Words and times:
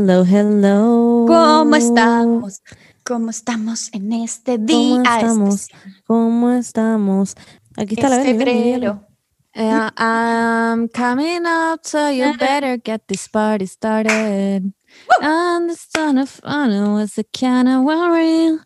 hello, 0.00 0.24
hello. 0.24 1.26
¿Cómo 1.26 1.76
estamos? 1.76 2.62
¿Cómo 3.04 3.30
estamos 3.30 3.90
en 3.92 4.12
este 4.12 4.56
día? 4.58 5.02
¿Cómo 5.02 5.02
estamos? 5.02 5.54
especial? 5.60 6.02
¿Cómo 6.06 6.50
estamos? 6.52 7.34
Aquí 7.76 7.94
está 7.94 8.06
Es 8.06 8.10
la 8.10 8.22
dígalo. 8.22 8.38
febrero. 8.44 9.06
Yeah, 9.52 9.90
I'm 9.96 10.88
coming 10.88 11.44
up, 11.44 11.80
so 11.82 12.08
you 12.08 12.32
better 12.38 12.78
get 12.82 13.02
this 13.08 13.28
party 13.28 13.66
started. 13.66 14.72
And 15.20 15.68
the 15.68 15.76
son 15.76 16.18
of 16.18 16.28
fun 16.28 16.92
was 16.94 17.18
a 17.18 17.24
can 17.24 17.66
of 17.66 17.84
worry. 17.84 18.58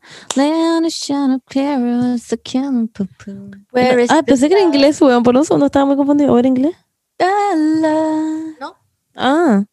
Shine 0.90 1.32
up 1.32 1.42
clear 1.50 1.78
was 1.78 2.30
a 2.32 2.36
can 2.36 2.90
of 2.98 3.08
poo 3.18 3.50
Where 3.72 3.98
is 3.98 4.10
Ah, 4.10 4.22
pensé 4.22 4.48
que 4.48 4.54
era 4.56 4.62
inglés, 4.62 5.00
weón. 5.00 5.22
Por 5.22 5.36
un 5.36 5.44
segundo 5.44 5.66
estaba 5.66 5.86
muy 5.86 5.96
confundido. 5.96 6.32
¿O 6.34 6.38
era 6.38 6.48
inglés? 6.48 6.76
Stella? 7.14 8.74
Ah, 9.16 9.64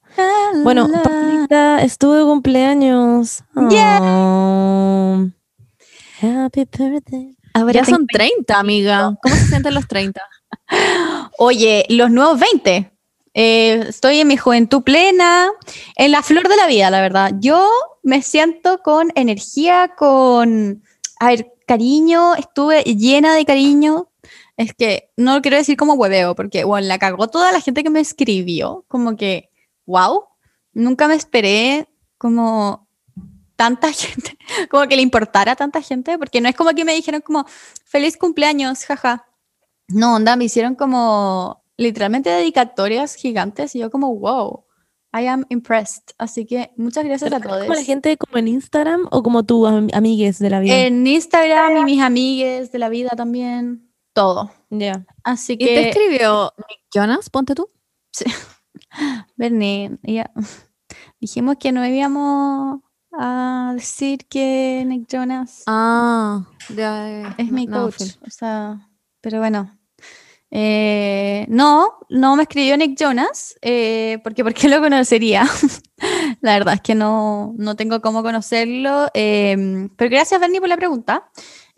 bueno. 0.64 0.88
Paulita 1.04 1.82
estuvo 1.82 2.16
de 2.16 2.24
cumpleaños. 2.24 3.44
Oh. 3.56 5.28
Happy 6.22 6.66
birthday. 6.66 7.36
Ahora 7.54 7.74
Ya 7.74 7.86
son 7.86 8.08
30, 8.08 8.58
amiga. 8.58 9.18
¿Cómo 9.22 9.36
se 9.36 9.48
sienten 9.48 9.74
los 9.74 9.88
30? 9.88 10.22
Oye, 11.38 11.86
los 11.90 12.10
nuevos 12.12 12.40
20. 12.40 12.92
Eh, 13.34 13.86
estoy 13.88 14.20
en 14.20 14.28
mi 14.28 14.38
juventud 14.38 14.84
plena, 14.84 15.50
en 15.96 16.12
la 16.12 16.22
flor 16.22 16.48
de 16.48 16.58
la 16.58 16.68
vida, 16.68 16.90
la 16.90 17.02
verdad. 17.02 17.32
Yo 17.40 17.68
me 18.04 18.22
siento 18.22 18.80
con 18.80 19.12
energía, 19.16 19.94
con, 19.98 20.84
a 21.20 21.28
ver, 21.28 21.54
cariño, 21.66 22.36
estuve 22.36 22.84
llena 22.84 23.34
de 23.36 23.46
cariño. 23.46 24.10
Es 24.58 24.74
que 24.74 25.12
no 25.16 25.36
lo 25.36 25.42
quiero 25.42 25.58
decir 25.58 25.78
como 25.78 25.94
hueveo, 25.94 26.36
porque, 26.36 26.66
bueno, 26.66 26.88
la 26.88 27.00
cagó 27.00 27.28
toda 27.30 27.52
la 27.52 27.62
gente 27.62 27.84
que 27.84 27.90
me 27.90 28.02
escribió, 28.02 28.86
como 28.88 29.16
que, 29.16 29.50
wow, 29.92 30.24
nunca 30.74 31.08
me 31.08 31.16
esperé 31.16 31.88
como 32.18 32.88
tanta 33.56 33.92
gente, 33.94 34.38
como 34.70 34.88
que 34.88 34.96
le 34.96 35.02
importara 35.02 35.52
a 35.52 35.56
tanta 35.56 35.82
gente, 35.82 36.18
porque 36.18 36.42
no 36.42 36.50
es 36.50 36.56
como 36.56 36.72
que 36.72 36.86
me 36.86 36.94
dijeron 36.96 37.22
como, 37.22 37.46
feliz 37.86 38.18
cumpleaños, 38.18 38.86
jaja. 38.86 39.28
No, 39.90 40.16
onda, 40.16 40.36
me 40.36 40.46
hicieron 40.46 40.76
como 40.76 41.64
literalmente 41.78 42.30
dedicatorias 42.30 43.16
gigantes 43.16 43.76
y 43.76 43.80
yo 43.80 43.92
como, 43.92 44.16
wow, 44.16 44.66
I 45.14 45.28
am 45.28 45.46
impressed. 45.50 46.04
Así 46.18 46.46
que 46.46 46.72
muchas 46.78 47.04
gracias 47.04 47.34
a 47.34 47.40
todos. 47.42 47.64
¿Como 47.64 47.74
la 47.74 47.84
gente 47.84 48.16
como 48.18 48.38
en 48.38 48.48
Instagram 48.48 49.08
o 49.12 49.22
como 49.22 49.44
tus 49.44 49.68
am- 49.68 49.90
amigues 49.94 50.40
de 50.40 50.50
la 50.50 50.60
vida? 50.62 50.78
En 50.78 51.06
Instagram 51.06 51.78
y 51.80 51.84
mis 51.84 52.02
amigues 52.02 52.72
de 52.72 52.80
la 52.80 52.88
vida 52.88 53.10
también, 53.18 53.92
todo. 54.14 54.52
Ya. 54.70 55.06
Así 55.24 55.54
¿Y 55.54 55.58
te 55.58 55.66
que, 55.66 55.90
escribió 55.90 56.54
Nick 56.70 56.80
Jonas? 56.94 57.30
Ponte 57.30 57.54
tú. 57.56 57.70
Bernie, 59.36 59.98
ya, 60.04 60.32
dijimos 61.20 61.56
que 61.60 61.72
no 61.72 61.86
íbamos 61.86 62.82
a 63.14 63.72
decir 63.76 64.28
que 64.30 64.84
Nick 64.88 65.08
Jonas 65.12 65.64
Ah, 65.68 66.46
ya. 66.70 66.76
ya, 66.76 67.36
es 67.38 67.52
mi 67.52 67.66
no, 67.66 67.84
coach. 67.86 67.96
full. 67.98 68.08
O 68.28 68.30
sea, 68.30 68.90
pero 69.22 69.40
bueno. 69.40 69.78
Eh, 70.54 71.46
no, 71.48 72.00
no 72.10 72.36
me 72.36 72.44
escribió 72.44 72.76
Nick 72.76 72.98
Jonas, 73.02 73.56
eh, 73.62 74.20
porque 74.22 74.44
¿por 74.44 74.54
qué 74.54 74.68
lo 74.68 74.82
conocería? 74.82 75.46
la 76.42 76.54
verdad 76.58 76.74
es 76.74 76.82
que 76.82 76.94
no, 76.94 77.54
no 77.58 77.78
tengo 77.78 78.02
cómo 78.02 78.22
conocerlo. 78.22 79.08
eh, 79.14 79.88
pero 79.96 80.10
gracias, 80.10 80.42
Bernie, 80.42 80.60
por 80.60 80.68
la 80.68 80.76
pregunta. 80.76 81.30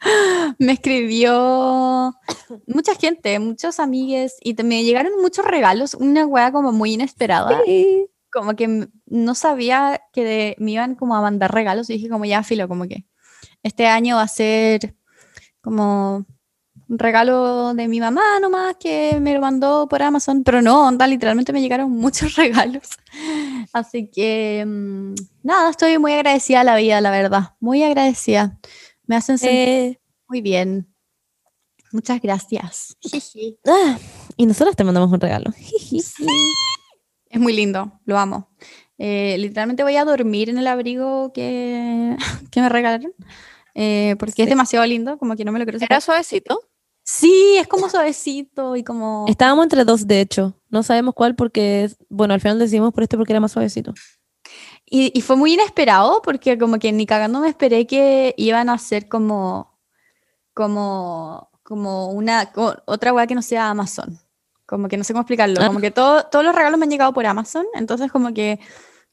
Me 0.58 0.72
escribió 0.72 2.14
mucha 2.66 2.94
gente, 2.94 3.38
muchos 3.38 3.80
amigues, 3.80 4.36
y 4.42 4.54
te- 4.54 4.62
me 4.64 4.82
llegaron 4.84 5.12
muchos 5.20 5.44
regalos, 5.44 5.94
una 5.94 6.26
weá 6.26 6.52
como 6.52 6.72
muy 6.72 6.92
inesperada 6.94 7.60
como 8.32 8.54
que 8.54 8.88
no 9.06 9.34
sabía 9.34 10.00
que 10.12 10.24
de- 10.24 10.56
me 10.58 10.72
iban 10.72 10.94
como 10.94 11.16
a 11.16 11.20
mandar 11.20 11.52
regalos 11.52 11.90
y 11.90 11.94
dije 11.94 12.08
como 12.08 12.24
ya 12.24 12.42
filo, 12.42 12.68
como 12.68 12.84
que 12.86 13.04
este 13.62 13.86
año 13.86 14.16
va 14.16 14.22
a 14.22 14.28
ser 14.28 14.94
como 15.60 16.24
un 16.88 16.98
regalo 16.98 17.74
de 17.74 17.86
mi 17.88 18.00
mamá 18.00 18.22
nomás 18.40 18.76
que 18.80 19.18
me 19.20 19.34
lo 19.34 19.40
mandó 19.40 19.86
por 19.88 20.02
Amazon, 20.02 20.42
pero 20.44 20.62
no, 20.62 20.86
onda, 20.88 21.06
literalmente 21.06 21.52
me 21.52 21.60
llegaron 21.60 21.90
muchos 22.04 22.34
regalos. 22.36 22.88
Así 23.72 24.08
que 24.10 24.64
mm, 24.66 25.14
nada, 25.42 25.70
estoy 25.70 25.98
muy 25.98 26.12
agradecida 26.14 26.60
a 26.60 26.64
la 26.64 26.76
vida, 26.76 27.00
la 27.00 27.10
verdad, 27.10 27.54
muy 27.60 27.82
agradecida. 27.82 28.58
Me 29.06 29.16
hacen 29.16 29.38
sentir 29.38 29.58
Eh, 29.68 29.99
muy 30.30 30.40
bien. 30.40 30.86
Muchas 31.92 32.20
gracias. 32.22 32.96
ah, 33.66 33.98
y 34.36 34.46
nosotros 34.46 34.76
te 34.76 34.84
mandamos 34.84 35.10
un 35.12 35.20
regalo. 35.20 35.50
Es 37.28 37.40
muy 37.40 37.52
lindo, 37.52 37.92
lo 38.04 38.16
amo. 38.18 38.48
Eh, 38.98 39.36
literalmente 39.38 39.82
voy 39.82 39.96
a 39.96 40.04
dormir 40.04 40.50
en 40.50 40.58
el 40.58 40.66
abrigo 40.66 41.32
que, 41.32 42.16
que 42.50 42.60
me 42.60 42.68
regalaron, 42.68 43.12
eh, 43.74 44.16
porque 44.18 44.42
es 44.44 44.48
demasiado 44.48 44.84
lindo, 44.86 45.18
como 45.18 45.36
que 45.36 45.44
no 45.44 45.52
me 45.52 45.58
lo 45.58 45.64
quiero 45.64 45.78
sacar. 45.78 45.96
¿Era 45.96 46.00
suavecito? 46.00 46.60
Sí, 47.02 47.56
es 47.58 47.66
como 47.66 47.88
suavecito 47.88 48.76
y 48.76 48.84
como... 48.84 49.24
Estábamos 49.28 49.64
entre 49.64 49.84
dos, 49.84 50.06
de 50.06 50.20
hecho. 50.20 50.54
No 50.68 50.82
sabemos 50.82 51.14
cuál 51.14 51.34
porque, 51.34 51.84
es- 51.84 51.96
bueno, 52.08 52.34
al 52.34 52.40
final 52.40 52.58
decidimos 52.58 52.92
por 52.92 53.02
este 53.02 53.16
porque 53.16 53.32
era 53.32 53.40
más 53.40 53.52
suavecito. 53.52 53.94
Y, 54.84 55.10
y 55.16 55.20
fue 55.22 55.34
muy 55.36 55.54
inesperado 55.54 56.20
porque 56.22 56.58
como 56.58 56.78
que 56.78 56.92
ni 56.92 57.06
cagando 57.06 57.40
me 57.40 57.48
esperé 57.48 57.86
que 57.86 58.34
iban 58.36 58.68
a 58.68 58.78
ser 58.78 59.08
como, 59.08 59.69
como, 60.54 61.50
como 61.62 62.08
una, 62.10 62.50
otra 62.86 63.12
weá 63.12 63.26
que 63.26 63.34
no 63.34 63.42
sea 63.42 63.70
Amazon. 63.70 64.18
Como 64.66 64.88
que 64.88 64.96
no 64.96 65.04
sé 65.04 65.12
cómo 65.12 65.22
explicarlo. 65.22 65.66
Como 65.66 65.80
que 65.80 65.90
todo, 65.90 66.24
todos 66.24 66.44
los 66.44 66.54
regalos 66.54 66.78
me 66.78 66.84
han 66.84 66.90
llegado 66.90 67.12
por 67.12 67.26
Amazon, 67.26 67.66
entonces 67.74 68.12
como 68.12 68.32
que 68.32 68.60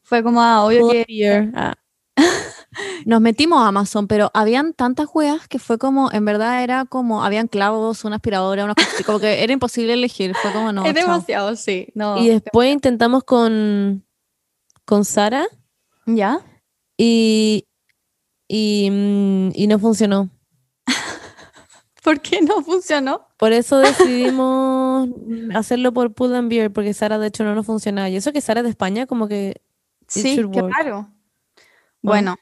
fue 0.04 0.24
como 0.24 0.42
ah, 0.42 0.64
obvio 0.66 0.90
que... 0.90 1.52
Ah, 1.56 1.74
Nos 3.06 3.22
metimos 3.22 3.60
a 3.60 3.68
Amazon, 3.68 4.08
pero 4.08 4.32
habían 4.34 4.74
tantas 4.74 5.08
weas 5.14 5.48
que 5.48 5.60
fue 5.60 5.78
como, 5.78 6.12
en 6.12 6.26
verdad 6.26 6.64
era 6.64 6.86
como, 6.86 7.24
habían 7.24 7.48
clavos, 7.48 8.06
una 8.06 8.18
aspiradora, 8.18 8.66
una 8.66 8.76
cosa 8.76 9.04
como 9.06 9.20
que 9.20 9.44
era 9.44 9.54
imposible 9.54 9.94
elegir. 9.94 10.36
Fue 10.36 10.52
como, 10.52 10.72
no, 10.72 10.82
es 10.86 10.94
chao. 10.94 11.04
demasiado, 11.04 11.56
sí. 11.56 11.88
No, 11.96 12.18
Y 12.18 12.30
después 12.30 12.72
intentamos 12.72 13.24
con, 13.24 14.06
con 14.86 15.06
Sara 15.06 15.48
¿Ya? 16.06 16.40
y, 16.98 17.66
y, 18.48 18.90
mm, 18.92 19.50
y 19.54 19.68
no 19.68 19.80
funcionó. 19.80 20.30
¿Por 22.08 22.22
qué 22.22 22.42
no 22.42 22.62
funcionó? 22.64 23.28
Por 23.38 23.52
eso 23.52 23.80
decidimos 23.80 25.10
hacerlo 25.54 25.92
por 25.94 26.14
Pull 26.14 26.34
and 26.36 26.50
Beer, 26.50 26.72
porque 26.72 26.94
Sara 26.94 27.18
de 27.18 27.28
hecho 27.28 27.44
no 27.44 27.54
nos 27.54 27.66
funcionaba. 27.66 28.08
Y 28.10 28.16
eso 28.16 28.32
que 28.32 28.40
Sara 28.42 28.62
es 28.62 28.64
de 28.64 28.70
España, 28.70 29.06
como 29.08 29.28
que 29.28 29.62
Sí, 30.08 30.36
qué 30.38 30.46
work. 30.46 30.74
raro. 30.74 31.10
Bueno, 32.02 32.38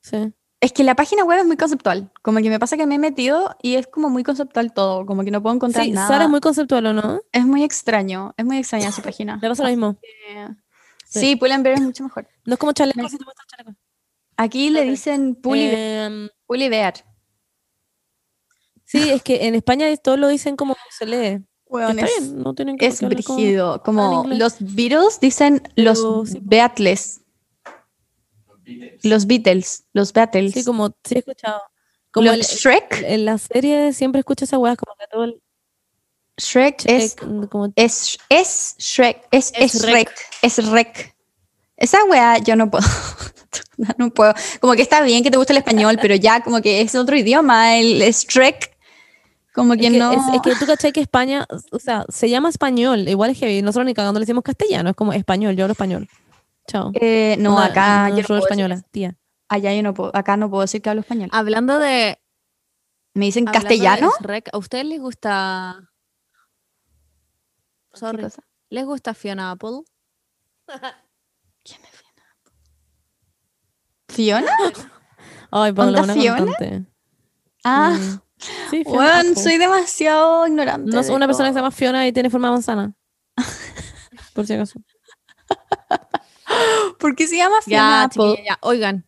sí. 0.00 0.32
es 0.60 0.72
que 0.72 0.82
la 0.82 0.96
página 0.96 1.24
web 1.24 1.38
es 1.38 1.46
muy 1.46 1.56
conceptual. 1.56 2.10
Como 2.22 2.40
que 2.40 2.50
me 2.50 2.58
pasa 2.58 2.76
que 2.76 2.86
me 2.86 2.96
he 2.96 2.98
metido 2.98 3.54
y 3.62 3.76
es 3.76 3.86
como 3.86 4.10
muy 4.10 4.24
conceptual 4.24 4.72
todo. 4.72 5.06
Como 5.06 5.22
que 5.22 5.30
no 5.30 5.40
puedo 5.42 5.54
encontrar 5.54 5.84
Sí, 5.84 5.92
nada. 5.92 6.08
Sara 6.08 6.24
es 6.24 6.30
muy 6.30 6.40
conceptual, 6.40 6.86
¿o 6.86 6.92
no? 6.92 7.20
Es 7.30 7.44
muy 7.46 7.62
extraño. 7.62 8.34
Es 8.36 8.44
muy 8.44 8.58
extraña 8.58 8.90
su 8.90 9.00
página. 9.02 9.38
Le 9.42 9.48
pasa 9.48 9.62
lo 9.62 9.68
mismo. 9.68 9.96
Eh, 10.28 10.48
Sí. 11.06 11.20
Sí, 11.20 11.36
Pull 11.36 11.52
and 11.52 11.62
Bear 11.62 11.76
es 11.76 11.82
mucho 11.82 12.02
mejor. 12.02 12.26
No 12.44 12.54
es 12.54 12.58
como 12.58 12.72
chaleco, 12.72 13.00
Me- 13.00 13.08
si 13.08 13.18
te 13.18 13.24
muestro 13.24 13.44
chaleco. 13.46 13.76
Aquí 14.36 14.70
le 14.70 14.82
dicen 14.84 15.36
Pull 15.36 15.58
y, 15.58 15.70
Em, 15.72 16.28
Pull 16.46 16.62
y 16.62 16.68
Bear. 16.68 16.94
Sí, 18.94 19.10
es 19.10 19.22
que 19.22 19.46
en 19.46 19.54
España 19.54 19.94
todo 19.96 20.16
lo 20.16 20.28
dicen 20.28 20.56
como 20.56 20.76
se 20.96 21.06
lee. 21.06 21.44
Está 21.66 21.90
es, 22.06 22.20
bien, 22.30 22.42
no 22.42 22.54
tienen 22.54 22.76
que 22.78 22.86
es 22.86 22.98
como- 23.00 23.08
brígido. 23.10 23.82
Como 23.82 24.24
los 24.28 24.56
Beatles 24.60 25.18
dicen 25.20 25.62
los 25.74 25.98
Pero 25.98 26.26
sí. 26.26 26.38
Beatles. 26.42 27.20
Los 29.02 29.26
Beatles. 29.26 29.84
Los 29.92 30.12
Beatles. 30.12 30.52
Sí, 30.54 30.64
como 30.64 30.88
sí 31.04 31.16
he 31.16 31.18
escuchado. 31.18 31.60
Como 32.12 32.26
los 32.26 32.36
el- 32.36 32.42
Shrek. 32.58 33.02
en 33.06 33.24
la 33.24 33.38
serie 33.38 33.92
siempre 33.92 34.20
escucho 34.20 34.44
esa 34.44 34.58
weá, 34.58 34.76
como 34.76 34.94
que 34.96 35.06
todo 35.10 35.24
el 35.24 35.42
Shrek 36.38 36.82
es 36.86 37.16
como 37.16 37.72
Es, 37.76 38.18
es 38.28 38.74
Shrek, 38.78 39.26
es, 39.30 39.52
Es 39.56 39.74
es, 39.74 39.82
Rec. 39.82 40.08
Rec, 40.08 40.10
es 40.42 40.68
Rec. 40.68 41.16
Esa 41.76 42.04
weá 42.04 42.38
yo 42.38 42.54
no 42.56 42.70
puedo, 42.70 42.84
no, 43.78 43.88
no 43.98 44.10
puedo. 44.10 44.32
Como 44.60 44.74
que 44.74 44.82
está 44.82 45.02
bien 45.02 45.24
que 45.24 45.30
te 45.32 45.36
guste 45.36 45.52
el 45.52 45.58
español, 45.58 45.98
pero 46.00 46.14
ya 46.14 46.40
como 46.42 46.60
que 46.62 46.80
es 46.80 46.94
otro 46.94 47.16
idioma, 47.16 47.76
el 47.78 47.98
Shrek. 48.00 48.73
Como 49.54 49.74
que, 49.74 49.86
Es 49.86 49.92
que, 49.92 49.98
no... 49.98 50.12
es, 50.12 50.18
es 50.34 50.40
que 50.42 50.56
tú 50.56 50.66
cachai 50.66 50.92
que 50.92 51.00
España, 51.00 51.46
o 51.70 51.78
sea, 51.78 52.04
se 52.08 52.28
llama 52.28 52.48
español, 52.48 53.08
igual 53.08 53.30
es 53.30 53.38
heavy, 53.38 53.62
nosotros 53.62 53.86
ni 53.86 53.94
cagando 53.94 54.18
le 54.18 54.24
decimos 54.24 54.42
castellano, 54.42 54.90
es 54.90 54.96
como 54.96 55.12
español, 55.12 55.54
yo 55.54 55.64
hablo 55.64 55.72
español. 55.72 56.08
Chao. 56.66 56.90
Eh, 56.94 57.36
no, 57.38 57.58
acá 57.58 58.08
no 58.08 58.16
yo 58.16 58.16
no 58.16 58.22
soy 58.22 58.26
puedo 58.26 58.40
decir 58.40 58.44
española, 58.64 58.82
tía. 58.90 59.16
Allá 59.48 59.72
yo 59.72 59.82
no 59.84 59.94
puedo, 59.94 60.10
acá 60.16 60.36
no 60.36 60.50
puedo 60.50 60.62
decir 60.62 60.82
que 60.82 60.88
hablo 60.90 61.00
español. 61.02 61.28
Hablando 61.32 61.78
de, 61.78 62.18
Me 63.14 63.26
dicen 63.26 63.44
castellano. 63.44 64.10
Shrek, 64.20 64.48
¿a 64.52 64.58
ustedes 64.58 64.86
les 64.86 64.98
gusta, 65.00 65.88
¿Qué 67.92 67.98
sorry, 68.00 68.22
cosa? 68.24 68.42
les 68.70 68.84
gusta 68.84 69.14
Fiona 69.14 69.52
Apple? 69.52 69.82
¿Quién 71.62 71.80
es 71.84 71.90
Fiona? 71.90 72.24
¿Fiona? 74.08 74.56
Ay, 75.52 75.72
¿Onda 75.76 76.02
una 76.02 76.14
Fiona? 76.14 76.38
cantante. 76.56 76.86
Ah, 77.62 77.96
Sí. 78.00 78.18
Sí, 78.70 78.82
bueno, 78.84 79.34
soy 79.34 79.58
demasiado 79.58 80.46
ignorante. 80.46 80.90
No 80.90 81.00
es 81.00 81.06
de 81.06 81.14
una 81.14 81.26
persona 81.26 81.48
que 81.48 81.54
se 81.54 81.58
llama 81.58 81.70
Fiona 81.70 82.06
y 82.06 82.12
tiene 82.12 82.30
forma 82.30 82.48
de 82.48 82.52
manzana. 82.52 82.94
Por 84.34 84.46
si 84.46 84.54
acaso. 84.54 84.80
¿Por 86.98 87.14
qué 87.16 87.26
se 87.26 87.36
llama 87.36 87.60
Fiona 87.62 88.08
ya. 88.44 88.58
Oigan, 88.60 89.04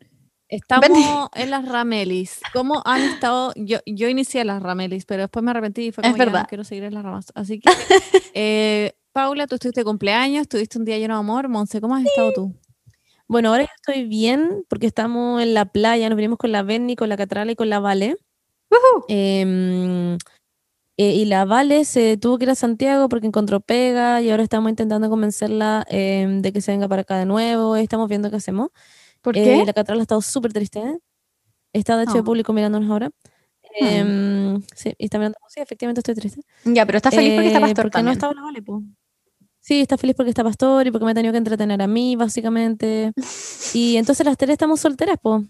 estamos 0.49 1.31
en 1.35 1.51
las 1.51 1.69
Ramelis. 1.69 2.41
¿Cómo 2.53 2.83
han 2.85 3.03
estado? 3.03 3.53
Yo, 3.57 3.79
yo 3.87 4.09
inicié 4.09 4.45
las 4.45 4.63
Ramelis, 4.63 5.05
pero 5.05 5.23
después 5.23 5.43
me 5.43 5.51
arrepentí 5.51 5.87
y 5.87 5.93
fue 5.93 6.03
Es 6.03 6.11
como, 6.11 6.19
ya, 6.19 6.27
no 6.27 6.33
verdad. 6.33 6.49
quiero 6.49 6.65
seguir 6.65 6.85
en 6.85 6.95
las 6.95 7.03
ramas. 7.03 7.27
Así 7.35 7.61
que, 7.61 7.71
eh, 8.35 8.97
Paula, 9.13 9.47
tú 9.47 9.57
estuviste 9.57 9.81
de 9.81 9.85
cumpleaños, 9.85 10.49
tuviste 10.49 10.79
un 10.79 10.85
día 10.85 10.99
lleno 10.99 11.15
de 11.15 11.21
amor. 11.21 11.49
Monse, 11.49 11.81
¿cómo 11.81 11.95
has 11.95 12.05
estado 12.05 12.33
tú? 12.33 12.55
Bueno, 13.29 13.51
ahora 13.51 13.65
yo 13.65 13.71
estoy 13.77 14.05
bien 14.05 14.65
porque 14.69 14.87
estamos 14.87 15.43
en 15.43 15.53
la 15.53 15.65
playa, 15.65 16.09
nos 16.09 16.17
vinimos 16.17 16.39
con 16.39 16.53
la 16.53 16.63
Benny, 16.63 16.95
con 16.95 17.09
la 17.09 17.17
Catrala 17.17 17.51
y 17.53 17.57
con 17.57 17.69
la 17.69 17.81
Vale. 17.81 18.17
Em, 19.09 20.15
eh, 20.99 21.15
y 21.15 21.25
la 21.27 21.45
Vale 21.45 21.85
se 21.85 22.17
tuvo 22.17 22.39
que 22.39 22.45
ir 22.45 22.51
a 22.51 22.55
Santiago 22.55 23.09
porque 23.09 23.27
encontró 23.27 23.61
pega 23.61 24.23
y 24.23 24.31
ahora 24.31 24.43
estamos 24.43 24.71
intentando 24.71 25.09
convencerla 25.11 25.85
em, 25.89 26.41
de 26.43 26.53
que 26.53 26.61
se 26.61 26.73
venga 26.73 26.89
para 26.89 27.03
acá 27.03 27.19
de 27.19 27.27
nuevo. 27.27 27.77
Estamos 27.77 28.09
viendo 28.09 28.31
qué 28.31 28.37
hacemos. 28.37 28.71
¿Por 29.23 29.37
Eh, 29.37 29.45
qué? 29.45 29.65
la 29.67 29.73
Catrala 29.73 30.01
ha 30.01 30.05
estado 30.05 30.23
súper 30.23 30.53
triste. 30.53 30.83
Está 31.73 31.97
de 31.97 32.05
hecho 32.05 32.15
de 32.15 32.21
Oh. 32.21 32.25
público 32.25 32.53
mirándonos 32.53 32.91
ahora. 32.91 33.11
Em, 33.79 34.63
sí, 34.75 34.95
y 34.99 35.05
está 35.05 35.19
mirando. 35.19 35.37
Sí, 35.49 35.61
efectivamente 35.61 36.01
estoy 36.01 36.15
triste. 36.15 36.41
Ya, 36.65 36.87
pero 36.87 36.97
está 36.97 37.11
feliz 37.11 37.35
porque 37.35 37.49
está 37.49 37.59
Eh, 37.59 37.63
pastor 37.63 37.85
porque 37.85 38.03
no 38.03 38.11
estaba 38.13 38.33
la 38.35 38.43
Vale, 38.43 38.63
po. 38.63 38.83
Sí, 39.67 39.81
está 39.81 39.99
feliz 39.99 40.15
porque 40.15 40.29
está 40.31 40.45
pastor 40.45 40.87
y 40.87 40.93
porque 40.93 41.05
me 41.05 41.11
ha 41.11 41.15
tenido 41.15 41.33
que 41.33 41.39
entretener 41.39 41.83
a 41.83 41.89
mí, 41.89 42.15
básicamente. 42.15 43.11
Y 43.75 43.97
entonces 43.97 44.25
las 44.25 44.37
tres 44.37 44.51
estamos 44.51 44.79
solteras, 44.79 45.19
po. 45.21 45.43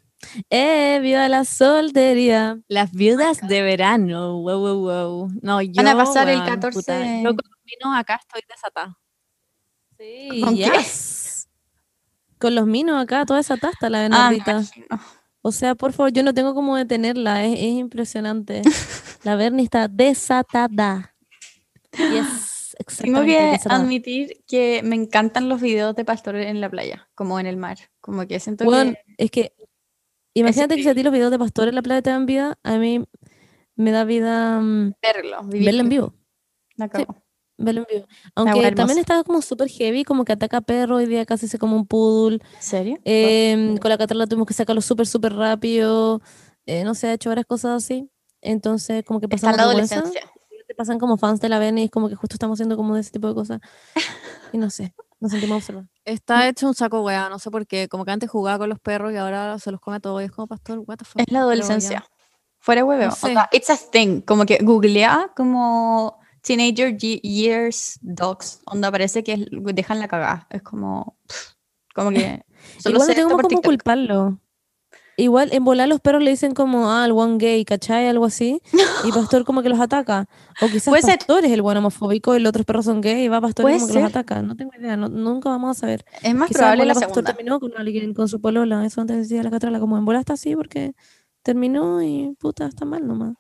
¡Eh, 0.49 0.99
viva 1.03 1.29
la 1.29 1.45
soltería! 1.45 2.59
Las 2.67 2.93
viudas 2.93 3.47
de 3.47 3.61
verano. 3.61 4.41
Wow, 4.41 4.59
wow, 4.59 4.81
wow. 4.81 5.31
No, 5.43 5.61
yo, 5.61 5.73
Van 5.77 5.89
a 5.89 5.97
pasar 5.97 6.31
el 6.31 6.37
weón, 6.39 6.49
14 6.49 6.79
puta, 6.79 6.99
de- 6.99 7.23
Yo 7.25 7.29
con 7.37 7.45
los 7.51 7.61
vinos 7.65 7.95
acá 7.99 8.15
estoy 8.23 8.41
desatada. 8.49 8.99
Sí, 9.99 10.41
¿Con 10.43 10.57
qué? 10.57 10.65
yes. 10.65 11.49
Con 12.39 12.55
los 12.55 12.67
minos 12.67 13.03
acá, 13.03 13.27
toda 13.27 13.41
esa 13.41 13.59
tasta, 13.59 13.91
la 13.91 13.99
Ah, 13.99 14.03
Bernardita. 14.03 14.51
imagino. 14.53 14.87
o 15.43 15.53
sea, 15.53 15.75
por 15.75 15.93
favor, 15.93 16.11
yo 16.13 16.23
no 16.23 16.33
tengo 16.33 16.55
cómo 16.55 16.75
detenerla, 16.77 17.45
es, 17.45 17.53
es 17.59 17.65
impresionante. 17.65 18.63
La 19.25 19.37
Bernie 19.37 19.65
está 19.65 19.89
desatada. 19.89 21.15
Yes, 21.93 22.56
Tengo 23.01 23.25
que 23.25 23.59
admitir 23.67 24.45
que 24.47 24.83
me 24.85 24.97
encantan 24.97 25.49
los 25.49 25.61
videos 25.61 25.95
de 25.97 26.05
pastores 26.05 26.47
en 26.47 26.61
la 26.61 26.71
playa, 26.71 27.09
como 27.15 27.41
en 27.41 27.47
el 27.47 27.57
mar. 27.57 27.79
Como 28.01 28.27
que 28.27 28.39
siento 28.41 28.65
Weón, 28.65 28.95
que 28.95 29.25
es 29.25 29.31
que 29.31 29.53
imagínate 30.35 30.77
que 30.77 30.83
si 30.83 30.89
a 30.89 30.95
ti 30.95 31.03
los 31.03 31.13
videos 31.13 31.31
de 31.31 31.39
Pastor 31.39 31.69
en 31.69 31.75
la 31.75 31.83
playa 31.83 32.03
te 32.03 32.11
dan 32.11 32.27
vida, 32.27 32.59
a 32.63 32.77
mí 32.77 33.05
me 33.77 33.91
da 33.93 34.05
vida 34.05 34.61
mm, 34.61 34.95
verlo, 35.01 35.43
verlo 35.45 35.81
en 35.81 35.89
vivo. 35.89 36.15
cagó. 36.77 37.17
Verlo 37.59 37.81
en 37.83 37.87
vivo. 37.91 38.07
Aunque 38.35 38.73
también 38.73 38.99
está 38.99 39.25
como 39.25 39.41
súper 39.41 39.69
heavy, 39.69 40.05
como 40.05 40.25
que 40.25 40.33
ataca 40.33 40.61
perro, 40.61 40.97
hoy 40.97 41.07
día 41.07 41.25
casi 41.25 41.49
se 41.49 41.59
como 41.59 41.77
un 41.77 41.87
poodle. 41.87 42.41
¿En 42.57 42.63
serio? 42.63 42.99
Em, 43.05 43.79
con 43.79 43.89
la 43.89 43.97
Catarla 43.97 44.27
tuvimos 44.27 44.47
que 44.47 44.55
sacarlo 44.55 44.83
súper, 44.83 45.07
súper 45.07 45.35
rápido. 45.35 46.21
eh, 46.67 46.85
no 46.85 46.95
sé, 46.95 47.07
ha 47.09 47.13
hecho 47.15 47.31
varias 47.31 47.47
cosas 47.47 47.83
así. 47.83 48.11
Entonces, 48.43 49.05
como 49.05 49.21
que 49.21 49.29
pasamos 49.29 49.57
la 49.57 49.63
adolescencia. 49.63 50.21
Pasan 50.77 50.99
como 50.99 51.17
fans 51.17 51.41
de 51.41 51.49
la 51.49 51.59
Beni 51.59 51.83
y 51.83 51.85
es 51.87 51.91
como 51.91 52.09
que 52.09 52.15
justo 52.15 52.35
estamos 52.35 52.57
haciendo 52.57 52.77
como 52.77 52.95
de 52.95 53.01
ese 53.01 53.11
tipo 53.11 53.29
de 53.29 53.35
cosas. 53.35 53.61
Y 54.53 54.59
no 54.59 54.71
sé, 54.71 54.95
nos 55.19 55.33
sentimos 55.33 55.57
observados. 55.57 55.91
Está 56.05 56.47
hecho 56.49 56.69
un 56.69 56.75
saco 56.75 57.03
weá, 57.03 57.29
no 57.29 57.39
sé 57.41 57.51
por 57.51 57.67
qué. 57.67 57.89
Como 57.89 58.05
que 58.05 58.13
antes 58.13 58.31
jugaba 58.31 58.59
con 58.59 58.69
los 58.69 58.79
perros 58.79 59.13
y 59.13 59.17
ahora 59.17 59.59
se 59.59 59.73
los 59.73 59.81
come 59.81 59.99
todo. 59.99 60.21
Y 60.21 60.25
es 60.27 60.31
como 60.31 60.47
pastor, 60.47 60.79
what 60.87 60.99
the 60.99 61.05
fuck. 61.05 61.21
Es 61.21 61.33
la 61.33 61.41
adolescencia. 61.41 62.05
Fuera 62.61 62.85
hueveo. 62.85 63.09
No 63.09 63.13
O 63.13 63.17
sé. 63.17 63.33
sea, 63.33 63.49
it's 63.53 63.69
a 63.71 63.77
thing. 63.77 64.21
Como 64.21 64.47
que 64.47 64.59
googlea 64.63 65.33
como 65.37 66.21
teenager 66.43 66.97
ye- 66.97 67.21
years 67.23 67.99
dogs. 68.03 68.61
Onda 68.67 68.91
parece 68.93 69.25
que 69.25 69.33
es- 69.33 69.47
dejan 69.51 69.99
la 69.99 70.07
cagada. 70.09 70.47
Es 70.49 70.63
como. 70.63 71.19
pff, 71.27 71.53
como 71.95 72.11
que. 72.11 72.45
Solo 72.79 72.95
Igual 72.95 73.07
sé 73.09 73.13
no 73.15 73.17
tengo 73.17 73.31
cómo 73.37 73.49
TikTok. 73.49 73.65
culparlo. 73.65 74.39
Igual 75.19 75.49
en 75.53 75.65
volar 75.65 75.89
los 75.89 76.01
perros 76.01 76.23
le 76.23 76.31
dicen 76.31 76.53
como, 76.53 76.91
ah, 76.93 77.05
el 77.07 77.13
one 77.13 77.39
gay, 77.39 77.65
¿cachai? 77.65 78.07
Algo 78.09 78.27
así. 78.27 78.61
Y 79.05 79.13
Pastor 79.35 79.45
como 79.47 79.63
que 79.63 79.69
los 79.71 79.81
ataca. 79.81 80.29
O 80.61 80.67
quizás 80.69 80.89
Puede 80.91 81.03
ser. 81.03 81.19
Pastor 81.19 81.45
es 81.47 81.53
el 81.53 81.63
buen 81.63 81.77
homofóbico 81.79 82.37
y 82.37 82.41
los 82.41 82.51
otros 82.51 82.67
perros 82.67 82.85
son 82.85 83.01
gay 83.01 83.25
y 83.25 83.29
va 83.29 83.41
Pastor 83.41 83.65
como 83.71 83.87
que 83.87 83.95
los 83.95 84.03
ataca. 84.05 84.43
No 84.43 84.57
tengo 84.57 84.73
idea, 84.79 84.97
no- 84.97 85.09
nunca 85.09 85.49
vamos 85.49 85.77
a 85.77 85.81
saber. 85.81 86.05
Es 86.23 86.35
más 86.35 86.49
Quizás 86.49 86.61
probable 86.61 86.85
la 86.85 86.95
Pastor 86.95 87.09
segunda. 87.15 87.33
terminó 87.35 87.61
con 87.61 87.73
alguien, 87.79 88.13
con 88.13 88.29
su 88.29 88.41
polola. 88.41 88.85
Eso 88.85 89.01
antes 89.01 89.17
decía 89.17 89.43
la 89.43 89.51
catrala, 89.51 89.81
como 89.81 89.97
en 89.97 90.05
bola 90.05 90.21
está 90.21 90.35
así 90.35 90.55
porque 90.55 90.93
terminó 91.43 92.03
y 92.03 92.35
puta, 92.39 92.67
está 92.67 92.85
mal 92.85 93.07
nomás. 93.07 93.35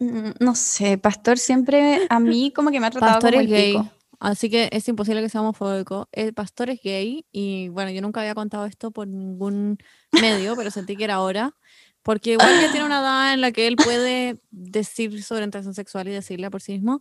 Mm, 0.00 0.30
No 0.40 0.54
sé, 0.56 0.98
Pastor 0.98 1.38
siempre 1.38 2.00
a 2.08 2.18
mí 2.18 2.50
como 2.52 2.70
que 2.70 2.80
me 2.80 2.86
ha 2.86 2.90
tratado 2.90 3.12
Pastor 3.20 3.30
como 3.30 3.42
es 3.42 3.46
el 3.46 3.50
gay. 3.52 3.72
pico. 3.74 3.88
Así 4.24 4.48
que 4.48 4.68
es 4.70 4.86
imposible 4.86 5.20
que 5.20 5.28
sea 5.28 5.40
homofóbico. 5.40 6.08
El 6.12 6.32
pastor 6.32 6.70
es 6.70 6.80
gay 6.80 7.26
y 7.32 7.68
bueno, 7.70 7.90
yo 7.90 8.00
nunca 8.00 8.20
había 8.20 8.36
contado 8.36 8.66
esto 8.66 8.92
por 8.92 9.08
ningún 9.08 9.78
medio, 10.12 10.54
pero 10.54 10.70
sentí 10.70 10.96
que 10.96 11.02
era 11.02 11.20
hora. 11.20 11.56
Porque 12.04 12.32
igual 12.32 12.60
ya 12.60 12.70
tiene 12.70 12.86
una 12.86 13.00
edad 13.00 13.34
en 13.34 13.40
la 13.40 13.50
que 13.50 13.66
él 13.66 13.74
puede 13.74 14.38
decir 14.52 15.24
sobre 15.24 15.38
orientación 15.38 15.74
sexual 15.74 16.06
y 16.06 16.12
decirla 16.12 16.50
por 16.50 16.62
sí 16.62 16.72
mismo. 16.72 17.00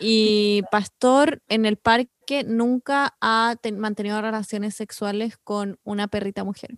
Y 0.00 0.62
Pastor 0.72 1.42
en 1.48 1.64
el 1.64 1.76
parque 1.76 2.42
nunca 2.44 3.16
ha 3.20 3.54
ten- 3.62 3.78
mantenido 3.78 4.20
relaciones 4.20 4.74
sexuales 4.74 5.38
con 5.38 5.78
una 5.84 6.08
perrita 6.08 6.42
mujer. 6.42 6.76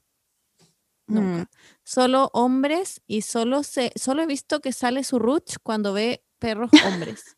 Nunca. 1.07 1.43
Mm. 1.43 1.47
Solo 1.85 2.31
hombres 2.35 3.01
y 3.07 3.23
solo, 3.23 3.63
se, 3.63 3.93
solo 3.97 4.23
he 4.23 4.27
visto 4.27 4.61
que 4.61 4.73
sale 4.73 5.05
su 5.05 5.19
ruch 5.19 5.57
cuando 5.63 5.95
ve 5.95 6.23
perros 6.39 6.71
hombres. 6.87 7.37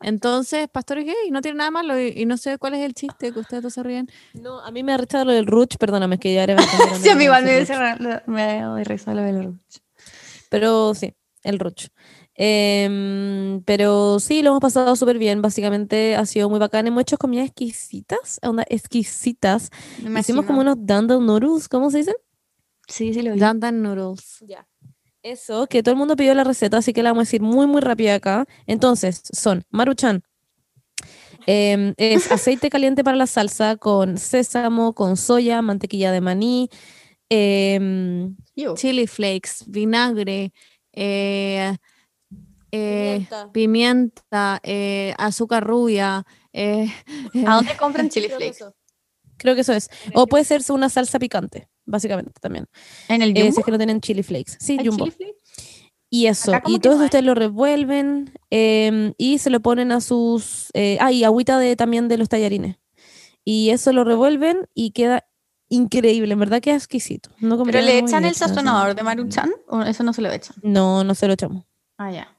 Entonces, 0.00 0.68
Pastor 0.68 0.98
es 0.98 1.06
gay, 1.06 1.30
no 1.30 1.40
tiene 1.40 1.58
nada 1.58 1.70
malo 1.70 1.98
y, 1.98 2.12
y 2.16 2.26
no 2.26 2.36
sé 2.36 2.58
cuál 2.58 2.74
es 2.74 2.80
el 2.84 2.94
chiste 2.94 3.32
que 3.32 3.38
ustedes 3.38 3.62
dos 3.62 3.74
se 3.74 3.82
ríen. 3.82 4.08
No, 4.34 4.60
a 4.60 4.70
mí 4.70 4.82
me 4.82 4.92
ha 4.92 4.96
rechazado 4.96 5.26
lo 5.26 5.32
del 5.32 5.46
Ruch, 5.46 5.76
perdóname, 5.78 6.16
es 6.16 6.20
que 6.20 6.34
ya 6.34 6.44
era 6.44 6.56
Sí, 7.00 7.08
a 7.08 7.14
mí 7.14 7.24
igual 7.24 7.44
me 7.44 8.22
me 8.26 8.84
risa 8.84 9.14
lo 9.14 9.22
del 9.22 9.44
Ruch. 9.44 9.78
Pero 10.50 10.94
sí, 10.94 11.14
el 11.42 11.58
Ruch. 11.58 11.88
Em, 12.38 13.62
pero 13.64 14.20
sí, 14.20 14.42
lo 14.42 14.50
hemos 14.50 14.60
pasado 14.60 14.94
súper 14.94 15.16
bien. 15.16 15.40
Básicamente 15.40 16.16
ha 16.16 16.26
sido 16.26 16.50
muy 16.50 16.58
bacán. 16.58 16.86
Hemos 16.86 17.02
hecho 17.02 17.16
comidas 17.16 17.46
exquisitas, 17.46 18.38
onda 18.42 18.64
exquisitas. 18.68 19.70
Me 20.02 20.20
Hicimos 20.20 20.44
como 20.44 20.60
unos 20.60 20.76
dandel 20.78 21.24
noodles, 21.24 21.68
¿cómo 21.68 21.90
se 21.90 21.98
dicen? 21.98 22.14
Sí, 22.88 23.12
sí 23.12 23.22
lo 23.22 23.32
vi. 23.32 23.40
Dandan 23.40 23.82
Noodles. 23.82 24.44
Ya. 24.46 24.66
Eso, 25.26 25.66
que 25.66 25.82
todo 25.82 25.92
el 25.92 25.98
mundo 25.98 26.14
pidió 26.14 26.34
la 26.34 26.44
receta, 26.44 26.76
así 26.78 26.92
que 26.92 27.02
la 27.02 27.10
vamos 27.10 27.22
a 27.22 27.26
decir 27.26 27.42
muy, 27.42 27.66
muy 27.66 27.80
rápida 27.80 28.14
acá. 28.14 28.46
Entonces, 28.68 29.22
son 29.32 29.64
maruchan. 29.70 30.22
em, 31.46 31.94
es 31.96 32.30
aceite 32.32 32.70
caliente 32.70 33.02
para 33.02 33.16
la 33.16 33.26
salsa 33.26 33.76
con 33.76 34.18
sésamo, 34.18 34.94
con 34.94 35.16
soya, 35.16 35.62
mantequilla 35.62 36.12
de 36.12 36.20
maní. 36.20 36.70
Yo. 38.54 38.74
Chili 38.76 39.08
flakes, 39.08 39.64
vinagre, 39.66 40.52
eh, 40.92 41.76
eh, 42.70 43.26
Pimienta. 43.26 43.52
pimienta, 43.52 44.60
eh, 44.62 45.12
azúcar 45.18 45.64
rubia. 45.64 46.24
eh, 46.52 46.86
¿A 47.46 47.56
dónde 47.56 47.76
compran 47.80 48.08
chili 48.10 48.28
flakes? 48.28 48.64
Creo 49.38 49.56
que 49.56 49.62
eso 49.62 49.72
es. 49.72 49.90
O 50.14 50.28
puede 50.28 50.44
ser 50.44 50.62
una 50.70 50.88
salsa 50.88 51.18
picante, 51.18 51.68
básicamente 51.86 52.32
también. 52.40 52.66
¿En 53.08 53.22
el 53.22 53.30
Eh, 53.30 53.34
si 53.34 53.42
Jumbo? 53.46 53.58
es 53.60 53.64
que 53.64 53.70
no 53.72 53.78
tienen 53.78 54.00
chili 54.00 54.22
flakes. 54.22 54.56
Sí, 54.58 54.76
¿Hay 54.78 54.86
Jumbo. 54.86 55.04
chili 55.06 55.16
flakes? 55.16 55.40
Y 56.08 56.26
eso, 56.26 56.52
y 56.66 56.74
que 56.74 56.78
todo 56.80 56.92
no 56.92 56.96
eso 56.96 57.00
hay. 57.00 57.04
ustedes 57.06 57.24
lo 57.24 57.34
revuelven 57.34 58.32
em, 58.50 59.12
y 59.18 59.38
se 59.38 59.50
lo 59.50 59.60
ponen 59.60 59.90
a 59.90 60.00
sus... 60.00 60.70
Eh, 60.74 60.98
ah, 61.00 61.10
y 61.10 61.24
agüita 61.24 61.58
de, 61.58 61.74
también 61.74 62.08
de 62.08 62.16
los 62.18 62.28
tallarines. 62.28 62.76
Y 63.44 63.70
eso 63.70 63.92
lo 63.92 64.04
revuelven 64.04 64.68
y 64.74 64.90
queda 64.92 65.24
increíble, 65.68 66.32
en 66.32 66.38
verdad 66.38 66.60
que 66.60 66.70
es 66.70 66.76
exquisito. 66.76 67.30
No 67.40 67.62
¿Pero 67.64 67.80
le 67.80 67.98
echan 67.98 68.24
el 68.24 68.34
sazonador 68.34 68.94
de 68.94 69.02
Maruchan? 69.02 69.50
¿O 69.68 69.82
eso 69.82 70.04
no 70.04 70.12
se 70.12 70.22
lo 70.22 70.30
echan? 70.30 70.56
No, 70.62 71.02
no 71.04 71.14
se 71.14 71.26
lo 71.26 71.32
echamos. 71.32 71.64
Ah, 71.98 72.10
ya. 72.12 72.36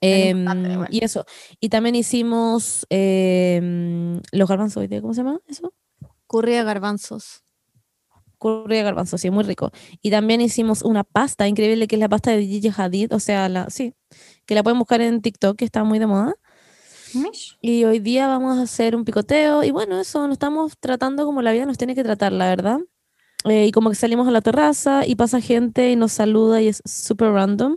Em, 0.00 0.44
bueno. 0.44 0.86
Y 0.90 1.04
eso. 1.04 1.24
Y 1.60 1.68
también 1.68 1.94
hicimos 1.94 2.86
em, 2.90 4.20
los 4.32 4.48
garbanzos 4.48 4.86
¿cómo 5.00 5.14
se 5.14 5.22
llama 5.22 5.40
eso? 5.48 5.72
curry 6.26 6.52
de 6.52 6.64
garbanzos. 6.64 7.42
Curry 8.38 8.76
de 8.76 8.82
garbanzos, 8.82 9.20
sí, 9.20 9.30
muy 9.30 9.44
rico. 9.44 9.70
Y 10.02 10.10
también 10.10 10.40
hicimos 10.40 10.82
una 10.82 11.04
pasta 11.04 11.48
increíble 11.48 11.86
que 11.86 11.96
es 11.96 12.00
la 12.00 12.08
pasta 12.08 12.30
de 12.32 12.44
Gigi 12.46 12.70
Hadid, 12.76 13.12
o 13.14 13.20
sea, 13.20 13.48
la, 13.48 13.70
sí, 13.70 13.94
que 14.46 14.54
la 14.54 14.62
pueden 14.62 14.78
buscar 14.78 15.00
en 15.00 15.22
TikTok, 15.22 15.56
que 15.56 15.64
está 15.64 15.84
muy 15.84 15.98
de 15.98 16.06
moda. 16.06 16.34
Y 17.62 17.84
hoy 17.84 17.98
día 17.98 18.26
vamos 18.26 18.58
a 18.58 18.62
hacer 18.62 18.94
un 18.94 19.04
picoteo 19.04 19.62
y 19.64 19.70
bueno, 19.70 19.98
eso 20.00 20.26
nos 20.26 20.34
estamos 20.34 20.74
tratando 20.78 21.24
como 21.24 21.40
la 21.40 21.52
vida 21.52 21.64
nos 21.64 21.78
tiene 21.78 21.94
que 21.94 22.04
tratar, 22.04 22.32
la 22.32 22.48
verdad. 22.48 22.80
Eh, 23.44 23.66
y 23.66 23.72
como 23.72 23.90
que 23.90 23.96
salimos 23.96 24.26
a 24.26 24.32
la 24.32 24.40
terraza 24.40 25.06
y 25.06 25.14
pasa 25.14 25.40
gente 25.40 25.90
y 25.90 25.96
nos 25.96 26.12
saluda 26.12 26.60
y 26.60 26.68
es 26.68 26.82
súper 26.84 27.30
random, 27.30 27.76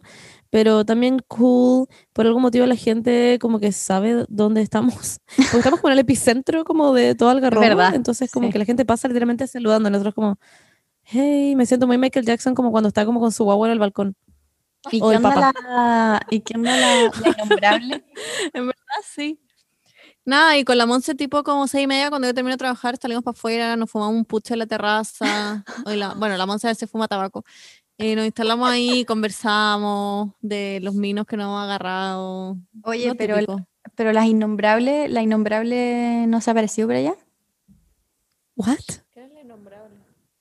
pero 0.50 0.86
también 0.86 1.20
cool. 1.28 1.88
Por 2.14 2.26
algún 2.26 2.42
motivo 2.42 2.66
la 2.66 2.76
gente 2.76 3.38
como 3.40 3.60
que 3.60 3.72
sabe 3.72 4.26
dónde 4.30 4.62
estamos. 4.62 5.20
Porque 5.36 5.58
estamos 5.58 5.80
como 5.80 5.90
en 5.90 5.94
el 5.94 6.00
epicentro 6.00 6.64
como 6.66 6.94
de 6.94 7.16
todo 7.16 7.30
Algarrobo. 7.30 7.62
verdad, 7.62 7.94
Entonces 7.96 8.32
como 8.32 8.48
sí. 8.48 8.54
que 8.54 8.60
la 8.60 8.66
gente 8.66 8.86
pasa 8.86 9.08
literalmente 9.08 9.46
saludando. 9.48 9.90
Nosotros 9.90 10.14
como, 10.16 10.40
hey, 11.04 11.56
me 11.56 11.66
siento 11.66 11.88
muy 11.88 11.98
Michael 11.98 12.26
Jackson 12.26 12.56
como 12.56 12.72
cuando 12.72 12.88
está 12.90 13.06
como 13.06 13.20
con 13.20 13.32
su 13.32 13.44
guagua 13.44 13.68
en 13.68 13.74
el 13.74 13.80
balcón. 13.80 14.16
¿Y 14.92 15.02
O 15.02 15.10
qué 15.10 15.16
el 15.18 15.26
onda 15.26 15.36
papá. 15.36 15.54
la, 15.68 16.22
¿y 16.30 16.40
qué 16.40 16.56
onda 16.56 16.76
la, 16.78 16.96
la 17.04 17.30
innombrable? 17.38 18.06
En 18.54 18.66
verdad, 18.68 19.02
sí. 19.06 19.40
Nada, 20.26 20.58
y 20.58 20.64
con 20.64 20.78
la 20.78 20.86
Monse 20.86 21.16
tipo 21.16 21.44
como 21.44 21.68
seis 21.68 21.86
y 21.86 21.88
media 21.88 22.10
cuando 22.10 22.28
yo 22.28 22.34
termino 22.34 22.54
de 22.54 22.58
trabajar 22.60 22.98
salimos 23.02 23.24
para 23.24 23.36
afuera, 23.36 23.76
nos 23.76 23.90
fumamos 23.90 24.16
un 24.16 24.26
pucho 24.26 24.54
en 24.54 24.60
la 24.60 24.68
terraza. 24.68 25.64
La- 25.86 26.14
bueno, 26.14 26.38
la 26.38 26.46
Monse 26.46 26.68
a 26.68 26.72
veces 26.72 26.90
fuma 26.90 27.08
tabaco. 27.08 27.44
Y 28.02 28.16
nos 28.16 28.26
instalamos 28.26 28.70
ahí, 28.70 29.04
conversamos 29.04 30.32
de 30.42 30.80
los 30.82 30.96
minos 30.96 31.26
que 31.26 31.36
nos 31.36 31.46
hemos 31.48 31.62
agarrado. 31.64 32.58
Oye, 32.84 33.14
pero, 33.16 33.36
pero 33.96 34.14
las 34.14 34.26
innombrables, 34.26 35.12
la 35.12 35.22
innombrable 35.22 36.26
no 36.28 36.40
se 36.40 36.50
ha 36.50 36.54
aparecido 36.54 36.88
por 36.88 36.96
allá. 36.96 37.14
What? 38.56 38.78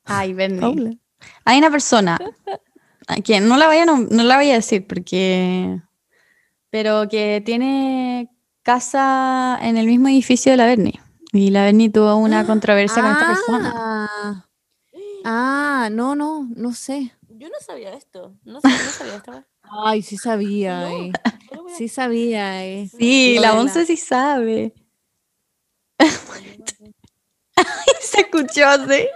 Ay, 0.04 0.32
Bernie. 0.34 0.60
Hay 1.44 1.58
una 1.58 1.70
persona 1.70 2.16
a 3.08 3.16
quien 3.16 3.48
no 3.48 3.56
la 3.56 3.66
voy 3.66 3.78
a, 3.78 3.86
nom- 3.86 4.08
no 4.08 4.22
la 4.22 4.36
voy 4.36 4.50
a 4.50 4.54
decir 4.54 4.86
porque. 4.86 5.80
Pero 6.70 7.08
que 7.08 7.42
tiene 7.44 8.30
casa 8.62 9.58
en 9.62 9.76
el 9.76 9.86
mismo 9.86 10.08
edificio 10.08 10.52
de 10.52 10.58
la 10.58 10.66
Bernie. 10.66 11.00
Y 11.32 11.50
la 11.50 11.64
Bernie 11.64 11.90
tuvo 11.90 12.14
una 12.16 12.44
controversia 12.46 13.02
con 13.02 13.10
esta 13.10 13.26
persona. 13.26 13.72
Ah, 13.76 14.46
ah, 15.24 15.88
no, 15.90 16.14
no, 16.14 16.48
no 16.54 16.72
sé. 16.72 17.12
Yo 17.38 17.48
no 17.48 17.54
sabía 17.60 17.94
esto. 17.94 18.34
No, 18.44 18.60
sabía, 18.60 18.78
no 18.84 18.90
sabía 18.90 19.16
esto. 19.16 19.44
Ay, 19.62 20.02
sí 20.02 20.16
sabía. 20.16 20.90
eh. 20.92 21.12
Sí 21.76 21.88
sabía. 21.88 22.64
eh. 22.66 22.88
Sí, 22.88 23.38
la 23.38 23.54
Once 23.54 23.84
sí 23.86 23.96
sabe. 23.96 24.74
se 28.00 28.20
escuchó 28.20 28.66
así. 28.66 29.06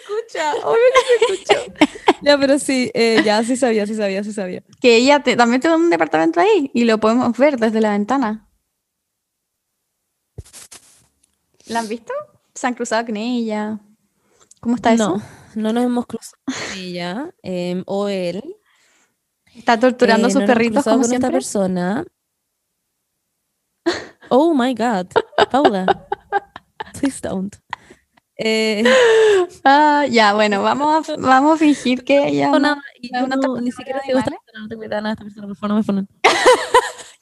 escucha, 0.00 0.54
obvio 0.64 0.78
que 0.94 1.26
se 1.26 1.34
escucha. 1.42 1.86
ya, 2.22 2.38
pero 2.38 2.58
sí, 2.58 2.90
eh, 2.94 3.22
ya 3.24 3.42
sí 3.42 3.56
sabía, 3.56 3.86
sí 3.86 3.94
sabía, 3.94 4.22
sí 4.24 4.32
sabía. 4.32 4.62
Que 4.80 4.96
ella 4.96 5.22
te- 5.22 5.36
también 5.36 5.60
tiene 5.60 5.76
un 5.76 5.90
departamento 5.90 6.40
ahí 6.40 6.70
y 6.74 6.84
lo 6.84 6.98
podemos 6.98 7.36
ver 7.36 7.58
desde 7.58 7.80
la 7.80 7.92
ventana. 7.92 8.48
¿La 11.66 11.80
han 11.80 11.88
visto? 11.88 12.12
Se 12.54 12.66
han 12.66 12.74
cruzado 12.74 13.06
con 13.06 13.16
ella. 13.16 13.78
¿Cómo 14.60 14.76
está 14.76 14.92
eso? 14.92 15.16
No, 15.16 15.22
no 15.62 15.72
nos 15.72 15.84
hemos 15.84 16.06
cruzado 16.06 16.38
con 16.44 16.54
ella 16.78 17.30
em, 17.42 17.82
o 17.86 18.08
él. 18.08 18.42
Está 19.54 19.78
torturando 19.78 20.26
a 20.26 20.30
eh, 20.30 20.32
sus 20.32 20.40
no 20.42 20.46
perritos 20.46 20.84
como 20.84 21.02
con 21.02 21.12
esta 21.12 21.30
persona. 21.30 22.04
Oh 24.30 24.52
my 24.52 24.74
God, 24.74 25.06
Paula, 25.50 26.06
please 27.00 27.18
don't. 27.22 27.56
Eh, 28.36 28.84
Ah, 29.64 30.04
ya, 30.06 30.34
bueno, 30.34 30.62
vamos 30.62 31.08
a, 31.08 31.16
vamos 31.16 31.54
a 31.54 31.56
fingir 31.56 32.04
que 32.04 32.28
ella. 32.28 32.48
no, 32.48 32.52
no- 32.52 32.58
nada, 32.58 32.82
y 33.00 33.08
no, 33.08 33.20
yo 33.20 33.26
no 33.26 33.40
te 33.40 33.46
no- 33.46 33.52
pones 33.54 33.64
ni 33.64 33.72
siquiera 33.72 34.00
animales. 34.04 34.24
persona, 34.28 34.60
no 34.62 34.68
tengo 34.68 34.84
idea 34.84 35.00
de 35.00 35.10
esta 35.10 35.24
persona, 35.24 35.46
por 35.46 35.56
favor, 35.56 35.70
no 35.70 35.76
me 35.76 35.84
ponen. 35.84 36.08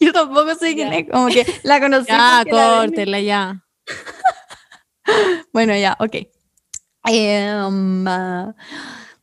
Yo 0.00 0.12
tampoco 0.12 0.55
sé 0.57 0.75
quién 0.75 0.93
es, 0.93 1.09
como 1.09 1.28
que 1.28 1.47
la 1.62 1.78
conocí. 1.81 2.09
Ya, 2.09 2.43
Bernie- 2.45 2.50
córtela 2.50 3.21
ya. 3.21 3.64
Bueno, 5.52 5.76
ya, 5.76 5.97
ok. 6.00 6.16
Em, 7.06 8.06
ah, 8.08 8.54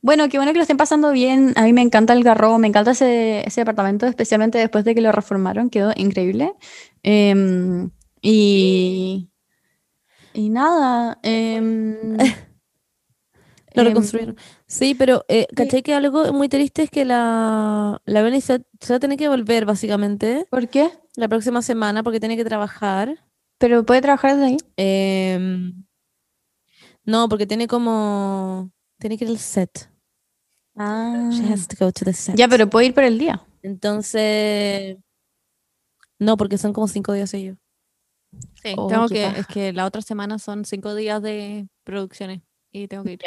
bueno, 0.02 0.28
qué 0.30 0.38
bueno 0.38 0.52
que 0.52 0.58
lo 0.60 0.64
estén 0.64 0.78
pasando 0.78 1.12
bien. 1.12 1.54
A 1.56 1.64
mí 1.64 1.74
me 1.74 1.82
encanta 1.82 2.14
el 2.14 2.24
Garrobo, 2.24 2.58
me 2.60 2.68
encanta 2.68 2.92
ese, 2.92 3.48
ese 3.48 3.62
departamento, 3.62 4.06
especialmente 4.06 4.58
después 4.58 4.84
de 4.86 4.96
que 4.96 5.02
lo 5.02 5.12
reformaron, 5.12 5.70
quedó 5.70 5.92
increíble. 5.96 6.54
Em, 7.04 7.90
y, 8.22 9.30
y 10.34 10.50
nada. 10.50 11.20
em, 11.24 12.18
Lo 13.76 13.84
reconstruyeron. 13.84 14.36
Sí, 14.68 14.94
pero 14.94 15.26
eh, 15.28 15.48
¿cachai 15.56 15.82
que 15.82 15.94
algo 15.94 16.32
muy 16.32 16.48
triste 16.48 16.84
es 16.84 16.90
que 16.92 17.06
la, 17.06 18.02
la 18.06 18.22
Bernie 18.22 18.42
se, 18.42 18.66
se 18.80 18.94
va 18.94 18.98
a 18.98 19.00
tener 19.00 19.18
que 19.18 19.28
volver 19.30 19.66
básicamente 19.66 20.46
¿Por 20.50 20.68
qué? 20.68 20.92
la 21.16 21.28
próxima 21.28 21.62
semana 21.62 22.04
porque 22.04 22.20
tiene 22.20 22.38
que 22.38 22.46
trabajar. 22.46 23.18
Pero 23.58 23.84
puede 23.86 24.02
trabajar 24.02 24.36
desde 24.36 24.46
ahí. 24.46 24.58
No, 27.06 27.28
porque 27.30 27.46
tiene 27.46 27.68
como... 27.68 28.72
Tiene 29.00 29.18
que 29.18 29.26
ir 29.26 29.32
al 29.32 29.38
set. 29.40 29.90
Ah. 30.76 31.30
She 31.32 31.52
has 31.52 31.68
to 31.68 31.76
go 31.80 31.92
to 31.92 32.06
the 32.06 32.14
set. 32.14 32.36
Ya, 32.36 32.48
pero 32.48 32.70
puede 32.70 32.88
ir 32.88 32.94
por 32.94 33.04
el 33.04 33.18
día. 33.18 33.46
Entonces... 33.62 34.98
No, 36.20 36.38
porque 36.38 36.58
son 36.58 36.74
como 36.74 36.88
cinco 36.88 37.14
días 37.14 37.34
ellos. 37.34 37.58
Sí, 38.64 38.74
Oh, 38.78 38.88
tengo 38.88 39.08
que, 39.08 39.24
paja. 39.26 39.38
es 39.40 39.48
que 39.48 39.74
la 39.74 39.86
otra 39.86 40.02
semana 40.02 40.40
son 40.40 40.66
cinco 40.66 40.96
días 40.96 41.22
de 41.22 41.68
producciones 41.84 42.42
y 42.72 42.88
tengo 42.88 43.04
que 43.04 43.14
ir 43.14 43.20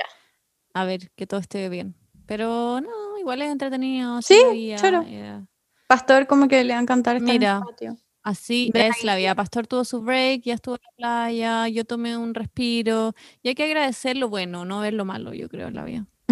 a 0.75 0.85
ver 0.85 1.11
que 1.14 1.26
todo 1.26 1.38
esté 1.40 1.68
bien. 1.68 1.95
Pero 2.26 2.80
no, 2.80 3.18
igual 3.18 3.42
es 3.42 3.50
entretenido. 3.52 4.21
Sí, 4.23 4.75
choro. 4.76 5.04
eh, 5.06 5.45
Pastor, 5.87 6.26
como 6.26 6.49
que 6.49 6.64
le 6.64 6.73
va 6.73 6.80
a 6.80 6.83
encantar 6.83 7.16
estar 7.16 7.28
en 7.28 7.35
el 7.35 7.38
Mira. 7.38 7.61
patio. 7.64 7.97
Así 8.26 8.73
Ven 8.75 8.90
es 8.90 9.04
la 9.04 9.14
vida. 9.14 9.37
Pastor 9.37 9.68
tuvo 9.68 9.85
su 9.85 10.00
break, 10.02 10.42
ya 10.42 10.54
estuvo 10.54 10.75
en 10.75 10.80
la 10.83 10.90
playa, 10.97 11.68
yo 11.68 11.85
tomé 11.85 12.16
un 12.16 12.35
respiro 12.35 13.14
y 13.40 13.50
hay 13.50 13.54
que 13.54 13.62
agradecer 13.62 14.16
lo 14.16 14.28
bueno, 14.28 14.64
no 14.64 14.80
ver 14.80 14.95
lo 14.95 15.04
malo, 15.04 15.33
yo 15.33 15.49
creo, 15.49 15.68
en 15.68 15.75
la 15.75 15.85
vida. 15.85 16.06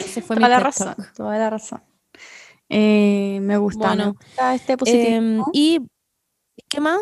Ese 0.00 0.22
fue 0.22 0.34
mi 0.36 0.40
Toda 0.40 0.48
la 0.48 0.60
razón, 0.60 0.94
toda 1.14 1.36
la 1.38 1.50
razón. 1.50 1.82
Eh, 2.70 3.38
me 3.42 3.58
gusta, 3.58 3.80
me 3.80 3.86
Bueno, 3.96 4.14
gusta 4.14 4.54
este 4.54 4.78
positivo. 4.78 5.14
Em, 5.14 5.42
¿Y 5.52 5.80
qué 6.70 6.80
más? 6.80 7.00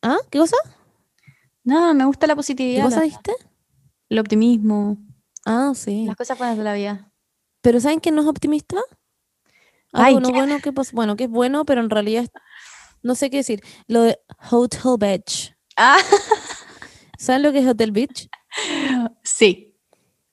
¿Ah? 0.00 0.16
¿Qué 0.30 0.38
cosa? 0.38 0.56
No, 1.62 1.92
me 1.92 2.06
gusta 2.06 2.26
la 2.26 2.32
¿Qué 2.32 2.36
positividad, 2.36 2.84
cosa 2.84 2.96
la- 2.96 3.02
dijiste? 3.02 3.32
el 4.08 4.18
optimismo, 4.20 4.96
Ah, 5.44 5.72
sí. 5.74 6.06
las 6.06 6.16
cosas 6.16 6.38
buenas 6.38 6.56
de 6.56 6.64
la 6.64 6.72
vida. 6.72 7.12
Pero 7.60 7.78
¿saben 7.78 8.00
quién 8.00 8.14
no 8.14 8.22
es 8.22 8.26
optimista? 8.28 8.78
Ay, 9.92 10.14
Algo 10.14 10.20
no 10.20 10.32
bueno 10.32 10.60
que 10.60 10.70
bueno, 10.92 11.16
que 11.16 11.24
es 11.24 11.30
bueno, 11.30 11.64
pero 11.66 11.80
en 11.82 11.90
realidad 11.90 12.24
no 13.02 13.14
sé 13.14 13.30
qué 13.30 13.38
decir. 13.38 13.62
Lo 13.86 14.02
de 14.02 14.18
Hotel 14.50 14.80
Beach. 14.98 15.54
Ah, 15.76 15.98
¿Saben 17.18 17.42
lo 17.42 17.52
que 17.52 17.58
es 17.60 17.66
Hotel 17.66 17.92
Beach? 17.92 18.28
sí. 19.22 19.74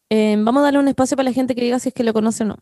Eh, 0.09 0.35
vamos 0.39 0.61
a 0.61 0.63
darle 0.65 0.79
un 0.79 0.87
espacio 0.87 1.17
para 1.17 1.29
la 1.29 1.33
gente 1.33 1.53
que 1.53 1.61
diga 1.61 1.79
si 1.79 1.89
es 1.89 1.93
que 1.93 2.03
lo 2.03 2.13
conoce 2.13 2.43
o 2.43 2.47
no. 2.47 2.57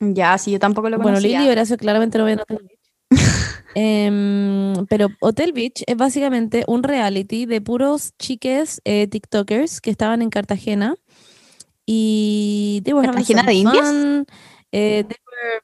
Ya, 0.00 0.38
sí, 0.38 0.50
yo 0.52 0.58
tampoco 0.58 0.88
lo 0.88 0.96
Bueno, 0.96 1.12
conocía. 1.12 1.40
Lili 1.40 1.48
y 1.50 1.52
Horacio 1.52 1.76
claramente 1.76 2.16
no 2.18 2.24
ven 2.24 2.40
Hotel 2.40 2.58
Beach. 2.62 2.80
Em, 3.76 4.86
pero 4.86 5.08
Hotel 5.20 5.52
Beach 5.52 5.84
es 5.86 5.96
básicamente 5.96 6.64
un 6.66 6.82
reality 6.82 7.46
de 7.46 7.60
puros 7.60 8.12
chiques 8.18 8.80
eh, 8.84 9.06
TikTokers 9.06 9.80
que 9.80 9.90
estaban 9.90 10.22
en 10.22 10.30
Cartagena 10.30 10.96
y 11.86 12.82
¿Cartagena 12.84 13.42
de 13.44 13.54
Indias? 13.54 14.26
eh, 14.72 15.04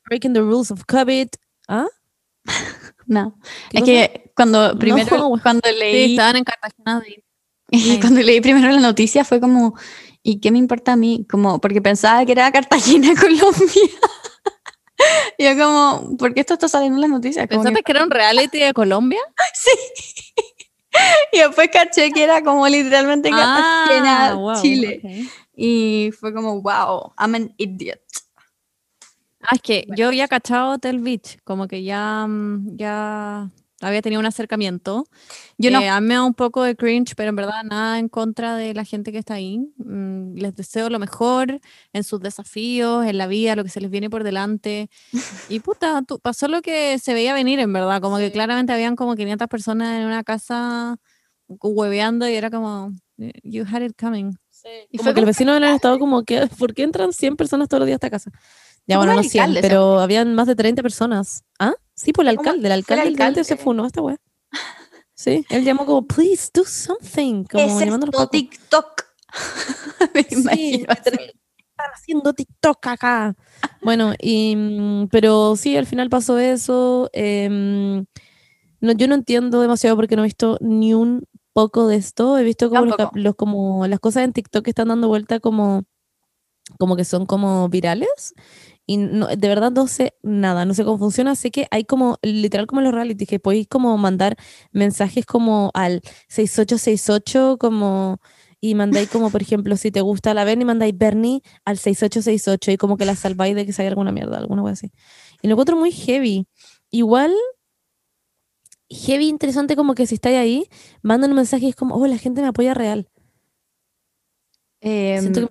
breaking 0.08 0.32
the 0.34 0.40
rules 0.40 0.70
of 0.70 0.84
COVID. 0.86 1.28
¿Ah? 1.68 1.86
No, 3.08 3.38
¿Qué 3.70 3.78
es 3.78 3.82
cosa? 3.82 3.86
que 3.92 4.32
cuando 4.34 4.76
primero, 4.80 5.16
No. 5.16 5.40
cuando 5.40 5.68
Sí, 5.68 5.76
leí, 5.78 6.10
estaban 6.12 6.34
en 6.36 6.42
Cartagena 6.44 6.98
de 7.00 7.22
y 7.70 8.00
cuando 8.00 8.20
leí 8.20 8.40
primero 8.40 8.68
la 8.72 8.80
noticia 8.80 9.24
fue 9.24 9.38
como, 9.40 9.78
¿y 10.24 10.40
qué 10.40 10.50
me 10.50 10.58
importa 10.58 10.94
a 10.94 10.96
mí? 10.96 11.24
Como, 11.30 11.60
porque 11.60 11.80
pensaba 11.80 12.24
que 12.26 12.32
era 12.32 12.50
Cartagena, 12.50 13.12
Colombia. 13.20 13.90
y 15.38 15.44
yo 15.44 15.56
como, 15.56 16.16
¿por 16.16 16.34
qué 16.34 16.40
esto 16.40 16.54
está 16.54 16.68
saliendo 16.68 16.96
en 16.96 17.02
las 17.02 17.10
noticias? 17.10 17.46
Como 17.46 17.60
¿Pensaste 17.62 17.78
que- 17.78 17.84
que 17.84 17.92
era 17.92 18.02
un 18.04 18.10
reality 18.10 18.58
de 18.58 18.72
Colombia? 18.74 19.20
Sí. 19.54 19.70
Y 21.32 21.38
después 21.38 21.68
caché 21.70 22.10
que 22.10 22.24
era 22.24 22.42
como 22.42 22.66
literalmente 22.66 23.30
Cartagena, 23.30 24.28
Ah, 24.30 24.34
wow, 24.34 24.60
Chile. 24.62 25.00
ok. 25.04 25.30
Y 25.54 26.10
fue 26.18 26.32
como, 26.34 26.60
wow, 26.62 27.12
I'm 27.18 27.34
an 27.34 27.54
idiot. 27.58 28.00
Ah, 29.48 29.54
es 29.56 29.62
que 29.62 29.86
yo 29.96 30.08
había 30.08 30.28
cachado 30.28 30.72
Hotel 30.72 30.98
Beach, 31.00 31.38
como 31.44 31.68
que 31.68 31.82
ya, 31.84 32.26
mm, 32.26 32.76
ya 32.76 33.50
había 33.80 34.02
tenido 34.02 34.20
un 34.20 34.26
acercamiento. 34.26 35.04
Yo 35.58 35.70
no, 35.70 35.80
Eh, 35.80 35.88
a 35.88 36.00
mí 36.00 36.08
me 36.08 36.14
da 36.14 36.24
un 36.24 36.34
poco 36.34 36.62
de 36.62 36.74
cringe, 36.76 37.14
pero 37.14 37.28
en 37.30 37.36
verdad 37.36 37.62
nada 37.64 37.98
en 37.98 38.08
contra 38.08 38.56
de 38.56 38.74
la 38.74 38.84
gente 38.84 39.12
que 39.12 39.18
está 39.18 39.34
ahí. 39.34 39.58
Mm, 39.76 40.34
les 40.36 40.54
deseo 40.56 40.88
lo 40.90 40.98
mejor 40.98 41.60
en 41.92 42.02
sus 42.04 42.20
desafíos, 42.20 43.06
en 43.06 43.18
la 43.18 43.26
vida, 43.26 43.54
lo 43.56 43.62
que 43.64 43.70
se 43.70 43.80
les 43.80 43.90
viene 43.90 44.10
por 44.10 44.24
delante. 44.24 44.88
Y 45.48 45.60
puta, 45.60 46.02
tú- 46.02 46.18
pasó 46.18 46.48
lo 46.48 46.62
que 46.62 46.98
se 46.98 47.14
veía 47.14 47.34
venir, 47.34 47.60
en 47.60 47.72
verdad. 47.72 48.00
Como 48.00 48.18
que 48.18 48.32
claramente 48.32 48.72
habían 48.72 48.96
como 48.96 49.14
500 49.14 49.48
personas 49.48 50.00
en 50.00 50.06
una 50.06 50.24
casa 50.24 50.96
hueveando 51.48 52.28
y 52.28 52.34
era 52.34 52.50
como, 52.50 52.92
eh, 53.18 53.32
you 53.44 53.64
had 53.70 53.82
it 53.82 53.92
coming. 54.00 54.32
Y 54.90 54.98
Como 54.98 55.04
fue 55.04 55.14
que 55.14 55.20
los 55.20 55.26
como 55.26 55.26
vecinos 55.26 55.56
habían 55.56 55.74
estado 55.74 55.98
como 55.98 56.24
que, 56.24 56.46
¿por 56.58 56.74
qué 56.74 56.82
entran 56.82 57.12
100 57.12 57.36
personas 57.36 57.68
todos 57.68 57.80
los 57.80 57.86
días 57.86 57.96
a 57.96 58.06
esta 58.06 58.10
casa? 58.10 58.30
Ya, 58.86 58.98
bueno, 58.98 59.14
no 59.14 59.20
el 59.20 59.28
100, 59.28 59.42
alcalde, 59.42 59.62
se 59.62 59.68
pero 59.68 60.00
habían 60.00 60.34
más 60.34 60.46
de 60.46 60.54
30 60.56 60.82
personas. 60.82 61.44
¿Ah? 61.58 61.74
Sí, 61.94 62.12
por 62.12 62.24
el 62.26 62.36
Fue 62.36 62.36
como- 62.36 62.50
alcalde. 62.50 62.74
El 62.74 62.84
fue 62.84 62.94
el 62.94 63.00
alcalde 63.08 63.44
se 63.44 63.54
alcalde. 63.54 63.64
funó 63.64 63.86
esta 63.86 64.00
wea. 64.02 64.16
Sí, 65.18 65.46
él 65.48 65.64
llamó 65.64 65.86
como, 65.86 66.06
please 66.06 66.50
do 66.52 66.62
something. 66.66 67.44
Como 67.44 67.78
¿qué 67.78 67.84
es 67.84 67.88
esto? 67.88 68.28
TikTok. 68.28 69.02
Me 70.14 70.22
Sí, 70.24 70.34
imagino 70.82 70.92
están 70.92 71.90
haciendo 71.94 72.32
TikTok 72.34 72.86
acá. 72.86 73.34
Bueno, 73.82 74.12
y, 74.20 74.54
mm, 74.56 75.08
pero 75.10 75.56
sí, 75.56 75.74
al 75.76 75.86
final 75.86 76.10
pasó 76.10 76.38
eso. 76.38 77.08
em, 77.14 78.04
no, 78.80 78.92
yo 78.92 79.08
no 79.08 79.14
entiendo 79.14 79.60
demasiado 79.62 79.96
porque 79.96 80.16
no 80.16 80.22
he 80.22 80.26
visto 80.26 80.58
ni 80.60 80.92
un 80.92 81.24
poco 81.54 81.88
de 81.88 81.96
esto. 81.96 82.36
He 82.38 82.44
visto 82.44 82.68
como, 82.68 82.94
los- 83.14 83.34
como 83.36 83.86
las 83.86 84.00
cosas 84.00 84.24
en 84.24 84.34
TikTok 84.34 84.64
que 84.64 84.70
están 84.70 84.88
dando 84.88 85.08
vuelta 85.08 85.40
como 85.40 85.84
como 86.78 86.94
que 86.96 87.04
son 87.04 87.24
como 87.26 87.68
virales. 87.70 88.34
Y 88.86 88.98
no- 88.98 89.26
de 89.26 89.48
verdad 89.48 89.72
no 89.72 89.86
sé 89.88 90.14
nada, 90.22 90.64
no 90.64 90.72
sé 90.74 90.84
cómo 90.84 90.98
funciona, 90.98 91.34
sé 91.34 91.50
que 91.50 91.66
hay 91.72 91.84
como, 91.84 92.18
literal 92.22 92.66
como 92.68 92.80
los 92.82 92.94
reality, 92.94 93.26
que 93.26 93.40
podéis 93.40 93.66
como 93.68 93.96
mandar 93.98 94.36
mensajes 94.72 95.26
como 95.26 95.70
al 95.74 96.02
6868, 96.28 97.56
como, 97.58 98.18
y 98.60 98.74
mandáis 98.76 99.08
como, 99.10 99.30
por 99.30 99.42
ejemplo, 99.42 99.76
si 99.76 99.90
te 99.90 100.00
gusta 100.02 100.34
la 100.34 100.44
Bernie, 100.44 100.64
mandáis 100.64 100.96
Bernie 100.96 101.42
al 101.64 101.78
6868 101.78 102.70
y 102.72 102.76
como 102.76 102.96
que 102.96 103.04
la 103.04 103.16
salváis 103.16 103.54
de 103.56 103.66
que 103.66 103.72
salga 103.72 103.88
alguna 103.90 104.12
mierda, 104.12 104.38
alguna 104.38 104.62
cosa 104.62 104.72
así. 104.74 104.92
Y 105.42 105.48
lo 105.48 105.54
encuentro 105.54 105.76
muy 105.76 105.92
heavy. 105.92 106.46
Igual, 106.90 107.32
heavy 108.88 109.28
interesante 109.28 109.76
como 109.76 109.94
que 109.94 110.06
si 110.06 110.14
estáis 110.14 110.38
ahí, 110.38 110.68
mandan 111.02 111.30
un 111.30 111.36
mensaje 111.36 111.66
y 111.66 111.68
es 111.70 111.76
como, 111.76 111.96
oh, 111.96 112.06
la 112.06 112.18
gente 112.18 112.40
me 112.40 112.48
apoya 112.48 112.74
real. 112.74 113.08
Siento 115.16 115.40
que 115.40 115.46
Em, 115.46 115.50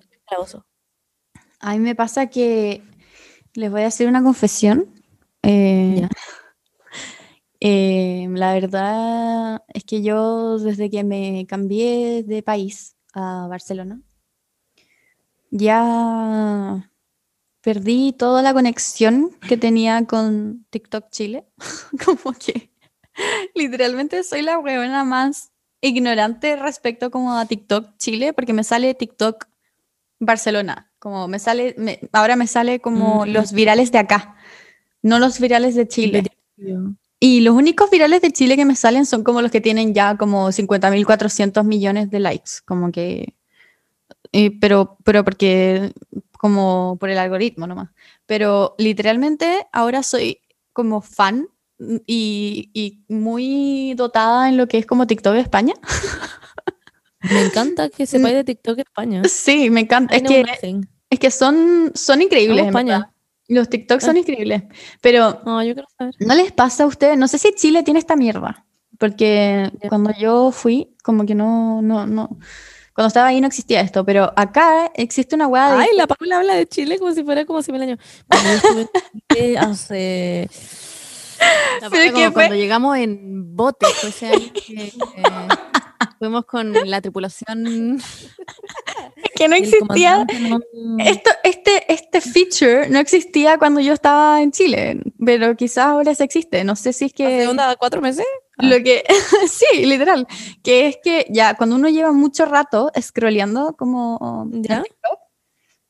A 1.60 1.72
mí 1.74 1.78
me 1.80 1.94
pasa 1.94 2.28
que 2.28 2.82
les 3.56 3.70
voy 3.70 3.82
a 3.82 3.86
hacer 3.88 4.08
una 4.08 4.22
confesión. 4.22 4.86
Eh, 5.42 6.08
eh, 7.60 8.28
la 8.30 8.54
verdad 8.54 9.62
es 9.72 9.84
que 9.84 10.02
yo 10.02 10.58
desde 10.58 10.90
que 10.90 11.04
me 11.04 11.46
cambié 11.48 12.22
de 12.22 12.42
país 12.42 12.96
a 13.14 13.46
Barcelona, 13.48 14.00
ya 15.50 16.90
perdí 17.62 18.12
toda 18.12 18.42
la 18.42 18.52
conexión 18.52 19.30
que 19.48 19.56
tenía 19.56 20.04
con 20.06 20.66
TikTok 20.70 21.10
Chile. 21.10 21.46
Como 22.04 22.32
que 22.34 22.70
literalmente 23.54 24.22
soy 24.22 24.42
la 24.42 24.58
huevona 24.58 25.04
más 25.04 25.52
ignorante 25.80 26.56
respecto 26.56 27.10
como 27.10 27.36
a 27.36 27.46
TikTok 27.46 27.96
Chile, 27.98 28.32
porque 28.32 28.52
me 28.52 28.64
sale 28.64 28.94
TikTok 28.94 29.46
Barcelona, 30.18 30.90
como 30.98 31.28
me 31.28 31.38
sale, 31.38 31.74
me- 31.78 32.00
ahora 32.12 32.36
me 32.36 32.46
sale 32.46 32.80
como 32.80 33.24
Mm. 33.26 33.28
los 33.30 33.52
virales 33.52 33.92
de 33.92 33.98
acá, 33.98 34.36
no 35.02 35.18
los 35.18 35.38
virales 35.40 35.74
de 35.74 35.86
Chile. 35.88 36.24
Y 37.18 37.40
los 37.40 37.54
únicos 37.54 37.90
virales 37.90 38.20
de 38.22 38.30
Chile 38.32 38.56
que 38.56 38.64
me 38.64 38.76
salen 38.76 39.06
son 39.06 39.24
como 39.24 39.40
los 39.42 39.50
que 39.50 39.60
tienen 39.60 39.94
ya 39.94 40.16
como 40.16 40.52
50.400 40.52 41.64
millones 41.64 42.10
de 42.10 42.20
likes, 42.20 42.50
como 42.66 42.92
que, 42.92 43.34
eh, 44.32 44.50
pero, 44.60 44.98
pero 45.04 45.24
porque, 45.24 45.92
como 46.38 46.96
por 47.00 47.08
el 47.10 47.18
algoritmo 47.18 47.66
nomás. 47.66 47.90
Pero 48.26 48.74
literalmente 48.78 49.66
ahora 49.72 50.02
soy 50.02 50.40
como 50.72 51.00
fan 51.00 51.48
y, 52.06 52.70
y 52.74 53.04
muy 53.08 53.94
dotada 53.94 54.48
en 54.48 54.56
lo 54.58 54.66
que 54.68 54.78
es 54.78 54.86
como 54.86 55.06
TikTok 55.06 55.34
de 55.34 55.40
España. 55.40 55.74
Me 57.32 57.42
encanta 57.46 57.88
que 57.88 58.06
sepáis 58.06 58.34
de 58.34 58.44
TikTok 58.44 58.78
España. 58.78 59.22
Sí, 59.28 59.70
me 59.70 59.80
encanta. 59.80 60.14
I 60.14 60.18
Es 60.18 60.22
que, 60.24 60.42
nothing. 60.44 60.88
es 61.10 61.18
que 61.18 61.30
son, 61.30 61.92
son 61.94 62.22
increíbles. 62.22 62.60
En 62.60 62.66
España. 62.66 63.10
Los 63.48 63.68
TikToks 63.68 64.04
son 64.04 64.16
Ah. 64.16 64.18
increíbles. 64.20 64.62
Pero 65.00 65.40
No, 65.46 65.62
yo 65.62 65.74
quiero 65.74 65.88
saber. 65.96 66.14
¿No 66.20 66.34
les 66.34 66.50
pasa 66.52 66.84
a 66.84 66.86
ustedes? 66.86 67.16
No 67.16 67.28
sé 67.28 67.38
si 67.38 67.52
Chile 67.54 67.82
tiene 67.84 68.00
esta 68.00 68.16
mierda, 68.16 68.64
porque 68.98 69.70
cuando 69.88 70.12
yo 70.18 70.50
fui, 70.50 70.96
como 71.04 71.24
que 71.26 71.34
no, 71.36 71.80
no, 71.82 72.06
no, 72.06 72.38
cuando 72.94 73.08
estaba 73.08 73.28
ahí 73.28 73.40
no 73.40 73.46
existía 73.46 73.82
esto, 73.82 74.04
pero 74.04 74.32
acá 74.36 74.90
existe 74.94 75.34
una 75.36 75.46
hueá 75.46 75.74
de... 75.76 75.82
Ay, 75.82 75.88
la 75.94 76.06
Paula 76.06 76.38
habla 76.38 76.54
de 76.54 76.66
Chile 76.66 76.98
como 76.98 77.12
si 77.12 77.22
fuera 77.22 77.44
como 77.44 77.58
hace 77.60 77.70
mil 77.70 77.82
años. 77.82 77.98
Cuando 78.26 78.88
yo 79.38 79.60
hace... 79.60 80.48
La 81.82 81.90
Pero 81.90 82.14
que 82.14 82.24
fue- 82.24 82.32
cuando 82.32 82.54
llegamos 82.54 82.96
en 82.96 83.54
bote, 83.54 83.84
fue 83.86 84.08
ese 84.08 84.26
año 84.28 84.50
que 84.54 84.84
eh, 84.84 84.92
fuimos 86.18 86.44
con 86.46 86.72
la 86.72 87.00
tripulación. 87.00 87.98
que 89.34 89.48
no 89.48 89.56
existía. 89.56 90.24
no- 90.40 90.58
Esto, 90.98 91.30
este, 91.44 91.92
este 91.92 92.20
feature 92.20 92.88
no 92.88 92.98
existía 92.98 93.58
cuando 93.58 93.80
yo 93.80 93.92
estaba 93.92 94.40
en 94.42 94.52
Chile, 94.52 95.00
pero 95.24 95.56
quizás 95.56 95.86
ahora 95.86 96.14
sí 96.14 96.22
existe. 96.22 96.64
No 96.64 96.76
sé 96.76 96.92
si 96.92 97.06
es 97.06 97.12
que... 97.12 97.26
¿Hace 97.26 97.48
onda 97.48 97.76
cuatro 97.76 98.00
meses? 98.00 98.26
Lo 98.58 98.82
que, 98.82 99.04
sí, 99.50 99.84
literal, 99.84 100.26
que 100.62 100.88
es 100.88 100.98
que 101.02 101.26
ya 101.28 101.54
cuando 101.54 101.76
uno 101.76 101.88
lleva 101.90 102.12
mucho 102.12 102.46
rato 102.46 102.90
scrolleando 102.98 103.76
como. 103.76 104.48
TikTok, 104.82 105.18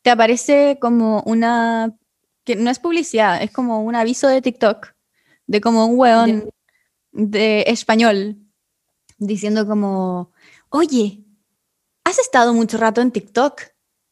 te 0.03 0.11
aparece 0.11 0.79
como 0.81 1.23
una, 1.27 1.95
que 2.45 2.57
no 2.57 2.71
es 2.71 2.81
publicidad, 2.81 3.41
es 3.43 3.53
como 3.53 3.83
un 3.83 3.95
aviso 3.95 4.27
de 4.27 4.43
TikTok, 4.43 4.95
de 5.47 5.61
como 5.61 5.87
un 5.87 5.99
weón 5.99 6.51
de 7.13 7.65
español, 7.69 8.37
diciendo 9.19 9.67
como, 9.67 10.33
oye, 10.71 11.25
¿has 12.05 12.19
estado 12.19 12.53
mucho 12.55 12.79
rato 12.79 13.01
en 13.01 13.11
TikTok? 13.11 13.63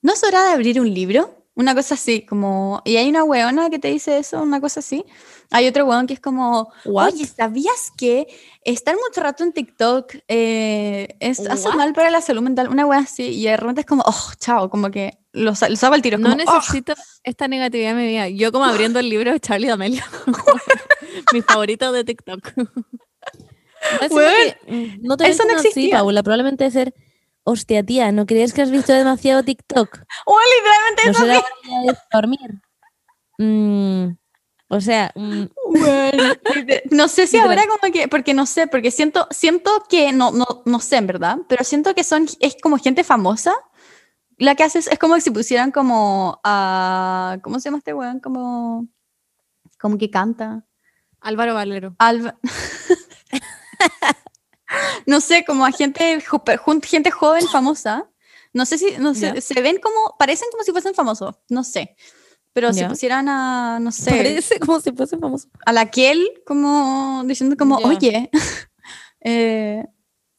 ¿No 0.02 0.12
es 0.12 0.22
hora 0.24 0.44
de 0.44 0.52
abrir 0.52 0.80
un 0.80 0.92
libro? 0.92 1.44
Una 1.56 1.74
cosa 1.74 1.94
así, 1.94 2.26
como, 2.26 2.82
y 2.84 2.96
hay 2.96 3.08
una 3.08 3.22
weona 3.22 3.70
que 3.70 3.78
te 3.78 3.86
dice 3.88 4.18
eso, 4.18 4.42
una 4.42 4.60
cosa 4.60 4.80
así. 4.80 5.04
Hay 5.52 5.68
otro 5.68 5.86
weón 5.86 6.08
que 6.08 6.14
es 6.14 6.20
como, 6.20 6.72
What? 6.84 7.12
Oye, 7.14 7.26
¿sabías 7.26 7.92
que 7.96 8.26
estar 8.64 8.96
mucho 8.96 9.20
rato 9.20 9.44
en 9.44 9.52
TikTok 9.52 10.14
eh, 10.26 11.16
es, 11.20 11.38
hace 11.48 11.68
mal 11.76 11.92
para 11.92 12.10
la 12.10 12.20
salud 12.20 12.42
mental? 12.42 12.68
Una 12.68 12.86
wea 12.86 12.98
así, 12.98 13.22
y 13.28 13.44
de 13.44 13.56
repente 13.56 13.82
es 13.82 13.86
como, 13.86 14.02
oh, 14.04 14.32
chao, 14.40 14.68
como 14.68 14.90
que 14.90 15.16
lo, 15.32 15.52
lo 15.52 15.76
saco 15.76 15.94
al 15.94 16.02
tiro. 16.02 16.18
No 16.18 16.30
como, 16.30 16.42
"Oh". 16.42 16.56
necesito 16.56 16.94
esta 17.22 17.46
negatividad 17.46 17.92
en 17.92 17.96
mi 17.98 18.06
vida. 18.08 18.28
Yo 18.28 18.50
como 18.50 18.64
abriendo 18.64 18.98
el 18.98 19.08
libro 19.08 19.30
de 19.30 19.38
Charlie 19.38 19.68
D'Amelio. 19.68 20.02
mi 21.32 21.40
favorito 21.42 21.92
de 21.92 22.02
TikTok. 22.02 22.52
Que, 24.08 24.56
no 25.02 25.16
te 25.16 25.28
eso 25.28 25.42
no 25.44 25.48
tan 25.50 25.58
así, 25.58 25.68
existía. 25.68 25.98
Paula. 25.98 26.22
Probablemente 26.22 26.70
ser, 26.70 26.94
hostia, 27.42 27.82
tía, 27.84 28.12
¿no 28.12 28.26
crees 28.26 28.52
que 28.52 28.62
has 28.62 28.70
visto 28.70 28.92
demasiado 28.92 29.42
TikTok? 29.42 29.98
Oh, 30.26 30.38
literalmente 30.56 31.02
¿No 31.06 31.10
eso 31.10 31.20
será 31.20 31.98
dormir? 32.12 32.60
Mm, 33.38 34.16
o 34.68 34.80
sea, 34.80 35.12
mm, 35.14 35.44
Bueno, 35.66 36.34
no 36.90 37.08
sé 37.08 37.26
si 37.26 37.36
ahora 37.38 37.64
como 37.66 37.92
que, 37.92 38.08
porque 38.08 38.32
no 38.34 38.46
sé, 38.46 38.66
porque 38.66 38.90
siento, 38.90 39.26
siento 39.30 39.70
que, 39.88 40.12
no, 40.12 40.30
no, 40.30 40.62
no 40.64 40.80
sé 40.80 40.96
en 40.96 41.06
verdad, 41.06 41.38
pero 41.48 41.64
siento 41.64 41.94
que 41.94 42.04
son, 42.04 42.26
es 42.40 42.56
como 42.62 42.78
gente 42.78 43.04
famosa. 43.04 43.54
La 44.36 44.56
que 44.56 44.64
haces 44.64 44.88
es 44.88 44.98
como 44.98 45.20
si 45.20 45.30
pusieran 45.30 45.70
como 45.70 46.40
a, 46.42 47.38
¿cómo 47.42 47.60
se 47.60 47.66
llama 47.66 47.78
este 47.78 47.94
weón? 47.94 48.18
Como, 48.20 48.88
como 49.78 49.96
que 49.96 50.10
canta. 50.10 50.64
Álvaro 51.20 51.54
Valero. 51.54 51.94
Alba- 51.98 52.36
no 55.06 55.20
sé, 55.20 55.44
como 55.44 55.64
a 55.64 55.72
gente, 55.72 56.20
gente 56.84 57.10
joven 57.10 57.46
famosa. 57.48 58.08
No 58.52 58.66
sé 58.66 58.78
si, 58.78 58.86
no 58.98 59.14
sé, 59.14 59.32
Ya. 59.34 59.40
se 59.40 59.60
ven 59.60 59.78
como, 59.82 60.14
parecen 60.18 60.48
como 60.52 60.62
si 60.62 60.70
fuesen 60.70 60.94
famosos, 60.94 61.34
no 61.48 61.64
sé. 61.64 61.96
Pero 62.52 62.72
si 62.72 62.80
Ya. 62.80 62.88
pusieran 62.88 63.28
a, 63.28 63.80
no 63.80 63.90
sé, 63.90 64.10
parece 64.12 64.60
como 64.60 64.80
si 64.80 64.92
fuese 64.92 65.18
famoso. 65.18 65.48
a 65.66 65.72
la 65.72 65.90
Kel, 65.90 66.22
como 66.46 67.22
diciendo 67.26 67.56
como, 67.56 67.76
oye, 67.78 68.30
eh, 69.20 69.84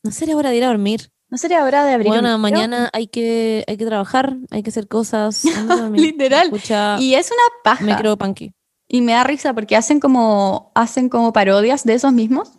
¿No 0.04 0.12
sería 0.12 0.38
hora 0.38 0.52
de 0.52 0.58
ir 0.58 0.64
a 0.64 0.68
dormir? 0.68 1.10
¿no 1.28 1.40
sería 1.40 1.64
hora 1.66 1.84
de 1.84 1.94
abrir 1.94 2.08
Bueno, 2.08 2.28
libro?". 2.30 2.38
mañana 2.38 2.90
hay 2.94 3.08
que, 3.08 3.66
hay 3.68 3.76
que 3.78 3.86
trabajar, 3.86 4.38
hay 4.52 4.62
que 4.64 4.70
hacer 4.70 4.88
cosas. 4.88 5.44
Literal. 5.94 6.46
Escucha, 6.46 6.98
Y 7.00 7.16
es 7.16 7.28
una 7.32 7.42
paja. 7.64 7.84
me 7.84 7.96
creo 7.98 8.16
punky. 8.16 8.54
Y 8.88 9.02
me 9.02 9.14
da 9.14 9.24
risa 9.24 9.54
porque 9.54 9.76
hacen 9.76 10.00
como, 10.00 10.72
hacen 10.76 11.10
como 11.10 11.34
parodias 11.34 11.84
de 11.84 11.96
esos 11.96 12.14
mismos. 12.14 12.52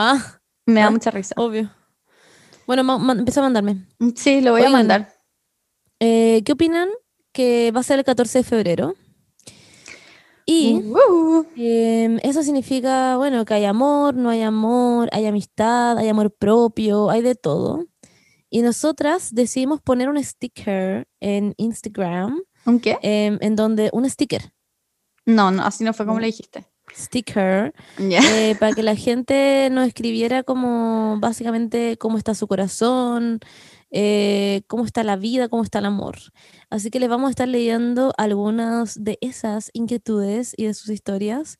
Ah, 0.00 0.38
Me 0.66 0.80
da 0.80 0.86
Ah. 0.86 0.90
mucha 0.90 1.10
risa. 1.10 1.34
obvio. 1.38 1.70
Bueno, 2.66 2.82
empieza 3.12 3.40
a 3.40 3.42
mandarme. 3.42 3.84
Sí, 4.14 4.40
lo 4.42 4.52
voy 4.52 4.62
a 4.62 4.70
mandar. 4.70 5.12
Eh, 5.98 6.42
¿Qué 6.44 6.52
opinan 6.52 6.88
que 7.32 7.72
va 7.74 7.80
a 7.80 7.82
ser 7.82 7.98
el 7.98 8.04
14 8.04 8.38
de 8.38 8.44
febrero? 8.44 8.94
Y 10.46 10.76
Uh, 10.76 11.44
em, 11.56 12.18
eso 12.22 12.42
significa, 12.42 13.16
bueno, 13.16 13.44
que 13.44 13.54
hay 13.54 13.64
amor, 13.64 14.14
no 14.14 14.30
hay 14.30 14.42
amor, 14.42 15.08
hay 15.12 15.26
amistad, 15.26 15.98
hay 15.98 16.08
amor 16.08 16.30
propio, 16.30 17.10
hay 17.10 17.20
de 17.22 17.34
todo. 17.34 17.84
Y 18.50 18.62
nosotras 18.62 19.34
decidimos 19.34 19.80
poner 19.82 20.08
un 20.08 20.22
sticker 20.22 21.06
en 21.20 21.54
Instagram, 21.58 22.40
¿Un 22.64 22.80
qué? 22.80 22.98
em, 23.02 23.38
en 23.40 23.56
donde, 23.56 23.90
un 23.92 24.08
sticker, 24.08 24.52
No, 25.26 25.50
no, 25.50 25.62
así 25.64 25.84
no 25.84 25.92
fue 25.92 26.06
como 26.06 26.16
No. 26.18 26.20
le 26.20 26.28
dijiste. 26.28 26.64
Sticker, 26.94 27.74
Ya. 27.98 28.20
eh, 28.22 28.56
para 28.58 28.72
que 28.74 28.82
la 28.82 28.94
gente 28.96 29.68
nos 29.70 29.86
escribiera 29.86 30.42
como 30.42 31.18
básicamente 31.20 31.96
cómo 31.98 32.18
está 32.18 32.34
su 32.34 32.46
corazón, 32.46 33.40
eh, 33.90 34.62
cómo 34.66 34.84
está 34.84 35.02
la 35.04 35.16
vida, 35.16 35.48
cómo 35.48 35.62
está 35.62 35.78
el 35.78 35.86
amor. 35.86 36.16
Así 36.70 36.90
que 36.90 37.00
les 37.00 37.08
vamos 37.08 37.28
a 37.28 37.30
estar 37.30 37.48
leyendo 37.48 38.12
algunas 38.18 39.02
de 39.02 39.18
esas 39.20 39.70
inquietudes 39.72 40.54
y 40.56 40.66
de 40.66 40.74
sus 40.74 40.90
historias. 40.90 41.58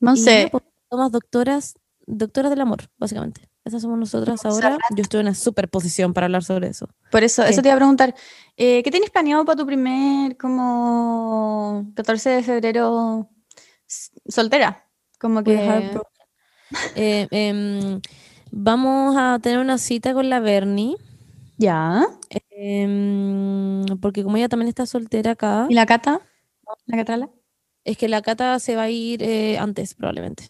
No 0.00 0.16
sé. 0.16 0.48
pues, 0.50 0.62
somos 0.90 1.10
doctoras, 1.12 1.74
doctoras 2.06 2.50
del 2.50 2.60
amor, 2.60 2.90
básicamente. 2.98 3.42
Esas 3.64 3.82
somos 3.82 3.98
nosotras 3.98 4.44
ahora. 4.46 4.78
Yo 4.96 5.02
estoy 5.02 5.20
en 5.20 5.26
una 5.26 5.34
super 5.34 5.68
posición 5.68 6.14
para 6.14 6.24
hablar 6.26 6.42
sobre 6.42 6.68
eso. 6.68 6.88
Por 7.10 7.22
eso, 7.22 7.42
¿Qué? 7.42 7.50
eso 7.50 7.60
te 7.60 7.68
iba 7.68 7.74
a 7.74 7.78
preguntar. 7.78 8.14
eh, 8.56 8.82
¿Qué 8.82 8.90
tienes 8.90 9.10
planeado 9.10 9.44
para 9.44 9.56
tu 9.56 9.66
primer 9.66 10.38
como 10.38 11.90
14 11.94 12.30
de 12.30 12.42
febrero 12.42 13.28
soltera? 14.28 14.84
Como 15.18 15.42
que... 15.42 15.56
broken. 15.56 16.00
Eh, 16.96 17.26
em, 17.30 18.00
vamos 18.50 19.16
a 19.16 19.38
tener 19.38 19.58
una 19.58 19.78
cita 19.78 20.12
con 20.12 20.28
la 20.28 20.38
Bernie. 20.38 20.96
Ya. 21.56 22.04
Em, 22.50 23.84
porque 24.00 24.22
como 24.22 24.36
ella 24.36 24.48
también 24.48 24.68
está 24.68 24.84
soltera 24.86 25.30
acá, 25.32 25.66
¿Y 25.70 25.74
la 25.74 25.86
Cata? 25.86 26.20
¿La 26.86 26.98
Catrala? 26.98 27.30
es 27.84 27.96
que 27.96 28.06
la 28.08 28.20
Cata 28.20 28.58
se 28.58 28.76
va 28.76 28.82
a 28.82 28.90
ir 28.90 29.22
eh, 29.22 29.56
antes, 29.58 29.94
probablemente. 29.94 30.46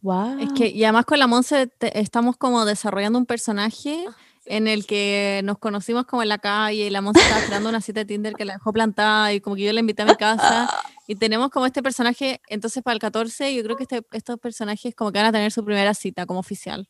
Wow. 0.00 0.38
Es 0.38 0.52
que, 0.54 0.68
y 0.68 0.84
además 0.84 1.04
con 1.04 1.18
la 1.18 1.26
Monse 1.26 1.66
te- 1.66 2.00
estamos 2.00 2.36
como 2.38 2.64
desarrollando 2.64 3.18
un 3.18 3.26
personaje 3.26 4.06
en 4.48 4.66
el 4.66 4.86
que 4.86 5.42
nos 5.44 5.58
conocimos 5.58 6.06
como 6.06 6.22
en 6.22 6.28
la 6.28 6.38
calle 6.38 6.86
y 6.86 6.90
la 6.90 7.00
Monse 7.00 7.20
estaba 7.20 7.40
esperando 7.40 7.68
una 7.68 7.80
cita 7.80 8.00
de 8.00 8.06
Tinder 8.06 8.34
que 8.34 8.44
la 8.44 8.54
dejó 8.54 8.72
plantada 8.72 9.32
y 9.32 9.40
como 9.40 9.56
que 9.56 9.62
yo 9.62 9.72
la 9.72 9.80
invité 9.80 10.02
a 10.02 10.06
mi 10.06 10.16
casa 10.16 10.68
y 11.06 11.16
tenemos 11.16 11.50
como 11.50 11.66
este 11.66 11.82
personaje, 11.82 12.40
entonces 12.48 12.82
para 12.82 12.94
el 12.94 13.00
14 13.00 13.54
yo 13.54 13.62
creo 13.62 13.76
que 13.76 13.84
este, 13.84 14.02
estos 14.12 14.38
personajes 14.38 14.94
como 14.94 15.12
que 15.12 15.18
van 15.18 15.26
a 15.26 15.32
tener 15.32 15.52
su 15.52 15.64
primera 15.64 15.94
cita 15.94 16.26
como 16.26 16.40
oficial. 16.40 16.88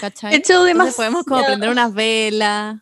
¿Cachai? 0.00 0.32
He 0.32 0.36
hecho 0.36 0.52
Entonces 0.52 0.66
demasiado, 0.66 0.96
podemos 0.96 1.24
como 1.24 1.44
prender 1.44 1.70
unas 1.70 1.92
velas. 1.92 2.76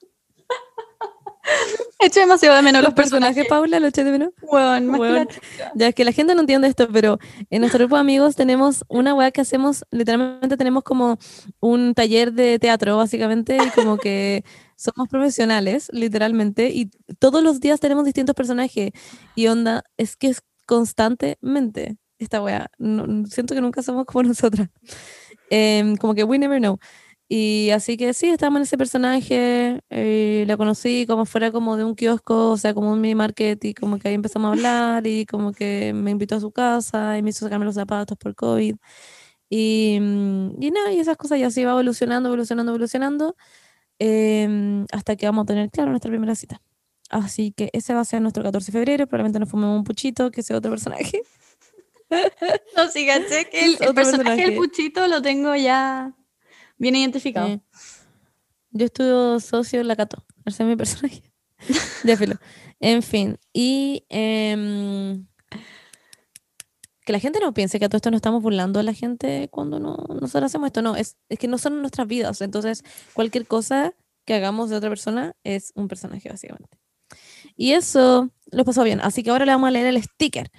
he 2.01 2.07
hecho 2.07 2.21
demasiado 2.21 2.57
de 2.57 2.63
menos 2.63 2.83
los 2.83 2.91
los 2.91 2.95
personajes, 2.95 3.37
personajes. 3.37 3.49
Paula, 3.49 3.81
lo 3.81 3.89
eché 3.89 4.05
de 4.05 4.13
menos. 4.13 4.31
Weón, 4.43 4.91
Weón. 4.91 5.29
Ya 5.75 5.89
es 5.89 5.95
que 5.95 6.05
la 6.05 6.13
gente 6.13 6.35
no 6.35 6.41
entiende 6.43 6.69
esto, 6.69 6.89
pero 6.93 7.19
en 7.51 7.61
nuestro 7.61 7.81
grupo 7.81 7.97
de 7.97 8.01
amigos 8.01 8.37
tenemos 8.37 8.85
una 8.89 9.15
weá 9.15 9.31
que 9.31 9.41
hacemos, 9.41 9.85
literalmente 9.91 10.57
tenemos 10.57 10.83
como 10.85 11.19
un 11.61 11.95
taller 11.95 12.33
de 12.33 12.59
teatro, 12.59 12.97
básicamente, 12.97 13.57
y 13.57 13.71
como 13.71 13.97
que 13.99 14.45
somos 14.77 15.09
profesionales, 15.09 15.89
literalmente, 15.93 16.71
y 16.71 16.91
todos 17.19 17.43
los 17.43 17.61
días 17.61 17.81
tenemos 17.81 18.05
distintos 18.05 18.35
personajes. 18.35 18.91
Y 19.35 19.47
onda, 19.49 19.85
es 19.97 20.17
que 20.17 20.29
es 20.29 20.43
constantemente 20.67 21.97
esta 22.19 22.43
weá. 22.43 22.71
No- 22.79 23.27
siento 23.27 23.55
que 23.55 23.61
nunca 23.61 23.83
somos 23.83 24.07
como 24.07 24.23
nosotras. 24.29 24.69
Em, 25.51 25.97
como 25.97 26.15
que 26.15 26.25
we 26.25 26.39
never 26.39 26.59
know. 26.59 26.79
Y 27.35 27.71
así 27.71 27.97
que 27.97 28.13
sí, 28.13 28.29
estábamos 28.29 28.59
en 28.59 28.63
ese 28.65 28.77
personaje, 28.77 29.81
eh, 29.89 30.45
la 30.47 30.59
conocí 30.59 31.07
como 31.07 31.25
fuera 31.25 31.51
como 31.51 31.79
de 31.79 31.85
un 31.85 31.95
kiosco, 31.95 32.51
o 32.51 32.59
sea, 32.59 32.75
como 32.75 32.93
un 32.93 33.01
mini 33.01 33.15
market, 33.15 33.65
y 33.65 33.73
como 33.73 33.99
que 33.99 34.09
ahí 34.09 34.15
empezamos 34.15 34.51
a 34.51 34.53
hablar, 34.53 35.07
y 35.07 35.25
como 35.25 35.53
que 35.55 35.95
me 35.95 36.11
invitó 36.11 36.35
a 36.37 36.41
su 36.41 36.51
casa, 36.53 37.17
y 37.17 37.23
me 37.23 37.31
hizo 37.31 37.47
sacarme 37.47 37.65
los 37.65 37.77
zapatos 37.77 38.19
por 38.19 38.35
COVID. 38.35 38.77
Y, 39.49 39.99
mm, 39.99 40.63
y 40.63 40.71
nada, 40.73 40.93
y 40.93 41.01
esas 41.01 41.17
cosas 41.17 41.39
ya 41.41 41.51
se 41.51 41.63
iba 41.63 41.71
evolucionando, 41.71 42.29
evolucionando, 42.29 42.73
evolucionando, 42.73 43.35
em, 43.99 44.85
hasta 44.93 45.17
que 45.17 45.25
vamos 45.25 45.45
a 45.45 45.47
tener, 45.47 45.71
claro, 45.71 45.89
nuestra 45.91 46.11
primera 46.11 46.35
cita. 46.35 46.61
Así 47.09 47.53
que 47.53 47.71
ese 47.73 47.95
va 47.95 48.01
a 48.01 48.05
ser 48.05 48.21
nuestro 48.21 48.43
14 48.43 48.73
de 48.73 48.79
febrero, 48.79 49.07
probablemente 49.07 49.41
nos 49.41 49.49
fumemos 49.49 49.79
un 49.79 49.85
puchito, 49.85 50.31
que 50.31 50.43
sea 50.43 50.59
otro 50.59 50.71
personaje. 50.71 51.23
No, 52.77 52.89
sí, 52.89 53.07
caché 53.07 53.49
que 53.49 53.65
el, 53.65 53.79
el 53.81 53.95
personaje 53.95 54.45
del. 54.45 54.57
Puchito 54.57 55.09
lo 55.09 55.23
tengo 55.23 55.57
ya 55.57 56.15
bien 56.83 56.97
identificado. 56.97 57.47
Sí. 57.47 57.63
Yo 58.73 58.87
estudio 58.87 59.39
socio 59.39 59.81
en 59.81 59.89
la 59.89 59.97
Cato. 59.97 60.25
Ese 60.45 60.65
es 60.65 60.69
mi 60.69 60.77
personaje. 60.77 61.23
ya 62.05 62.17
filo. 62.17 62.35
En 62.81 63.03
fin. 63.03 63.39
Y 63.53 64.05
em, 64.09 65.27
que 67.07 67.13
la 67.13 67.21
gente 67.21 67.39
no 67.39 67.55
piense 67.55 67.79
que 67.79 67.85
a 67.85 67.89
todo 67.89 67.99
esto 67.99 68.11
nos 68.11 68.19
estamos 68.19 68.43
burlando 68.43 68.81
a 68.81 68.83
la 68.83 68.95
gente 68.95 69.49
cuando 69.51 69.79
no 69.79 69.97
nosotros 70.21 70.45
hacemos 70.51 70.67
esto. 70.67 70.83
No, 70.83 70.97
es, 70.97 71.17
es 71.29 71.39
que 71.39 71.47
no 71.47 71.57
son 71.57 71.81
nuestras 71.81 72.09
vidas. 72.09 72.41
Entonces, 72.41 72.83
cualquier 73.15 73.47
cosa 73.47 73.95
que 74.25 74.35
hagamos 74.35 74.69
de 74.69 74.77
otra 74.77 74.89
persona 74.89 75.37
es 75.45 75.73
un 75.77 75.87
personaje, 75.87 76.31
básicamente. 76.31 76.79
Y 77.57 77.75
eso 77.75 78.31
lo 78.51 78.65
pasó 78.65 78.83
bien. 78.83 79.01
Así 79.03 79.23
que 79.23 79.31
ahora 79.31 79.47
le 79.47 79.53
vamos 79.53 79.69
a 79.69 79.71
leer 79.71 79.87
el 79.87 80.03
sticker. 80.03 80.51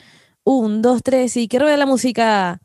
Un, 0.46 0.82
dos, 0.82 1.04
tres 1.04 1.36
y 1.36 1.50
que 1.50 1.60
ruede 1.60 1.76
la 1.76 1.86
música. 1.86 2.62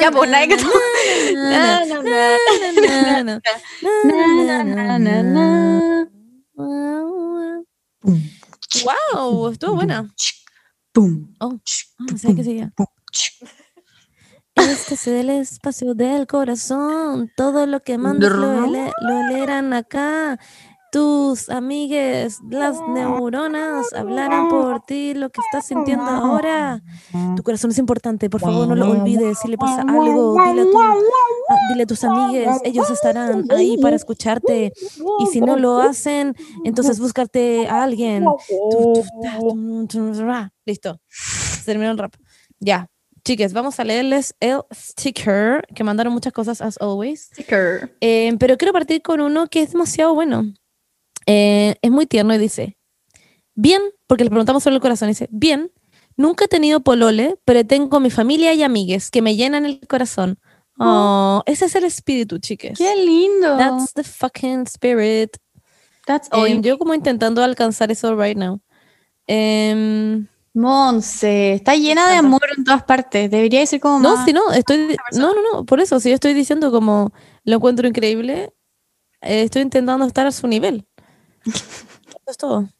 Ja, 0.00 0.10
bo 0.10 0.24
ne, 0.26 0.46
kdo? 0.48 0.68
Wow, 8.84 9.50
estuvo 9.52 9.74
buena. 9.74 10.08
Boom. 10.94 11.34
Oh, 11.40 11.58
no 11.98 12.18
sé 12.18 12.34
qué 12.34 12.44
seguía. 12.44 12.72
Este 14.56 14.94
es 14.94 15.06
el 15.06 15.30
espacio 15.30 15.94
del 15.94 16.26
corazón. 16.26 17.30
Todo 17.36 17.66
lo 17.66 17.80
que 17.82 17.98
mandes 17.98 18.30
lo, 18.30 18.66
lo 19.00 19.28
leerán 19.28 19.72
acá. 19.72 20.38
Tus 20.92 21.50
amigues, 21.50 22.38
las 22.48 22.78
neuronas, 22.88 23.92
hablarán 23.92 24.48
por 24.48 24.80
ti 24.86 25.12
lo 25.12 25.28
que 25.28 25.40
estás 25.42 25.66
sintiendo 25.66 26.04
ahora. 26.06 26.80
Tu 27.36 27.42
corazón 27.42 27.70
es 27.72 27.78
importante, 27.78 28.30
por 28.30 28.40
favor, 28.40 28.66
no 28.68 28.74
lo 28.76 28.86
olvides. 29.02 29.38
Si 29.40 29.48
le 29.48 29.58
pasa 29.58 29.82
algo, 29.82 30.34
dile 30.52 30.62
a, 30.62 30.64
tu- 30.70 30.78
a- 30.80 31.56
dile 31.68 31.82
a 31.82 31.86
tus 31.86 32.04
amigues, 32.04 32.48
ellos 32.64 32.88
estarán 32.90 33.44
ahí 33.50 33.76
para 33.82 33.96
escucharte. 33.96 34.72
Y 35.18 35.26
si 35.26 35.40
no 35.40 35.56
lo 35.56 35.80
hacen, 35.80 36.34
entonces 36.64 36.98
búscate 36.98 37.68
a 37.68 37.82
alguien. 37.82 38.24
Listo. 40.64 41.00
Se 41.10 41.64
terminó 41.66 41.90
el 41.90 41.98
rap. 41.98 42.14
Ya. 42.58 42.88
Chicas, 43.26 43.52
vamos 43.52 43.80
a 43.80 43.84
leerles 43.84 44.36
el 44.38 44.60
sticker 44.72 45.66
que 45.74 45.82
mandaron 45.82 46.12
muchas 46.12 46.32
cosas, 46.32 46.60
as 46.60 46.78
always. 46.80 47.22
Sticker. 47.32 47.92
Eh, 48.00 48.32
pero 48.38 48.56
quiero 48.56 48.72
partir 48.72 49.02
con 49.02 49.20
uno 49.20 49.48
que 49.48 49.62
es 49.62 49.72
demasiado 49.72 50.14
bueno. 50.14 50.54
Eh, 51.26 51.74
es 51.82 51.90
muy 51.90 52.06
tierno 52.06 52.32
y 52.36 52.38
dice: 52.38 52.78
Bien, 53.56 53.82
porque 54.06 54.22
le 54.22 54.30
preguntamos 54.30 54.62
sobre 54.62 54.76
el 54.76 54.80
corazón. 54.80 55.08
Dice: 55.08 55.26
Bien, 55.32 55.72
nunca 56.16 56.44
he 56.44 56.48
tenido 56.48 56.84
polole, 56.84 57.36
pero 57.44 57.66
tengo 57.66 57.98
mi 57.98 58.10
familia 58.10 58.54
y 58.54 58.62
amigues 58.62 59.10
que 59.10 59.22
me 59.22 59.34
llenan 59.34 59.66
el 59.66 59.80
corazón. 59.88 60.38
Oh, 60.78 61.42
ese 61.46 61.64
es 61.64 61.74
el 61.74 61.82
espíritu, 61.82 62.38
chicas. 62.38 62.78
Qué 62.78 62.94
lindo. 62.94 63.56
That's 63.56 63.92
the 63.94 64.04
fucking 64.04 64.68
spirit. 64.68 65.36
That's 66.06 66.28
all 66.30 66.46
Em, 66.46 66.62
yo 66.62 66.78
como 66.78 66.94
intentando 66.94 67.42
alcanzar 67.42 67.90
eso 67.90 68.14
right 68.14 68.38
now. 68.38 68.60
Em, 69.26 70.28
Monse, 70.56 71.52
está 71.52 71.74
llena 71.76 72.08
de 72.08 72.16
amor 72.16 72.40
en 72.56 72.64
todas 72.64 72.82
partes. 72.84 73.30
Debería 73.30 73.64
ser 73.66 73.78
como 73.78 74.00
no, 74.00 74.16
más. 74.16 74.24
si 74.24 74.32
no, 74.32 74.50
estoy. 74.52 74.96
No, 75.12 75.34
no, 75.34 75.42
no. 75.52 75.66
Por 75.66 75.80
eso, 75.80 76.00
si 76.00 76.08
yo 76.08 76.14
estoy 76.14 76.32
diciendo 76.32 76.70
como 76.72 77.12
lo 77.44 77.56
encuentro 77.56 77.86
increíble, 77.86 78.54
eh, 79.20 79.42
estoy 79.42 79.60
intentando 79.60 80.06
estar 80.06 80.26
a 80.26 80.32
su 80.32 80.46
nivel. 80.46 80.86
Eso 81.44 81.62
es 82.26 82.38
todo. 82.38 82.70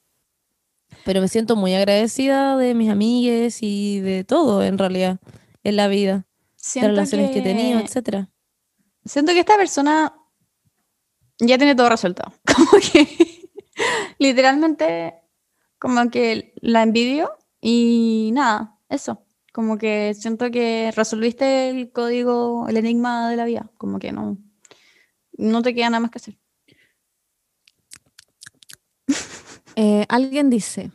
Pero 1.05 1.21
me 1.21 1.29
siento 1.29 1.55
muy 1.55 1.75
agradecida 1.75 2.57
de 2.57 2.73
mis 2.75 2.89
amigues 2.91 3.59
y 3.61 4.01
de 4.01 4.25
todo, 4.25 4.63
en 4.63 4.79
realidad, 4.79 5.19
en 5.63 5.77
la 5.77 5.87
vida. 5.87 6.17
De 6.17 6.25
Siento 6.57 6.89
las 6.89 7.11
relaciones 7.11 7.31
que 7.31 7.39
he 7.41 7.43
tenido, 7.43 7.79
que- 7.81 7.85
etcétera. 7.85 8.31
Siento 9.05 9.33
que 9.33 9.41
esta 9.41 9.57
persona 9.59 10.15
ya 11.41 11.59
tiene 11.59 11.75
todo 11.75 11.91
resuelto. 11.91 12.23
Como 12.57 12.71
que 12.91 13.51
literalmente, 14.19 15.15
como 15.79 16.09
que 16.11 16.55
la 16.63 16.83
envidio 16.83 17.31
y 17.69 18.31
nada, 18.33 18.79
eso. 18.89 19.25
Como 19.53 19.77
que 19.77 20.15
siento 20.15 20.53
que 20.53 20.93
resolviste 20.95 21.71
el 21.71 21.91
código, 21.91 22.69
el 22.69 22.77
enigma 22.77 23.29
de 23.29 23.35
la 23.35 23.45
vida. 23.45 23.69
Como 23.77 23.99
que 23.99 24.13
no, 24.13 24.39
no 25.37 25.63
te 25.63 25.75
queda 25.75 25.91
nada 25.91 25.99
más 26.01 26.13
que 26.13 26.19
hacer. 26.19 26.39
Eh, 29.79 30.07
alguien 30.09 30.49
dice, 30.49 30.91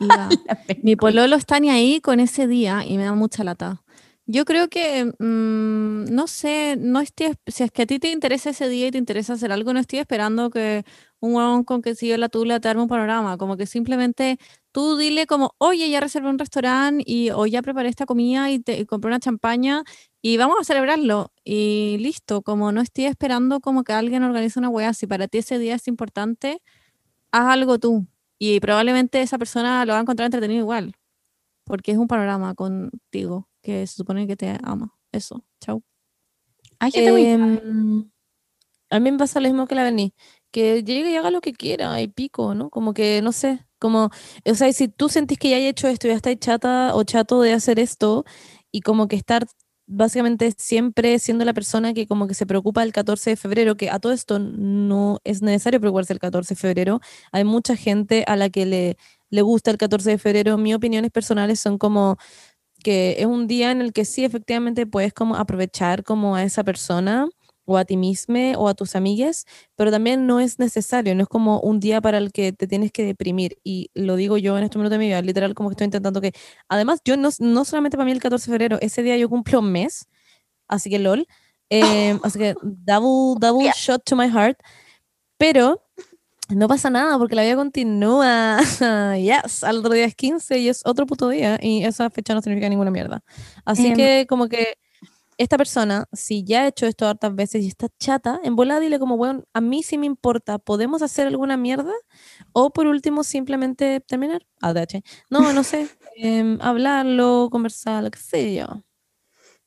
mi 0.82 0.96
pololo 0.96 1.34
está 1.34 1.60
ni 1.60 1.70
ahí 1.70 2.02
con 2.02 2.20
ese 2.20 2.46
día 2.46 2.84
y 2.84 2.98
me 2.98 3.04
da 3.04 3.14
mucha 3.14 3.42
lata. 3.42 3.82
Yo 4.30 4.44
creo 4.44 4.68
que, 4.68 5.06
mm, 5.18 6.04
no 6.14 6.26
sé, 6.26 6.76
no 6.78 7.00
estoy, 7.00 7.32
si 7.46 7.62
es 7.64 7.70
que 7.72 7.82
a 7.82 7.86
ti 7.86 7.98
te 7.98 8.10
interesa 8.10 8.50
ese 8.50 8.68
día 8.68 8.88
y 8.88 8.90
te 8.90 8.98
interesa 8.98 9.32
hacer 9.32 9.52
algo, 9.52 9.72
no 9.72 9.80
estoy 9.80 10.00
esperando 10.00 10.50
que 10.50 10.84
un 11.20 11.34
huevón 11.34 11.64
con 11.64 11.80
que 11.80 11.94
sigue 11.94 12.18
la 12.18 12.28
tula 12.28 12.60
te 12.60 12.68
arme 12.68 12.82
un 12.82 12.88
panorama, 12.88 13.38
como 13.38 13.56
que 13.56 13.64
simplemente 13.64 14.36
tú 14.70 14.98
dile 14.98 15.26
como, 15.26 15.54
oye, 15.56 15.88
ya 15.88 16.00
reservé 16.00 16.28
un 16.28 16.38
restaurante 16.38 17.02
y 17.06 17.30
o 17.30 17.46
ya 17.46 17.62
preparé 17.62 17.88
esta 17.88 18.04
comida 18.04 18.50
y, 18.50 18.58
te, 18.60 18.84
compré 18.84 19.08
una 19.08 19.18
champaña 19.18 19.82
y 20.20 20.36
vamos 20.36 20.56
a 20.60 20.64
celebrarlo 20.64 21.32
y 21.42 21.96
listo, 21.98 22.42
como 22.42 22.70
no 22.70 22.82
estoy 22.82 23.06
esperando 23.06 23.60
como 23.60 23.82
que 23.82 23.94
alguien 23.94 24.24
organice 24.24 24.58
una 24.58 24.68
hueá, 24.68 24.92
si 24.92 25.06
para 25.06 25.26
ti 25.28 25.38
ese 25.38 25.58
día 25.58 25.74
es 25.76 25.88
importante, 25.88 26.60
haz 27.32 27.46
algo 27.48 27.78
tú 27.78 28.06
y 28.38 28.60
probablemente 28.60 29.22
esa 29.22 29.38
persona 29.38 29.84
lo 29.86 29.94
va 29.94 29.98
a 30.00 30.02
encontrar 30.02 30.26
entretenido 30.26 30.60
igual, 30.62 30.94
porque 31.64 31.92
es 31.92 31.98
un 31.98 32.08
panorama 32.08 32.54
contigo 32.54 33.47
que 33.62 33.86
se 33.86 33.94
supone 33.96 34.26
que 34.26 34.36
te 34.36 34.56
ama. 34.62 34.94
Eso, 35.12 35.44
chau. 35.60 35.82
Hay 36.78 36.90
gente 36.92 37.12
muy- 37.12 37.26
Em, 37.26 38.10
a 38.90 39.00
mí 39.00 39.10
me 39.12 39.18
pasa 39.18 39.40
lo 39.40 39.48
mismo 39.48 39.66
que 39.66 39.74
la 39.74 39.84
Beni, 39.84 40.14
que 40.50 40.82
llegue 40.84 41.10
y 41.12 41.16
haga 41.16 41.30
lo 41.30 41.40
que 41.40 41.52
quiera 41.52 42.00
y 42.00 42.08
pico, 42.08 42.54
¿no? 42.54 42.70
Como 42.70 42.94
que, 42.94 43.20
no 43.22 43.32
sé, 43.32 43.66
como, 43.78 44.10
o 44.44 44.54
sea, 44.54 44.72
si 44.72 44.88
tú 44.88 45.08
sentís 45.08 45.38
que 45.38 45.50
ya 45.50 45.56
hay 45.56 45.66
hecho 45.66 45.88
esto, 45.88 46.08
ya 46.08 46.14
estáis 46.14 46.38
chata 46.40 46.94
o 46.94 47.02
chato 47.04 47.40
de 47.42 47.52
hacer 47.52 47.78
esto 47.78 48.24
y 48.72 48.80
como 48.80 49.08
que 49.08 49.16
estar 49.16 49.46
básicamente 49.86 50.52
siempre 50.58 51.18
siendo 51.18 51.44
la 51.46 51.54
persona 51.54 51.94
que 51.94 52.06
como 52.06 52.26
que 52.26 52.34
se 52.34 52.44
preocupa 52.46 52.82
el 52.82 52.92
14 52.92 53.30
de 53.30 53.36
febrero, 53.36 53.76
que 53.76 53.88
a 53.90 53.98
todo 53.98 54.12
esto 54.12 54.38
no 54.38 55.18
es 55.24 55.42
necesario 55.42 55.80
preocuparse 55.80 56.12
el 56.12 56.18
14 56.18 56.54
de 56.54 56.60
febrero. 56.60 57.00
Hay 57.32 57.44
mucha 57.44 57.74
gente 57.76 58.24
a 58.26 58.36
la 58.36 58.50
que 58.50 58.66
le, 58.66 58.96
le 59.30 59.42
gusta 59.42 59.70
el 59.70 59.78
14 59.78 60.10
de 60.10 60.18
febrero. 60.18 60.58
Mis 60.58 60.74
opiniones 60.74 61.10
personales 61.10 61.60
son 61.60 61.78
como 61.78 62.18
que 62.82 63.16
es 63.18 63.26
un 63.26 63.46
día 63.48 63.70
en 63.70 63.80
el 63.80 63.92
que 63.92 64.04
sí 64.04 64.24
efectivamente 64.24 64.86
puedes 64.86 65.12
como 65.12 65.36
aprovechar 65.36 66.04
como 66.04 66.36
a 66.36 66.44
esa 66.44 66.64
persona 66.64 67.28
o 67.64 67.76
a 67.76 67.84
ti 67.84 67.96
mismo 67.98 68.38
o 68.56 68.68
a 68.68 68.74
tus 68.74 68.96
amigas, 68.96 69.44
pero 69.76 69.90
también 69.90 70.26
no 70.26 70.40
es 70.40 70.58
necesario, 70.58 71.14
no 71.14 71.22
es 71.22 71.28
como 71.28 71.60
un 71.60 71.80
día 71.80 72.00
para 72.00 72.16
el 72.18 72.32
que 72.32 72.52
te 72.52 72.66
tienes 72.66 72.92
que 72.92 73.04
deprimir. 73.04 73.58
Y 73.62 73.90
lo 73.94 74.16
digo 74.16 74.38
yo 74.38 74.56
en 74.56 74.64
este 74.64 74.78
minuto 74.78 74.94
de 74.94 74.98
mi 74.98 75.06
vida, 75.08 75.20
literal 75.22 75.54
como 75.54 75.68
que 75.68 75.74
estoy 75.74 75.84
intentando 75.86 76.20
que, 76.22 76.32
además 76.68 77.00
yo 77.04 77.16
no, 77.18 77.28
no 77.40 77.64
solamente 77.66 77.96
para 77.98 78.06
mí 78.06 78.12
el 78.12 78.20
14 78.20 78.50
de 78.50 78.54
febrero, 78.54 78.78
ese 78.80 79.02
día 79.02 79.16
yo 79.18 79.28
cumplo 79.28 79.60
un 79.60 79.70
mes, 79.72 80.08
así 80.68 80.90
que 80.90 80.98
lol, 80.98 81.26
eh, 81.70 82.18
así 82.24 82.38
que 82.38 82.54
double, 82.62 83.38
double 83.40 83.70
shot 83.76 84.02
to 84.04 84.16
my 84.16 84.28
heart, 84.28 84.58
pero 85.38 85.82
no 86.48 86.68
pasa 86.68 86.90
nada 86.90 87.18
porque 87.18 87.34
la 87.34 87.42
vida 87.42 87.56
continúa. 87.56 88.58
yes, 89.18 89.64
al 89.64 89.78
otro 89.78 89.92
día 89.92 90.04
es 90.04 90.14
15 90.14 90.58
y 90.58 90.68
es 90.68 90.82
otro 90.84 91.06
puto 91.06 91.28
día 91.28 91.58
y 91.60 91.84
esa 91.84 92.10
fecha 92.10 92.34
no 92.34 92.42
significa 92.42 92.68
ninguna 92.68 92.90
mierda. 92.90 93.22
Así 93.64 93.88
Em, 93.88 93.96
que 93.96 94.26
como 94.28 94.48
que 94.48 94.78
esta 95.38 95.56
persona, 95.56 96.08
si 96.12 96.42
ya 96.42 96.62
ha 96.62 96.66
hecho 96.66 96.86
esto 96.86 97.06
hartas 97.06 97.34
veces 97.34 97.62
y 97.62 97.68
está 97.68 97.88
chata, 97.98 98.40
en 98.42 98.56
volada 98.56 98.80
dile 98.80 98.98
como, 98.98 99.16
bueno, 99.16 99.44
a 99.54 99.60
mí 99.60 99.84
sí 99.84 99.96
me 99.96 100.06
importa, 100.06 100.58
¿podemos 100.58 101.00
hacer 101.00 101.28
alguna 101.28 101.56
mierda? 101.56 101.92
O 102.52 102.70
por 102.70 102.86
último, 102.88 103.22
simplemente 103.22 104.00
terminar. 104.00 104.44
ADH. 104.60 105.02
No, 105.30 105.52
no 105.52 105.62
sé. 105.62 105.88
em, 106.16 106.58
hablarlo, 106.60 107.48
conversar, 107.52 108.02
lo 108.02 108.10
que 108.10 108.18
sé 108.18 108.54
yo. 108.54 108.66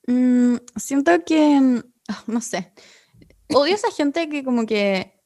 Mm, 0.08 0.58
siento 0.76 1.12
que, 1.24 1.82
ah, 2.10 2.24
no 2.28 2.42
sé, 2.42 2.74
odio 3.54 3.74
a 3.74 3.76
esa 3.76 3.92
gente 3.92 4.28
que 4.28 4.44
como 4.44 4.66
que, 4.66 5.21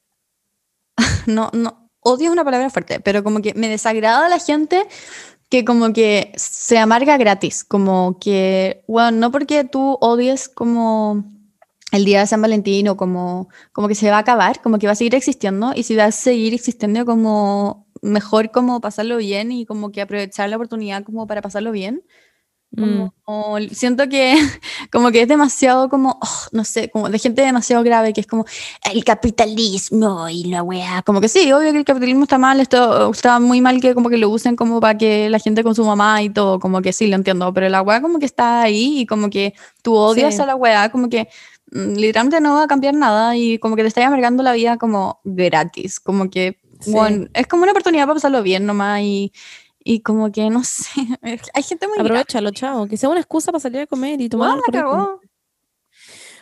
no, 1.26 1.50
no, 1.52 1.90
odio 2.00 2.26
es 2.26 2.32
una 2.32 2.44
palabra 2.44 2.70
fuerte, 2.70 3.00
pero 3.00 3.24
como 3.24 3.42
que 3.42 3.54
me 3.54 3.68
desagrada 3.68 4.28
la 4.28 4.38
gente 4.38 4.86
que 5.48 5.64
como 5.64 5.92
que 5.92 6.32
se 6.36 6.78
amarga 6.78 7.16
gratis, 7.16 7.64
como 7.64 8.18
que, 8.20 8.84
bueno, 8.88 9.12
no 9.12 9.30
porque 9.30 9.64
tú 9.64 9.96
odies 10.00 10.48
como 10.48 11.24
el 11.92 12.04
día 12.04 12.20
de 12.20 12.26
San 12.26 12.42
Valentín 12.42 12.88
o 12.88 12.96
como, 12.96 13.48
como 13.72 13.88
que 13.88 13.94
se 13.94 14.10
va 14.10 14.16
a 14.16 14.20
acabar, 14.20 14.60
como 14.60 14.78
que 14.78 14.86
va 14.86 14.92
a 14.92 14.96
seguir 14.96 15.14
existiendo 15.14 15.72
y 15.74 15.84
si 15.84 15.94
va 15.96 16.06
a 16.06 16.12
seguir 16.12 16.52
existiendo 16.54 17.06
como 17.06 17.86
mejor 18.02 18.50
como 18.50 18.80
pasarlo 18.80 19.16
bien 19.18 19.52
y 19.52 19.66
como 19.66 19.92
que 19.92 20.00
aprovechar 20.00 20.48
la 20.48 20.56
oportunidad 20.56 21.04
como 21.04 21.26
para 21.26 21.42
pasarlo 21.42 21.72
bien. 21.72 22.02
Mm. 22.72 23.06
Como, 23.24 23.58
siento 23.72 24.08
que 24.08 24.34
como 24.92 25.10
que 25.10 25.22
es 25.22 25.28
demasiado 25.28 25.88
como, 25.88 26.18
oh, 26.20 26.46
no 26.52 26.64
sé, 26.64 26.90
como 26.90 27.08
de 27.08 27.18
gente 27.18 27.42
demasiado 27.42 27.82
grave 27.82 28.12
que 28.12 28.20
es 28.20 28.26
como 28.26 28.44
el 28.92 29.04
capitalismo 29.04 30.28
y 30.28 30.44
la 30.44 30.62
weá. 30.62 31.02
Como 31.02 31.20
que 31.20 31.28
sí, 31.28 31.50
obvio 31.52 31.72
que 31.72 31.78
el 31.78 31.84
capitalismo 31.84 32.24
está 32.24 32.38
mal, 32.38 32.60
esto 32.60 33.10
está 33.10 33.38
muy 33.40 33.60
mal 33.60 33.80
que 33.80 33.94
como 33.94 34.10
que 34.10 34.18
lo 34.18 34.28
usen 34.30 34.56
como 34.56 34.80
para 34.80 34.98
que 34.98 35.30
la 35.30 35.38
gente 35.38 35.62
consuma 35.62 35.96
más 35.96 36.22
y 36.22 36.30
todo, 36.30 36.58
como 36.58 36.82
que 36.82 36.92
sí, 36.92 37.06
lo 37.06 37.16
entiendo, 37.16 37.52
pero 37.54 37.68
la 37.68 37.82
weá 37.82 38.00
como 38.02 38.18
que 38.18 38.26
está 38.26 38.62
ahí 38.62 39.00
y 39.00 39.06
como 39.06 39.30
que 39.30 39.54
tú 39.82 39.94
odias 39.94 40.34
Sí. 40.36 40.42
a 40.42 40.46
la 40.46 40.56
weá, 40.56 40.90
como 40.90 41.08
que 41.08 41.28
mm, 41.72 41.94
literalmente 41.94 42.40
no 42.40 42.56
va 42.56 42.64
a 42.64 42.66
cambiar 42.66 42.94
nada 42.94 43.36
y 43.36 43.58
como 43.58 43.76
que 43.76 43.82
te 43.82 43.88
está 43.88 44.06
amargando 44.06 44.42
la 44.42 44.52
vida 44.52 44.76
como 44.76 45.20
gratis, 45.24 45.98
como 46.00 46.28
que, 46.30 46.58
Sí. 46.80 46.90
bueno, 46.92 47.26
es 47.32 47.46
como 47.46 47.62
una 47.62 47.72
oportunidad 47.72 48.04
para 48.04 48.14
pasarlo 48.14 48.42
bien 48.42 48.66
nomás 48.66 49.00
y... 49.02 49.32
Y 49.88 50.00
como 50.00 50.32
que, 50.32 50.50
no 50.50 50.64
sé, 50.64 50.90
hay 51.54 51.62
gente 51.62 51.86
muy. 51.86 51.98
Aprovechalo, 52.00 52.50
chao. 52.50 52.88
Que 52.88 52.96
sea 52.96 53.08
una 53.08 53.20
excusa 53.20 53.52
para 53.52 53.60
salir 53.60 53.82
a 53.82 53.86
comer 53.86 54.20
y 54.20 54.28
tomar 54.28 54.58
cagó. 54.72 55.20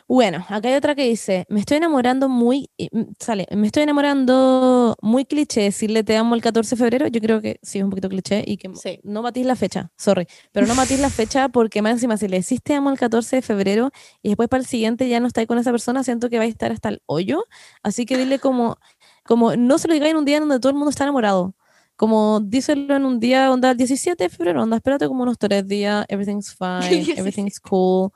Bueno, 0.09 0.44
acá 0.48 0.68
hay 0.68 0.74
otra 0.74 0.94
que 0.94 1.04
dice, 1.04 1.44
me 1.48 1.61
estoy 1.61 1.76
enamorando 1.78 2.28
muy, 2.28 2.68
mm, 2.78 3.02
sale, 3.18 3.46
me 3.54 3.66
estoy 3.66 3.83
enamorando 3.85 4.96
muy 5.00 5.24
cliché 5.24 5.62
decirle 5.62 6.04
te 6.04 6.16
amo 6.16 6.35
el 6.35 6.42
14 6.42 6.74
de 6.74 6.78
febrero, 6.78 7.07
yo 7.07 7.20
creo 7.20 7.40
que 7.40 7.59
sí 7.62 7.78
es 7.78 7.85
un 7.85 7.90
poquito 7.90 8.11
cliché 8.11 8.44
y 8.46 8.59
que 8.59 8.70
Sí. 8.74 9.00
no 9.02 9.22
batís 9.22 9.46
la 9.46 9.57
fecha, 9.57 9.92
sorry, 9.96 10.26
pero 10.52 10.66
no 10.66 10.74
batís 10.74 11.00
la 11.00 11.09
fecha 11.09 11.48
porque 11.48 11.80
más 11.80 11.92
encima 11.92 12.18
si 12.18 12.28
le 12.28 12.38
decís 12.40 12.61
te 12.62 12.74
amo 12.74 12.90
el 12.90 12.98
14 12.98 13.37
de 13.37 13.42
febrero 13.42 13.92
y 14.22 14.28
después 14.28 14.48
para 14.50 14.61
el 14.62 14.66
siguiente 14.66 15.09
ya 15.09 15.20
no 15.20 15.26
estáis 15.26 15.48
con 15.48 15.59
esa 15.59 15.70
persona, 15.70 16.04
siento 16.04 16.28
que 16.28 16.37
va 16.37 16.44
a 16.44 16.48
estar 16.48 16.70
hasta 16.70 16.90
el 16.90 17.02
hoyo, 17.07 17.44
así 17.83 18.04
que 18.04 18.18
dile 18.18 18.38
como, 18.38 18.76
como 19.24 19.57
no 19.57 19.78
se 19.78 19.88
lo 19.88 19.94
digáis 19.94 20.11
en 20.12 20.18
un 20.18 20.24
día 20.26 20.38
donde 20.38 20.61
todo 20.61 20.68
el 20.70 20.76
mundo 20.76 20.90
está 20.90 21.04
enamorado. 21.04 21.54
Como 21.96 22.40
díselo 22.40 22.96
en 22.96 23.04
un 23.04 23.20
día, 23.20 23.50
onda, 23.52 23.70
el 23.70 23.76
17 23.76 24.24
de 24.24 24.30
febrero, 24.30 24.62
onda, 24.62 24.76
espérate 24.76 25.07
como 25.07 25.22
unos 25.22 25.38
tres 25.38 25.66
días, 25.66 26.04
everything's 26.09 26.54
fine, 26.59 26.88
17. 26.90 27.20
everything's 27.20 27.61
cool. 27.61 28.11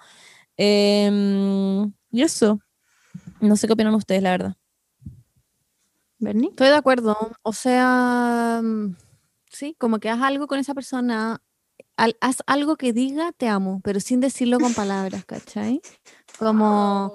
Em, 0.56 1.92
y 2.10 2.22
eso. 2.22 2.58
No 3.40 3.56
sé 3.56 3.66
qué 3.66 3.74
opinan 3.74 3.94
ustedes, 3.94 4.22
la 4.22 4.30
verdad. 4.30 4.56
Bernie. 6.18 6.48
Estoy 6.50 6.68
de 6.68 6.74
acuerdo. 6.74 7.16
O 7.42 7.52
sea, 7.52 8.60
mm, 8.62 8.96
sí, 9.50 9.76
como 9.78 10.00
que 10.00 10.10
haz 10.10 10.20
algo 10.22 10.48
con 10.48 10.58
esa 10.58 10.74
persona, 10.74 11.40
al- 11.96 12.16
haz 12.20 12.38
algo 12.46 12.76
que 12.76 12.92
diga 12.92 13.30
te 13.32 13.46
amo, 13.48 13.80
pero 13.84 14.00
sin 14.00 14.18
decirlo 14.20 14.58
con 14.58 14.74
palabras, 14.74 15.24
¿cachai? 15.24 15.80
Como 16.38 17.14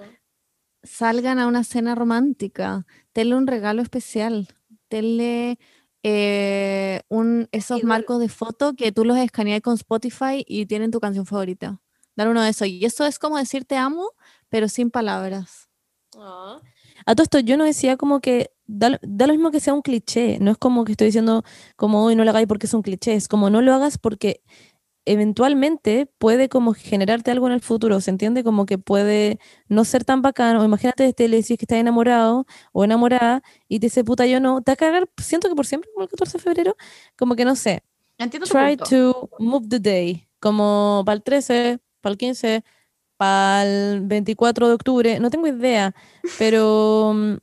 salgan 0.84 1.40
a 1.40 1.48
una 1.48 1.64
cena 1.66 1.96
romántica, 1.96 2.86
tenle 3.12 3.36
un 3.36 3.48
regalo 3.48 3.82
especial, 3.82 4.48
tenle 4.88 5.60
eh, 6.04 7.02
un, 7.10 7.48
esos 7.52 7.80
Igual- 7.80 7.88
marcos 8.00 8.20
de 8.20 8.30
foto 8.30 8.74
que 8.74 8.92
tú 8.92 9.06
los 9.06 9.18
escaneas 9.18 9.62
con 9.62 9.76
Spotify 9.76 10.44
y 10.48 10.66
tienen 10.66 10.92
tu 10.92 11.00
canción 11.00 11.26
favorita. 11.26 11.82
Dar 12.16 12.28
uno 12.28 12.42
de 12.44 12.50
esos. 12.50 12.68
Y 12.68 12.86
eso 12.86 13.06
es 13.06 13.18
como 13.20 13.38
decir 13.38 13.66
te 13.66 13.78
amo, 13.78 14.12
pero 14.50 14.68
sin 14.68 14.92
palabras. 14.92 15.70
A 16.16 17.16
todo 17.16 17.24
esto, 17.24 17.40
yo 17.40 17.58
no 17.58 17.64
decía 17.64 17.98
como 17.98 18.20
que 18.22 18.52
da 18.66 18.90
lo 19.00 19.34
mismo 19.34 19.52
que 19.52 19.60
sea 19.60 19.74
un 19.74 19.82
cliché. 19.82 20.38
No 20.40 20.52
es 20.52 20.58
como 20.58 20.84
que 20.86 20.92
estoy 20.92 21.08
diciendo 21.08 21.44
como 21.76 22.04
hoy 22.04 22.16
no 22.16 22.24
lo 22.24 22.30
hagáis 22.30 22.48
porque 22.48 22.68
es 22.68 22.74
un 22.74 22.82
cliché. 22.84 23.14
Es 23.16 23.28
como 23.28 23.50
no 23.50 23.62
lo 23.62 23.74
hagas 23.74 23.98
porque 23.98 24.42
eventualmente 25.06 26.10
puede 26.18 26.50
como 26.50 26.74
generarte 26.74 27.32
algo 27.32 27.48
en 27.48 27.54
el 27.54 27.62
futuro. 27.62 28.00
¿Se 28.02 28.12
entiende? 28.12 28.44
Como 28.44 28.66
que 28.66 28.78
puede 28.78 29.40
no 29.68 29.86
ser 29.86 30.06
tan 30.06 30.22
bacano. 30.22 30.64
Imagínate, 30.64 31.14
te 31.14 31.28
le 31.28 31.38
decís 31.38 31.58
que 31.58 31.66
estás 31.66 31.80
enamorado 31.80 32.46
o 32.72 32.84
enamorada 32.84 33.44
y 33.68 33.80
te 33.80 33.88
dice 33.88 34.04
puta 34.04 34.26
yo 34.26 34.40
no. 34.40 34.62
Te 34.62 34.72
va 34.72 34.74
a 34.74 34.78
cagar, 34.78 35.10
siento 35.18 35.50
que 35.50 35.56
por 35.56 35.66
siempre, 35.66 35.90
como 35.94 36.04
el 36.04 36.10
14 36.10 36.38
de 36.38 36.44
febrero. 36.44 36.76
Como 37.18 37.36
que 37.36 37.46
no 37.46 37.56
sé. 37.56 37.84
Entiendo 38.18 38.48
tu 38.48 38.54
try 38.54 38.78
punto. 38.78 38.86
to 38.90 39.30
move 39.40 39.68
the 39.70 39.80
day, 39.80 40.28
como 40.40 41.04
para 41.06 41.16
el 41.16 41.24
13, 41.24 41.80
para 42.02 42.12
el 42.12 42.18
15, 42.18 42.64
para 43.18 43.64
el 43.64 44.02
24 44.02 44.68
de 44.68 44.74
octubre, 44.74 45.20
no 45.20 45.30
tengo 45.30 45.48
idea, 45.48 45.96
pero 46.38 47.14
mm, 47.16 47.36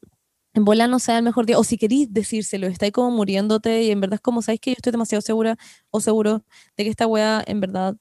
en 0.54 0.64
bola 0.64 0.86
no 0.88 0.98
sea 0.98 1.18
el 1.18 1.22
mejor 1.24 1.46
día, 1.46 1.58
o 1.58 1.64
si 1.64 1.78
queréis 1.78 2.12
decírselo, 2.12 2.66
estáis 2.66 2.92
como 2.92 3.10
muriéndote 3.10 3.82
y 3.82 3.90
en 3.90 4.00
verdad 4.00 4.14
es 4.14 4.20
como, 4.20 4.42
sabéis 4.42 4.60
que 4.60 4.70
yo 4.70 4.76
estoy 4.76 4.92
demasiado 4.92 5.22
segura 5.22 5.56
o 5.90 6.00
seguro 6.00 6.44
de 6.76 6.84
que 6.84 6.90
esta 6.90 7.06
wea 7.06 7.42
en 7.46 7.60
verdad 7.60 7.96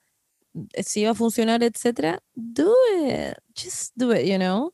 eh, 0.73 0.83
sí 0.83 1.03
va 1.05 1.12
a 1.12 1.15
funcionar, 1.15 1.62
etcétera, 1.63 2.21
do 2.35 2.73
it, 3.05 3.35
just 3.55 3.91
do 3.95 4.13
it, 4.15 4.25
you 4.25 4.38
know. 4.38 4.73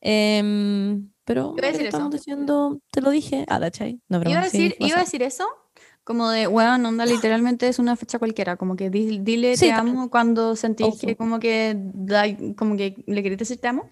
Em, 0.00 1.10
pero 1.24 1.54
Iba 1.58 1.68
a 1.68 1.72
decir 1.72 1.86
estamos 1.86 2.08
eso. 2.10 2.16
diciendo, 2.18 2.80
te 2.90 3.00
lo 3.02 3.10
dije, 3.10 3.44
ah, 3.48 3.60
¿cachai? 3.60 4.00
No, 4.08 4.18
broma, 4.18 4.32
Iba 4.36 4.46
a 4.46 4.48
sí, 4.50 4.56
decir, 4.58 4.76
pasa. 4.78 4.88
iba 4.88 4.96
a 4.98 5.00
decir 5.04 5.22
eso, 5.22 5.46
como 6.04 6.30
de, 6.30 6.46
bueno, 6.46 6.88
onda, 6.88 7.04
literalmente 7.04 7.68
es 7.68 7.78
una 7.78 7.96
fecha 7.96 8.18
cualquiera, 8.18 8.56
como 8.56 8.76
que 8.76 8.88
di- 8.90 9.18
dile 9.20 9.56
Sí, 9.56 9.66
te 9.66 9.72
amo 9.72 10.08
cuando 10.10 10.56
sentís 10.56 10.98
que 10.98 11.16
como 11.16 11.38
que, 11.38 11.74
da- 11.76 12.24
como 12.56 12.76
que 12.76 13.04
le 13.06 13.22
querés 13.22 13.38
decir 13.38 13.58
te 13.60 13.68
amo. 13.68 13.88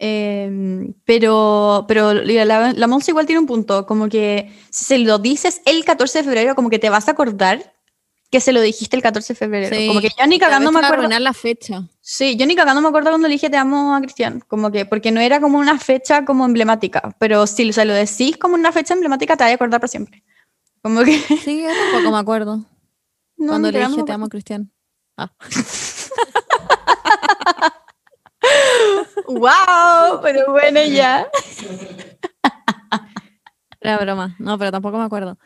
Em, 0.00 0.94
pero 1.04 1.84
pero 1.88 2.14
la, 2.14 2.72
la, 2.72 2.86
Monse 2.86 3.10
igual 3.10 3.26
tiene 3.26 3.40
un 3.40 3.46
punto, 3.46 3.84
como 3.84 4.08
que 4.08 4.52
si 4.70 4.84
se 4.84 4.98
lo 4.98 5.18
dices 5.18 5.60
el 5.64 5.84
14 5.84 6.18
de 6.18 6.24
febrero, 6.24 6.54
como 6.54 6.70
que 6.70 6.78
te 6.78 6.88
vas 6.88 7.08
a 7.08 7.12
acordar 7.12 7.74
que 8.30 8.40
se 8.40 8.52
lo 8.52 8.60
dijiste 8.60 8.94
el 8.94 9.02
14 9.02 9.32
de 9.32 9.36
febrero. 9.36 9.76
Como 9.88 10.00
que 10.00 10.10
yo 10.16 10.26
ni 10.26 10.38
cagando 10.38 10.70
me 10.70 10.80
acuerdo. 10.80 11.08
la 11.18 11.32
fecha. 11.32 11.88
Sí, 12.00 12.36
yo 12.36 12.46
ni 12.46 12.54
cagando 12.54 12.80
me 12.80 12.88
acuerdo 12.88 13.10
cuando 13.10 13.26
le 13.26 13.32
dije 13.32 13.50
te 13.50 13.56
amo 13.56 13.94
a 13.94 14.00
Cristian, 14.00 14.40
como 14.46 14.70
que, 14.70 14.86
porque 14.86 15.10
no 15.10 15.20
era 15.20 15.40
como 15.40 15.58
una 15.58 15.78
fecha 15.78 16.24
como 16.24 16.44
emblemática, 16.44 17.16
pero 17.18 17.46
si 17.46 17.72
se 17.72 17.84
lo 17.84 17.94
decís 17.94 18.36
como 18.36 18.54
una 18.54 18.70
fecha 18.70 18.94
emblemática 18.94 19.36
te 19.36 19.44
vas 19.44 19.50
a 19.50 19.54
acordar 19.54 19.80
para 19.80 19.88
siempre. 19.88 20.22
Como 20.82 21.02
que... 21.02 21.18
Sí, 21.44 21.62
yo 21.62 21.68
tampoco 21.68 22.12
me 22.12 22.18
acuerdo. 22.18 22.56
no, 23.36 23.48
Cuando 23.48 23.72
le 23.72 23.78
dije 23.78 24.04
te 24.04 24.12
amo, 24.12 24.26
acuerdo. 24.26 24.28
Cristian. 24.28 24.70
¡Wow! 29.38 30.20
Pero 30.22 30.50
bueno, 30.52 30.82
ya. 30.84 31.26
Era 33.80 33.98
broma. 33.98 34.34
No, 34.38 34.58
pero 34.58 34.72
tampoco 34.72 34.98
me 34.98 35.04
acuerdo. 35.04 35.38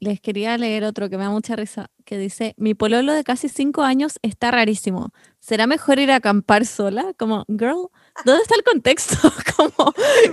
Les 0.00 0.20
quería 0.20 0.58
leer 0.58 0.84
otro 0.84 1.08
que 1.08 1.16
me 1.16 1.24
da 1.24 1.30
mucha 1.30 1.56
risa, 1.56 1.86
que 2.04 2.18
dice, 2.18 2.54
mi 2.58 2.74
pololo 2.74 3.12
de 3.12 3.24
casi 3.24 3.48
cinco 3.48 3.82
años 3.82 4.18
está 4.22 4.50
rarísimo. 4.50 5.10
¿Será 5.40 5.66
mejor 5.66 5.98
ir 5.98 6.10
a 6.10 6.16
acampar 6.16 6.66
sola? 6.66 7.12
Como, 7.18 7.44
girl, 7.48 7.88
¿dónde 8.24 8.42
está 8.42 8.54
el 8.56 8.64
contexto? 8.64 9.16
Como, 9.56 9.70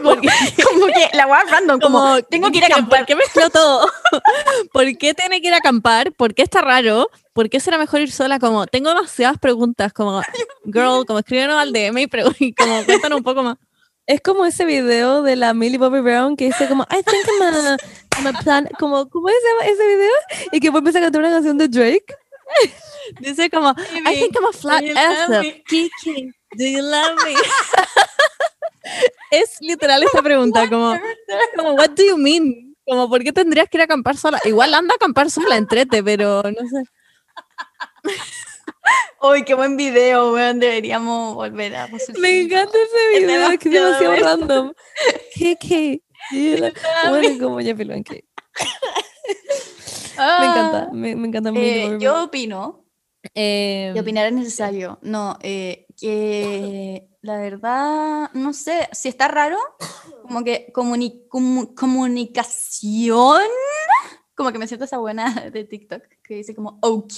porque- 0.03 0.29
Como 0.63 0.87
que 0.87 1.09
la 1.15 1.25
guay 1.25 1.45
random, 1.49 1.79
como, 1.79 2.21
tengo 2.23 2.49
que 2.51 2.57
ir 2.57 2.65
a 2.65 2.67
¿por 2.69 2.75
acampar. 2.77 3.05
qué 3.05 3.15
mezcló 3.15 3.49
todo? 3.51 3.87
¿Por 4.73 4.97
qué 4.97 5.13
tiene 5.13 5.41
que 5.41 5.47
ir 5.47 5.53
a 5.53 5.57
acampar? 5.57 6.11
¿Por 6.13 6.33
qué 6.33 6.41
está 6.41 6.61
raro? 6.61 7.07
¿Por 7.33 7.49
qué 7.49 7.59
será 7.59 7.77
mejor 7.77 8.01
ir 8.01 8.11
sola? 8.11 8.39
Como, 8.39 8.67
tengo 8.67 8.89
demasiadas 8.89 9.37
preguntas, 9.37 9.93
como, 9.93 10.21
girl, 10.65 11.05
como 11.05 11.19
escríbenos 11.19 11.57
al 11.57 11.71
DM 11.73 11.99
y, 11.99 12.09
y 12.39 12.53
como, 12.53 12.83
cuéntanos 12.85 13.17
un 13.17 13.23
poco 13.23 13.43
más. 13.43 13.57
Es 14.07 14.19
como 14.21 14.45
ese 14.45 14.65
video 14.65 15.21
de 15.21 15.35
la 15.35 15.53
Millie 15.53 15.77
Bobby 15.77 16.01
Brown 16.01 16.35
que 16.35 16.45
dice 16.45 16.67
como, 16.67 16.83
I 16.83 17.03
think 17.03 17.25
I'm 17.39 17.53
a, 17.53 17.77
I'm 18.17 18.35
a 18.35 18.39
plan, 18.41 18.67
como, 18.79 19.07
¿cómo 19.09 19.27
se 19.29 19.35
llama 19.35 19.71
ese 19.71 19.87
video? 19.87 20.11
Y 20.51 20.59
que 20.59 20.67
después 20.67 20.79
empieza 20.79 20.99
a 20.99 21.01
cantar 21.03 21.21
una 21.21 21.31
canción 21.31 21.57
de 21.57 21.67
Drake. 21.67 22.15
Dice 23.19 23.49
como, 23.49 23.71
I 23.71 24.19
think 24.19 24.35
I'm 24.35 24.45
a 24.45 24.53
flat 24.53 24.81
me? 25.29 25.63
Kiki, 25.67 26.31
do 26.57 26.65
you 26.65 26.81
love 26.81 27.15
me? 27.25 27.33
es 29.31 29.57
literal 29.61 30.03
esta 30.03 30.21
pregunta, 30.21 30.69
como, 30.69 30.99
como, 31.55 31.73
what 31.73 31.89
do 31.91 32.03
you 32.03 32.17
mean? 32.17 32.75
Como, 32.85 33.09
¿por 33.09 33.23
qué 33.23 33.31
tendrías 33.31 33.69
que 33.69 33.77
ir 33.77 33.81
a 33.81 33.85
acampar 33.85 34.17
sola? 34.17 34.39
Igual 34.43 34.73
anda 34.73 34.93
a 34.93 34.95
acampar 34.95 35.29
sola, 35.31 35.55
entrete, 35.57 36.03
pero 36.03 36.43
no 36.43 36.69
sé. 36.69 36.83
Uy, 39.21 39.43
qué 39.43 39.53
buen 39.53 39.77
video, 39.77 40.33
weón. 40.33 40.59
Deberíamos 40.59 41.35
volver 41.35 41.75
a. 41.75 41.87
Me 42.19 42.41
encanta 42.41 42.77
ese 42.77 43.17
Es 43.17 43.21
video, 43.27 43.49
es 43.51 43.59
que 43.59 43.69
es 43.69 43.73
demasiado 43.75 44.15
random. 44.15 44.73
¿Qué, 45.35 45.55
qué? 45.61 46.01
Bueno, 47.09 47.29
como 47.39 47.61
ya 47.61 47.75
piló, 47.75 47.93
¿qué? 48.03 48.25
Me 50.17 50.45
encanta, 50.45 50.89
me, 50.91 51.15
me 51.15 51.27
encanta 51.27 51.51
Millie 51.51 51.85
eh, 51.85 51.97
yo 51.99 52.23
opino, 52.25 52.85
Eh, 53.35 53.93
y 53.95 53.99
opinar 53.99 54.25
es 54.27 54.33
necesario. 54.33 54.99
No, 55.01 55.37
eh, 55.41 55.85
que 55.99 57.07
la 57.21 57.37
verdad, 57.37 58.31
no 58.33 58.53
sé, 58.53 58.89
si 58.91 59.09
está 59.09 59.27
raro, 59.27 59.57
como 60.23 60.43
que 60.43 60.71
comuni- 60.73 61.27
comu- 61.29 61.73
comunicación, 61.75 63.41
como 64.41 64.51
que 64.51 64.57
me 64.57 64.67
siento 64.67 64.85
esa 64.85 64.97
buena 64.97 65.25
de 65.53 65.63
TikTok 65.65 66.01
que 66.23 66.35
dice 66.35 66.55
como, 66.55 66.79
ok, 66.81 67.13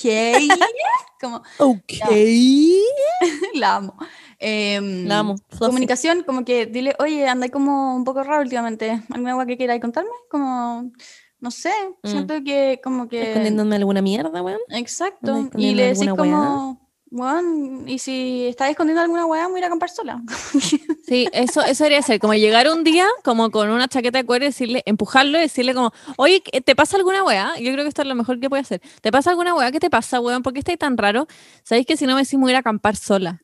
como, 1.21 1.41
ok. 1.57 1.93
la 3.55 3.75
amo. 3.77 3.95
Em, 4.39 5.05
La 5.07 5.19
amo. 5.19 5.35
Fluffy. 5.47 5.67
Comunicación, 5.67 6.23
como 6.23 6.43
que 6.43 6.65
dile, 6.65 6.95
oye, 6.99 7.25
anda 7.29 7.47
como 7.47 7.95
un 7.95 8.03
poco 8.03 8.23
raro 8.23 8.41
últimamente. 8.41 9.01
¿Alguna 9.09 9.31
agua 9.31 9.45
que 9.45 9.57
queráis 9.57 9.79
contarme? 9.79 10.09
Como, 10.29 10.91
no 11.39 11.49
sé, 11.51 11.71
Mm. 12.03 12.07
siento 12.09 12.43
que 12.43 12.81
como 12.83 13.07
que... 13.07 13.29
Escondiéndome 13.29 13.77
alguna 13.77 14.01
mierda, 14.01 14.41
weón. 14.41 14.59
Exacto. 14.69 15.33
¿Andas 15.33 15.51
Y 15.61 15.75
le 15.75 15.93
decís 15.93 16.09
como, 16.09 16.82
weón, 17.13 17.87
y 17.87 17.99
si 17.99 18.47
estás 18.47 18.69
escondiendo 18.69 19.01
alguna 19.01 19.25
weá, 19.25 19.47
voy 19.47 19.55
a 19.55 19.59
ir 19.59 19.63
a 19.63 19.67
acampar 19.67 19.89
sola. 19.89 20.21
Sí, 21.05 21.27
eso, 21.33 21.61
eso 21.61 21.83
debería 21.83 22.01
ser, 22.01 22.17
como 22.19 22.33
llegar 22.33 22.67
un 22.69 22.83
día 22.85 23.05
como 23.25 23.51
con 23.51 23.69
una 23.69 23.89
chaqueta 23.89 24.19
de 24.19 24.25
cuero 24.25 24.45
y 24.45 24.47
decirle, 24.47 24.83
empujarlo 24.85 25.37
y 25.37 25.41
decirle 25.41 25.73
como, 25.73 25.91
oye, 26.15 26.41
¿qué- 26.41 26.61
¿te 26.61 26.75
pasa 26.77 26.95
alguna 26.95 27.23
weá? 27.23 27.51
Yo 27.59 27.71
creo 27.73 27.83
que 27.83 27.89
esto 27.89 28.01
es 28.03 28.07
lo 28.07 28.15
mejor 28.15 28.39
que 28.39 28.49
puede 28.49 28.61
hacer. 28.61 28.81
¿Te 29.01 29.11
pasa 29.11 29.29
alguna 29.29 29.53
weá? 29.53 29.69
¿Qué 29.71 29.79
te 29.81 29.89
pasa, 29.89 30.21
weón? 30.21 30.41
¿Por 30.43 30.53
qué 30.53 30.59
estás 30.59 30.77
tan 30.77 30.97
raro? 30.97 31.27
Sabéis 31.63 31.85
que 31.85 31.97
si 31.97 32.05
no 32.07 32.15
me 32.15 32.21
decís, 32.21 32.35
me 32.35 32.41
voy 32.43 32.51
a 32.51 32.53
ir 32.53 32.55
a 32.55 32.59
acampar 32.59 32.95
sola. 32.95 33.41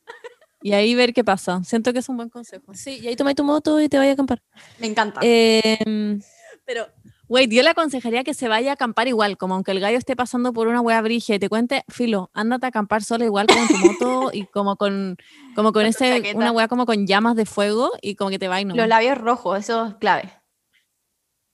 Y 0.62 0.72
ahí 0.72 0.94
ver 0.94 1.12
qué 1.12 1.22
pasa. 1.22 1.62
Siento 1.62 1.92
que 1.92 1.98
es 2.00 2.08
un 2.08 2.16
buen 2.16 2.30
consejo. 2.30 2.72
Sí, 2.74 2.98
y 3.02 3.08
ahí 3.08 3.14
tomáis 3.14 3.36
tu 3.36 3.44
moto 3.44 3.78
y 3.80 3.88
te 3.90 3.98
vayas 3.98 4.12
a 4.12 4.14
acampar. 4.14 4.42
Me 4.78 4.86
encanta. 4.86 5.20
Eh, 5.22 6.18
Pero, 6.64 6.86
wait, 7.30 7.50
yo 7.50 7.62
le 7.62 7.70
aconsejaría 7.70 8.24
que 8.24 8.34
se 8.34 8.48
vaya 8.48 8.72
a 8.72 8.74
acampar 8.74 9.06
igual, 9.06 9.38
como 9.38 9.54
aunque 9.54 9.70
el 9.70 9.78
gallo 9.78 9.96
esté 9.96 10.16
pasando 10.16 10.52
por 10.52 10.66
una 10.66 10.80
wea 10.80 11.00
brigia 11.00 11.36
y 11.36 11.38
te 11.38 11.48
cuente, 11.48 11.84
filo, 11.88 12.28
ándate 12.34 12.66
a 12.66 12.68
acampar 12.70 13.04
sola 13.04 13.24
igual 13.24 13.46
con 13.46 13.68
tu 13.68 13.76
moto 13.76 14.30
y 14.34 14.46
como 14.46 14.76
con, 14.76 15.16
como 15.54 15.72
con 15.72 15.86
ese, 15.86 16.34
una 16.34 16.50
wea 16.50 16.66
como 16.66 16.86
con 16.86 17.06
llamas 17.06 17.36
de 17.36 17.46
fuego 17.46 17.92
y 18.02 18.16
como 18.16 18.30
que 18.30 18.40
te 18.40 18.48
va 18.48 18.60
y 18.60 18.64
no. 18.64 18.74
Los 18.74 18.88
labios 18.88 19.16
rojos, 19.16 19.60
eso 19.60 19.86
es 19.86 19.94
clave. 19.94 20.28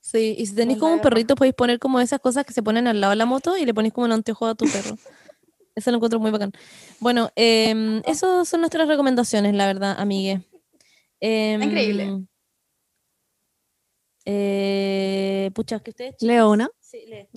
sí, 0.01 0.35
y 0.37 0.47
si 0.47 0.55
tenéis 0.55 0.79
como 0.79 0.95
un 0.95 0.99
perrito, 0.99 1.35
podéis 1.35 1.53
poner 1.53 1.77
como 1.77 1.99
esas 1.99 2.19
cosas 2.19 2.43
que 2.43 2.53
se 2.53 2.63
ponen 2.63 2.87
al 2.87 2.99
lado 2.99 3.11
de 3.11 3.17
la 3.17 3.27
moto 3.27 3.55
y 3.55 3.63
le 3.63 3.75
ponéis 3.75 3.93
como 3.93 4.05
un 4.05 4.13
anteojo 4.13 4.47
a 4.47 4.55
tu 4.55 4.65
perro. 4.65 4.97
Eso 5.75 5.91
lo 5.91 5.97
encuentro 5.97 6.19
muy 6.19 6.31
bacán. 6.31 6.53
Bueno, 6.99 7.29
em, 7.35 8.01
esas 8.07 8.49
son 8.49 8.61
nuestras 8.61 8.87
recomendaciones, 8.87 9.53
la 9.53 9.67
verdad, 9.67 9.95
amigue. 9.99 10.41
increíble. 11.21 12.25
Eh, 14.29 15.51
pucha, 15.53 15.79
que 15.79 15.91
ustedes. 15.91 16.15
Leo 16.19 16.51
una. 16.51 16.69
Sí, 16.81 17.05
lee. 17.07 17.29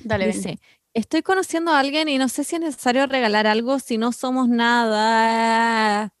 Dale, 0.00 0.26
ven. 0.26 0.34
Dice, 0.34 0.58
estoy 0.92 1.22
conociendo 1.22 1.70
a 1.70 1.78
alguien 1.78 2.08
y 2.08 2.18
no 2.18 2.28
sé 2.28 2.42
si 2.42 2.56
es 2.56 2.60
necesario 2.60 3.06
regalar 3.06 3.46
algo 3.46 3.78
si 3.78 3.96
no 3.96 4.10
somos 4.10 4.48
nada. 4.48 6.12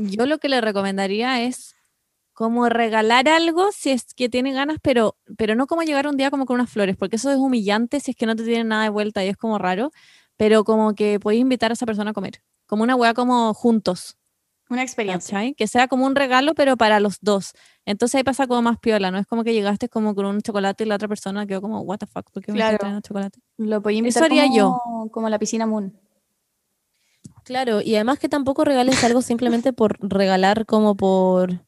Yo 0.00 0.26
lo 0.26 0.38
que 0.38 0.48
le 0.48 0.60
recomendaría 0.60 1.40
es 1.42 1.76
como 2.32 2.68
regalar 2.68 3.28
algo 3.28 3.70
si 3.70 3.90
es 3.90 4.12
que 4.12 4.28
tiene 4.28 4.52
ganas, 4.52 4.78
pero, 4.82 5.16
pero 5.36 5.54
no 5.54 5.68
como 5.68 5.82
llegar 5.82 6.08
un 6.08 6.16
día 6.16 6.32
como 6.32 6.44
con 6.44 6.54
unas 6.54 6.70
flores, 6.70 6.96
porque 6.96 7.14
eso 7.14 7.30
es 7.30 7.36
humillante 7.36 8.00
si 8.00 8.10
es 8.10 8.16
que 8.16 8.26
no 8.26 8.34
te 8.34 8.42
tienen 8.42 8.68
nada 8.68 8.82
de 8.82 8.90
vuelta 8.90 9.24
y 9.24 9.28
es 9.28 9.36
como 9.36 9.56
raro, 9.58 9.92
pero 10.36 10.64
como 10.64 10.94
que 10.94 11.20
podéis 11.20 11.42
invitar 11.42 11.70
a 11.70 11.74
esa 11.74 11.86
persona 11.86 12.10
a 12.10 12.14
comer, 12.14 12.42
como 12.66 12.82
una 12.82 12.96
weá 12.96 13.14
como 13.14 13.54
juntos, 13.54 14.16
Una 14.70 14.82
experiencia. 14.82 15.36
¿cachai? 15.38 15.54
Que 15.54 15.66
sea 15.66 15.88
como 15.88 16.04
un 16.06 16.14
regalo, 16.14 16.54
pero 16.54 16.76
para 16.76 17.00
los 17.00 17.18
dos. 17.20 17.52
Entonces 17.86 18.16
ahí 18.16 18.24
pasa 18.24 18.46
como 18.46 18.60
más 18.62 18.78
piola, 18.78 19.10
¿no? 19.10 19.18
Es 19.18 19.26
como 19.26 19.44
que 19.44 19.52
llegaste 19.54 19.88
como 19.88 20.14
con 20.14 20.26
un 20.26 20.40
chocolate 20.42 20.84
y 20.84 20.86
la 20.86 20.96
otra 20.96 21.08
persona 21.08 21.46
quedó 21.46 21.62
como, 21.62 21.80
what 21.80 21.98
the 21.98 22.06
fuck, 22.06 22.30
¿por 22.30 22.42
qué 22.42 22.52
me 22.52 22.58
Claro. 22.58 22.78
trayendo 22.78 23.00
chocolate? 23.00 23.40
Lo 23.56 23.80
podía 23.82 23.98
Eso 23.98 24.06
invitar 24.06 24.24
haría 24.24 24.46
yo. 24.46 24.78
como, 24.84 25.10
como 25.10 25.26
a 25.26 25.30
la 25.30 25.38
piscina 25.38 25.66
Moon. 25.66 25.98
Claro, 27.44 27.80
y 27.80 27.94
además 27.94 28.18
que 28.18 28.28
tampoco 28.28 28.64
regales 28.64 29.02
algo 29.04 29.22
simplemente 29.22 29.72
por 29.72 29.96
regalar 30.00 30.66
como 30.66 30.96
por 30.96 31.64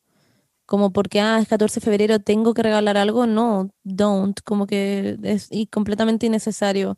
como 0.67 0.93
porque 0.93 1.21
ah, 1.21 1.41
es 1.41 1.49
14 1.49 1.81
de 1.81 1.85
febrero, 1.85 2.21
tengo 2.21 2.55
que 2.55 2.63
regalar 2.63 2.97
algo, 2.97 3.27
no, 3.27 3.71
don't, 3.83 4.39
como 4.45 4.67
que 4.69 5.19
es 5.25 5.49
y 5.51 5.67
completamente 5.67 6.27
innecesario. 6.27 6.97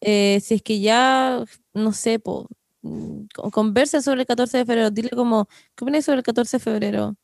Eh, 0.00 0.40
si 0.40 0.54
es 0.54 0.62
que 0.62 0.80
ya, 0.80 1.44
no 1.74 1.92
sé, 1.92 2.18
po, 2.18 2.48
co- 3.34 3.50
converse 3.50 4.02
sobre 4.02 4.20
el 4.22 4.26
14 4.26 4.58
de 4.58 4.64
febrero, 4.66 4.90
dile 4.90 5.10
como, 5.10 5.46
¿qué 5.74 5.84
opinas 5.84 6.04
sobre 6.04 6.18
el 6.18 6.24
14 6.24 6.56
de 6.58 6.60
febrero? 6.62 7.16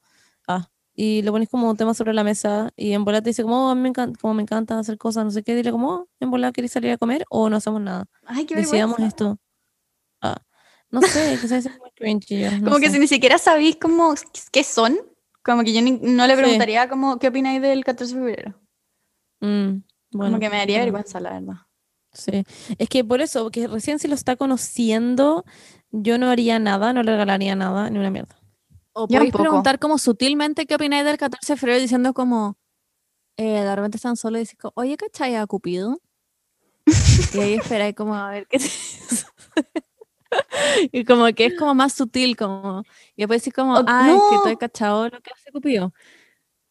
Ah, 0.47 0.69
y 0.95 1.23
le 1.23 1.31
pones 1.31 1.49
como 1.49 1.71
un 1.71 1.77
tema 1.77 1.95
sobre 1.95 2.13
la 2.15 2.25
mesa 2.25 2.71
y 2.77 2.93
en 2.93 3.05
bola 3.05 3.23
te 3.23 3.31
dice 3.31 3.43
como, 3.43 3.71
"Oh, 3.71 3.75
me 3.75 3.89
encanta, 3.89 4.19
como 4.21 4.35
me 4.35 4.43
encanta 4.43 4.79
hacer 4.79 4.99
cosas, 4.99 5.25
no 5.25 5.31
sé 5.31 5.43
qué, 5.43 5.55
dile 5.55 5.71
como, 5.71 5.89
"Oh, 5.91 6.09
en 6.21 6.31
bola 6.31 6.51
querés 6.53 6.73
salir 6.73 6.91
a 6.93 6.99
comer 6.99 7.25
o 7.31 7.49
no 7.51 7.57
hacemos 7.57 7.81
nada 7.81 8.07
Ay, 8.27 8.47
qué 8.47 8.55
decidamos 8.57 8.99
esto. 9.01 9.39
Ah, 10.21 10.37
no 10.91 11.03
sé, 11.03 11.37
se 11.49 11.55
hace 11.57 11.71
muy 11.79 11.91
cringy, 11.95 12.41
yo, 12.41 12.51
no 12.59 12.65
Como 12.65 12.79
que 12.81 12.91
si 12.91 12.99
ni 12.99 13.07
siquiera 13.07 13.39
sabéis 13.39 13.77
cómo, 13.77 14.15
qué 14.51 14.65
son, 14.65 14.97
como 15.45 15.63
que 15.63 15.73
yo 15.73 15.83
ni- 15.83 15.93
no 16.03 16.27
le 16.27 16.35
Sí. 16.35 16.41
preguntaría 16.41 16.89
como, 16.89 17.19
¿qué 17.19 17.29
opináis 17.29 17.61
del 17.63 17.85
14 17.85 18.15
de 18.17 18.21
febrero? 18.21 18.55
Mm, 19.41 19.83
bueno, 20.13 20.33
como 20.33 20.41
que 20.41 20.51
me 20.51 20.57
daría 20.57 20.81
vergüenza, 20.81 21.21
la 21.21 21.31
verdad. 21.35 21.55
Sí. 22.19 22.43
Es 22.79 22.89
que 22.89 23.05
por 23.05 23.21
eso, 23.21 23.51
que 23.51 23.69
recién 23.69 23.99
si 24.01 24.09
lo 24.09 24.15
está 24.15 24.35
conociendo, 24.37 25.45
yo 25.93 26.19
no 26.19 26.29
haría 26.29 26.59
nada, 26.59 26.93
no 26.93 27.03
le 27.05 27.13
regalaría 27.13 27.55
nada, 27.55 27.89
ni 27.91 27.99
una 27.99 28.11
mierda. 28.11 28.37
O 28.93 29.07
podéis 29.07 29.33
preguntar 29.33 29.79
como 29.79 29.99
sutilmente 29.99 30.67
qué 30.67 30.75
opináis 30.75 31.05
del 31.05 31.17
14 31.17 31.53
de 31.53 31.57
febrero 31.57 31.81
diciendo 31.81 32.13
como, 32.15 32.59
eh, 33.37 33.61
de 33.63 33.77
repente 33.77 33.97
están 33.97 34.17
solos 34.17 34.41
y 34.41 34.45
decís 34.45 34.59
como, 34.59 34.73
oye, 34.75 34.97
¿cachai 34.97 35.37
a 35.37 35.47
Cupido? 35.47 36.01
y 37.35 37.39
ahí 37.39 37.55
esperáis 37.55 37.95
como 37.95 38.15
a 38.17 38.31
ver 38.31 38.47
qué 38.49 38.59
te 38.59 38.65
dice. 38.65 39.27
Y 40.93 41.05
como 41.05 41.27
que 41.35 41.47
es 41.47 41.55
como 41.59 41.75
más 41.75 41.95
sutil, 41.95 42.37
como, 42.37 42.83
y 43.17 43.23
después 43.23 43.41
decís 43.43 43.55
como, 43.55 43.75
O- 43.75 43.85
ay, 43.87 44.13
que 44.29 44.35
no. 44.35 44.37
estoy 44.37 44.57
cachado 44.57 45.09
lo 45.09 45.21
que 45.21 45.31
hace 45.33 45.51
Cupido. 45.53 45.93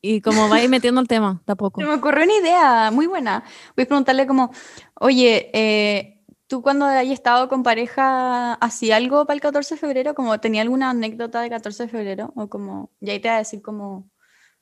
Y 0.02 0.22
como 0.22 0.48
vais 0.48 0.70
metiendo 0.70 1.02
el 1.02 1.08
tema, 1.08 1.42
tampoco. 1.46 1.82
Me 1.82 1.94
ocurrió 1.94 2.24
una 2.24 2.36
idea 2.36 2.92
muy 2.92 3.08
buena. 3.08 3.44
Voy 3.76 3.84
a 3.84 3.88
preguntarle 3.88 4.28
como, 4.28 4.52
oye, 4.96 5.50
eh, 5.54 6.24
¿tú 6.48 6.62
cuando 6.62 6.86
hayas 6.86 7.14
estado 7.14 7.50
con 7.50 7.64
pareja 7.64 8.54
hacía 8.54 8.98
algo 8.98 9.26
para 9.26 9.36
el 9.36 9.42
14 9.42 9.76
de 9.76 9.80
febrero? 9.80 10.16
Como, 10.16 10.40
¿tenía 10.40 10.62
alguna 10.62 10.92
anécdota 10.92 11.42
de 11.42 11.50
14 11.50 11.84
de 11.84 11.90
febrero? 11.90 12.32
O 12.36 12.48
como, 12.48 12.92
y 13.00 13.10
ahí 13.10 13.20
te 13.20 13.30
va 13.30 13.36
a 13.36 13.40
decir 13.40 13.62
como, 13.62 14.10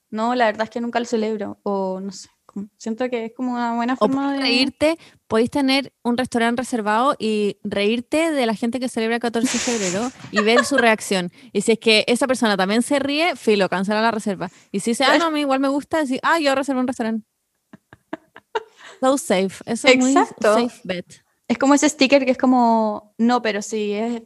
no, 0.09 0.35
la 0.35 0.45
verdad 0.45 0.63
es 0.63 0.69
que 0.69 0.81
nunca 0.81 0.99
lo 0.99 1.05
celebro. 1.05 1.59
O 1.63 1.99
no 1.99 2.11
sé, 2.11 2.29
siento 2.77 3.09
que 3.09 3.25
es 3.25 3.33
como 3.33 3.53
una 3.53 3.75
buena 3.75 3.93
O 3.93 3.97
forma 3.97 4.23
podéis 4.23 4.39
de... 4.39 4.43
reírte, 4.43 4.97
podéis 5.27 5.49
tener 5.49 5.93
un 6.03 6.17
restaurante 6.17 6.61
reservado 6.61 7.15
y 7.19 7.57
reírte 7.63 8.31
de 8.31 8.45
la 8.45 8.55
gente 8.55 8.79
que 8.79 8.89
celebra 8.89 9.15
el 9.15 9.21
14 9.21 9.51
de 9.51 9.59
febrero 9.59 10.11
y 10.31 10.41
ver 10.41 10.65
su 10.65 10.77
reacción. 10.77 11.31
Y 11.53 11.61
si 11.61 11.73
es 11.73 11.79
que 11.79 12.05
esa 12.07 12.27
persona 12.27 12.57
también 12.57 12.82
se 12.82 12.99
ríe, 12.99 13.36
filo, 13.36 13.69
cancela 13.69 14.01
la 14.01 14.11
reserva. 14.11 14.49
Y 14.71 14.80
si 14.80 14.91
dice, 14.91 15.03
ah, 15.03 15.17
no, 15.17 15.25
a 15.25 15.32
mí 15.32 15.41
igual 15.41 15.59
me 15.59 15.67
gusta, 15.67 15.99
decir, 15.99 16.19
ah, 16.23 16.39
yo 16.39 16.55
reservo 16.55 16.80
un 16.80 16.88
restaurante. 16.88 17.25
So 19.01 19.17
safe. 19.17 19.63
Eso 19.65 19.88
es 19.88 19.97
muy 19.97 20.11
Exacto. 20.11 20.53
safe 20.53 20.82
bet. 20.84 21.05
Es 21.47 21.57
como 21.57 21.73
ese 21.73 21.89
sticker 21.89 22.25
que 22.25 22.32
es 22.32 22.38
como, 22.38 23.13
no, 23.17 23.41
pero 23.41 23.61
si 23.61 23.91
es... 23.91 24.21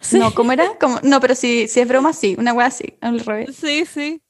Sí. 0.00 0.18
No, 0.18 0.34
¿cómo 0.34 0.52
era? 0.52 0.76
Como, 0.78 1.00
no, 1.02 1.18
pero 1.20 1.34
si, 1.34 1.66
si 1.66 1.80
es 1.80 1.88
broma, 1.88 2.12
sí, 2.12 2.36
una 2.38 2.52
wea 2.52 2.66
así, 2.66 2.98
al 3.00 3.20
revés. 3.20 3.56
Sí, 3.56 3.86
sí. 3.86 4.20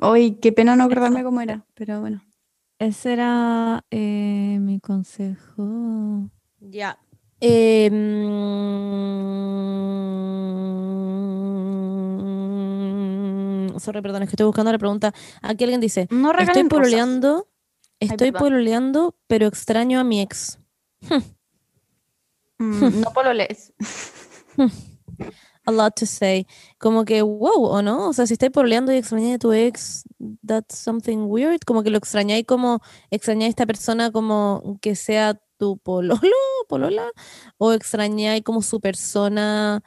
Uy, 0.00 0.38
qué 0.40 0.52
pena 0.52 0.76
no 0.76 0.84
acordarme 0.84 1.22
cómo 1.22 1.40
era, 1.40 1.64
pero 1.74 2.00
bueno. 2.00 2.22
Ese 2.78 3.14
era 3.14 3.84
eh, 3.90 4.58
mi 4.60 4.80
consejo. 4.80 6.28
Ya. 6.60 6.98
Eh, 7.40 7.90
mm, 7.90 9.06
sorry, 13.78 14.02
perdón, 14.02 14.22
es 14.22 14.28
que 14.28 14.34
estoy 14.34 14.46
buscando 14.46 14.72
la 14.72 14.78
pregunta. 14.78 15.14
Aquí 15.42 15.64
alguien 15.64 15.80
dice, 15.80 16.06
No 16.10 16.32
estoy 16.32 16.64
pololeando, 16.64 17.48
estoy 17.98 18.32
pololeando, 18.32 19.16
pero 19.26 19.46
extraño 19.46 20.00
a 20.00 20.04
mi 20.04 20.20
ex. 20.20 20.58
Mm, 22.58 22.58
no 23.00 23.12
pololes. 23.14 23.72
A 25.66 25.72
lot 25.72 25.94
to 25.96 26.06
say. 26.06 26.46
Como 26.78 27.04
que, 27.04 27.22
wow, 27.22 27.64
¿o 27.64 27.82
no? 27.82 28.08
O 28.08 28.12
sea, 28.12 28.26
si 28.26 28.34
estáis 28.34 28.52
pololeando 28.52 28.92
y 28.92 28.96
extrañáis 28.98 29.36
a 29.36 29.38
tu 29.38 29.52
ex, 29.52 30.04
that's 30.46 30.78
something 30.78 31.26
weird. 31.26 31.60
Como 31.66 31.82
que 31.82 31.90
lo 31.90 31.98
extrañáis 31.98 32.46
como, 32.46 32.80
extrañáis 33.10 33.48
a 33.48 33.50
esta 33.50 33.66
persona 33.66 34.12
como 34.12 34.78
que 34.80 34.94
sea 34.96 35.40
tu 35.58 35.78
pololo, 35.78 36.20
polola, 36.68 37.10
o 37.58 37.72
extrañáis 37.72 38.42
como 38.44 38.62
su 38.62 38.80
persona 38.80 39.82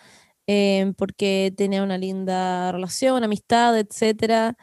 eh, 0.48 0.94
porque 0.98 1.54
tenía 1.56 1.84
una 1.84 1.98
linda 1.98 2.72
relación, 2.72 3.24
amistad, 3.24 3.78
etcétera. 3.78 4.58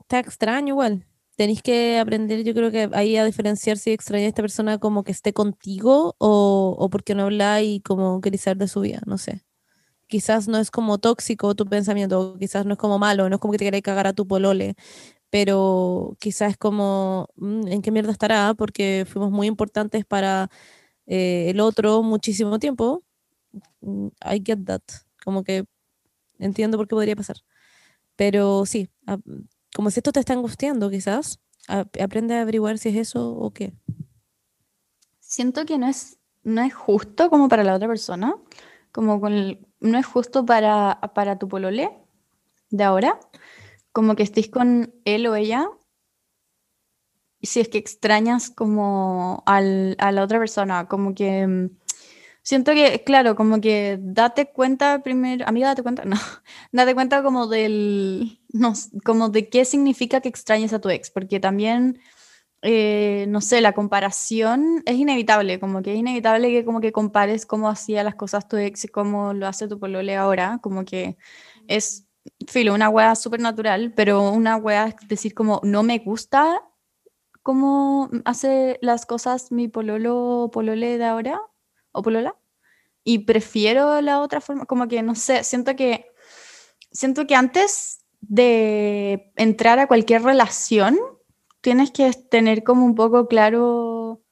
Está 0.00 0.20
extraño 0.20 0.74
igual. 0.74 1.06
Tenéis 1.36 1.62
que 1.62 1.98
aprender, 1.98 2.44
yo 2.44 2.54
creo 2.54 2.70
que 2.70 2.90
ahí 2.94 3.16
a 3.16 3.24
diferenciar 3.24 3.78
si 3.78 3.92
extrañáis 3.92 4.26
a 4.26 4.30
esta 4.30 4.42
persona 4.42 4.78
como 4.78 5.04
que 5.04 5.12
esté 5.12 5.32
contigo 5.32 6.16
o, 6.18 6.76
o 6.78 6.90
porque 6.90 7.14
no 7.14 7.24
habláis 7.24 7.76
y 7.78 7.80
como 7.80 8.20
queréis 8.20 8.42
saber 8.42 8.58
de 8.58 8.68
su 8.68 8.80
vida, 8.80 9.00
no 9.06 9.18
sé 9.18 9.45
quizás 10.08 10.48
no 10.48 10.58
es 10.58 10.70
como 10.70 10.98
tóxico 10.98 11.54
tu 11.54 11.66
pensamiento, 11.66 12.36
quizás 12.38 12.66
no 12.66 12.72
es 12.74 12.78
como 12.78 12.98
malo, 12.98 13.28
no 13.28 13.36
es 13.36 13.40
como 13.40 13.52
que 13.52 13.58
te 13.58 13.64
queráis 13.66 13.82
cagar 13.84 14.06
a 14.06 14.12
tu 14.12 14.26
polole, 14.26 14.74
pero 15.30 16.16
quizás 16.20 16.52
es 16.52 16.56
como, 16.58 17.28
mm, 17.36 17.68
¿en 17.68 17.82
qué 17.82 17.90
mierda 17.92 18.12
estará? 18.12 18.54
Porque 18.54 19.06
fuimos 19.08 19.30
muy 19.32 19.46
importantes 19.48 20.04
para 20.06 20.50
eh, 21.06 21.50
el 21.50 21.60
otro 21.60 22.02
muchísimo 22.02 22.58
tiempo. 22.58 23.04
Mm, 23.80 24.08
I 24.24 24.42
get 24.44 24.64
that. 24.66 24.82
Como 25.24 25.44
que 25.44 25.64
entiendo 26.38 26.78
por 26.78 26.88
qué 26.88 26.94
podría 26.96 27.16
pasar. 27.16 27.36
Pero 28.16 28.66
sí, 28.66 28.88
como 29.74 29.90
si 29.90 30.00
esto 30.00 30.12
te 30.12 30.20
está 30.20 30.32
angustiando, 30.34 30.90
quizás, 30.90 31.40
aprende 31.68 32.34
a 32.36 32.42
averiguar 32.42 32.78
si 32.78 32.90
es 32.90 32.96
eso 32.96 33.30
o 33.32 33.50
qué. 33.52 33.74
Siento 35.20 35.66
que 35.66 35.78
no 35.78 35.88
es, 35.88 36.18
no 36.44 36.62
es 36.62 36.72
justo 36.74 37.30
como 37.30 37.48
para 37.48 37.64
la 37.64 37.74
otra 37.74 37.88
persona, 37.88 38.34
como 38.92 39.20
con 39.20 39.32
el- 39.32 39.65
no 39.80 39.98
es 39.98 40.06
justo 40.06 40.44
para, 40.46 41.00
para 41.14 41.38
tu 41.38 41.48
polole 41.48 41.90
de 42.70 42.84
ahora, 42.84 43.20
como 43.92 44.16
que 44.16 44.24
estés 44.24 44.48
con 44.50 44.94
él 45.04 45.26
o 45.28 45.36
ella, 45.36 45.68
si 47.42 47.60
es 47.60 47.68
que 47.68 47.78
extrañas 47.78 48.50
como 48.50 49.42
al- 49.46 49.96
a 49.98 50.12
la 50.12 50.22
otra 50.24 50.38
persona, 50.38 50.88
como 50.88 51.14
que 51.14 51.46
mm, 51.46 51.70
siento 52.42 52.72
que, 52.74 53.02
claro, 53.04 53.36
como 53.36 53.60
que 53.60 53.98
date 54.00 54.46
cuenta 54.52 55.02
primero, 55.02 55.46
amiga, 55.48 55.68
date 55.68 55.82
cuenta, 55.82 56.04
no, 56.06 56.16
date 56.72 56.94
cuenta 56.94 57.22
como 57.22 57.46
del, 57.46 58.40
no, 58.52 58.72
como 59.04 59.28
de 59.30 59.48
qué 59.48 59.64
significa 59.64 60.20
que 60.20 60.28
extrañes 60.28 60.72
a 60.72 60.80
tu 60.80 60.90
ex, 60.90 61.10
porque 61.10 61.40
también 61.40 62.00
eh, 62.68 63.26
no 63.28 63.40
sé, 63.40 63.60
la 63.60 63.72
comparación 63.72 64.82
es 64.86 64.96
inevitable, 64.96 65.60
como 65.60 65.82
que 65.82 65.92
es 65.92 65.98
inevitable 65.98 66.50
que 66.50 66.64
como 66.64 66.80
que 66.80 66.90
compares 66.90 67.46
cómo 67.46 67.68
hacía 67.68 68.02
las 68.02 68.16
cosas 68.16 68.48
tu 68.48 68.56
ex 68.56 68.84
y 68.84 68.88
cómo 68.88 69.34
lo 69.34 69.46
hace 69.46 69.68
tu 69.68 69.78
polole 69.78 70.16
ahora, 70.16 70.58
como 70.60 70.84
que 70.84 71.16
es, 71.68 72.08
filo, 72.48 72.74
una 72.74 72.88
wea 72.88 73.14
súper 73.14 73.38
natural, 73.38 73.92
pero 73.94 74.30
una 74.32 74.56
wea 74.56 74.88
es 74.88 75.08
decir 75.08 75.32
como 75.32 75.60
no 75.62 75.84
me 75.84 76.00
gusta 76.00 76.60
cómo 77.44 78.10
hace 78.24 78.78
las 78.82 79.06
cosas 79.06 79.52
mi 79.52 79.68
pololo 79.68 80.50
polole 80.52 80.98
de 80.98 81.04
ahora, 81.04 81.40
o 81.92 82.02
polola, 82.02 82.34
y 83.04 83.20
prefiero 83.20 84.00
la 84.00 84.20
otra 84.20 84.40
forma, 84.40 84.66
como 84.66 84.88
que 84.88 85.02
no 85.04 85.14
sé, 85.14 85.44
siento 85.44 85.76
que, 85.76 86.06
siento 86.90 87.28
que 87.28 87.36
antes 87.36 88.04
de 88.20 89.32
entrar 89.36 89.78
a 89.78 89.86
cualquier 89.86 90.24
relación, 90.24 90.98
tienes 91.60 91.90
que 91.90 92.10
tener 92.12 92.62
como 92.64 92.84
un 92.84 92.94
poco 92.94 93.28
claro 93.28 94.22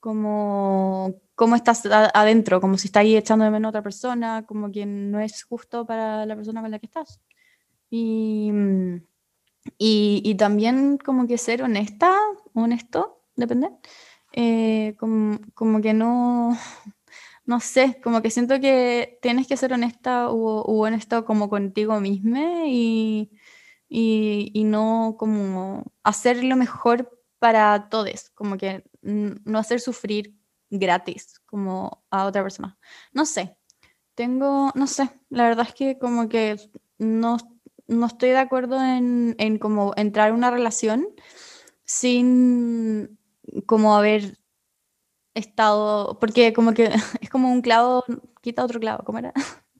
como 0.00 1.14
cómo 1.34 1.56
estás 1.56 1.86
adentro, 1.86 2.60
como 2.60 2.76
si 2.76 2.88
estás 2.88 3.02
ahí 3.02 3.16
echando 3.16 3.44
de 3.44 3.50
menos 3.50 3.68
a 3.68 3.70
otra 3.70 3.82
persona, 3.82 4.44
como 4.46 4.70
que 4.70 4.84
no 4.86 5.20
es 5.20 5.44
justo 5.44 5.86
para 5.86 6.26
la 6.26 6.36
persona 6.36 6.60
con 6.60 6.70
la 6.70 6.78
que 6.78 6.86
estás. 6.86 7.20
Y, 7.90 8.52
y, 9.78 10.22
y 10.24 10.34
también 10.36 10.98
como 10.98 11.26
que 11.26 11.38
ser 11.38 11.62
honesta, 11.62 12.14
honesto, 12.54 13.22
depende, 13.36 13.70
eh, 14.32 14.96
como, 14.98 15.38
como 15.54 15.80
que 15.80 15.94
no, 15.94 16.56
no 17.46 17.60
sé, 17.60 18.00
como 18.02 18.22
que 18.22 18.30
siento 18.30 18.60
que 18.60 19.18
tienes 19.22 19.46
que 19.46 19.56
ser 19.56 19.72
honesta 19.72 20.30
u 20.30 20.82
honesto 20.82 21.24
como 21.24 21.48
contigo 21.48 22.00
misma 22.00 22.66
y, 22.66 23.30
y, 23.90 24.52
y 24.54 24.64
no 24.64 25.16
como 25.18 25.92
hacer 26.04 26.42
lo 26.44 26.56
mejor 26.56 27.20
para 27.40 27.88
todos, 27.90 28.30
como 28.30 28.56
que 28.56 28.84
no 29.02 29.58
hacer 29.58 29.80
sufrir 29.80 30.38
gratis 30.70 31.40
como 31.44 32.04
a 32.10 32.24
otra 32.26 32.42
persona. 32.42 32.78
No 33.12 33.26
sé, 33.26 33.58
tengo, 34.14 34.70
no 34.74 34.86
sé, 34.86 35.10
la 35.28 35.44
verdad 35.44 35.66
es 35.68 35.74
que 35.74 35.98
como 35.98 36.28
que 36.28 36.56
no, 36.98 37.36
no 37.88 38.06
estoy 38.06 38.30
de 38.30 38.38
acuerdo 38.38 38.82
en, 38.82 39.34
en 39.38 39.58
como 39.58 39.92
entrar 39.96 40.28
en 40.28 40.36
una 40.36 40.50
relación 40.50 41.08
sin 41.84 43.18
como 43.66 43.96
haber 43.96 44.38
estado, 45.34 46.18
porque 46.20 46.52
como 46.52 46.74
que 46.74 46.90
es 47.20 47.28
como 47.28 47.50
un 47.52 47.62
clavo, 47.62 48.04
quita 48.40 48.64
otro 48.64 48.78
clavo, 48.78 49.02
¿cómo 49.04 49.18
era? 49.18 49.32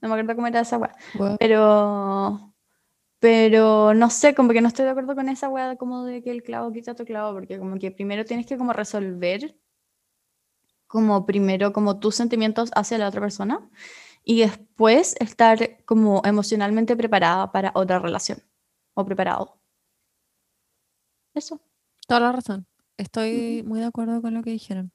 No 0.00 0.08
me 0.08 0.14
acuerdo 0.14 0.36
cómo 0.36 0.46
era 0.46 0.60
esa 0.60 0.78
weá. 0.78 0.94
Pero, 1.40 2.47
pero 3.20 3.94
no 3.94 4.10
sé, 4.10 4.34
como 4.34 4.52
que 4.52 4.60
no 4.60 4.68
estoy 4.68 4.84
de 4.84 4.92
acuerdo 4.92 5.14
con 5.14 5.28
esa 5.28 5.48
weá 5.48 5.76
como 5.76 6.04
de 6.04 6.22
que 6.22 6.30
el 6.30 6.42
clavo 6.42 6.72
quita 6.72 6.92
otro 6.92 7.04
clavo, 7.04 7.34
porque 7.34 7.58
como 7.58 7.78
que 7.78 7.90
primero 7.90 8.24
tienes 8.24 8.46
que 8.46 8.56
como 8.56 8.72
resolver 8.72 9.56
como 10.86 11.26
primero 11.26 11.72
como 11.72 12.00
tus 12.00 12.16
sentimientos 12.16 12.70
hacia 12.74 12.98
la 12.98 13.08
otra 13.08 13.20
persona 13.20 13.70
y 14.24 14.40
después 14.40 15.14
estar 15.20 15.84
como 15.84 16.22
emocionalmente 16.24 16.96
preparada 16.96 17.52
para 17.52 17.72
otra 17.74 17.98
relación 17.98 18.42
o 18.94 19.04
preparado. 19.04 19.60
Eso. 21.34 21.60
Toda 22.06 22.20
la 22.20 22.32
razón. 22.32 22.66
Estoy 22.96 23.62
muy 23.64 23.80
de 23.80 23.86
acuerdo 23.86 24.20
con 24.20 24.34
lo 24.34 24.42
que 24.42 24.50
dijeron. 24.50 24.92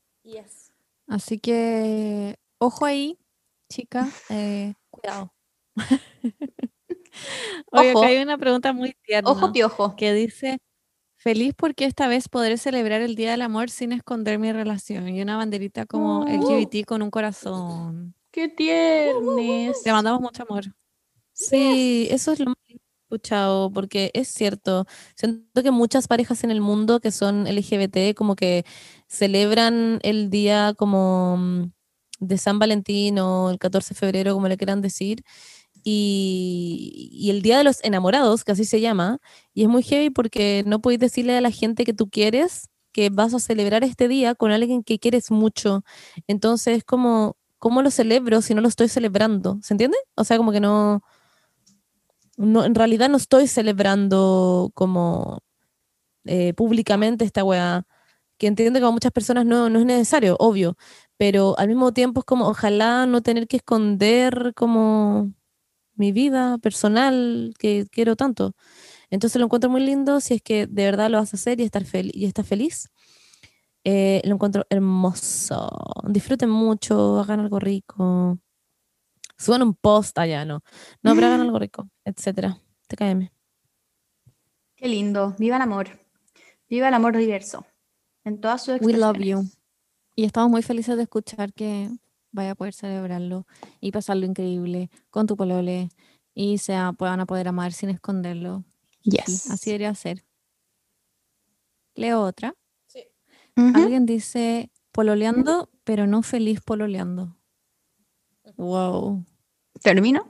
Así 1.07 1.39
que, 1.39 2.38
ojo 2.57 2.86
ahí, 2.86 3.17
chica, 3.69 4.09
eh, 4.30 4.74
cuidado. 4.89 5.34
Oye, 7.72 7.91
Ojo. 7.91 7.99
acá 7.99 8.07
hay 8.09 8.18
una 8.24 8.38
pregunta 8.38 8.74
muy 8.74 8.95
tierna 9.05 9.30
Ojo 9.32 9.51
piojo. 9.51 9.95
que 9.95 10.14
dice, 10.14 10.59
feliz 11.18 11.53
porque 11.57 11.86
esta 11.86 12.07
vez 12.07 12.30
podré 12.30 12.57
celebrar 12.57 13.01
el 13.01 13.16
Día 13.16 13.32
del 13.32 13.41
Amor 13.43 13.70
sin 13.72 13.91
esconder 13.93 14.39
mi 14.39 14.51
relación. 14.53 15.09
Y 15.09 15.22
una 15.22 15.38
banderita 15.38 15.86
como 15.86 16.22
Oh. 16.22 16.28
LGBT 16.28 16.86
con 16.86 17.01
un 17.03 17.11
corazón. 17.11 18.16
¡Qué 18.32 18.49
tiernes! 18.49 19.84
Te 19.84 19.91
mandamos 19.93 20.22
mucho 20.22 20.43
amor. 20.43 20.66
Sí, 21.34 22.07
eso 22.11 22.32
es 22.34 22.39
lo 22.39 22.47
más 22.47 22.57
lindo 22.68 22.84
que 22.84 23.01
he 23.01 23.16
escuchado, 23.18 23.72
porque 23.72 24.11
es 24.14 24.28
cierto. 24.30 24.86
Siento 25.16 25.64
que 25.64 25.72
muchas 25.72 26.07
parejas 26.07 26.43
en 26.43 26.51
el 26.51 26.61
mundo 26.61 26.99
que 26.99 27.11
son 27.11 27.47
LGBT 27.47 28.16
como 28.16 28.36
que 28.36 28.66
celebran 29.07 29.99
el 30.03 30.30
día 30.32 30.74
como 30.78 31.38
mm, 31.38 31.72
de 32.22 32.38
San 32.39 32.59
Valentín 32.59 33.20
o 33.20 33.49
el 33.51 33.59
14 33.59 33.93
de 33.95 33.99
febrero, 33.99 34.34
como 34.36 34.47
le 34.47 34.57
quieran 34.57 34.82
decir, 34.82 35.24
y, 35.84 37.29
el 37.29 37.41
Día 37.41 37.57
de 37.57 37.63
los 37.63 37.84
Enamorados, 37.84 38.43
que 38.43 38.51
así 38.53 38.65
se 38.65 38.81
llama, 38.81 39.19
y 39.53 39.63
es 39.63 39.69
muy 39.69 39.84
heavy 39.84 40.09
porque 40.09 40.63
no 40.65 40.81
puedes 40.81 40.99
decirle 40.99 41.38
a 41.38 41.41
la 41.41 41.51
gente 41.51 41.86
que 41.86 41.93
tú 41.93 42.09
quieres 42.09 42.69
que 42.91 43.09
vas 43.09 43.34
a 43.34 43.39
celebrar 43.39 43.84
este 43.84 44.07
día 44.07 44.36
con 44.36 44.51
alguien 44.51 44.84
que 44.84 44.99
quieres 44.99 45.31
mucho. 45.31 45.84
Entonces, 46.27 46.84
como, 46.84 47.38
¿cómo 47.59 47.81
lo 47.81 47.91
celebro 47.91 48.41
si 48.41 48.53
no 48.53 48.61
lo 48.61 48.67
estoy 48.67 48.88
celebrando? 48.88 49.59
¿Se 49.63 49.73
entiende? 49.73 49.97
O 50.15 50.23
sea, 50.23 50.38
como 50.38 50.51
que 50.51 50.59
no, 50.59 51.01
no 52.38 52.65
en 52.65 52.75
realidad 52.75 53.09
no 53.09 53.17
estoy 53.17 53.47
celebrando 53.47 54.71
como 54.75 55.39
eh, 56.25 56.53
públicamente 56.53 57.25
esta 57.25 57.43
weá, 57.43 57.86
que 58.38 58.47
entiendo 58.47 58.79
que 58.79 58.84
para 58.84 58.91
muchas 58.91 59.11
personas 59.11 59.45
no, 59.45 59.69
no 59.69 59.79
es 59.79 59.86
necesario, 59.86 60.38
obvio, 60.39 60.77
pero 61.17 61.57
al 61.59 61.67
mismo 61.67 61.93
tiempo 61.93 62.21
es 62.21 62.25
como, 62.25 62.47
ojalá 62.47 63.05
no 63.05 63.21
tener 63.21 63.47
que 63.47 63.57
esconder 63.57 64.53
como 64.55 65.34
mi 65.95 66.11
vida 66.11 66.57
personal 66.59 67.53
que 67.59 67.85
quiero 67.91 68.15
tanto. 68.15 68.55
Entonces 69.09 69.39
lo 69.39 69.45
encuentro 69.45 69.69
muy 69.69 69.81
lindo 69.81 70.19
si 70.19 70.35
es 70.35 70.41
que 70.41 70.67
de 70.67 70.85
verdad 70.85 71.09
lo 71.09 71.17
vas 71.19 71.33
a 71.33 71.37
hacer 71.37 71.59
y, 71.59 71.63
estar 71.63 71.83
fel- 71.83 72.11
y 72.13 72.25
estás 72.25 72.47
feliz. 72.47 72.89
Eh, 73.83 74.21
lo 74.25 74.35
encuentro 74.35 74.65
hermoso. 74.69 75.69
Disfruten 76.07 76.49
mucho, 76.49 77.19
hagan 77.19 77.41
algo 77.41 77.59
rico. 77.59 78.39
Suban 79.37 79.61
un 79.61 79.73
post 79.75 80.17
allá, 80.17 80.45
¿no? 80.45 80.61
No, 81.01 81.15
pero 81.15 81.27
hagan 81.27 81.41
algo 81.41 81.59
rico, 81.59 81.89
etcétera. 82.05 82.59
TKM. 82.87 83.29
Qué 84.75 84.87
lindo. 84.87 85.35
Viva 85.37 85.57
el 85.57 85.61
amor. 85.61 85.87
Viva 86.69 86.87
el 86.87 86.93
amor 86.93 87.15
diverso. 87.17 87.65
En 88.23 88.39
todas 88.39 88.63
sus 88.63 88.79
We 88.81 88.93
love 88.93 89.17
you. 89.19 89.43
Y 90.15 90.25
estamos 90.25 90.49
muy 90.49 90.61
felices 90.61 90.95
de 90.95 91.03
escuchar 91.03 91.53
que 91.53 91.89
vaya 92.34 92.51
a 92.51 92.55
poder 92.55 92.73
celebrarlo 92.73 93.47
y 93.79 93.91
pasarlo 93.91 94.25
increíble 94.25 94.89
con 95.09 95.25
tu 95.27 95.38
polole 95.38 95.89
y 96.34 96.57
se 96.57 96.73
van 96.97 97.19
a 97.21 97.25
poder 97.25 97.47
amar 97.47 97.71
sin 97.71 97.89
esconderlo. 97.89 98.63
Sí, 99.03 99.11
Yes. 99.11 99.49
así 99.51 99.69
debería 99.69 99.95
ser. 99.95 100.25
Leo 101.95 102.21
otra. 102.21 102.53
Ujú. 103.55 103.71
Alguien 103.77 104.05
dice, 104.07 104.71
pololeando, 104.91 105.69
pero 105.84 106.07
no 106.07 106.23
feliz 106.23 106.59
pololeando. 106.61 107.38
Wow. 108.57 109.23
¿Termino? 109.81 110.21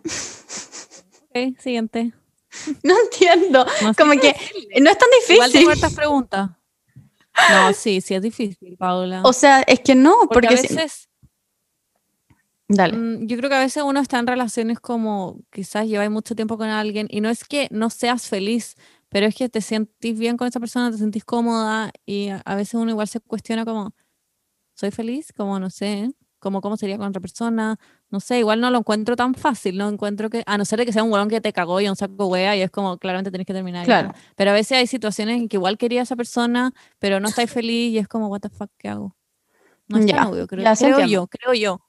Ok, 1.29 1.57
siguiente. 1.59 2.13
No 2.83 2.93
entiendo. 3.05 3.65
No 3.81 3.93
Como 3.95 4.11
que 4.11 4.35
no 4.79 4.89
es 4.91 4.97
tan 4.99 5.09
Igual 5.27 5.51
difícil. 5.51 5.51
tengo 5.51 5.71
hartas 5.71 5.93
preguntas. 5.95 6.51
No, 7.49 7.73
sí, 7.73 7.99
sí 7.99 8.13
es 8.13 8.21
difícil, 8.21 8.77
Paula. 8.77 9.21
O 9.25 9.33
sea, 9.33 9.61
es 9.63 9.79
que 9.79 9.95
no, 9.95 10.13
porque, 10.29 10.33
porque, 10.49 10.53
a 10.53 10.57
si- 10.57 10.75
veces, 10.75 11.09
Dale. 12.75 12.97
mm, 12.97 13.27
yo 13.27 13.37
creo 13.37 13.49
que 13.49 13.55
a 13.55 13.59
veces 13.59 13.83
uno 13.83 13.99
está 13.99 14.19
en 14.19 14.27
relaciones 14.27 14.79
como 14.79 15.39
quizás 15.51 15.87
lleváis 15.87 16.11
mucho 16.11 16.35
tiempo 16.35 16.57
con 16.57 16.69
alguien 16.69 17.07
y 17.09 17.21
no 17.21 17.29
es 17.29 17.43
que 17.43 17.67
no 17.71 17.89
seas 17.89 18.27
feliz, 18.27 18.75
pero 19.09 19.27
es 19.27 19.35
que 19.35 19.49
te 19.49 19.61
sentís 19.61 20.17
bien 20.17 20.37
con 20.37 20.47
esa 20.47 20.59
persona, 20.59 20.91
te 20.91 20.97
sentís 20.97 21.23
cómoda 21.23 21.91
y 22.05 22.29
a, 22.29 22.55
veces 22.55 22.75
uno 22.75 22.91
igual 22.91 23.07
se 23.07 23.19
cuestiona 23.19 23.65
como, 23.65 23.93
¿soy 24.75 24.91
feliz? 24.91 25.31
Como 25.33 25.59
no 25.59 25.69
sé, 25.69 26.11
como 26.39 26.61
cómo 26.61 26.77
sería 26.77 26.97
con 26.97 27.07
otra 27.07 27.21
persona, 27.21 27.79
no 28.09 28.19
sé, 28.19 28.39
igual 28.39 28.59
no 28.59 28.69
lo 28.69 28.79
encuentro 28.79 29.15
tan 29.15 29.33
fácil, 29.35 29.77
no 29.77 29.87
encuentro 29.89 30.29
que, 30.29 30.43
a 30.45 30.57
no 30.57 30.65
ser 30.65 30.79
de 30.79 30.85
que 30.85 30.93
sea 30.93 31.03
un 31.03 31.11
huevón 31.11 31.29
que 31.29 31.41
te 31.41 31.53
cagó 31.53 31.79
y 31.79 31.87
un 31.87 31.95
saco 31.95 32.27
wea 32.27 32.55
y 32.55 32.61
es 32.61 32.71
como, 32.71 32.97
claramente 32.97 33.31
tenés 33.31 33.47
que 33.47 33.53
terminar. 33.53 33.85
Claro. 33.85 34.09
todo. 34.09 34.19
Pero 34.35 34.51
a 34.51 34.53
veces 34.53 34.77
hay 34.77 34.87
situaciones 34.87 35.37
en 35.37 35.47
que 35.47 35.57
igual 35.57 35.77
quería 35.77 36.01
a 36.01 36.03
esa 36.03 36.15
persona, 36.15 36.73
pero 36.99 37.19
no 37.19 37.29
estáis 37.29 37.51
feliz 37.51 37.93
y 37.93 37.97
es 37.97 38.07
como, 38.07 38.27
what 38.27 38.41
the 38.41 38.49
fuck, 38.49 38.69
¿qué 38.77 38.89
hago? 38.89 39.15
No 39.87 39.99
es 39.99 40.05
tan 40.05 40.15
Ya, 40.15 40.27
obvio, 40.27 40.47
creo, 40.47 40.63
ya 40.63 40.75
creo 40.75 41.05
yo, 41.05 41.27
creo 41.27 41.53
yo. 41.53 41.81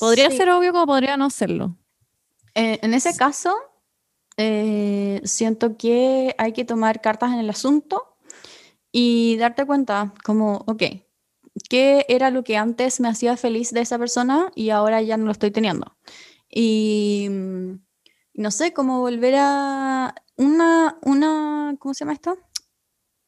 Podría 0.00 0.30
Sí. 0.30 0.36
ser 0.38 0.50
obvio 0.50 0.72
como 0.72 0.86
podría 0.86 1.16
no 1.16 1.30
serlo. 1.30 1.76
Eh, 2.54 2.78
en 2.82 2.94
ese 2.94 3.16
caso, 3.16 3.54
eh, 4.36 5.20
siento 5.24 5.76
que 5.76 6.34
hay 6.38 6.52
que 6.52 6.64
tomar 6.64 7.00
cartas 7.00 7.32
en 7.32 7.38
el 7.38 7.50
asunto 7.50 8.16
y 8.92 9.36
darte 9.36 9.66
cuenta, 9.66 10.14
como, 10.24 10.64
ok, 10.66 10.82
¿qué 11.68 12.04
era 12.08 12.30
lo 12.30 12.44
que 12.44 12.56
antes 12.56 13.00
me 13.00 13.08
hacía 13.08 13.36
feliz 13.36 13.70
de 13.72 13.80
esa 13.80 13.98
persona 13.98 14.50
y 14.54 14.70
ahora 14.70 15.02
ya 15.02 15.16
no 15.16 15.26
lo 15.26 15.32
estoy 15.32 15.50
teniendo? 15.50 15.96
Y 16.48 17.28
mm, 17.30 17.72
no 18.34 18.50
sé, 18.50 18.72
cómo 18.72 19.00
volver 19.00 19.34
a 19.38 20.14
una, 20.36 20.98
una, 21.02 21.76
¿cómo 21.78 21.94
se 21.94 22.00
llama 22.04 22.14
esto? 22.14 22.38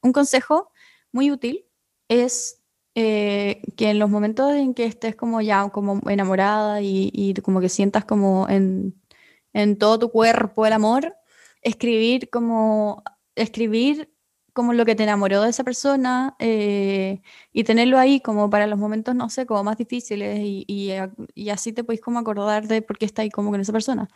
Un 0.02 0.12
consejo 0.12 0.72
muy 1.12 1.30
útil 1.30 1.66
es 2.08 2.57
eh, 3.00 3.62
que 3.76 3.90
en 3.90 4.00
los 4.00 4.10
momentos 4.10 4.52
en 4.54 4.74
que 4.74 4.84
estés 4.84 5.14
como 5.14 5.40
ya 5.40 5.68
como 5.70 6.00
enamorada 6.10 6.82
y, 6.82 7.10
y 7.14 7.32
como 7.34 7.60
que 7.60 7.68
sientas 7.68 8.04
como 8.04 8.48
en, 8.48 9.00
en 9.52 9.78
todo 9.78 10.00
tu 10.00 10.10
cuerpo 10.10 10.66
el 10.66 10.72
amor, 10.72 11.14
escribir 11.62 12.28
como 12.28 13.04
escribir 13.36 14.12
como 14.52 14.72
lo 14.72 14.84
que 14.84 14.96
te 14.96 15.04
enamoró 15.04 15.42
de 15.42 15.50
esa 15.50 15.62
persona 15.62 16.34
eh, 16.40 17.22
y 17.52 17.62
tenerlo 17.62 17.98
ahí 17.98 18.20
como 18.20 18.50
para 18.50 18.66
los 18.66 18.80
momentos, 18.80 19.14
no 19.14 19.30
sé, 19.30 19.46
como 19.46 19.62
más 19.62 19.78
difíciles 19.78 20.40
y, 20.42 20.64
y, 20.66 21.50
así 21.50 21.72
te 21.72 21.84
podéis 21.84 22.00
como 22.00 22.18
acordar 22.18 22.66
de 22.66 22.82
por 22.82 22.98
qué 22.98 23.06
está 23.06 23.22
ahí 23.22 23.30
como 23.30 23.52
con 23.52 23.60
esa 23.60 23.72
persona. 23.72 24.08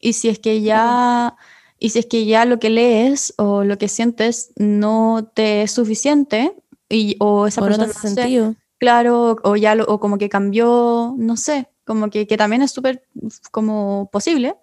Y 0.00 0.14
si 0.14 0.30
es 0.30 0.38
que 0.38 0.62
ya, 0.62 1.36
y 1.78 1.90
si 1.90 1.98
es 1.98 2.06
que 2.06 2.24
ya 2.24 2.46
lo 2.46 2.58
que 2.58 2.70
lees 2.70 3.34
o 3.36 3.64
lo 3.64 3.76
que 3.76 3.88
sientes 3.88 4.52
no 4.56 5.30
te 5.34 5.62
es 5.62 5.72
suficiente 5.72 6.54
y, 6.90 7.16
o 7.20 7.46
esa 7.46 7.60
O 7.62 7.64
no 7.64 7.68
persona, 7.68 7.88
hace 7.90 7.94
no 8.08 8.14
sé, 8.14 8.20
sentido. 8.22 8.54
claro, 8.78 9.36
o 9.44 9.56
ya 9.56 9.74
lo- 9.74 9.84
o 9.86 9.98
como 10.00 10.18
que 10.18 10.28
cambió, 10.28 11.14
no 11.16 11.36
sé, 11.38 11.68
como 11.86 12.10
que, 12.10 12.26
que 12.26 12.36
también 12.36 12.60
es 12.62 12.70
súper 12.72 13.02
como 13.50 14.10
posible. 14.12 14.56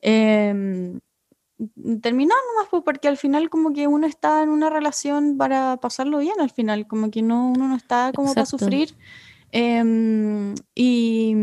em, 0.00 1.00
terminar 2.02 2.36
nomás, 2.54 2.68
pues, 2.70 2.82
porque 2.84 3.08
al 3.08 3.16
final 3.16 3.50
como 3.50 3.72
que 3.72 3.86
uno 3.88 4.06
está 4.06 4.42
en 4.44 4.48
una 4.50 4.70
relación 4.70 5.36
para 5.36 5.76
pasarlo 5.78 6.18
bien 6.18 6.40
al 6.40 6.50
final, 6.50 6.86
como 6.86 7.10
que 7.10 7.20
no, 7.22 7.50
uno 7.50 7.66
no 7.68 7.74
está 7.76 8.12
como 8.14 8.28
para 8.34 8.42
Exacto. 8.42 8.58
sufrir. 8.58 8.94
em, 9.50 10.54
y 10.74 11.34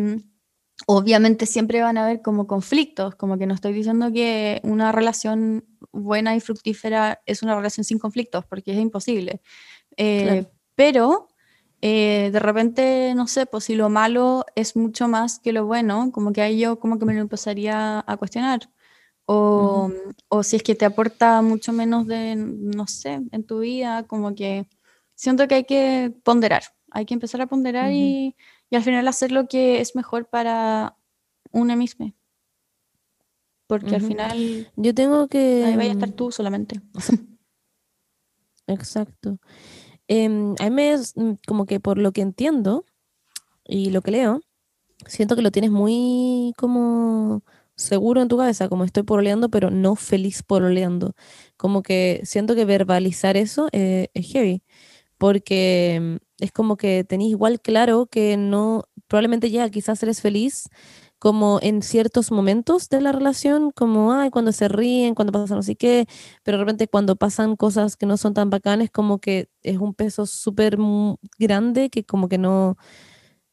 obviamente 0.87 1.45
siempre 1.45 1.81
van 1.81 1.97
a 1.97 2.05
haber 2.05 2.21
como 2.21 2.47
conflictos, 2.47 3.15
como 3.15 3.37
que 3.37 3.45
no 3.47 3.53
estoy 3.55 3.73
diciendo 3.73 4.11
que 4.13 4.61
una 4.63 4.91
relación 4.91 5.65
buena 5.91 6.35
y 6.35 6.39
fructífera 6.39 7.21
es 7.25 7.41
una 7.43 7.55
relación 7.55 7.83
sin 7.83 7.97
conflictos, 7.99 8.45
porque 8.45 8.71
es 8.73 8.77
imposible. 8.79 9.41
Eh, 9.97 10.23
Claro. 10.23 10.51
Pero 10.75 11.27
eh, 11.81 12.29
de 12.33 12.39
repente, 12.39 13.13
no 13.15 13.27
sé, 13.27 13.45
pues 13.45 13.65
si 13.65 13.75
lo 13.75 13.89
malo 13.89 14.45
es 14.55 14.75
mucho 14.75 15.07
más 15.07 15.39
que 15.39 15.53
lo 15.53 15.65
bueno, 15.65 16.11
como 16.11 16.33
que 16.33 16.41
ahí 16.41 16.59
yo 16.59 16.79
como 16.79 16.99
que 16.99 17.05
me 17.05 17.13
lo 17.13 17.21
empezaría 17.21 18.03
a 18.05 18.17
cuestionar. 18.17 18.69
O, 19.25 19.91
o 20.29 20.43
si 20.43 20.57
es 20.57 20.63
que 20.63 20.75
te 20.75 20.85
aporta 20.85 21.41
mucho 21.41 21.73
menos 21.73 22.07
de, 22.07 22.35
no 22.35 22.87
sé, 22.87 23.21
en 23.31 23.43
tu 23.45 23.59
vida, 23.59 24.03
como 24.07 24.35
que 24.35 24.67
siento 25.15 25.47
que 25.47 25.55
hay 25.55 25.63
que 25.65 26.13
ponderar, 26.23 26.63
hay 26.91 27.05
que 27.05 27.13
empezar 27.15 27.41
a 27.41 27.47
ponderar 27.47 27.91
Ujú. 27.91 27.95
y, 27.95 28.35
y 28.69 28.75
al 28.75 28.83
final 28.83 29.07
hacer 29.07 29.31
lo 29.31 29.47
que 29.47 29.81
es 29.81 29.95
mejor 29.95 30.27
para 30.27 30.97
una 31.51 31.75
misma. 31.75 32.13
Porque 33.67 33.95
al 33.95 34.01
Ujú. 34.01 34.09
final 34.09 34.71
Yo 34.75 34.93
tengo 34.93 35.27
que... 35.27 35.63
ahí 35.65 35.75
vaya 35.75 35.89
a 35.89 35.93
estar 35.93 36.09
mm, 36.09 36.15
tú 36.15 36.31
solamente. 36.31 36.79
Exacto. 38.67 39.39
Em, 40.07 40.55
a 40.59 40.65
mí 40.65 40.71
me 40.71 40.95
como 41.47 41.65
que 41.65 41.79
por 41.79 41.97
lo 41.97 42.11
que 42.11 42.21
entiendo 42.21 42.85
y 43.65 43.91
lo 43.91 44.01
que 44.01 44.11
leo, 44.11 44.41
siento 45.07 45.35
que 45.35 45.41
lo 45.41 45.51
tienes 45.51 45.71
muy 45.71 46.53
como 46.57 47.43
seguro 47.75 48.21
en 48.21 48.27
tu 48.27 48.37
cabeza, 48.37 48.69
como 48.69 48.83
estoy 48.85 49.03
pololeando, 49.03 49.49
pero 49.49 49.69
no 49.71 49.95
feliz 49.95 50.43
pololeando. 50.43 51.13
Como 51.57 51.83
que 51.83 52.21
siento 52.25 52.55
que 52.55 52.65
verbalizar 52.65 53.37
eso 53.37 53.67
eh, 53.73 54.09
es 54.13 54.27
heavy, 54.31 54.63
porque 55.17 55.99
mm, 56.01 56.43
es 56.43 56.51
como 56.51 56.77
que 56.77 57.03
tenés 57.03 57.29
igual 57.29 57.61
claro 57.61 58.07
que 58.07 58.37
no, 58.37 58.85
probablemente 59.07 59.51
ya 59.51 59.69
quizás 59.69 60.03
eres 60.03 60.21
feliz 60.21 60.69
como 61.25 61.57
en 61.63 61.81
ciertos 61.81 62.31
momentos 62.31 62.87
de 62.89 63.01
la 63.01 63.11
relación, 63.11 63.71
como, 63.71 64.13
ay, 64.13 64.29
cuando 64.29 64.51
se 64.51 64.67
ríen, 64.67 65.15
cuando 65.15 65.31
pasa 65.33 65.55
no 65.55 65.63
sé 65.63 65.75
qué, 65.75 66.05
pero 66.43 66.59
de 66.59 66.63
repente 66.65 66.87
cuando 66.87 67.15
pasan 67.15 67.55
cosas 67.55 67.95
que 67.97 68.05
no 68.05 68.15
son 68.17 68.35
tan 68.35 68.51
bacanes, 68.51 68.91
como 68.91 69.17
que 69.17 69.49
es 69.63 69.79
un 69.79 69.95
peso 69.95 70.27
súper 70.27 70.77
grande 71.39 71.89
que 71.89 72.05
como 72.05 72.29
que 72.29 72.37
no, 72.37 72.77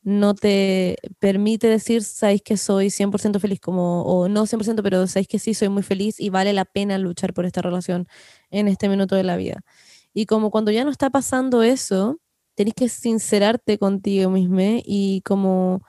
no 0.03 0.35
te 0.35 0.99
permite 1.19 1.67
decir, 1.67 2.03
sabéis 2.03 2.43
que 2.43 2.59
soy 2.59 2.91
100% 2.91 3.41
feliz, 3.41 3.59
como, 3.59 4.03
o 4.03 4.29
no 4.29 4.45
100%, 4.45 4.83
pero 4.83 5.07
sabéis 5.07 5.29
que 5.29 5.39
sí, 5.39 5.55
soy 5.55 5.71
muy 5.71 5.83
feliz 5.83 6.21
y 6.21 6.29
vale 6.29 6.53
la 6.53 6.67
pena 6.67 6.99
luchar 6.99 7.33
por 7.33 7.47
esta 7.47 7.63
relación 7.63 8.07
en 8.51 8.69
este 8.69 8.91
minuto 8.91 9.17
de 9.17 9.25
la 9.25 9.37
vida. 9.39 9.63
Y 10.13 10.27
como 10.27 10.51
cuando 10.51 10.73
ya 10.73 10.85
no 10.85 10.91
está 10.91 11.09
pasando 11.09 11.63
eso, 11.63 12.19
tenés 12.55 12.75
que 12.75 12.91
sincerarte 12.91 13.79
contigo 13.79 14.31
mismo 14.31 14.61
y 14.85 15.23
como 15.25 15.81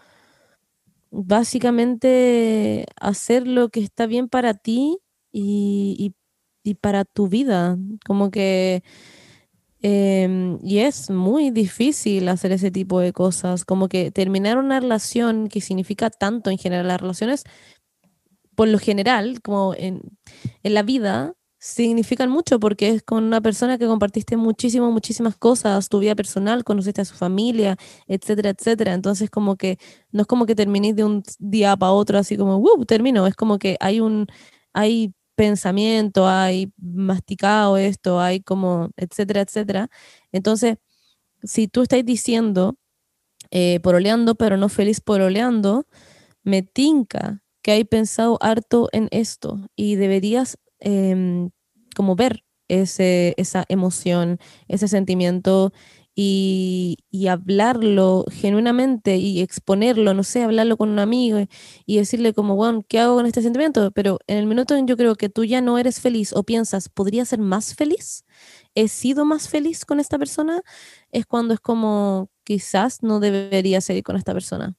básicamente 1.14 2.88
hacer 3.02 3.48
lo 3.48 3.70
que 3.70 3.82
está 3.82 4.08
bien 4.08 4.30
para 4.30 4.56
ti 4.56 5.00
y, 5.34 6.16
y- 6.64 6.76
para 6.76 7.06
tu 7.06 7.28
vida. 7.30 7.78
Como 8.08 8.32
que, 8.32 8.84
em, 9.82 10.60
y 10.64 10.80
es 10.80 11.10
muy 11.10 11.52
difícil 11.52 12.30
hacer 12.30 12.52
ese 12.54 12.72
tipo 12.72 13.00
de 13.00 13.14
cosas. 13.14 13.66
Como 13.66 13.90
que 13.90 14.12
terminar 14.12 14.58
una 14.58 14.80
relación 14.80 15.50
que 15.50 15.62
significa 15.62 16.10
tanto 16.10 16.50
en 16.50 16.58
general 16.58 16.88
las 16.88 17.02
relaciones, 17.02 17.44
por 18.56 18.68
lo 18.68 18.80
general, 18.80 19.42
como 19.42 19.74
en, 19.76 20.02
en 20.64 20.74
la 20.74 20.84
vida, 20.84 21.34
significan 21.64 22.30
mucho 22.30 22.60
porque 22.60 22.90
es 22.90 23.04
con 23.04 23.24
una 23.24 23.40
persona 23.40 23.78
que 23.78 23.88
compartiste 23.88 24.36
muchísimo, 24.36 24.92
muchísimas 24.92 25.38
cosas, 25.38 25.88
tu 25.88 26.00
vida 26.00 26.14
personal, 26.14 26.66
conociste 26.66 27.00
a 27.02 27.06
su 27.06 27.16
familia, 27.16 27.78
etcétera, 28.08 28.50
etcétera. 28.50 28.94
Entonces, 28.94 29.30
como 29.30 29.56
que 29.56 29.78
no 30.12 30.22
es 30.22 30.28
como 30.28 30.46
que 30.46 30.56
terminéis 30.56 30.96
de 30.98 31.06
un 31.06 31.24
día 31.40 31.78
para 31.78 31.94
otro 31.94 32.18
así 32.20 32.36
como, 32.36 32.60
¡wow! 32.60 32.84
Termino. 32.86 33.26
Es 33.28 33.36
como 33.36 33.60
que 33.60 33.78
hay 33.80 34.02
un, 34.02 34.28
hay 34.74 35.14
pensamiento, 35.36 36.28
hay 36.28 36.74
masticado 36.78 37.78
esto, 37.78 38.20
hay 38.20 38.42
como, 38.42 38.90
etcétera, 38.98 39.42
etcétera. 39.42 39.90
Entonces, 40.34 40.76
si 41.44 41.68
tú 41.68 41.84
estás 41.84 42.06
diciendo, 42.06 42.78
eh, 43.52 43.80
poroleando, 43.82 44.36
pero 44.36 44.58
no 44.58 44.70
feliz 44.70 45.02
poroleando, 45.02 45.86
me 46.44 46.64
tinca 46.64 47.42
que 47.64 47.72
hay 47.72 47.86
pensado 47.86 48.38
harto 48.42 48.90
en 48.94 49.08
esto 49.12 49.60
y 49.76 49.96
deberías 49.96 50.58
em, 50.84 51.50
como 51.96 52.16
ver 52.16 52.44
esa 52.68 53.66
emoción, 53.70 54.40
ese 54.68 54.88
sentimiento 54.88 55.74
y, 56.16 56.98
hablarlo 57.30 58.26
genuinamente 58.32 59.18
y 59.18 59.42
exponerlo, 59.42 60.14
no 60.14 60.24
sé, 60.24 60.44
hablarlo 60.44 60.78
con 60.78 60.90
un 60.90 61.00
amigo 61.00 61.40
y, 61.40 61.50
y 61.86 61.98
decirle 61.98 62.34
como, 62.34 62.56
bueno, 62.56 62.84
¿qué 62.88 63.00
hago 63.00 63.16
con 63.16 63.26
este 63.26 63.42
sentimiento? 63.42 63.92
Pero 63.92 64.20
en 64.28 64.38
el 64.38 64.46
minuto 64.46 64.76
en 64.76 64.88
yo 64.88 64.98
creo 64.98 65.16
que 65.16 65.30
tú 65.30 65.44
ya 65.44 65.62
no 65.62 65.78
eres 65.78 66.00
feliz 66.02 66.34
o 66.34 66.44
piensas, 66.44 66.90
¿podría 66.90 67.26
ser 67.26 67.40
más 67.40 67.76
feliz? 67.76 68.26
¿He 68.76 68.88
sido 68.88 69.26
más 69.26 69.50
feliz 69.50 69.86
con 69.86 70.00
esta 70.00 70.20
persona? 70.20 70.62
Es 71.12 71.26
cuando 71.26 71.54
es 71.54 71.60
como, 71.60 72.30
quizás 72.44 73.04
no 73.04 73.20
debería 73.20 73.82
seguir 73.82 74.04
con 74.04 74.16
esta 74.18 74.34
persona 74.34 74.76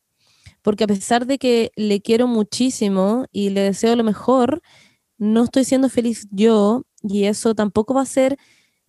porque 0.65 0.85
a 0.85 0.87
pesar 0.87 1.27
de 1.27 1.39
que 1.39 1.73
le 1.77 2.01
quiero 2.01 2.27
muchísimo 2.27 3.27
y 3.33 3.51
le 3.51 3.61
deseo 3.61 3.97
lo 3.97 4.03
mejor, 4.03 4.63
no 5.25 5.45
estoy 5.45 5.65
siendo 5.65 5.89
feliz 5.89 6.29
yo 6.31 6.85
y 7.03 7.25
eso 7.25 7.55
tampoco 7.55 7.95
va 7.95 8.03
a 8.03 8.07
ser 8.07 8.39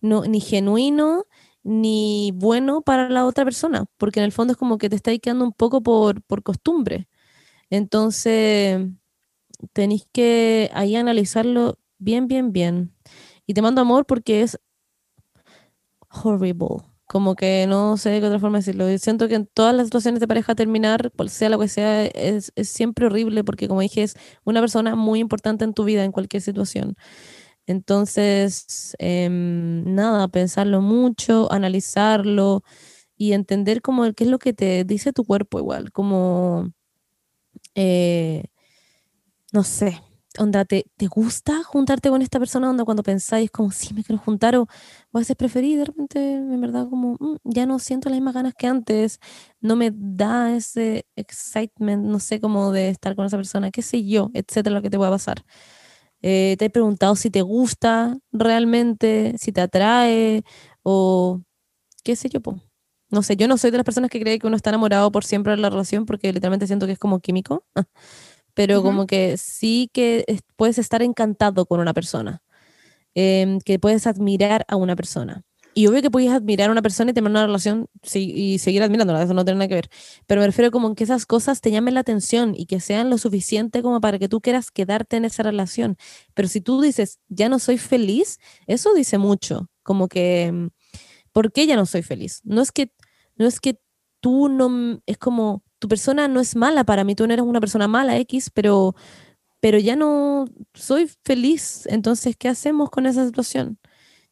ni 0.00 0.40
genuino 0.40 1.24
ni 1.62 2.32
bueno 2.34 2.82
para 2.82 3.08
la 3.08 3.26
otra 3.26 3.44
persona, 3.44 3.86
porque 3.96 4.20
en 4.20 4.24
el 4.24 4.32
fondo 4.32 4.52
es 4.52 4.56
como 4.58 4.78
que 4.78 4.88
te 4.88 4.96
estáis 4.96 5.20
quedando 5.20 5.44
un 5.44 5.52
poco 5.52 5.82
por, 5.82 6.22
por 6.22 6.42
costumbre. 6.44 7.08
Entonces, 7.70 8.86
tenéis 9.72 10.06
que 10.12 10.70
ahí 10.74 10.96
analizarlo 10.96 11.78
bien, 11.98 12.28
bien, 12.28 12.52
bien. 12.52 12.94
Y 13.46 13.54
te 13.54 13.62
mando 13.62 13.80
amor 13.80 14.06
porque 14.06 14.42
es 14.42 14.58
horrible. 16.10 16.95
Como 17.08 17.36
que 17.36 17.66
no 17.68 17.96
sé 17.96 18.18
qué 18.20 18.26
otra 18.26 18.40
forma 18.40 18.58
decirlo. 18.58 18.90
Yo 18.90 18.98
siento 18.98 19.28
que 19.28 19.36
en 19.36 19.46
todas 19.46 19.74
las 19.74 19.86
situaciones 19.86 20.18
de 20.20 20.26
pareja 20.26 20.56
terminar, 20.56 21.12
cual 21.16 21.30
sea 21.30 21.48
lo 21.48 21.58
que 21.60 21.68
sea, 21.68 22.04
es, 22.06 22.52
es 22.56 22.68
siempre 22.68 23.06
horrible 23.06 23.44
porque, 23.44 23.68
como 23.68 23.80
dije, 23.80 24.02
es 24.02 24.16
una 24.44 24.60
persona 24.60 24.96
muy 24.96 25.20
importante 25.20 25.64
en 25.64 25.72
tu 25.74 25.84
vida 25.84 26.02
en 26.04 26.10
cualquier 26.12 26.42
situación. 26.42 26.96
Entonces, 27.66 28.96
em, 28.98 29.84
nada, 29.94 30.28
pensarlo 30.28 30.80
mucho, 30.82 31.52
analizarlo 31.52 32.62
y 33.16 33.32
entender 33.34 33.82
como 33.82 34.12
qué 34.14 34.24
es 34.24 34.30
lo 34.30 34.38
que 34.40 34.52
te 34.54 34.84
dice 34.84 35.12
tu 35.12 35.24
cuerpo 35.24 35.58
igual, 35.60 35.92
como, 35.92 36.72
eh, 37.74 38.44
no 39.52 39.62
sé, 39.64 40.00
onda, 40.38 40.64
¿te, 40.64 40.84
¿te 40.96 41.06
gusta 41.06 41.62
juntarte 41.64 42.10
con 42.10 42.22
esta 42.22 42.38
persona? 42.38 42.70
Onda, 42.70 42.84
cuando 42.84 43.02
pensáis 43.02 43.50
como, 43.50 43.70
sí, 43.72 43.94
me 43.94 44.04
quiero 44.04 44.20
juntar 44.22 44.56
o, 44.56 44.62
o 44.62 45.18
a 45.18 45.20
veces 45.20 45.36
preferí, 45.36 45.76
de 45.76 45.84
repente, 45.86 46.34
en 46.34 46.60
verdad, 46.60 46.88
como, 46.88 47.14
"Mm, 47.20 47.36
ya 47.44 47.66
no 47.66 47.78
siento 47.78 48.08
las 48.08 48.16
mismas 48.18 48.34
ganas 48.34 48.54
que 48.54 48.66
antes, 48.66 49.18
no 49.60 49.76
me 49.76 49.90
da 49.94 50.54
ese 50.56 51.06
excitement, 51.16 52.04
no 52.04 52.20
sé, 52.20 52.40
como 52.40 52.72
de 52.72 52.88
estar 52.90 53.16
con 53.16 53.26
esa 53.26 53.36
persona, 53.36 53.70
qué 53.70 53.82
sé 53.82 54.04
yo, 54.06 54.30
etcétera, 54.34 54.74
lo 54.76 54.82
que 54.82 54.90
te 54.90 54.98
pueda 54.98 55.10
pasar. 55.10 55.44
Eh, 56.22 56.56
te 56.58 56.66
he 56.66 56.70
preguntado 56.70 57.16
si 57.16 57.30
te 57.30 57.42
gusta 57.42 58.18
realmente, 58.32 59.34
si 59.38 59.52
te 59.52 59.60
atrae 59.60 60.42
o 60.82 61.40
qué 62.04 62.16
sé 62.16 62.28
yo, 62.30 62.40
po. 62.42 62.60
No 63.10 63.22
sé, 63.22 63.36
yo 63.36 63.48
no 63.48 63.58
soy 63.58 63.70
de 63.72 63.78
las 63.78 63.84
personas 63.84 64.10
que 64.10 64.20
cree 64.20 64.38
que 64.40 64.46
uno 64.48 64.56
está 64.56 64.70
enamorado 64.70 65.12
por 65.12 65.24
siempre 65.24 65.52
de 65.52 65.58
la 65.58 65.70
relación 65.70 66.06
porque 66.06 66.32
literalmente 66.32 66.66
siento 66.68 66.86
que 66.86 66.92
es 66.94 66.98
como 67.00 67.20
químico, 67.20 67.64
pero 68.56 68.82
como 68.82 69.06
que 69.06 69.36
sí 69.36 69.88
que 69.92 70.24
es- 70.26 70.40
puedes 70.56 70.78
estar 70.78 71.02
encantado 71.02 71.66
con 71.66 71.78
una 71.78 71.94
persona, 71.94 72.42
em, 73.14 73.60
que 73.60 73.78
puedes 73.78 74.06
admirar 74.06 74.64
a 74.68 74.76
una 74.76 74.96
persona. 74.96 75.42
Y 75.74 75.88
obvio 75.88 76.00
que 76.00 76.10
puedes 76.10 76.30
admirar 76.30 76.70
a 76.70 76.72
una 76.72 76.80
persona 76.80 77.10
y 77.10 77.14
tener 77.14 77.30
una 77.30 77.44
relación 77.44 77.86
sí, 78.02 78.32
y 78.34 78.58
seguir 78.58 78.82
admirándola, 78.82 79.22
eso 79.22 79.34
no 79.34 79.44
tiene 79.44 79.58
nada 79.58 79.68
que 79.68 79.74
ver. 79.74 79.90
Pero 80.26 80.40
me 80.40 80.46
refiero 80.46 80.70
como 80.70 80.94
que 80.94 81.04
esas 81.04 81.26
cosas 81.26 81.60
te 81.60 81.70
llamen 81.70 81.92
la 81.92 82.00
atención 82.00 82.54
y 82.56 82.64
que 82.64 82.80
sean 82.80 83.10
lo 83.10 83.18
suficiente 83.18 83.82
como 83.82 84.00
para 84.00 84.18
que 84.18 84.28
tú 84.30 84.40
quieras 84.40 84.70
quedarte 84.70 85.18
en 85.18 85.26
esa 85.26 85.42
relación. 85.42 85.98
Pero 86.32 86.48
si 86.48 86.62
tú 86.62 86.80
dices, 86.80 87.18
ya 87.28 87.50
no 87.50 87.58
soy 87.58 87.76
feliz, 87.76 88.38
eso 88.66 88.94
dice 88.94 89.18
mucho. 89.18 89.68
Como 89.82 90.08
que, 90.08 90.50
mm, 90.50 90.68
¿por 91.32 91.52
qué 91.52 91.66
ya 91.66 91.76
no 91.76 91.84
soy 91.84 92.02
feliz? 92.02 92.40
No 92.44 92.62
es 92.62 92.72
que, 92.72 92.90
no 93.36 93.46
es 93.46 93.60
que 93.60 93.78
tú 94.20 94.48
no, 94.48 94.66
m- 94.68 95.00
es 95.04 95.18
como, 95.18 95.62
tu 95.78 95.88
persona 95.88 96.28
no 96.28 96.40
es 96.40 96.56
mala 96.56 96.84
para 96.84 97.04
mí, 97.04 97.14
tú 97.14 97.26
no 97.26 97.32
eres 97.32 97.44
una 97.44 97.60
persona 97.60 97.88
mala 97.88 98.16
X, 98.18 98.50
pero, 98.50 98.94
pero 99.60 99.78
ya 99.78 99.96
no 99.96 100.46
soy 100.74 101.10
feliz. 101.24 101.86
Entonces, 101.86 102.36
¿qué 102.36 102.48
hacemos 102.48 102.90
con 102.90 103.06
esa 103.06 103.26
situación? 103.26 103.78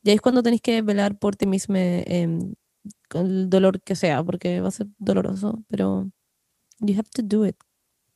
Y 0.02 0.10
ahí 0.10 0.16
es 0.16 0.20
cuando 0.20 0.42
tenés 0.42 0.60
que 0.60 0.82
velar 0.82 1.18
por 1.18 1.36
ti 1.36 1.46
mismo 1.46 1.76
em, 1.76 2.54
con 3.08 3.26
el 3.26 3.50
dolor 3.50 3.80
que 3.82 3.96
sea, 3.96 4.22
porque 4.22 4.60
va 4.60 4.68
a 4.68 4.72
ser 4.72 4.86
doloroso, 4.98 5.62
pero 5.68 6.10
you 6.80 6.94
have 6.94 7.08
to 7.14 7.22
do 7.22 7.46
it, 7.46 7.56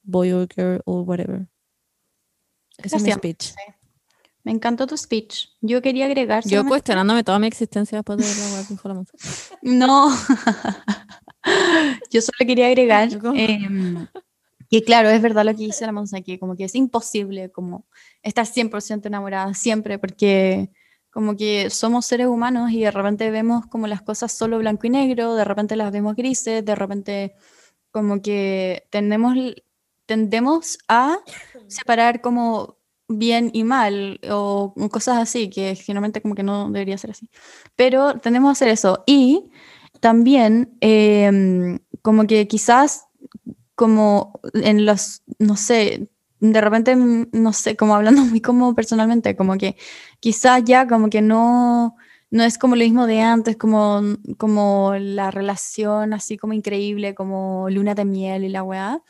boy 0.02 0.32
or 0.32 0.46
girl 0.54 0.80
or 0.84 1.02
whatever. 1.02 1.48
Ese 2.78 2.96
es 2.96 3.02
mi 3.02 3.12
speech. 3.12 3.54
Me 4.44 4.52
encantó 4.52 4.86
tu 4.86 4.96
speech. 4.96 5.48
Yo 5.60 5.82
quería 5.82 6.06
agregar. 6.06 6.44
Yo 6.46 6.64
cuestionándome 6.64 7.24
toda 7.24 7.38
mi 7.38 7.46
existencia 7.46 7.98
después 7.98 8.18
de 8.18 8.24
ver 8.24 8.36
la 8.36 8.56
web 8.56 8.66
que 8.66 8.74
dijo 8.74 8.88
la. 8.88 9.04
No. 9.62 10.10
Yo 12.10 12.20
solo 12.20 12.38
quería 12.46 12.66
agregar 12.66 13.08
em, 13.34 14.06
que 14.70 14.82
claro, 14.82 15.08
es 15.08 15.22
verdad 15.22 15.44
lo 15.44 15.52
que 15.52 15.64
dice 15.64 15.86
la 15.86 15.92
Monza 15.92 16.18
aquí, 16.18 16.38
como 16.38 16.56
que 16.56 16.64
es 16.64 16.74
imposible 16.74 17.50
como 17.50 17.86
estar 18.22 18.46
100% 18.46 19.06
enamorada 19.06 19.54
siempre 19.54 19.98
porque 19.98 20.70
como 21.10 21.36
que 21.36 21.70
somos 21.70 22.06
seres 22.06 22.26
humanos 22.26 22.70
y 22.70 22.80
de 22.82 22.90
repente 22.90 23.30
vemos 23.30 23.66
como 23.66 23.86
las 23.86 24.02
cosas 24.02 24.32
solo 24.32 24.58
blanco 24.58 24.86
y 24.86 24.90
negro, 24.90 25.34
de 25.34 25.44
repente 25.44 25.76
las 25.76 25.90
vemos 25.90 26.14
grises, 26.14 26.64
de 26.64 26.74
repente 26.74 27.34
como 27.90 28.20
que 28.20 28.86
tendemos, 28.90 29.34
tendemos 30.06 30.78
a 30.88 31.18
separar 31.66 32.20
como 32.20 32.78
bien 33.08 33.50
y 33.54 33.64
mal 33.64 34.20
o 34.30 34.74
cosas 34.90 35.18
así, 35.18 35.48
que 35.48 35.74
generalmente 35.74 36.20
como 36.20 36.34
que 36.34 36.42
no 36.42 36.70
debería 36.70 36.98
ser 36.98 37.12
así. 37.12 37.30
Pero 37.74 38.18
tendemos 38.20 38.50
a 38.50 38.52
hacer 38.52 38.68
eso. 38.68 39.02
Y 39.06 39.50
también 40.00 40.76
em, 40.80 41.78
como 42.02 42.26
que 42.26 42.48
quizás 42.48 43.06
como 43.74 44.40
en 44.54 44.86
los, 44.86 45.22
no 45.38 45.56
sé, 45.56 46.10
de 46.40 46.60
repente, 46.60 46.96
mm, 46.96 47.28
no 47.32 47.52
sé, 47.52 47.76
como 47.76 47.94
hablando 47.94 48.22
muy 48.24 48.40
como 48.40 48.74
personalmente, 48.74 49.36
como 49.36 49.56
que 49.56 49.76
quizás 50.20 50.62
ya 50.64 50.86
como 50.88 51.10
que 51.10 51.22
no, 51.22 51.96
no 52.30 52.42
es 52.44 52.58
como 52.58 52.76
lo 52.76 52.84
mismo 52.84 53.06
de 53.06 53.20
antes, 53.20 53.56
como, 53.56 54.02
como 54.36 54.94
la 54.98 55.30
relación 55.30 56.12
así 56.12 56.36
como 56.36 56.52
increíble, 56.52 57.14
como 57.14 57.68
luna 57.70 57.94
de 57.94 58.04
miel 58.04 58.44
y 58.44 58.48
la 58.48 58.62
weá, 58.62 59.02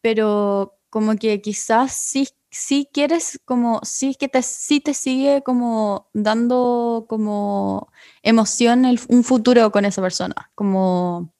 pero 0.00 0.78
como 0.90 1.16
que 1.16 1.40
quizás 1.40 1.92
sí, 1.92 2.28
sí 2.52 2.88
quieres 2.92 3.40
como, 3.46 3.80
sí 3.84 4.16
que 4.16 4.28
te, 4.28 4.42
sí 4.42 4.80
te 4.82 4.94
sigue 4.94 5.42
como 5.44 6.10
dando 6.14 7.06
como 7.10 7.90
emoción 8.22 8.86
el- 8.86 9.00
un 9.10 9.24
futuro 9.24 9.72
con 9.72 9.86
esa 9.86 10.02
persona, 10.02 10.52
como 10.56 11.34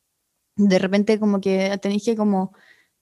de 0.56 0.78
repente 0.78 1.18
como 1.20 1.40
que 1.40 1.78
tenéis 1.82 2.04
que 2.04 2.16
como 2.16 2.52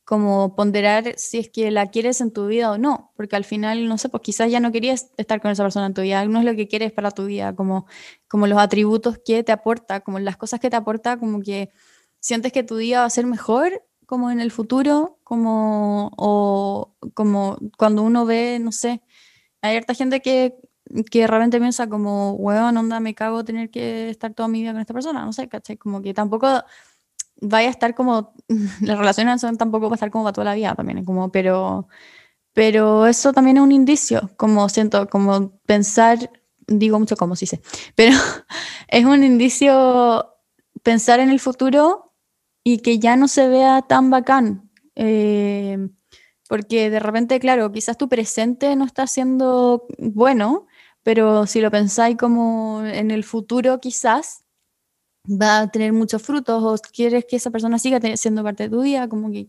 como 0.04 0.56
ponderar 0.56 1.14
si 1.18 1.38
es 1.38 1.50
que 1.50 1.70
la 1.70 1.86
quieres 1.90 2.20
en 2.20 2.32
tu 2.32 2.48
vida 2.48 2.72
o 2.72 2.78
no, 2.78 3.12
porque 3.16 3.36
al 3.36 3.44
final, 3.44 3.88
no 3.88 3.98
sé, 3.98 4.08
pues 4.08 4.22
quizás 4.24 4.50
ya 4.50 4.60
no 4.60 4.72
querías 4.72 5.12
estar 5.16 5.40
con 5.40 5.52
esa 5.52 5.62
persona 5.64 5.86
en 5.86 5.94
tu 5.94 6.02
vida, 6.02 6.24
no 6.26 6.40
es 6.40 6.44
lo 6.44 6.56
que 6.56 6.68
quieres 6.68 6.92
para 6.92 7.12
tu 7.12 7.26
vida, 7.26 7.54
como, 7.56 7.86
como 8.28 8.46
los 8.48 8.58
atributos 8.58 9.18
que 9.24 9.44
te 9.44 9.52
aporta, 9.52 10.00
como 10.00 10.18
las 10.18 10.36
cosas 10.36 10.60
que 10.60 10.68
te 10.70 10.76
aporta, 10.76 11.18
como 11.18 11.40
que 11.42 11.70
sientes 12.20 12.52
que 12.52 12.64
tu 12.64 12.76
día 12.76 13.00
va 13.00 13.06
a 13.06 13.10
ser 13.10 13.26
mejor 13.26 13.82
como 14.10 14.32
en 14.32 14.40
el 14.40 14.50
futuro, 14.50 15.20
como, 15.22 16.10
o 16.16 16.96
como 17.14 17.56
cuando 17.78 18.02
uno 18.02 18.26
ve, 18.26 18.58
no 18.60 18.72
sé, 18.72 19.02
hay 19.62 19.76
harta 19.76 19.94
gente 19.94 20.20
que, 20.20 20.56
que 21.12 21.28
realmente 21.28 21.60
piensa 21.60 21.88
como, 21.88 22.32
weón, 22.32 22.76
onda, 22.76 22.98
me 22.98 23.14
cago 23.14 23.44
tener 23.44 23.70
que 23.70 24.10
estar 24.10 24.34
toda 24.34 24.48
mi 24.48 24.62
vida 24.62 24.72
con 24.72 24.80
esta 24.80 24.94
persona, 24.94 25.24
no 25.24 25.32
sé, 25.32 25.48
¿cachai? 25.48 25.76
Como 25.76 26.02
que 26.02 26.12
tampoco 26.12 26.48
vaya 27.40 27.68
a 27.68 27.70
estar 27.70 27.94
como, 27.94 28.34
las 28.80 28.98
relaciones 28.98 29.40
son 29.40 29.56
tampoco 29.56 29.88
va 29.88 29.94
a 29.94 29.94
estar 29.94 30.10
como 30.10 30.24
para 30.24 30.32
toda 30.32 30.46
la 30.46 30.54
vida 30.54 30.74
también, 30.74 31.04
como, 31.04 31.30
pero, 31.30 31.86
pero 32.52 33.06
eso 33.06 33.32
también 33.32 33.58
es 33.58 33.62
un 33.62 33.70
indicio, 33.70 34.30
como 34.36 34.68
siento, 34.68 35.08
como 35.08 35.52
pensar, 35.66 36.32
digo 36.66 36.98
mucho 36.98 37.14
como 37.14 37.36
sí 37.36 37.46
sé, 37.46 37.60
pero 37.94 38.16
es 38.88 39.04
un 39.04 39.22
indicio 39.22 40.34
pensar 40.82 41.20
en 41.20 41.30
el 41.30 41.38
futuro 41.38 42.09
y 42.64 42.78
que 42.78 42.98
ya 42.98 43.16
no 43.16 43.28
se 43.28 43.48
vea 43.48 43.82
tan 43.82 44.10
bacán, 44.10 44.70
eh, 44.94 45.78
porque 46.48 46.90
de 46.90 47.00
repente, 47.00 47.40
claro, 47.40 47.72
quizás 47.72 47.96
tu 47.96 48.08
presente 48.08 48.74
no 48.76 48.84
está 48.84 49.06
siendo 49.06 49.86
bueno, 49.98 50.66
pero 51.02 51.46
si 51.46 51.60
lo 51.60 51.70
pensáis 51.70 52.16
como 52.16 52.84
en 52.84 53.10
el 53.10 53.24
futuro 53.24 53.80
quizás, 53.80 54.44
va 55.26 55.60
a 55.60 55.70
tener 55.70 55.92
muchos 55.92 56.22
frutos 56.22 56.62
o 56.62 56.76
quieres 56.92 57.24
que 57.26 57.36
esa 57.36 57.50
persona 57.50 57.78
siga 57.78 58.00
siendo 58.16 58.42
parte 58.42 58.64
de 58.64 58.70
tu 58.70 58.82
vida, 58.82 59.08
como 59.08 59.30
que 59.30 59.48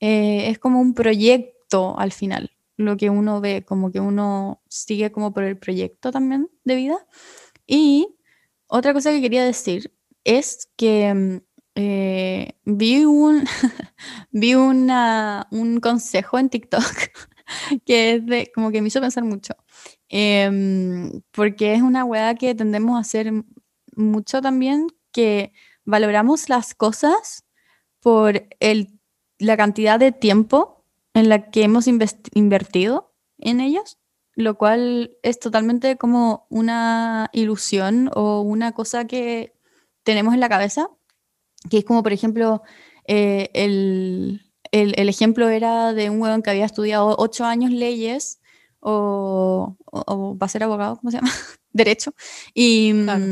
eh, 0.00 0.50
es 0.50 0.58
como 0.58 0.80
un 0.80 0.94
proyecto 0.94 1.98
al 1.98 2.12
final, 2.12 2.52
lo 2.76 2.96
que 2.96 3.10
uno 3.10 3.40
ve, 3.40 3.64
como 3.64 3.90
que 3.90 4.00
uno 4.00 4.62
sigue 4.68 5.10
como 5.12 5.32
por 5.32 5.44
el 5.44 5.58
proyecto 5.58 6.12
también 6.12 6.50
de 6.64 6.76
vida. 6.76 7.06
Y 7.66 8.08
otra 8.68 8.92
cosa 8.94 9.10
que 9.10 9.20
quería 9.20 9.44
decir 9.44 9.92
es 10.24 10.70
que 10.76 11.12
mm, 11.14 11.47
eh, 11.80 12.56
vi 12.64 13.04
un, 13.04 13.44
vi 14.32 14.54
una, 14.54 15.46
un 15.50 15.80
consejo 15.80 16.38
en 16.38 16.50
TikTok 16.50 16.82
que 17.86 18.14
es 18.14 18.26
de, 18.26 18.50
como 18.54 18.70
que 18.70 18.82
me 18.82 18.88
hizo 18.88 19.00
pensar 19.00 19.24
mucho, 19.24 19.54
Em, 20.08 21.20
porque 21.32 21.74
es 21.74 21.82
una 21.82 22.04
weá 22.04 22.34
que 22.34 22.54
tendemos 22.54 22.96
a 22.96 23.00
hacer 23.00 23.32
mucho 23.94 24.40
también 24.40 24.88
que 25.12 25.52
valoramos 25.84 26.48
las 26.48 26.74
cosas 26.74 27.44
por 28.00 28.48
el, 28.60 28.98
la 29.38 29.56
cantidad 29.56 29.98
de 29.98 30.12
tiempo 30.12 30.84
en 31.14 31.28
la 31.28 31.50
que 31.50 31.62
hemos 31.64 31.86
invertido 31.88 33.12
en 33.38 33.60
ellos, 33.60 33.98
lo 34.34 34.56
cual 34.56 35.16
es 35.22 35.40
totalmente 35.40 35.96
como 35.98 36.46
una 36.48 37.28
ilusión 37.32 38.10
o 38.14 38.40
una 38.40 38.72
cosa 38.72 39.06
que 39.06 39.54
tenemos 40.04 40.32
en 40.32 40.40
la 40.40 40.48
cabeza, 40.48 40.88
que 41.70 41.78
es 41.78 41.84
como, 41.84 42.02
por 42.02 42.12
ejemplo, 42.12 42.62
eh, 43.06 43.50
el, 43.54 44.42
el, 44.72 44.94
el 44.98 45.08
ejemplo 45.08 45.48
era 45.48 45.92
de 45.92 46.10
un 46.10 46.20
huevón 46.20 46.42
que 46.42 46.50
había 46.50 46.66
estudiado 46.66 47.16
ocho 47.18 47.44
años 47.44 47.70
leyes 47.70 48.40
o, 48.80 49.76
o, 49.84 50.04
o 50.06 50.38
va 50.38 50.46
a 50.46 50.48
ser 50.48 50.62
abogado, 50.62 50.96
¿cómo 50.96 51.10
se 51.10 51.18
llama? 51.18 51.30
Derecho. 51.72 52.12
Y, 52.54 53.04
Claro. 53.04 53.24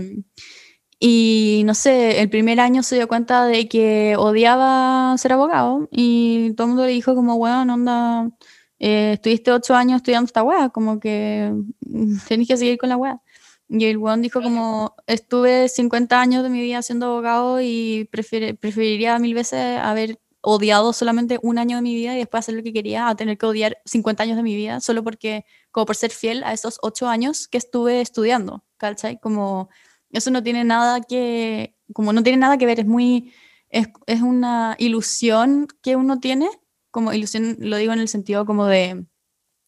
Y 0.98 1.62
no 1.66 1.74
sé, 1.74 2.20
el 2.22 2.30
primer 2.30 2.58
año 2.58 2.82
se 2.82 2.96
dio 2.96 3.06
cuenta 3.08 3.44
de 3.46 3.68
que 3.68 4.16
odiaba 4.16 5.16
ser 5.18 5.32
abogado 5.34 5.88
y 5.90 6.54
todo 6.54 6.66
el 6.66 6.68
mundo 6.70 6.86
le 6.86 6.92
dijo 6.92 7.14
como, 7.14 7.36
bueno, 7.36 7.74
onda, 7.74 8.30
eh, 8.78 9.12
estuviste 9.14 9.52
ocho 9.52 9.74
años 9.74 9.96
estudiando 9.96 10.26
esta 10.26 10.42
weá, 10.42 10.70
como 10.70 10.98
que 10.98 11.52
mm, 11.86 12.16
tenés 12.28 12.48
que 12.48 12.56
seguir 12.56 12.78
con 12.78 12.88
la 12.88 12.96
weá. 12.96 13.20
Y 13.68 13.84
el 13.86 13.98
weón 13.98 14.22
dijo 14.22 14.40
como, 14.42 14.94
estuve 15.06 15.68
50 15.68 16.20
años 16.20 16.42
de 16.44 16.50
mi 16.50 16.60
vida 16.60 16.82
siendo 16.82 17.06
abogado 17.06 17.60
y 17.60 18.08
preferiría 18.10 19.18
mil 19.18 19.34
veces 19.34 19.78
haber 19.78 20.20
odiado 20.40 20.92
solamente 20.92 21.40
un 21.42 21.58
año 21.58 21.76
de 21.76 21.82
mi 21.82 21.94
vida 21.96 22.14
y 22.14 22.18
después 22.18 22.44
hacer 22.44 22.54
lo 22.54 22.62
que 22.62 22.72
quería 22.72 23.08
a 23.08 23.16
tener 23.16 23.36
que 23.36 23.46
odiar 23.46 23.78
50 23.84 24.22
años 24.22 24.36
de 24.36 24.44
mi 24.44 24.54
vida 24.54 24.80
solo 24.80 25.02
porque, 25.02 25.44
como 25.72 25.86
por 25.86 25.96
ser 25.96 26.12
fiel 26.12 26.44
a 26.44 26.52
esos 26.52 26.78
ocho 26.82 27.08
años 27.08 27.48
que 27.48 27.58
estuve 27.58 28.00
estudiando, 28.00 28.64
¿cachai? 28.76 29.18
Como 29.18 29.68
eso 30.10 30.30
no 30.30 30.44
tiene 30.44 30.62
nada 30.62 31.00
que, 31.00 31.74
como 31.92 32.12
no 32.12 32.22
tiene 32.22 32.38
nada 32.38 32.58
que 32.58 32.66
ver, 32.66 32.78
es 32.78 32.86
muy, 32.86 33.32
es, 33.70 33.88
es 34.06 34.22
una 34.22 34.76
ilusión 34.78 35.66
que 35.82 35.96
uno 35.96 36.20
tiene, 36.20 36.48
como 36.92 37.12
ilusión, 37.12 37.56
lo 37.58 37.76
digo 37.76 37.92
en 37.92 37.98
el 37.98 38.08
sentido 38.08 38.46
como 38.46 38.66
de, 38.66 39.04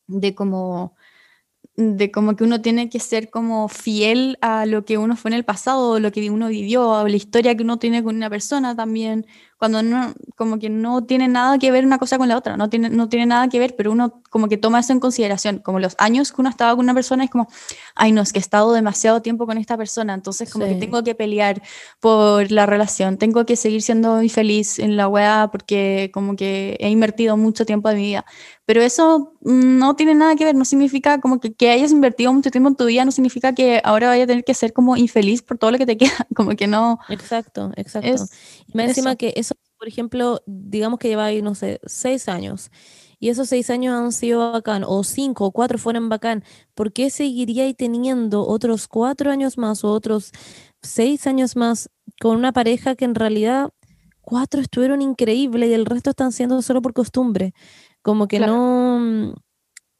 de 0.07 0.35
como, 0.37 0.95
de 1.79 2.11
como 2.11 2.35
que 2.35 2.43
uno 2.43 2.61
tiene 2.61 2.89
que 2.91 2.99
ser 2.99 3.31
como 3.31 3.69
fiel 3.69 4.37
a 4.41 4.67
lo 4.67 4.85
que 4.85 4.99
uno 4.99 5.15
fue 5.15 5.31
en 5.31 5.37
el 5.37 5.45
pasado, 5.45 6.01
lo 6.01 6.11
que 6.11 6.29
uno 6.29 6.49
vivió, 6.49 6.97
a 6.97 7.09
la 7.09 7.17
historia 7.17 7.57
que 7.57 7.63
uno 7.63 7.79
tiene 7.79 8.03
con 8.03 8.17
una 8.17 8.29
persona 8.29 8.75
también, 8.75 9.27
cuando 9.59 9.83
no, 9.83 10.15
como 10.37 10.59
que 10.59 10.71
no 10.71 11.03
tiene 11.05 11.27
nada 11.29 11.59
que 11.59 11.71
ver 11.73 11.85
una 11.85 11.99
cosa 11.99 12.17
con 12.17 12.29
la 12.29 12.37
otra, 12.37 12.57
no 12.57 12.71
tiene, 12.71 12.91
no 12.91 13.09
tiene 13.09 13.27
nada 13.27 13.49
que 13.49 13.59
ver, 13.59 13.75
pero 13.77 13.91
uno 13.91 14.23
como 14.31 14.49
que 14.49 14.57
toma 14.57 14.79
eso 14.81 14.93
en 14.93 15.01
consideración, 15.01 15.59
como 15.59 15.81
los 15.81 15.97
años 15.99 16.33
que 16.33 16.41
uno 16.41 16.49
estaba 16.49 16.77
con 16.77 16.85
una 16.85 16.95
persona 16.95 17.25
es 17.25 17.31
como, 17.31 17.49
ay 17.97 18.13
no, 18.13 18.23
es 18.23 18.33
que 18.33 18.39
he 18.39 18.41
estado 18.41 18.73
demasiado 18.73 19.21
tiempo 19.21 19.47
con 19.47 19.59
esta 19.59 19.77
persona, 19.77 20.15
entonces 20.15 20.51
como 20.53 20.65
que 20.65 20.75
Sí. 20.75 20.81
tengo 20.81 21.03
que 21.03 21.15
pelear 21.15 21.61
por 22.01 22.51
la 22.53 22.67
relación, 22.67 23.19
tengo 23.19 23.45
que 23.47 23.57
seguir 23.57 23.83
siendo 23.83 24.23
infeliz 24.23 24.79
en 24.79 24.97
la 24.97 25.09
weá 25.09 25.49
porque 25.51 26.11
como 26.15 26.37
que 26.37 26.77
he 26.81 26.89
invertido 26.91 27.37
mucho 27.37 27.67
tiempo 27.67 27.89
de 27.89 27.97
mi 27.97 28.03
vida. 28.03 28.25
Pero 28.65 28.83
eso 28.83 29.33
no 29.41 29.97
tiene 29.97 30.15
nada 30.15 30.37
que 30.37 30.45
ver, 30.45 30.55
no 30.55 30.67
significa 30.67 31.21
como 31.21 31.41
que, 31.41 31.55
que 31.55 31.71
hayas 31.71 31.91
invertido 31.91 32.33
mucho 32.35 32.51
tiempo 32.51 32.69
en 32.69 32.77
tu 32.77 32.85
vida, 32.85 33.03
no 33.07 33.13
significa 33.13 33.55
que 33.55 33.81
ahora 33.83 34.09
vaya 34.09 34.25
a 34.25 34.27
tener 34.27 34.45
que 34.45 34.53
ser 34.53 34.75
como 34.75 34.95
infeliz 34.99 35.41
por 35.41 35.57
todo 35.57 35.71
lo 35.71 35.79
que 35.79 35.87
te 35.87 35.97
queda, 35.99 36.27
como 36.37 36.51
que 36.55 36.67
no. 36.67 36.99
Exacto, 37.09 37.73
exacto. 37.77 38.07
Es 38.09 38.31
y 38.69 38.77
más 38.77 38.89
encima 38.89 39.17
que 39.17 39.33
eso, 39.37 39.48
por 39.79 39.89
ejemplo, 39.89 40.43
digamos 40.47 40.99
que 40.99 41.09
lleva 41.09 41.27
ahí, 41.27 41.43
no 41.43 41.55
sé, 41.55 41.81
seis 41.87 42.29
años. 42.29 42.71
Y 43.21 43.31
esos 43.31 43.49
seis 43.49 43.71
años 43.71 43.95
han 43.95 44.13
sido 44.13 44.53
bacán, 44.53 44.85
o 44.87 45.05
cinco 45.05 45.47
o 45.47 45.53
cuatro 45.53 45.79
fueron 45.79 46.09
bacán. 46.09 46.45
¿Por 46.75 46.93
qué 46.93 47.11
seguiría 47.11 47.65
ahí 47.65 47.75
teniendo 47.75 48.47
otros 48.47 48.89
cuatro 48.89 49.31
años 49.31 49.59
más 49.59 49.85
o 49.85 49.93
otros 49.93 50.31
seis 50.83 51.27
años 51.27 51.57
más 51.57 51.91
con 52.21 52.37
una 52.37 52.53
pareja 52.53 52.95
que 52.97 53.05
en 53.05 53.15
realidad 53.17 53.71
cuatro 54.23 54.61
estuvieron 54.61 55.03
increíbles 55.03 55.71
y 55.71 55.75
el 55.75 55.87
resto 55.87 56.11
están 56.11 56.33
siendo 56.33 56.63
solo 56.63 56.83
por 56.83 56.93
costumbre? 56.95 57.55
Como 58.03 58.29
que 58.29 58.39
Claro. 58.39 58.55
no, 58.55 58.99
mm, 59.01 59.35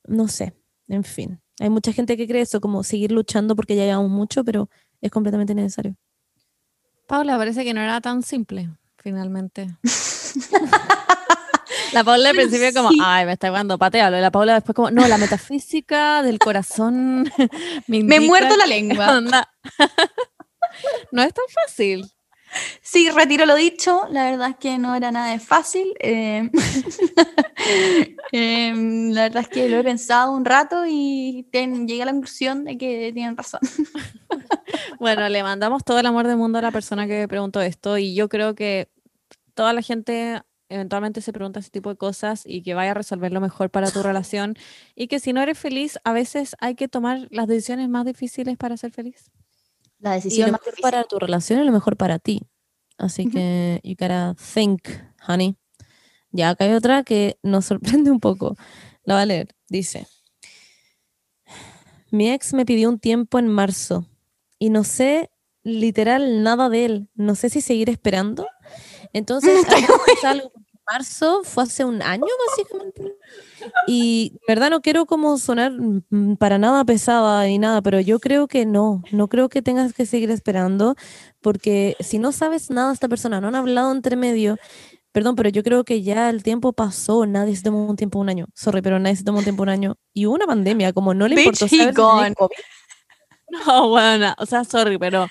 no 0.09 0.29
sé, 0.29 0.55
en 0.89 1.05
fin. 1.05 1.41
Hay 1.61 1.71
mucha 1.71 1.93
gente 1.93 2.17
que 2.17 2.29
cree 2.29 2.43
eso, 2.43 2.61
como 2.61 2.83
seguir 2.85 3.13
luchando 3.13 3.57
porque 3.57 3.77
ya 3.77 3.85
llevamos 3.85 4.11
mucho, 4.11 4.45
pero 4.45 4.71
es 5.01 5.11
completamente 5.11 5.55
necesario. 5.55 5.97
Paula, 7.09 7.37
parece 7.39 7.65
que 7.65 7.75
no 7.75 7.81
era 7.81 8.01
tan 8.01 8.23
simple, 8.23 8.71
finalmente. 9.03 9.69
La 11.93 12.05
Paula 12.05 12.31
al 12.31 12.37
principio 12.37 12.73
como, 12.75 12.91
sí. 12.91 12.99
ay, 13.03 13.25
me 13.25 13.33
está 13.33 13.49
jugando 13.49 13.79
patealo. 13.79 14.19
Y 14.19 14.21
la 14.21 14.31
Paula 14.31 14.55
después 14.55 14.75
como, 14.77 14.91
no, 14.91 15.09
la 15.09 15.19
metafísica 15.19 16.23
del 16.23 16.39
corazón 16.39 17.31
me, 17.87 18.05
Me 18.05 18.21
muerdo 18.21 18.57
la 18.57 18.67
lengua. 18.67 19.09
onda". 19.19 19.51
no 21.13 21.23
es 21.23 21.33
tan 21.33 21.45
fácil. 21.49 22.11
Sí, 22.83 23.11
retiro 23.11 23.45
lo 23.47 23.55
dicho, 23.55 24.03
la 24.11 24.31
verdad 24.31 24.51
es 24.51 24.57
que 24.57 24.79
no 24.79 24.95
era 24.95 25.11
nada 25.13 25.33
de 25.33 25.39
fácil. 25.39 25.93
eh, 26.01 26.51
em, 28.33 29.11
la 29.13 29.23
verdad 29.23 29.43
es 29.43 29.49
que 29.49 29.69
lo 29.69 29.79
he 29.79 29.85
pensado 29.85 30.33
un 30.33 30.45
rato 30.45 30.85
y 30.89 31.47
ten- 31.53 31.87
llegué 31.87 32.03
a 32.03 32.07
la 32.07 32.13
conclusión 32.13 32.65
de 32.65 32.79
que 32.79 33.13
tienen 33.13 33.37
razón. 33.37 33.61
Bueno, 35.01 35.29
le 35.29 35.43
mandamos 35.43 35.83
todo 35.85 35.99
el 36.01 36.07
amor 36.07 36.27
del 36.27 36.37
mundo 36.37 36.59
a 36.59 36.63
la 36.63 36.71
persona 36.71 37.07
que 37.07 37.27
preguntó 37.29 37.61
esto 37.63 37.97
y 37.99 38.15
yo 38.15 38.29
creo 38.29 38.55
que 38.55 38.89
toda 39.55 39.73
la 39.73 39.81
gente 39.81 40.43
eventualmente 40.69 41.21
se 41.23 41.33
pregunta 41.33 41.61
ese 41.61 41.71
tipo 41.71 41.89
de 41.89 41.97
cosas 41.97 42.43
y 42.45 42.63
que 42.63 42.75
vaya 42.75 42.91
a 42.91 42.95
resolver 42.95 43.33
lo 43.33 43.41
mejor 43.41 43.71
para 43.71 43.91
tu 43.91 44.03
relación 44.03 44.57
y 44.95 45.07
que 45.09 45.21
si 45.21 45.33
no 45.33 45.41
eres 45.41 45.59
feliz, 45.59 45.99
a 46.05 46.13
veces 46.13 46.55
hay 46.61 46.75
que 46.75 46.89
tomar 46.89 47.29
las 47.31 47.47
decisiones 47.47 47.89
más 47.89 48.05
difíciles 48.05 48.57
para 48.59 48.77
ser 48.77 48.91
feliz. 48.93 49.31
La 49.99 50.13
Y 50.13 50.15
decisión 50.17 50.47
lo 50.47 50.53
más 50.53 50.61
mejor 50.61 50.73
difícil. 50.73 50.83
para 50.83 51.05
tu 51.05 51.19
relación 51.19 51.59
es 51.61 51.67
lo 51.67 51.73
mejor 51.73 51.97
para 51.97 52.19
ti. 52.19 52.43
Así 52.99 53.27
que 53.27 53.81
you 53.85 53.95
gotta 53.99 54.35
think, 54.55 54.89
honey. 55.27 55.57
Ya 56.31 56.51
acá 56.51 56.65
hay 56.65 56.75
otra 56.75 57.05
que 57.05 57.39
nos 57.43 57.65
sorprende 58.05 58.11
un 58.11 58.21
poco. 58.21 58.57
La 59.05 59.15
va 59.15 59.23
a 59.23 59.27
leer. 59.27 59.55
Dice: 59.69 60.07
Mi 62.11 62.31
ex 62.31 62.55
me 62.55 62.65
pidió 62.65 62.89
un 62.89 62.99
tiempo 62.99 63.39
en 63.39 63.49
marzo 63.49 64.07
y 64.59 64.71
no 64.71 64.85
sé 64.85 65.31
literal 65.63 66.43
nada 66.43 66.69
de 66.69 66.85
él. 66.85 67.09
No 67.15 67.35
sé 67.35 67.51
si 67.51 67.61
seguir 67.61 67.91
esperando. 67.91 68.47
Entonces, 69.13 69.65
algo, 70.25 70.53
marzo 70.87 71.43
fue 71.45 71.65
hace 71.65 71.85
un 71.85 72.03
año, 72.03 72.25
básicamente. 72.49 72.78
Y, 73.87 74.39
verdad, 74.47 74.71
no 74.71 74.81
quiero 74.81 75.07
como 75.07 75.39
sonar 75.39 75.73
mm, 75.73 76.37
para 76.37 76.59
nada 76.59 76.85
pesada 76.85 77.45
ni 77.45 77.59
nada, 77.59 77.83
pero 77.83 78.01
yo 78.01 78.21
creo 78.21 78.49
que 78.49 78.67
no. 78.67 79.03
No 79.13 79.29
creo 79.29 79.49
que 79.49 79.63
tengas 79.63 79.93
que 79.93 80.07
seguir 80.07 80.31
esperando, 80.31 80.95
porque 81.41 81.97
si 82.01 82.19
no 82.19 82.33
sabes 82.33 82.71
nada 82.71 82.89
de 82.89 82.95
esta 82.95 83.09
persona, 83.09 83.41
no 83.41 83.49
han 83.49 83.55
hablado 83.55 83.93
entre 83.93 84.17
medio. 84.17 84.57
Perdón, 85.13 85.37
pero 85.37 85.49
yo 85.49 85.63
creo 85.63 85.85
que 85.85 86.03
ya 86.03 86.29
el 86.31 86.43
tiempo 86.43 86.73
pasó, 86.73 87.27
nadie 87.27 87.57
se 87.57 87.63
tomó 87.63 87.87
un 87.87 87.97
tiempo 87.97 88.19
un 88.19 88.29
año. 88.29 88.47
Sorry, 88.55 88.83
pero 88.83 88.99
nadie 88.99 89.17
se 89.17 89.25
tomó 89.25 89.39
un 89.39 89.45
tiempo 89.45 89.63
un 89.63 89.71
año. 89.71 89.97
Y 90.13 90.27
hubo 90.27 90.35
una 90.35 90.47
pandemia, 90.47 90.93
como 90.93 91.15
no 91.15 91.27
le 91.27 91.37
Bitch, 91.37 91.47
importó 91.47 91.69
saber 91.69 91.95
gone. 91.95 92.35
COVID. 92.35 92.57
No, 93.67 93.89
bueno, 93.89 94.35
o 94.39 94.47
sea, 94.47 94.63
sorry, 94.65 94.99
pero 94.99 95.27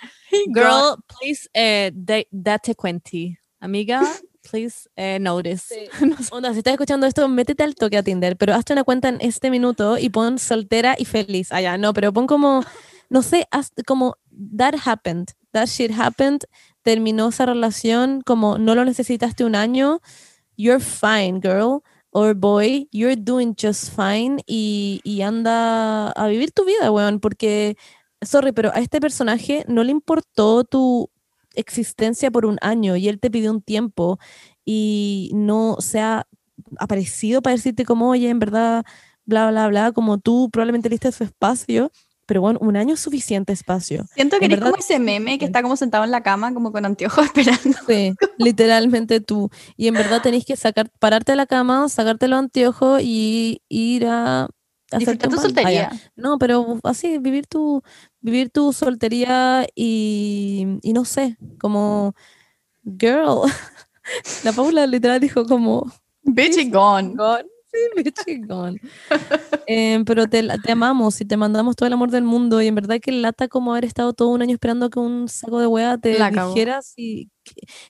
girl, 0.47 0.97
please 1.19 1.47
eh, 1.53 1.91
date 2.31 2.75
cuenta. 2.75 3.11
Amiga, 3.59 4.01
please 4.49 4.89
eh, 4.95 5.19
notice. 5.19 5.89
Onda, 6.31 6.51
si 6.53 6.59
estás 6.59 6.73
escuchando 6.73 7.05
esto, 7.05 7.27
métete 7.27 7.63
al 7.63 7.75
toque 7.75 7.97
a 7.97 8.03
Tinder, 8.03 8.37
pero 8.37 8.53
hazte 8.53 8.73
una 8.73 8.83
cuenta 8.83 9.09
en 9.09 9.17
este 9.21 9.49
minuto 9.49 9.97
y 9.97 10.09
pon 10.09 10.39
soltera 10.39 10.95
y 10.97 11.05
feliz. 11.05 11.51
Allá, 11.51 11.77
no, 11.77 11.93
pero 11.93 12.13
pon 12.13 12.27
como, 12.27 12.63
no 13.09 13.21
sé, 13.21 13.47
haz 13.51 13.71
como 13.85 14.17
that 14.57 14.75
happened, 14.85 15.29
that 15.51 15.67
shit 15.67 15.91
happened, 15.91 16.41
terminó 16.81 17.29
esa 17.29 17.45
relación, 17.45 18.21
como 18.21 18.57
no 18.57 18.75
lo 18.75 18.85
necesitaste 18.85 19.43
un 19.43 19.55
año, 19.55 20.01
you're 20.55 20.83
fine, 20.83 21.39
girl. 21.41 21.83
Or 22.11 22.33
boy, 22.33 22.87
you're 22.91 23.15
doing 23.15 23.53
just 23.53 23.93
fine. 23.95 24.41
Y, 24.47 25.01
y 25.03 25.21
anda 25.21 26.09
a 26.11 26.27
vivir 26.27 26.51
tu 26.51 26.65
vida, 26.65 26.89
weón, 26.89 27.19
porque, 27.19 27.77
sorry, 28.21 28.53
pero 28.53 28.71
a 28.73 28.79
este 28.79 28.99
personaje 28.99 29.65
no 29.67 29.83
le 29.83 29.91
importó 29.91 30.63
tu 30.63 31.11
existencia 31.57 32.31
por 32.31 32.45
un 32.45 32.57
año 32.61 32.95
y 32.95 33.09
él 33.09 33.19
te 33.19 33.29
pidió 33.29 33.51
un 33.51 33.61
tiempo 33.61 34.19
y 34.63 35.31
no 35.33 35.77
se 35.79 35.99
ha 35.99 36.27
aparecido 36.79 37.41
para 37.41 37.55
decirte 37.55 37.85
como, 37.85 38.09
oye, 38.09 38.29
en 38.29 38.39
verdad, 38.39 38.85
bla, 39.25 39.49
bla, 39.49 39.67
bla, 39.67 39.91
como 39.91 40.17
tú 40.17 40.49
probablemente 40.51 40.89
le 40.89 40.93
diste 40.93 41.11
su 41.11 41.23
espacio, 41.23 41.91
pero 42.27 42.41
bueno, 42.41 42.59
un 42.61 42.75
año 42.75 42.93
es 42.93 42.99
suficiente 42.99 43.53
espacio. 43.53 44.05
Siento 44.13 44.37
que 44.37 44.45
En 44.45 44.51
eres 44.51 44.59
verdad, 44.59 44.71
como 44.71 44.83
ese 44.83 44.99
meme 44.99 45.39
que 45.39 45.45
está 45.45 45.63
como 45.63 45.77
sentado 45.77 46.03
en 46.03 46.11
la 46.11 46.21
cama, 46.23 46.53
como 46.53 46.71
con 46.71 46.85
anteojos 46.85 47.25
esperando. 47.33 47.77
Sí, 47.87 48.13
literalmente 48.37 49.21
tú. 49.21 49.49
Y 49.77 49.87
en 49.87 49.93
verdad 49.93 50.21
tenés 50.21 50.45
que 50.45 50.57
sacar, 50.57 50.91
pararte 50.99 51.31
de 51.31 51.37
la 51.37 51.45
cama, 51.45 51.87
sacarte 51.89 52.27
los 52.27 52.39
anteojos 52.39 53.01
y 53.01 53.61
ir 53.69 54.05
a... 54.07 54.49
Disfrutar 54.97 55.29
tu 55.29 55.35
pan. 55.35 55.39
Ah, 55.39 55.41
soltería. 55.41 55.91
No, 56.15 56.37
pero 56.37 56.79
así, 56.83 57.17
vivir 57.17 57.45
tu, 57.45 57.81
vivir 58.27 58.49
tu 58.49 58.73
soltería 58.73 59.65
y, 59.73 60.79
y 60.81 60.93
no 60.93 61.05
sé, 61.05 61.37
como, 61.59 62.13
girl, 62.83 63.41
la 64.43 64.51
Paula 64.51 64.85
literal 64.85 65.19
dijo 65.21 65.45
como, 65.45 65.89
Bitch 66.23 66.69
gone. 66.69 67.15
gone. 67.15 67.45
Sí, 67.71 67.79
bitch, 68.03 68.47
gone. 68.47 68.81
Em, 69.65 70.03
pero 70.03 70.27
te, 70.27 70.45
te 70.63 70.71
amamos 70.73 71.21
y 71.21 71.25
te 71.25 71.37
mandamos 71.37 71.77
todo 71.77 71.87
el 71.87 71.93
amor 71.93 72.11
del 72.11 72.23
mundo 72.23 72.61
y 72.61 72.67
en 72.67 72.75
verdad 72.75 72.99
que 73.01 73.13
lata 73.13 73.47
como 73.47 73.71
haber 73.71 73.85
estado 73.85 74.11
todo 74.11 74.29
un 74.29 74.41
año 74.41 74.53
esperando 74.53 74.89
que 74.89 74.99
un 74.99 75.29
saco 75.29 75.59
de 75.59 75.67
hueá 75.67 75.97
te 75.97 76.19
La 76.19 76.29
dijeras 76.29 76.93
y 76.97 77.29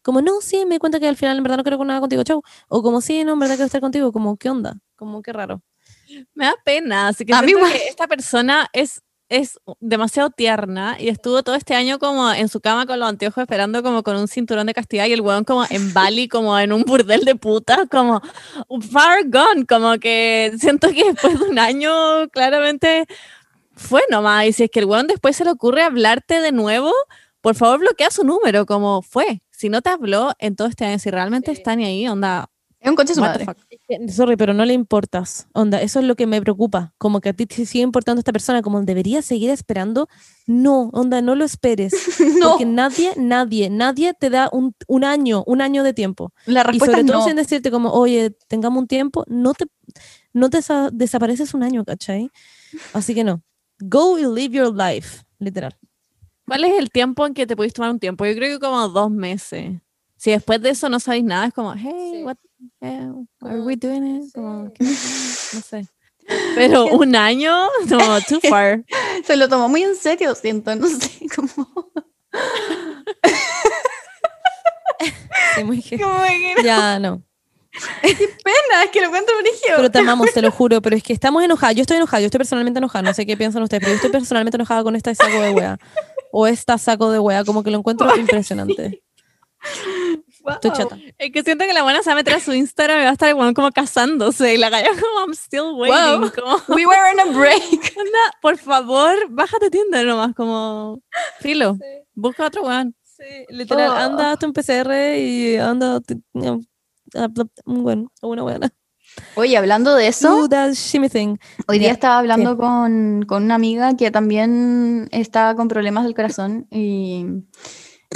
como 0.03 0.21
no, 0.21 0.39
sí, 0.41 0.65
me 0.65 0.75
di 0.75 0.79
cuenta 0.79 0.99
que 0.99 1.07
al 1.07 1.17
final 1.17 1.38
en 1.38 1.43
verdad 1.43 1.57
no 1.57 1.63
quiero 1.63 1.83
nada 1.83 1.99
contigo, 1.99 2.23
chau. 2.23 2.43
O 2.67 2.83
como 2.83 3.01
sí, 3.01 3.23
no, 3.23 3.33
en 3.33 3.39
verdad 3.39 3.55
quiero 3.55 3.65
estar 3.65 3.81
contigo, 3.81 4.11
como 4.11 4.38
qué 4.38 4.51
onda, 4.51 4.79
como 4.95 5.23
qué 5.23 5.33
raro. 5.33 5.63
Me 6.35 6.45
da 6.45 6.55
pena, 6.63 7.07
así 7.07 7.25
que 7.25 7.33
A 7.33 7.41
mí 7.41 7.53
que 7.53 7.88
esta 7.88 8.07
persona 8.07 8.67
es, 8.73 9.01
es 9.30 9.59
demasiado 9.80 10.30
tierna 10.30 10.95
y 10.99 11.09
estuvo 11.09 11.43
todo 11.43 11.55
este 11.55 11.75
año 11.75 11.99
como 11.99 12.32
en 12.32 12.47
su 12.47 12.61
cama 12.61 12.86
con 12.86 12.99
los 12.99 13.09
anteojos 13.09 13.41
esperando 13.41 13.84
como 13.84 14.03
con 14.03 14.15
un 14.15 14.28
cinturón 14.28 14.67
de 14.67 14.73
castidad 14.73 15.05
y 15.07 15.13
el 15.13 15.21
weón 15.21 15.43
como 15.43 15.65
en 15.69 15.93
Bali, 15.93 16.28
como 16.28 16.57
en 16.57 16.71
un 16.71 16.84
burdel 16.84 17.25
de 17.25 17.36
puta, 17.36 17.88
como 17.91 18.21
far 18.89 19.30
gone, 19.30 19.65
como 19.65 19.97
que 19.99 20.53
siento 20.59 20.89
que 20.89 21.11
después 21.11 21.39
de 21.39 21.45
un 21.45 21.59
año 21.59 21.91
claramente 22.32 23.05
fue 23.73 24.01
nomás 24.09 24.45
y 24.45 24.53
si 24.53 24.63
es 24.63 24.71
que 24.71 24.80
el 24.80 24.86
weón 24.86 25.07
después 25.07 25.36
se 25.36 25.43
le 25.43 25.51
ocurre 25.51 25.84
hablarte 25.84 26.41
de 26.41 26.51
nuevo, 26.51 26.91
por 27.41 27.55
favor 27.55 27.80
bloquea 27.80 28.11
su 28.11 28.23
número, 28.23 28.65
como 28.65 29.01
fue. 29.01 29.41
Si 29.51 29.69
no 29.69 29.82
te 29.82 29.89
habló 29.89 30.34
en 30.39 30.55
todo 30.55 30.67
este 30.67 30.86
año, 30.86 30.99
si 30.99 31.09
realmente 31.09 31.51
está 31.51 31.75
ni 31.75 31.86
ahí, 31.86 32.07
onda, 32.07 32.49
Es 32.80 32.89
un 32.89 32.95
coche 32.95 33.13
su 33.13 33.21
madre. 33.21 33.45
fuck. 33.45 33.57
Eh, 33.89 34.09
Sorry, 34.11 34.35
pero 34.35 34.53
no 34.53 34.65
le 34.65 34.73
importas. 34.73 35.47
Onda, 35.53 35.81
eso 35.81 35.99
es 35.99 36.05
lo 36.05 36.15
que 36.15 36.27
me 36.27 36.41
preocupa. 36.41 36.93
Como 36.97 37.21
que 37.21 37.29
a 37.29 37.33
ti 37.33 37.45
te 37.45 37.65
sigue 37.65 37.83
importando 37.83 38.19
esta 38.19 38.31
persona, 38.33 38.61
como 38.61 38.81
deberías 38.81 39.23
seguir 39.25 39.49
esperando. 39.49 40.07
No, 40.45 40.89
onda, 40.93 41.21
no 41.21 41.35
lo 41.35 41.45
esperes. 41.45 41.93
No, 42.39 42.51
Porque 42.51 42.65
nadie, 42.65 43.13
nadie, 43.17 43.69
nadie 43.69 44.13
te 44.13 44.29
da 44.29 44.49
un, 44.51 44.75
un 44.88 45.03
año, 45.03 45.43
un 45.47 45.61
año 45.61 45.83
de 45.83 45.93
tiempo. 45.93 46.33
la 46.45 46.61
Y 46.61 46.63
respuesta 46.63 46.85
sobre 46.97 47.01
es 47.01 47.07
todo 47.07 47.19
no. 47.19 47.25
sin 47.25 47.35
decirte 47.35 47.71
como, 47.71 47.91
oye, 47.91 48.31
tengamos 48.47 48.79
un 48.81 48.88
tiempo, 48.88 49.23
no 49.27 49.53
te, 49.53 49.65
no 50.33 50.49
te 50.49 50.57
desa- 50.59 50.91
desapareces 50.91 51.53
un 51.53 51.63
año, 51.63 51.83
¿cachai? 51.85 52.29
Así 52.93 53.15
que 53.15 53.23
no. 53.23 53.41
Go 53.79 54.15
and 54.17 54.35
live 54.35 54.55
your 54.55 54.75
life, 54.75 55.23
literal. 55.39 55.75
¿Cuál 56.45 56.63
es 56.65 56.77
el 56.79 56.89
tiempo 56.89 57.25
en 57.25 57.33
que 57.33 57.47
te 57.47 57.55
pudiste 57.55 57.75
tomar 57.77 57.91
un 57.91 57.99
tiempo? 57.99 58.25
Yo 58.25 58.35
creo 58.35 58.59
que 58.59 58.65
como 58.65 58.88
dos 58.89 59.09
meses. 59.11 59.79
Si 60.15 60.31
después 60.31 60.61
de 60.61 60.69
eso 60.71 60.89
no 60.89 60.99
sabéis 60.99 61.23
nada, 61.23 61.47
es 61.47 61.53
como, 61.53 61.73
hey, 61.73 61.91
Sí. 62.13 62.23
what, 62.23 62.38
eh, 62.81 62.87
are 62.87 63.13
Como, 63.39 63.65
we 63.65 63.75
doing 63.75 64.23
it? 64.23 64.33
Como. 64.33 64.71
¿qué 64.73 64.83
no 64.83 65.61
sé. 65.61 65.87
Pero 66.55 66.85
un 66.87 67.15
año, 67.15 67.67
no, 67.87 68.21
too 68.21 68.39
far. 68.49 68.83
Se 69.25 69.35
lo 69.35 69.47
tomó 69.47 69.69
muy 69.69 69.83
en 69.83 69.95
serio, 69.95 70.35
siento, 70.35 70.75
no 70.75 70.87
sé 70.87 71.09
cómo. 71.33 71.91
Sí, 75.55 75.63
muy 75.63 75.77
me 75.77 75.83
queda 75.83 76.61
ya, 76.63 76.99
no. 76.99 77.23
pena, 77.71 78.83
es 78.83 78.91
que 78.91 79.01
lo 79.01 79.07
encuentro 79.07 79.35
brígido. 79.37 79.75
Pero 79.77 79.91
te 79.91 79.99
amamos, 79.99 80.33
te 80.33 80.41
lo 80.41 80.51
juro. 80.51 80.81
Pero 80.81 80.95
es 80.95 81.03
que 81.03 81.13
estamos 81.13 81.43
enojados. 81.43 81.75
Yo 81.75 81.81
estoy 81.81 81.97
enojada, 81.97 82.21
yo 82.21 82.25
estoy 82.25 82.39
personalmente 82.39 82.79
enojada. 82.79 83.03
No 83.03 83.13
sé 83.13 83.25
qué 83.25 83.37
piensan 83.37 83.63
ustedes, 83.63 83.81
pero 83.81 83.91
yo 83.91 83.95
estoy 83.95 84.11
personalmente 84.11 84.57
enojada 84.57 84.83
con 84.83 84.95
este 84.95 85.15
saco 85.15 85.39
de 85.39 85.51
wea. 85.51 85.77
O 86.31 86.45
esta 86.47 86.77
saco 86.77 87.11
de 87.11 87.19
wea, 87.19 87.43
como 87.43 87.63
que 87.63 87.71
lo 87.71 87.77
encuentro 87.77 88.13
impresionante. 88.17 89.01
Estoy 90.53 90.71
chata. 90.71 90.97
Es 91.17 91.31
que 91.31 91.43
siento 91.43 91.65
que 91.65 91.73
la 91.73 91.83
buena 91.83 92.01
se 92.03 92.09
va 92.09 92.13
a 92.13 92.15
meter 92.15 92.33
a 92.35 92.39
su 92.39 92.53
Instagram 92.53 92.99
y 92.99 93.03
va 93.03 93.09
a 93.09 93.13
estar 93.13 93.33
bueno, 93.35 93.53
como 93.53 93.71
casándose. 93.71 94.53
Y 94.53 94.57
la 94.57 94.69
galla 94.69 94.89
como, 95.01 95.19
I'm 95.25 95.33
still 95.33 95.71
waiting. 95.75 96.21
Wow. 96.21 96.31
Como, 96.33 96.57
We 96.69 96.85
were 96.85 96.99
on 97.13 97.19
a 97.19 97.37
break. 97.37 97.61
"Anda, 97.97 98.37
por 98.41 98.57
favor, 98.57 99.15
bájate 99.29 99.69
Tinder 99.69 100.05
nomás. 100.05 100.33
Como, 100.35 101.01
filo, 101.39 101.77
busca 102.13 102.45
otro 102.47 102.63
weón. 102.63 102.95
Sí, 103.03 103.23
literal. 103.49 103.89
Oh. 103.89 103.93
Anda 103.93 104.31
hasta 104.33 104.45
un 104.45 104.53
PCR 104.53 105.17
y 105.17 105.57
anda. 105.57 105.99
t- 106.01 106.17
no, 106.33 106.61
ah, 107.15 107.27
bla- 107.27 107.49
un 107.65 107.83
buen, 107.83 108.07
o 108.21 108.27
una 108.29 108.43
buena. 108.43 108.69
Oye, 109.35 109.57
hablando 109.57 109.95
de 109.95 110.07
eso, 110.07 110.47
thing. 111.11 111.37
hoy 111.67 111.79
día 111.79 111.87
ya, 111.87 111.93
estaba 111.93 112.19
hablando 112.19 112.55
con, 112.57 113.25
con 113.27 113.43
una 113.43 113.55
amiga 113.55 113.95
que 113.95 114.11
también 114.11 115.07
está 115.11 115.55
con 115.55 115.67
problemas 115.67 116.03
del 116.03 116.13
corazón 116.13 116.67
y, 116.69 117.25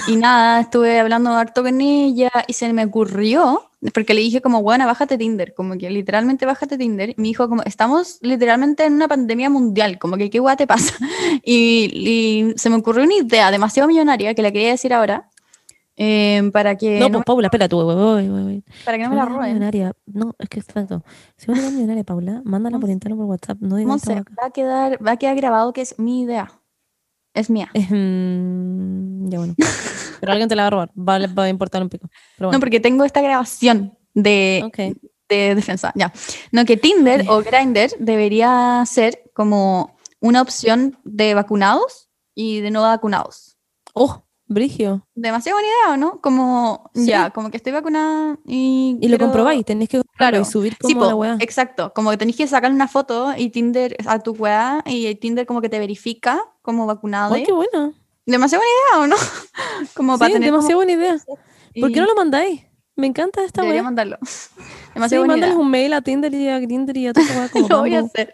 y 0.08 0.16
nada, 0.16 0.62
estuve 0.62 1.00
hablando 1.00 1.32
harto 1.32 1.64
con 1.64 1.80
ella 1.82 2.32
y 2.48 2.54
se 2.54 2.72
me 2.74 2.86
ocurrió, 2.86 3.64
porque 3.94 4.14
le 4.14 4.22
dije 4.22 4.42
como, 4.42 4.62
bueno, 4.62 4.86
bájate 4.86 5.18
Tinder, 5.18 5.54
como 5.54 5.78
que 5.78 5.90
literalmente 5.90 6.46
bájate 6.46 6.78
Tinder. 6.78 7.10
Y 7.10 7.16
me 7.18 7.28
dijo 7.30 7.48
como, 7.50 7.64
estamos 7.64 8.18
literalmente 8.22 8.86
en 8.86 8.94
una 8.94 9.08
pandemia 9.08 9.50
mundial, 9.50 10.00
como 10.00 10.18
que 10.18 10.30
qué 10.30 10.40
guay 10.40 10.56
te 10.58 10.68
pasa. 10.68 10.94
Y, 11.44 11.92
y 12.54 12.54
se 12.58 12.70
me 12.70 12.76
ocurrió 12.78 13.04
una 13.04 13.16
idea 13.16 13.52
demasiado 13.52 13.88
millonaria 13.88 14.34
que 14.36 14.42
la 14.42 14.52
quería 14.52 14.70
decir 14.72 14.94
ahora. 14.94 15.30
eh, 15.98 16.50
para 16.54 16.76
que 16.78 17.00
No, 17.00 17.10
no, 17.10 17.20
pues 17.20 17.26
Paula, 17.26 17.48
espera 17.48 17.68
tú, 17.68 17.80
wey, 17.82 18.30
wey, 18.30 18.44
wey. 18.46 18.64
para 18.86 18.98
que 18.98 19.04
no 19.04 19.10
me 19.12 19.16
la 19.16 19.26
roben. 19.26 19.50
millonaria, 19.54 19.94
no, 20.06 20.34
es 20.40 20.50
que 20.50 20.60
exacto. 20.60 21.04
Si 21.38 21.52
una 21.52 21.70
millonaria, 21.70 22.04
Paula, 22.04 22.42
mándala 22.46 22.80
por 22.80 22.90
interno 22.90 23.18
por 23.18 23.26
WhatsApp. 23.26 23.58
No 23.62 23.76
digas 23.76 24.04
va 24.08 24.48
a 24.48 24.52
quedar, 24.52 25.06
va 25.06 25.12
a 25.12 25.18
quedar 25.18 25.36
grabado 25.36 25.74
que 25.74 25.82
es 25.82 26.00
mi 26.00 26.22
idea. 26.22 26.52
Es 27.34 27.50
mía. 27.50 27.70
Mm, 27.74 29.30
ya 29.30 29.38
bueno. 29.38 29.56
Pero 30.20 30.32
alguien 30.32 30.50
te 30.50 30.56
la 30.56 30.64
va 30.64 30.68
a 30.68 30.70
robar. 30.70 30.90
Va, 30.98 31.20
va 31.28 31.44
a 31.46 31.50
importar 31.50 31.82
un 31.82 31.90
pico. 31.90 32.10
Pero 32.38 32.52
No, 32.52 32.60
porque 32.60 32.80
tengo 32.80 33.04
esta 33.04 33.22
grabación 33.22 33.98
de, 34.14 34.94
de 35.30 35.56
defensa. 35.56 35.92
Ya. 35.96 36.14
No, 36.52 36.66
que 36.66 36.78
Tinder 36.78 37.26
o 37.28 37.42
Grindr 37.42 37.90
debería 38.00 38.84
ser 38.86 39.24
como 39.34 39.98
una 40.20 40.42
opción 40.42 41.00
de 41.04 41.34
vacunados 41.34 42.10
y 42.36 42.60
de 42.62 42.70
no 42.70 42.82
vacunados. 42.82 43.58
Oh, 43.94 44.24
Brigio. 44.54 45.08
Demasiado 45.16 45.58
buena 45.58 45.68
idea, 45.68 45.94
¿o 45.94 45.98
¿no? 45.98 46.20
Como, 46.22 46.90
Sí. 46.94 47.06
ya, 47.06 47.30
como 47.32 47.50
que 47.52 47.58
estoy 47.58 47.72
vacunada 47.72 48.38
y. 48.46 48.98
Y 49.02 49.08
lo 49.08 49.18
comprobáis, 49.18 49.64
tenéis 49.66 49.90
que 49.90 50.02
Claro. 50.18 50.42
y 50.42 50.46
subir 50.46 50.76
Sí, 50.86 50.94
como 50.94 51.06
la 51.06 51.16
weá. 51.16 51.38
exacto. 51.40 51.94
Como 51.96 52.12
que 52.12 52.18
tenés 52.18 52.36
que 52.36 52.48
sacar 52.48 52.72
una 52.72 52.88
foto 52.88 53.34
y 53.38 53.50
Tinder 53.50 53.96
a 54.06 54.20
tu 54.20 54.32
weá 54.34 54.84
y 54.86 55.14
Tinder 55.16 55.46
como 55.46 55.62
que 55.62 55.70
te 55.70 55.80
verifica 55.80 56.44
como 56.62 56.86
vacunado. 56.86 57.34
Ay, 57.36 57.44
qué 57.44 57.52
buena. 57.54 57.94
Demasiado 58.26 58.62
buena 58.64 58.72
idea, 58.74 59.04
¿o 59.04 59.08
no? 59.08 59.16
Como 59.96 60.18
para 60.20 60.28
Sí, 60.28 60.34
tener 60.34 60.50
como- 60.52 60.58
demasiado 60.62 60.78
buena 60.78 60.92
idea. 60.92 61.18
¿Por 61.80 61.92
qué 61.92 62.00
no 62.02 62.06
lo 62.06 62.16
mandáis? 62.16 62.62
Me 62.96 63.08
encanta 63.08 63.44
esta 63.44 63.62
Debería 63.62 63.82
weá. 63.82 63.86
mandarlo. 63.86 64.18
Sí, 64.92 64.94
Demasiado 64.94 65.26
buena 65.26 65.48
idea. 65.48 65.58
un 65.58 65.70
mail 65.72 65.94
a 65.94 66.02
Tinder 66.02 66.34
y 66.34 66.50
a 66.50 66.60
Grindr 66.60 66.98
y 66.98 67.08
a 67.08 67.14
como 67.54 67.68
Lo 67.70 67.80
voy 67.80 67.96
a 67.96 68.02
hacer. 68.02 68.34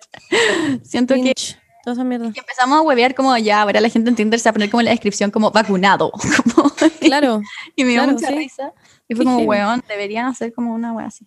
Siento 0.84 1.13
que 1.13 1.34
toda 1.88 1.93
esa 1.93 2.03
mierda. 2.03 2.33
que 2.33 2.41
empezamos 2.41 2.77
a 2.77 2.81
huevear 2.81 3.15
como 3.15 3.38
ya, 3.38 3.61
ahora 3.61 3.79
la 3.79 3.88
gente 3.88 4.09
en 4.09 4.15
Tinder 4.17 4.38
se 4.41 4.49
va 4.49 4.51
a 4.51 4.53
poner 4.53 4.69
como 4.69 4.81
en 4.81 4.85
la 4.85 4.91
descripción 4.91 5.31
como 5.31 5.51
vacunado. 5.51 6.11
como- 6.53 6.67
Claro. 6.99 7.41
y 7.77 7.85
me 7.85 7.91
dio 7.91 7.99
claro, 8.01 8.11
mucha 8.11 8.27
sí. 8.27 8.35
risa. 8.35 8.73
Y 9.07 9.15
fue 9.15 9.23
como, 9.23 9.39
weón, 9.39 9.81
deberían 9.88 10.25
hacer 10.25 10.51
como 10.51 10.73
una 10.75 10.91
wea 10.91 11.05
así. 11.07 11.25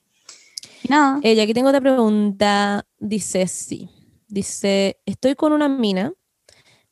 Y 0.82 0.88
nada. 0.88 1.18
Ella, 1.22 1.44
aquí 1.44 1.54
tengo 1.54 1.68
otra 1.70 1.80
pregunta. 1.80 2.84
Dice 2.98 3.46
sí. 3.46 3.88
Dice, 4.28 5.00
estoy 5.06 5.34
con 5.34 5.52
una 5.54 5.68
mina, 5.70 6.12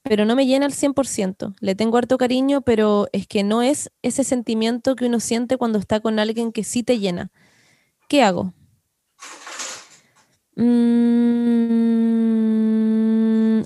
pero 0.03 0.25
no 0.25 0.35
me 0.35 0.47
llena 0.47 0.65
al 0.65 0.73
100%. 0.73 1.55
Le 1.61 1.75
tengo 1.75 1.99
harto 1.99 2.17
cariño, 2.17 2.63
pero 2.63 3.09
es 3.13 3.27
que 3.27 3.43
no 3.45 3.61
es 3.61 3.91
ese 4.01 4.25
sentimiento 4.25 4.97
que 4.97 5.05
uno 5.05 5.21
siente 5.21 5.59
cuando 5.59 5.79
está 5.79 6.01
con 6.01 6.19
alguien 6.19 6.53
que 6.53 6.65
sí 6.65 6.83
te 6.83 6.99
llena. 6.99 7.31
¿Qué 8.09 8.23
hago? 8.23 8.55
Mm, 10.57 12.48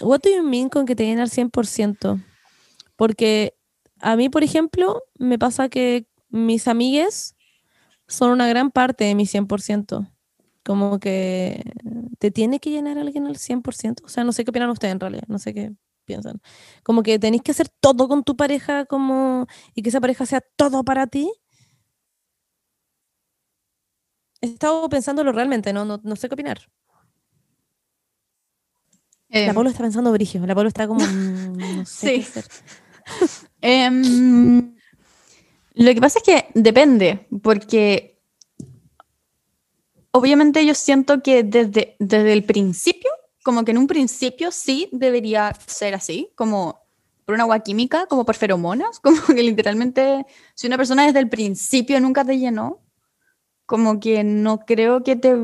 what 0.03 0.21
do 0.23 0.31
you 0.31 0.43
mean 0.43 0.69
con 0.69 0.87
que 0.87 0.97
te 0.97 1.05
llena 1.07 1.23
al 1.23 1.31
100%? 1.31 2.23
Porque 2.97 3.55
a 4.01 4.17
mí, 4.17 4.29
por 4.29 4.45
ejemplo, 4.45 5.03
me 5.19 5.39
pasa 5.39 5.69
que 5.69 6.07
mis 6.29 6.69
amigues 6.69 7.37
son 8.09 8.31
una 8.31 8.49
gran 8.49 8.71
parte 8.71 9.05
de 9.05 9.15
mi 9.15 9.27
100%. 9.27 10.09
Como 10.65 11.01
que 11.01 11.65
te 12.19 12.31
tiene 12.31 12.61
que 12.61 12.71
llenar 12.71 12.99
alguien 12.99 13.27
al 13.27 13.37
100%. 13.37 14.05
O 14.05 14.09
sea, 14.09 14.25
no 14.25 14.33
sé 14.33 14.45
qué 14.45 14.51
opinan 14.51 14.71
ustedes 14.71 14.93
en 14.93 15.01
realidad, 15.01 15.25
no 15.29 15.39
sé 15.39 15.55
qué 15.55 15.73
piensan. 16.05 16.41
Como 16.83 17.03
que 17.03 17.19
tenéis 17.19 17.43
que 17.43 17.53
hacer 17.53 17.69
todo 17.81 18.09
con 18.09 18.25
tu 18.25 18.37
pareja 18.37 18.87
como 18.87 19.47
y 19.75 19.83
que 19.83 19.91
esa 19.91 20.01
pareja 20.01 20.27
sea 20.27 20.41
todo 20.57 20.85
para 20.85 21.07
ti. 21.07 21.31
He 24.41 24.47
estado 24.47 24.89
pensándolo 24.89 25.33
realmente, 25.33 25.73
no, 25.73 25.85
no, 25.85 26.01
no 26.03 26.17
sé 26.17 26.29
qué 26.29 26.35
opinar. 26.35 26.59
Eh, 29.33 29.47
La 29.47 29.55
Pablo 29.55 29.71
está 29.71 29.83
pensando 29.83 30.13
brigio, 30.13 30.47
la 30.47 30.55
Pablo 30.55 30.69
está 30.69 30.87
como, 30.87 31.01
mm, 31.05 31.77
no 31.79 31.87
sé 31.87 32.23
Sí. 32.23 32.41
em, 33.63 34.75
lo 35.75 35.95
que 35.95 36.01
pasa 36.01 36.19
es 36.19 36.25
que 36.25 36.47
depende, 36.55 37.27
porque 37.43 38.21
obviamente 40.11 40.65
yo 40.67 40.75
siento 40.75 41.23
que 41.23 41.43
desde, 41.43 41.97
desde 41.99 42.33
el 42.33 42.45
principio, 42.45 43.11
como 43.43 43.65
que 43.65 43.73
en 43.73 43.79
un 43.79 43.87
principio 43.87 44.53
sí 44.53 44.89
debería 44.93 45.57
ser 45.67 45.95
así, 45.95 46.31
como 46.37 46.83
por 47.25 47.35
una 47.35 47.45
agua 47.45 47.61
química, 47.61 48.07
como 48.07 48.27
por 48.27 48.35
feromonas, 48.35 49.01
como 49.03 49.21
que 49.23 49.43
literalmente 49.43 50.27
si 50.55 50.67
una 50.67 50.77
persona 50.77 51.07
desde 51.07 51.21
el 51.21 51.31
principio 51.31 51.99
nunca 52.01 52.25
te 52.25 52.39
llenó, 52.39 52.81
como 53.65 53.99
que 53.99 54.25
no 54.25 54.59
creo 54.61 55.03
que 55.03 55.17
te 55.17 55.35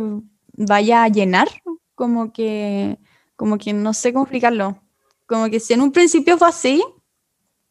vaya 0.52 1.04
a 1.04 1.08
llenar, 1.08 1.48
como 1.94 2.32
que, 2.34 2.98
como 3.38 3.58
que 3.58 3.72
no 3.74 3.94
sé 3.94 4.12
cómo 4.14 4.26
explicarlo, 4.26 4.82
como 5.26 5.50
que 5.50 5.60
si 5.60 5.74
en 5.74 5.82
un 5.82 5.92
principio 5.92 6.38
fue 6.38 6.48
así, 6.50 6.84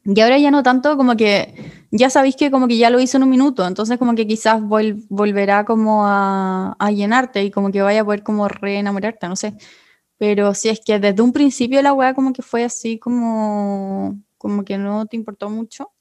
y 0.05 0.21
ahora 0.21 0.37
ya 0.37 0.51
no 0.51 0.63
tanto, 0.63 0.95
como 0.97 1.15
que 1.17 1.53
ya 1.91 2.09
sabéis 2.09 2.35
que 2.37 2.49
como 2.51 2.67
que 2.67 2.77
ya 2.77 2.89
lo 2.89 2.99
hizo 2.99 3.17
en 3.17 3.23
un 3.23 3.29
minuto, 3.29 3.67
entonces 3.67 3.97
como 3.97 4.15
que 4.15 4.25
quizás 4.27 4.61
vol- 4.61 5.05
volverá 5.09 5.65
como 5.65 6.05
a, 6.07 6.75
a 6.79 6.91
llenarte 6.91 7.43
y 7.43 7.51
como 7.51 7.71
que 7.71 7.81
vaya 7.81 8.01
a 8.01 8.05
poder 8.05 8.23
como 8.23 8.47
reenamorarte, 8.47 9.27
no 9.27 9.35
sé. 9.35 9.55
Pero 10.17 10.53
si 10.55 10.69
es 10.69 10.81
que 10.85 10.99
desde 10.99 11.21
un 11.23 11.33
principio 11.33 11.81
la 11.83 11.93
weá 11.93 12.13
como 12.15 12.33
que 12.33 12.41
fue 12.43 12.63
así 12.65 12.99
como, 12.99 14.19
como 14.37 14.63
que 14.65 14.77
no 14.77 15.05
te 15.07 15.17
importó 15.17 15.49
mucho, 15.49 15.91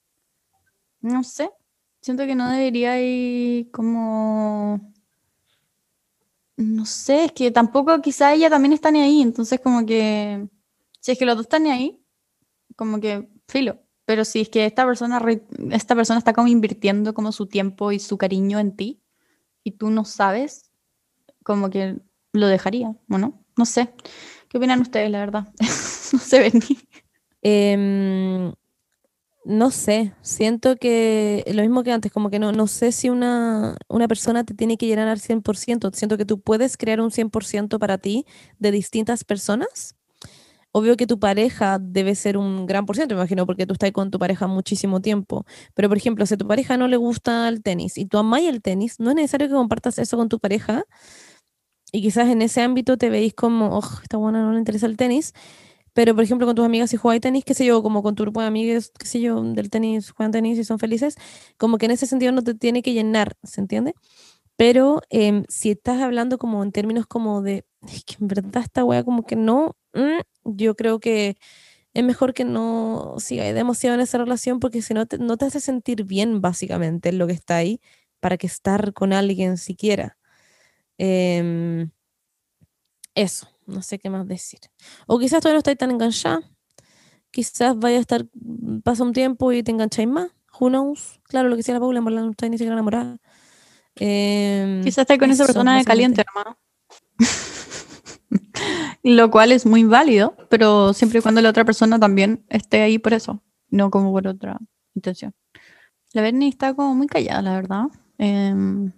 no 1.01 1.23
sé. 1.25 1.51
Siento 2.01 2.25
que 2.27 2.35
no 2.35 2.51
debería 2.51 3.01
ir 3.01 3.71
como... 3.71 4.93
No 6.57 6.87
sé, 6.87 7.25
es 7.27 7.33
que 7.33 7.51
tampoco 7.51 8.01
quizá 8.01 8.33
ella 8.33 8.49
también 8.49 8.73
está 8.73 8.91
ni 8.91 9.01
ahí, 9.01 9.21
entonces 9.21 9.61
como 9.61 9.85
que... 9.85 10.49
Si 11.01 11.13
es 11.13 11.19
que 11.19 11.27
los 11.27 11.37
dos 11.37 11.47
están 11.47 11.65
ni 11.65 11.71
ahí, 11.71 12.03
como 12.77 13.01
que 13.01 13.29
filo. 13.49 13.79
Pero 14.07 14.25
si 14.25 14.41
es 14.41 14.49
que 14.49 14.65
esta 14.65 14.87
persona, 14.87 15.23
esta 15.71 15.95
persona 15.95 16.19
está 16.19 16.33
como 16.33 16.49
invirtiendo 16.49 17.13
como 17.13 17.33
su 17.33 17.47
tiempo 17.47 17.93
y 17.93 17.99
su 17.99 18.17
cariño 18.17 18.59
en 18.59 18.77
ti 18.77 19.03
y 19.65 19.73
tú 19.73 19.91
no 19.91 20.05
sabes, 20.05 20.71
como 21.43 21.71
que 21.71 21.99
lo 22.33 22.47
dejaría, 22.47 22.95
¿o 23.11 23.19
no? 23.19 23.45
No 23.57 23.67
sé. 23.67 23.95
¿Qué 24.49 24.59
opinan 24.59 24.81
ustedes, 24.81 25.11
la 25.11 25.19
verdad? 25.19 25.53
no 26.13 26.19
se 26.19 26.39
ven 26.41 26.61
ni. 26.69 28.55
No 29.49 29.71
sé, 29.71 30.13
siento 30.23 30.75
que 30.75 31.45
lo 31.55 31.63
mismo 31.63 31.85
que 31.85 31.93
antes, 31.93 32.11
como 32.11 32.31
que 32.31 32.41
no, 32.41 32.51
no 32.51 32.67
sé 32.67 32.91
si 32.91 33.11
una, 33.11 33.77
una 33.89 34.09
persona 34.09 34.43
te 34.43 34.55
tiene 34.55 34.77
que 34.77 34.87
llenar 34.87 35.07
al 35.07 35.21
100%, 35.21 35.95
siento 35.95 36.17
que 36.17 36.25
tú 36.25 36.41
puedes 36.41 36.77
crear 36.77 37.01
un 37.01 37.13
100% 37.13 37.79
para 37.79 37.97
ti 37.97 38.27
de 38.59 38.73
distintas 38.73 39.23
personas. 39.23 39.95
Obvio 40.73 40.97
que 40.97 41.07
tu 41.07 41.21
pareja 41.21 41.79
debe 41.81 42.17
ser 42.17 42.37
un 42.37 42.67
gran 42.67 42.87
por 42.87 42.97
ciento, 42.97 43.15
me 43.15 43.21
imagino, 43.21 43.47
porque 43.47 43.67
tú 43.67 43.75
estás 43.75 43.93
con 43.93 44.11
tu 44.11 44.19
pareja 44.19 44.49
muchísimo 44.49 45.01
tiempo. 45.01 45.47
Pero, 45.75 45.89
por 45.89 45.97
ejemplo, 45.97 46.27
si 46.27 46.35
a 46.35 46.37
tu 46.39 46.49
pareja 46.49 46.77
no 46.77 46.89
le 46.89 46.97
gusta 46.97 47.49
el 47.49 47.63
tenis 47.63 47.99
y 47.99 48.07
tú 48.07 48.19
amas 48.19 48.43
el 48.43 48.63
tenis, 48.63 48.99
no 48.99 49.11
es 49.11 49.17
necesario 49.17 49.47
que 49.47 49.55
compartas 49.55 50.01
eso 50.01 50.17
con 50.17 50.29
tu 50.29 50.41
pareja. 50.41 50.85
Y 51.93 52.03
quizás 52.03 52.29
en 52.29 52.43
ese 52.43 52.63
ámbito 52.63 52.97
te 52.97 53.11
veis 53.11 53.33
como, 53.33 53.79
oh, 53.79 53.89
esta 54.03 54.17
buena 54.17 54.43
no 54.43 54.53
le 54.53 54.59
interesa 54.59 54.87
el 54.87 54.97
tenis. 54.97 55.35
Pero, 55.97 56.15
por 56.15 56.25
ejemplo, 56.25 56.47
con 56.47 56.57
tus 56.57 56.67
amigas, 56.67 56.91
si 56.91 56.99
jugáis 56.99 57.23
tenis, 57.23 57.45
qué 57.45 57.55
sé 57.55 57.67
yo, 57.67 57.83
como 57.83 58.03
con 58.05 58.15
tu 58.17 58.25
grupo 58.25 58.43
de 58.43 58.49
amigas, 58.49 58.93
qué 58.99 59.07
sé 59.07 59.21
yo, 59.21 59.43
del 59.43 59.71
tenis, 59.71 60.11
juegan 60.13 60.33
tenis 60.33 60.59
y 60.59 60.65
son 60.65 60.79
felices, 60.79 61.17
como 61.59 61.79
que 61.79 61.87
en 61.87 61.93
ese 61.93 62.07
sentido 62.07 62.33
no 62.33 62.45
te 62.45 62.55
tiene 62.55 62.83
que 62.83 62.93
llenar, 62.95 63.37
¿se 63.45 63.63
entiende? 63.63 63.95
Pero 64.57 65.03
em, 65.11 65.45
si 65.49 65.71
estás 65.73 66.01
hablando 66.03 66.39
como 66.39 66.63
en 66.63 66.73
términos 66.73 67.07
como 67.07 67.43
de, 67.43 67.67
es 67.93 68.05
que 68.05 68.17
en 68.21 68.29
verdad 68.29 68.63
esta 68.65 68.85
wea 68.85 69.05
como 69.05 69.25
que 69.27 69.37
no, 69.37 69.77
mm, 69.95 70.21
yo 70.45 70.77
creo 70.77 71.01
que 71.01 71.37
es 71.95 72.05
mejor 72.05 72.35
que 72.35 72.45
no 72.45 73.17
sigáis 73.19 73.55
demasiado 73.55 73.95
en 73.97 74.01
esa 74.03 74.19
relación 74.19 74.61
porque 74.61 74.83
si 74.83 74.95
no 74.95 75.07
te, 75.07 75.19
no 75.19 75.37
te 75.39 75.47
hace 75.47 75.61
sentir 75.61 76.05
bien, 76.05 76.41
básicamente, 76.43 77.11
en 77.11 77.19
lo 77.19 77.27
que 77.27 77.35
está 77.35 77.57
ahí, 77.57 77.81
para 78.21 78.37
que 78.39 78.47
estar 78.49 78.93
con 78.95 79.13
alguien 79.13 79.59
siquiera. 79.59 80.19
Em, 80.99 81.91
eso, 83.15 83.49
no 83.67 83.83
sé 83.83 83.99
qué 83.99 84.11
más 84.11 84.27
decir. 84.27 84.61
O 85.07 85.19
quizás 85.19 85.41
todavía 85.41 85.57
no 85.57 85.59
estáis 85.59 85.79
tan 85.79 85.91
enganchada. 85.91 86.41
Quizás 87.31 87.77
vaya 87.79 87.99
a 87.99 88.01
estar, 88.01 88.27
mm, 88.35 88.79
pasa 88.81 89.03
un 89.03 89.13
tiempo 89.13 89.53
y 89.53 89.63
te 89.63 89.71
engancháis 89.71 90.09
más. 90.09 90.31
Who 90.59 90.69
knows? 90.69 91.21
Claro, 91.25 91.49
lo 91.49 91.55
que 91.55 91.59
decía 91.59 91.75
la 91.75 91.81
Paula, 91.81 91.99
en 91.99 92.05
verdad 92.05 92.23
no 92.23 92.31
estáis 92.31 92.51
ni 92.51 92.57
siquiera 92.59 92.75
enamorada. 92.75 93.19
Em, 93.97 94.83
Quizás 94.83 94.99
estés 94.99 95.19
con 95.19 95.31
esa 95.31 95.45
persona 95.45 95.77
de 95.79 95.85
caliente, 95.85 96.23
hermano. 96.27 96.59
Lo 99.03 99.31
cual 99.31 99.53
es 99.53 99.67
muy 99.67 99.85
válido, 99.85 100.37
pero 100.49 100.93
siempre 100.93 101.21
y 101.21 101.23
cuando 101.23 101.41
la 101.41 101.51
otra 101.51 101.65
persona 101.65 101.99
también 101.99 102.45
esté 102.49 102.83
ahí 102.83 102.99
por 102.99 103.13
eso, 103.15 103.43
no 103.69 103.91
como 103.91 104.13
por 104.13 104.27
otra 104.27 104.59
intención. 104.95 105.35
La 106.13 106.23
Bernie 106.23 106.49
está 106.49 106.75
como 106.75 106.95
muy 106.95 107.07
callada, 107.07 107.43
la 107.43 107.53
verdad. 107.55 107.85
Em, 108.19 108.93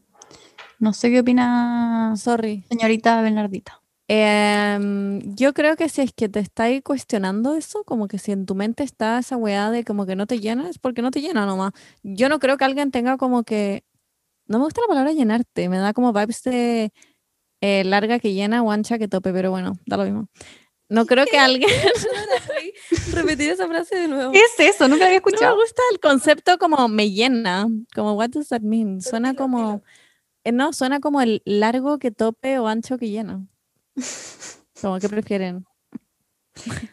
no 0.79 0.93
sé 0.93 1.11
qué 1.11 1.21
opina 1.21 2.15
Sorry. 2.17 2.65
señorita 2.69 3.21
Bernardita. 3.21 3.83
Em, 4.11 5.21
yo 5.37 5.53
creo 5.53 5.77
que 5.77 5.89
si 5.91 6.01
es 6.01 6.13
que 6.15 6.31
te 6.31 6.41
estáis 6.41 6.83
cuestionando 6.83 7.55
eso, 7.55 7.85
como 7.85 8.09
que 8.09 8.19
si 8.19 8.33
en 8.33 8.47
tu 8.47 8.55
mente 8.55 8.83
está 8.83 9.19
esa 9.19 9.37
weá 9.37 9.71
de 9.71 9.85
como 9.85 10.07
que 10.07 10.17
no 10.17 10.27
te 10.27 10.41
llena, 10.41 10.71
es 10.71 10.79
porque 10.79 11.03
no 11.03 11.11
te 11.11 11.21
llena 11.21 11.45
nomás. 11.45 11.73
Yo 12.03 12.29
no 12.31 12.39
creo 12.39 12.57
que 12.57 12.65
alguien 12.65 12.91
tenga 12.91 13.19
como 13.19 13.45
que. 13.45 13.85
No 14.47 14.59
me 14.59 14.65
gusta 14.65 14.81
la 14.81 14.87
palabra 14.89 15.13
llenarte, 15.13 15.69
me 15.69 15.77
da 15.77 15.93
como 15.93 16.15
vibes 16.15 16.43
de 16.43 16.91
eh, 17.61 17.85
larga 17.85 18.19
que 18.19 18.33
llena, 18.33 18.61
guancha 18.61 18.99
que 18.99 19.09
tope, 19.09 19.31
pero 19.33 19.51
bueno, 19.51 19.75
da 19.85 19.99
lo 19.99 20.05
mismo. 20.05 20.29
No 20.89 21.05
creo 21.05 21.27
que 21.27 21.39
alguien. 21.39 21.69
Repetir 23.13 23.51
esa 23.51 23.67
frase 23.69 23.95
de 23.97 24.09
nuevo. 24.09 24.33
¿Qué 24.33 24.41
es 24.41 24.75
eso? 24.75 24.89
Nunca 24.89 25.05
había 25.05 25.19
No 25.19 25.25
me 25.27 25.31
escuchado. 25.31 25.57
gusta 25.57 25.83
el 25.93 26.01
concepto 26.01 26.57
como 26.57 26.89
me 26.89 27.11
llena, 27.11 27.67
como 27.95 28.15
what 28.15 28.31
does 28.31 28.49
that 28.49 28.63
mean? 28.63 29.03
Suena 29.03 29.35
como. 29.35 29.83
eh, 30.45 30.53
no, 30.53 30.73
suena 30.73 30.99
como 31.01 31.21
el 31.21 31.43
largo 31.45 31.99
que 31.99 32.11
tope 32.11 32.59
o 32.59 32.69
ancho 32.69 32.97
que 32.97 33.11
llena. 33.11 33.47
Como 34.81 34.99
que 34.99 35.09
prefieren. 35.09 35.65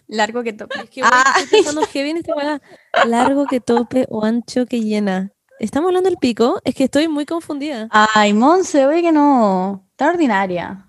Largo 0.08 0.44
que 0.44 0.54
tope. 0.54 0.80
Es 0.84 0.90
que, 0.90 1.02
Ah. 1.04 1.34
estoy 1.40 1.60
pensando 1.60 1.82
que 1.92 2.04
viene 2.04 2.20
esta 2.20 2.36
weá. 2.36 2.62
Largo 3.08 3.46
que 3.46 3.60
tope 3.60 4.06
o 4.10 4.24
ancho 4.24 4.66
que 4.66 4.82
llena. 4.82 5.32
¿Estamos 5.60 5.88
hablando 5.90 6.10
del 6.10 6.18
pico? 6.18 6.62
Es 6.66 6.76
que 6.76 6.86
estoy 6.86 7.08
muy 7.08 7.26
confundida. 7.26 7.88
Ay, 7.92 8.34
Monse, 8.34 8.86
oye 8.86 9.02
que 9.02 9.12
no. 9.12 9.88
Está 9.92 10.10
ordinaria. 10.10 10.88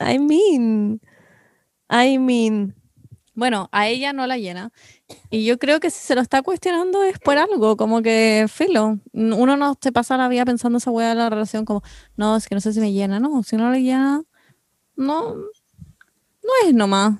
I 0.00 0.18
mean. 0.18 1.00
I 1.90 2.18
mean. 2.18 2.74
Bueno, 3.34 3.68
a 3.72 3.88
ella 3.88 4.12
no 4.12 4.26
la 4.26 4.36
llena. 4.36 4.72
Y 5.30 5.44
yo 5.44 5.58
creo 5.58 5.80
que 5.80 5.90
si 5.90 6.00
se 6.00 6.14
lo 6.14 6.20
está 6.20 6.42
cuestionando 6.42 7.02
es 7.02 7.18
por 7.18 7.38
algo, 7.38 7.76
como 7.76 8.02
que 8.02 8.46
filo. 8.48 8.98
Uno 9.12 9.56
no 9.56 9.76
se 9.80 9.92
pasa 9.92 10.16
la 10.16 10.28
vida 10.28 10.44
pensando 10.44 10.78
esa 10.78 10.90
weá 10.90 11.10
de 11.10 11.14
la 11.14 11.30
relación 11.30 11.64
como, 11.64 11.82
no, 12.16 12.36
es 12.36 12.46
que 12.48 12.54
no 12.54 12.60
sé 12.60 12.72
si 12.72 12.80
me 12.80 12.92
llena. 12.92 13.20
No, 13.20 13.42
si 13.42 13.56
no 13.56 13.70
le 13.70 13.82
llena, 13.82 14.22
no, 15.02 15.34
no 15.34 16.50
es 16.66 16.74
nomás. 16.74 17.14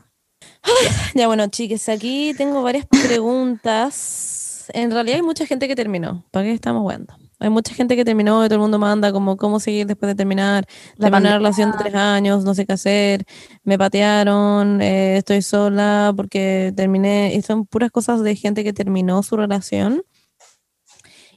Ya 1.14 1.26
bueno, 1.26 1.47
chiques, 1.49 1.89
aquí 1.89 2.35
tengo 2.37 2.62
varias 2.62 2.87
preguntas. 2.87 4.70
En 4.72 4.91
realidad 4.91 5.16
hay 5.16 5.22
mucha 5.22 5.47
gente 5.47 5.68
que 5.68 5.76
terminó. 5.76 6.24
¿Para 6.30 6.47
qué 6.47 6.53
estamos 6.53 6.80
jugando? 6.83 7.14
Hay 7.39 7.51
mucha 7.51 7.74
gente 7.74 7.97
que 7.97 8.05
terminó 8.05 8.45
y 8.45 8.49
todo 8.49 8.55
el 8.55 8.61
mundo 8.61 8.78
manda 8.78 9.12
como 9.12 9.37
cómo 9.37 9.59
seguir 9.59 9.87
después 9.87 10.09
de 10.09 10.14
terminar. 10.14 10.64
La 10.97 11.11
Terminé 11.11 11.28
una 11.28 11.39
relación 11.39 11.72
de 11.72 11.78
tres 11.78 11.95
años, 11.95 12.45
no 12.45 12.55
sé 12.55 12.64
qué 12.66 12.74
hacer, 12.74 13.24
me 13.64 13.76
patearon, 13.76 14.80
eh, 14.80 15.16
estoy 15.16 15.43
sola 15.43 16.12
porque 16.16 16.72
terminé. 16.76 17.35
Y 17.35 17.43
son 17.43 17.66
puras 17.66 17.91
cosas 17.91 18.22
de 18.22 18.37
gente 18.37 18.62
que 18.62 18.72
terminó 18.72 19.22
su 19.24 19.37
relación. 19.37 20.03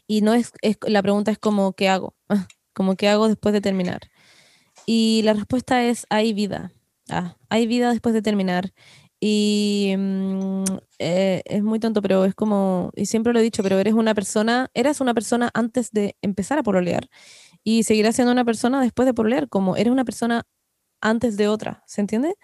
Y 0.06 0.22
no 0.22 0.36
es, 0.36 0.52
es 0.62 0.78
la 0.84 1.02
pregunta 1.02 1.32
es 1.32 1.40
como, 1.40 1.74
¿qué 1.74 1.90
hago? 1.90 2.14
Como, 2.74 2.98
¿qué 2.98 3.08
hago 3.08 3.30
después 3.30 3.54
de 3.54 3.62
terminar? 3.62 4.02
Y 4.86 5.22
la 5.24 5.34
respuesta 5.34 5.84
es, 5.86 6.06
hay 6.10 6.34
vida. 6.34 6.72
Ah, 7.10 7.38
hay 7.50 7.68
vida 7.68 7.92
después 7.92 8.14
de 8.14 8.22
terminar. 8.22 8.74
Y 9.20 9.96
mm, 9.98 10.64
eh, 11.00 11.42
es 11.46 11.64
muy 11.64 11.80
tonto, 11.80 12.02
pero 12.02 12.26
es 12.26 12.36
como, 12.36 12.92
y 12.96 13.06
siempre 13.08 13.34
lo 13.34 13.40
he 13.40 13.44
dicho, 13.44 13.64
pero 13.64 13.80
eres 13.80 13.94
una 13.94 14.14
persona, 14.14 14.70
eras 14.74 15.02
una 15.02 15.14
persona 15.14 15.50
antes 15.54 15.92
de 15.92 16.16
empezar 16.22 16.60
a 16.60 16.64
pololear 16.64 17.10
y 17.64 17.84
seguirás 17.84 18.16
siendo 18.16 18.32
una 18.34 18.46
persona 18.46 18.82
después 18.82 19.06
de 19.08 19.14
pololear, 19.14 19.50
como 19.50 19.78
eres 19.78 19.92
una 19.94 20.06
persona 20.06 20.44
antes 21.02 21.38
de 21.38 21.48
otra, 21.50 21.84
¿se 21.88 22.02
entiende? 22.02 22.36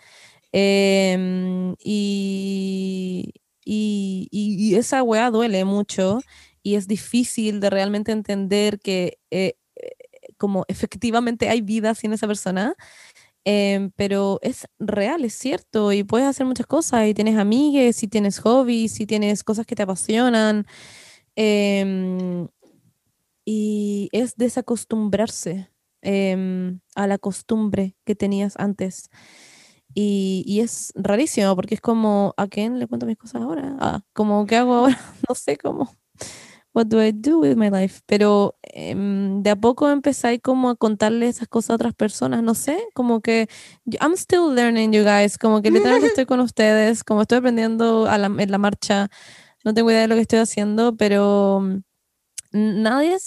Em, 0.53 1.75
y, 1.79 3.33
y, 3.65 4.27
y- 4.31 4.75
esa 4.75 5.03
weá 5.03 5.31
duele 5.31 5.63
mucho 5.65 6.19
y 6.63 6.75
es 6.75 6.87
difícil 6.87 7.59
de 7.61 7.69
realmente 7.69 8.11
entender 8.11 8.79
que 8.79 9.19
eh, 9.31 9.55
como 10.41 10.65
efectivamente 10.67 11.49
hay 11.49 11.61
vida 11.61 11.95
sin 11.95 12.13
esa 12.13 12.27
persona. 12.27 12.75
Em, 13.45 13.91
pero 13.95 14.39
es 14.43 14.67
real, 14.79 15.25
es 15.25 15.33
cierto, 15.35 15.93
y 15.93 16.03
puedes 16.03 16.27
hacer 16.27 16.45
muchas 16.47 16.67
cosas, 16.67 17.07
y 17.07 17.13
tienes 17.15 17.37
amigues, 17.39 18.03
y 18.03 18.07
tienes 18.09 18.39
hobbies, 18.39 18.99
y 19.01 19.07
tienes 19.07 19.43
cosas 19.43 19.65
que 19.67 19.75
te 19.75 19.83
apasionan, 19.83 20.65
em, 21.37 22.47
y 23.45 24.09
es 24.13 24.35
desacostumbrarse 24.37 25.69
em, 26.03 26.79
a 26.95 27.07
la 27.07 27.17
costumbre 27.19 27.95
que 28.05 28.15
tenías 28.15 28.55
antes. 28.59 29.09
Y, 29.95 30.43
y 30.47 30.61
es 30.61 30.93
rarísimo, 30.95 31.55
porque 31.55 31.75
es 31.75 31.81
como, 31.81 32.33
¿a 32.37 32.47
quién 32.47 32.79
le 32.79 32.87
cuento 32.87 33.05
mis 33.07 33.17
cosas 33.17 33.41
ahora? 33.43 33.77
Ah, 33.81 34.01
como, 34.13 34.45
¿qué 34.47 34.57
hago 34.57 34.73
ahora? 34.75 34.99
No 35.29 35.35
sé 35.35 35.57
cómo. 35.57 35.95
What 36.73 36.85
do 36.87 37.01
I 37.01 37.11
do 37.11 37.39
with 37.39 37.57
my 37.57 37.69
life? 37.69 38.01
Pero 38.05 38.55
em, 38.63 39.43
de 39.43 39.49
a 39.49 39.55
poco 39.57 39.89
empezáis 39.89 40.39
como 40.41 40.69
a 40.69 40.75
contarle 40.75 41.27
esas 41.27 41.47
cosas 41.49 41.71
a 41.71 41.75
otras 41.75 41.93
personas, 41.93 42.43
no 42.43 42.53
sé, 42.55 42.81
como 42.93 43.19
que 43.21 43.47
I'm 43.99 44.13
still 44.15 44.53
learning, 44.55 44.93
you 44.93 45.03
guys, 45.03 45.37
como 45.37 45.61
que 45.61 45.69
literalmente 45.69 46.07
estoy 46.07 46.25
con 46.25 46.39
ustedes, 46.39 47.03
como 47.03 47.21
estoy 47.23 47.39
aprendiendo 47.39 48.07
a 48.07 48.17
la- 48.17 48.27
en 48.41 48.51
la 48.51 48.57
marcha, 48.57 49.09
no 49.65 49.73
tengo 49.73 49.91
idea 49.91 50.01
de 50.01 50.07
lo 50.07 50.15
que 50.15 50.21
estoy 50.21 50.39
haciendo, 50.39 50.95
pero 50.95 51.59
mm, 52.53 52.81
nadie 52.81 53.17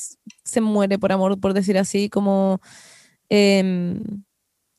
se 0.45 0.61
muere 0.63 0.99
por 0.99 1.13
amor, 1.13 1.39
por 1.39 1.53
decir 1.55 1.77
así, 1.79 2.09
como 2.09 2.61
em, 3.29 4.03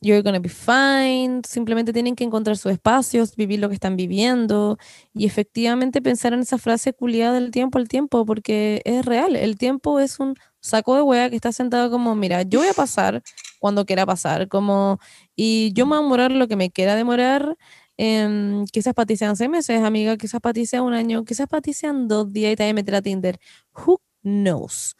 you're 0.06 0.22
gonna 0.22 0.39
be 0.39 0.49
fine, 0.49 1.41
simplemente 1.47 1.91
tienen 1.91 2.16
que 2.16 2.24
encontrar 2.24 2.58
sus 2.58 2.72
espacios, 2.72 3.36
vivir 3.36 3.60
lo 3.60 3.70
que 3.70 3.74
están 3.74 3.95
viviendo 3.97 4.78
y 5.16 5.26
efectivamente 5.26 5.99
pensar 6.01 6.34
en 6.34 6.41
esa 6.41 6.60
frase 6.60 6.93
culiada 6.93 7.34
del 7.34 7.49
tiempo 7.49 7.80
al 7.80 7.88
tiempo, 7.88 8.24
porque 8.24 8.82
es 8.86 9.03
real, 9.03 9.36
el 9.36 9.58
tiempo 9.58 9.99
es 9.99 10.20
un 10.20 10.36
saco 10.60 10.95
de 10.95 11.01
hueá 11.01 11.30
que 11.32 11.36
está 11.36 11.51
sentado 11.51 11.89
como, 11.89 12.14
mira, 12.16 12.43
yo 12.43 12.60
voy 12.60 12.68
a 12.68 12.74
pasar 12.74 13.24
cuando 13.60 13.86
quiera 13.86 14.06
pasar, 14.06 14.47
como, 14.47 14.99
y 15.36 15.74
yo 15.74 15.88
me 15.88 15.95
voy 15.95 15.99
a 15.99 16.01
demorar 16.03 16.32
lo 16.32 16.47
que 16.47 16.56
me 16.56 16.70
quiera 16.70 16.95
demorar, 16.95 17.56
em, 17.97 18.66
quizás 18.72 18.93
para 18.93 19.08
seis 19.36 19.49
meses, 19.49 19.82
amiga, 19.82 20.18
quizás 20.18 20.39
para 20.39 20.53
un 20.84 20.93
año, 20.93 21.26
quizás 21.26 21.47
para 21.47 21.64
dos 22.08 22.32
días 22.32 22.56
y 22.60 22.64
a 22.64 22.74
meter 22.74 22.93
a 22.95 23.01
Tinder, 23.01 23.39
who 23.74 23.99
knows, 24.22 24.95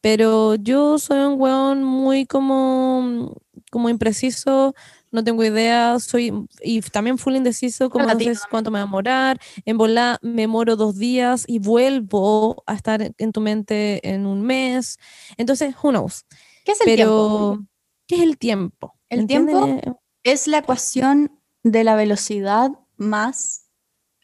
pero 0.00 0.54
yo 0.56 0.98
soy 0.98 1.18
un 1.20 1.40
weón 1.40 1.82
muy 1.84 2.26
como, 2.26 3.36
como 3.70 3.88
impreciso, 3.88 4.74
no 5.10 5.22
tengo 5.24 5.42
idea, 5.44 5.98
soy 6.00 6.32
y 6.62 6.80
también 6.82 7.18
full 7.18 7.36
indeciso, 7.36 7.90
como 7.90 8.04
no 8.06 8.10
sé 8.18 8.34
cuánto 8.50 8.70
me 8.70 8.78
va 8.78 8.82
a 8.82 8.86
demorar, 8.86 9.40
en 9.64 9.78
volar 9.78 10.18
me 10.22 10.46
moro 10.46 10.76
dos 10.76 10.96
días 10.98 11.44
y 11.46 11.58
vuelvo 11.58 12.62
a 12.66 12.74
estar 12.74 13.00
en- 13.16 13.32
tu 13.32 13.40
mente 13.40 14.06
en 14.08 14.26
un 14.26 14.42
mes, 14.42 14.98
entonces, 15.36 15.74
who 15.82 15.90
knows, 15.90 16.24
¿Qué 16.64 16.72
es 16.72 16.80
el 16.80 16.94
tiempo? 16.94 17.28
pero 17.58 17.66
¿qué 18.06 18.14
es 18.16 18.22
el 18.22 18.38
tiempo? 18.38 18.94
El 19.08 19.26
tiempo 19.26 19.80
es 20.22 20.46
la 20.48 20.58
ecuación 20.58 21.40
de 21.62 21.84
la 21.84 21.94
velocidad 21.94 22.70
más 22.96 23.68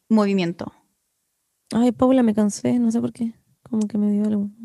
movimiento. 0.08 0.72
Ay, 1.72 1.92
Paula, 1.92 2.22
me 2.22 2.34
cansé, 2.34 2.78
no 2.78 2.90
sé 2.90 3.00
por 3.00 3.12
qué. 3.12 3.34
Como 3.62 3.88
que 3.88 3.96
me 3.98 4.10
dio 4.12 4.24
algo. 4.24 4.50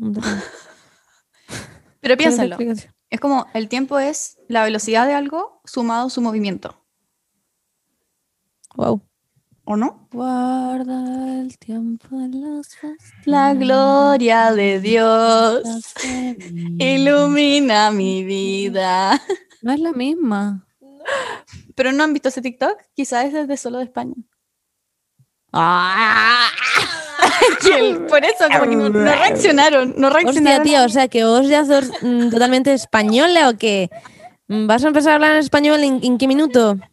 Pero 2.00 2.16
¿Cuál 2.16 2.28
es 2.32 2.38
la 2.38 2.56
piénsalo. 2.56 2.94
Es 3.10 3.18
como 3.18 3.46
el 3.54 3.68
tiempo 3.68 3.98
es 3.98 4.38
la 4.48 4.62
velocidad 4.62 5.06
de 5.06 5.14
algo 5.14 5.60
sumado 5.64 6.06
a 6.06 6.10
su 6.10 6.20
movimiento. 6.20 6.84
Wow. 8.76 9.02
¿O 9.64 9.76
no? 9.76 10.08
Guarda 10.12 11.40
el 11.40 11.58
tiempo 11.58 12.08
en 12.12 12.40
los 12.40 12.68
La 13.24 13.54
gloria 13.54 14.52
de 14.52 14.80
Dios 14.80 15.62
ilumina 16.78 17.90
mi 17.90 18.24
vida. 18.24 19.20
No 19.62 19.74
es 19.74 19.80
la 19.80 19.92
misma. 19.92 20.66
Pero 21.74 21.92
no 21.92 22.02
han 22.02 22.14
visto 22.14 22.30
ese 22.30 22.40
TikTok, 22.40 22.80
quizás 22.94 23.26
es 23.26 23.34
desde 23.34 23.58
solo 23.58 23.76
de 23.76 23.84
España. 23.84 24.14
Ah. 25.52 26.48
Que 27.62 28.00
por 28.08 28.24
eso 28.24 28.44
como 28.50 28.70
que 28.70 28.76
no, 28.76 28.88
no 28.88 29.04
reaccionaron, 29.04 29.94
no 29.96 30.08
Hostia, 30.08 30.22
reaccionaron. 30.22 30.62
tío, 30.62 30.84
o 30.84 30.88
sea, 30.88 31.08
que 31.08 31.24
vos 31.24 31.46
ya 31.48 31.64
sos 31.64 31.90
mm, 32.02 32.30
totalmente 32.30 32.72
española 32.72 33.48
o 33.50 33.56
qué? 33.58 33.90
Mm, 34.48 34.66
¿Vas 34.66 34.84
a 34.84 34.88
empezar 34.88 35.12
a 35.12 35.14
hablar 35.16 35.32
en 35.32 35.38
español 35.38 35.82
en, 35.84 36.00
en 36.02 36.18
qué 36.18 36.26
minuto? 36.26 36.76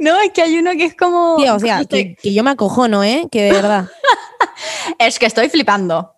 No, 0.00 0.18
es 0.20 0.30
que 0.32 0.40
hay 0.40 0.56
uno 0.56 0.70
que 0.72 0.84
es 0.86 0.94
como 0.96 1.36
Tío, 1.36 1.54
o 1.54 1.58
sea, 1.58 1.84
que, 1.90 2.14
que 2.14 2.32
yo 2.32 2.42
me 2.42 2.50
acojono, 2.50 3.04
¿eh? 3.04 3.26
Que 3.30 3.42
de 3.42 3.52
verdad. 3.52 3.86
es 4.98 5.18
que 5.18 5.26
estoy 5.26 5.50
flipando. 5.50 6.14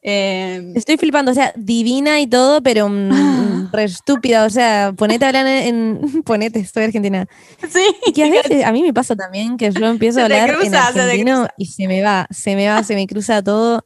Eh, 0.00 0.72
Estoy 0.74 0.96
flipando, 0.96 1.32
o 1.32 1.34
sea, 1.34 1.52
divina 1.56 2.20
y 2.20 2.26
todo, 2.26 2.62
pero 2.62 2.88
mm, 2.88 3.45
re 3.72 3.84
estúpida. 3.84 4.44
O 4.44 4.50
sea, 4.50 4.92
ponete 4.96 5.24
a 5.24 5.28
hablar 5.28 5.46
en, 5.46 6.00
en- 6.02 6.22
Ponete, 6.24 6.58
estoy 6.60 6.84
argentina. 6.84 7.26
sí. 7.70 8.12
Que 8.12 8.24
a 8.24 8.30
veces, 8.30 8.64
a 8.64 8.72
mí 8.72 8.82
me 8.82 8.92
pasa 8.94 9.14
también 9.16 9.56
que 9.56 9.70
yo 9.70 9.86
empiezo 9.86 10.20
a 10.20 10.24
hablar 10.24 10.48
en 10.50 10.56
cruza, 10.56 10.70
te 10.92 11.00
argentino 11.00 11.48
y 11.56 11.66
se 11.66 11.86
me 11.88 12.02
va, 12.02 12.26
se 12.30 12.54
me 12.56 12.68
va, 12.68 12.82
se 12.82 12.94
me 12.94 13.06
cruza 13.06 13.42
todo. 13.42 13.84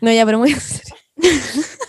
No, 0.00 0.12
ya, 0.12 0.24
pero 0.26 0.38
muy 0.38 0.52
en. 0.52 0.58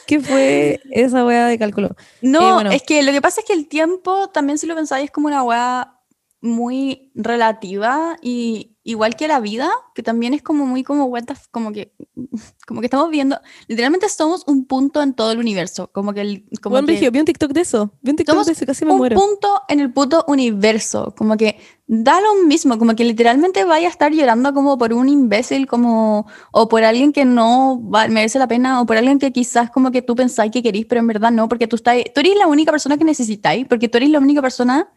¿Qué 0.07 0.19
fue 0.19 0.79
esa 0.91 1.25
weá 1.25 1.47
de 1.47 1.57
cálculo? 1.57 1.95
No, 2.21 2.49
Eh, 2.49 2.53
bueno. 2.53 2.71
es 2.71 2.83
que 2.83 3.01
lo 3.03 3.11
que 3.11 3.21
pasa 3.21 3.41
es 3.41 3.47
que 3.47 3.53
el 3.53 3.67
tiempo, 3.67 4.29
también 4.29 4.57
si 4.57 4.67
lo 4.67 4.75
pensáis, 4.75 5.05
es 5.05 5.11
como 5.11 5.27
una 5.27 5.41
weá 5.43 5.99
muy 6.41 7.11
relativa 7.15 8.17
y 8.21 8.74
igual 8.87 9.15
que 9.15 9.27
la 9.27 9.39
vida, 9.39 9.69
que 9.95 10.03
también 10.03 10.33
es 10.35 10.41
como 10.43 10.65
muy 10.65 10.83
como 10.83 11.05
what 11.05 11.23
the 11.25 11.33
como 11.51 11.71
que 11.73 11.91
como 12.67 12.79
que 12.81 12.85
estamos 12.85 13.09
viendo, 13.09 13.37
literalmente 13.67 14.07
somos 14.07 14.43
un 14.47 14.65
punto 14.65 15.01
en 15.01 15.13
todo 15.13 15.31
el 15.31 15.39
universo, 15.39 15.89
como 15.91 16.13
que 16.13 16.21
el 16.21 16.45
como 16.61 16.75
Buen 16.75 16.85
que 16.85 16.91
Brigio, 16.93 17.11
vi 17.11 17.19
un 17.19 17.25
TikTok 17.25 17.51
de 17.51 17.61
eso. 17.61 17.91
Vi 18.01 18.11
un 18.11 18.15
TikTok 18.17 18.45
de 18.45 18.51
eso, 18.51 18.65
casi 18.65 18.85
me 18.85 18.91
un 18.91 18.97
muero. 18.99 19.19
punto 19.19 19.61
en 19.67 19.79
el 19.81 19.91
puto 19.91 20.23
universo, 20.27 21.13
como 21.17 21.35
que 21.35 21.59
da 21.87 22.21
lo 22.21 22.43
mismo, 22.47 22.77
como 22.79 22.95
que 22.95 23.03
literalmente 23.03 23.63
vaya 23.65 23.87
a 23.87 23.91
estar 23.91 24.11
llorando 24.11 24.53
como 24.53 24.77
por 24.77 24.93
un 24.93 25.09
imbécil, 25.09 25.65
como 25.67 26.27
o 26.51 26.67
por 26.69 26.83
alguien 26.83 27.11
que 27.11 27.25
no 27.25 27.81
va- 27.89 28.07
merece 28.07 28.37
la 28.39 28.47
pena, 28.47 28.81
o 28.81 28.85
por 28.85 28.97
alguien 28.97 29.17
que 29.19 29.31
quizás 29.31 29.71
como 29.71 29.91
que 29.91 30.01
tú 30.03 30.15
pensáis 30.15 30.51
que 30.51 30.61
querís, 30.63 30.85
pero 30.85 31.01
en 31.01 31.07
verdad 31.07 31.31
no, 31.31 31.49
porque 31.49 31.67
tú 31.67 31.75
estás, 31.75 31.97
tú 32.13 32.19
eres 32.21 32.37
la 32.37 32.45
única 32.47 32.71
persona 32.71 32.97
que 32.97 33.03
necesitáis, 33.03 33.65
porque 33.67 33.89
tú 33.89 33.97
eres 33.97 34.09
la 34.11 34.19
única 34.19 34.41
persona 34.43 34.91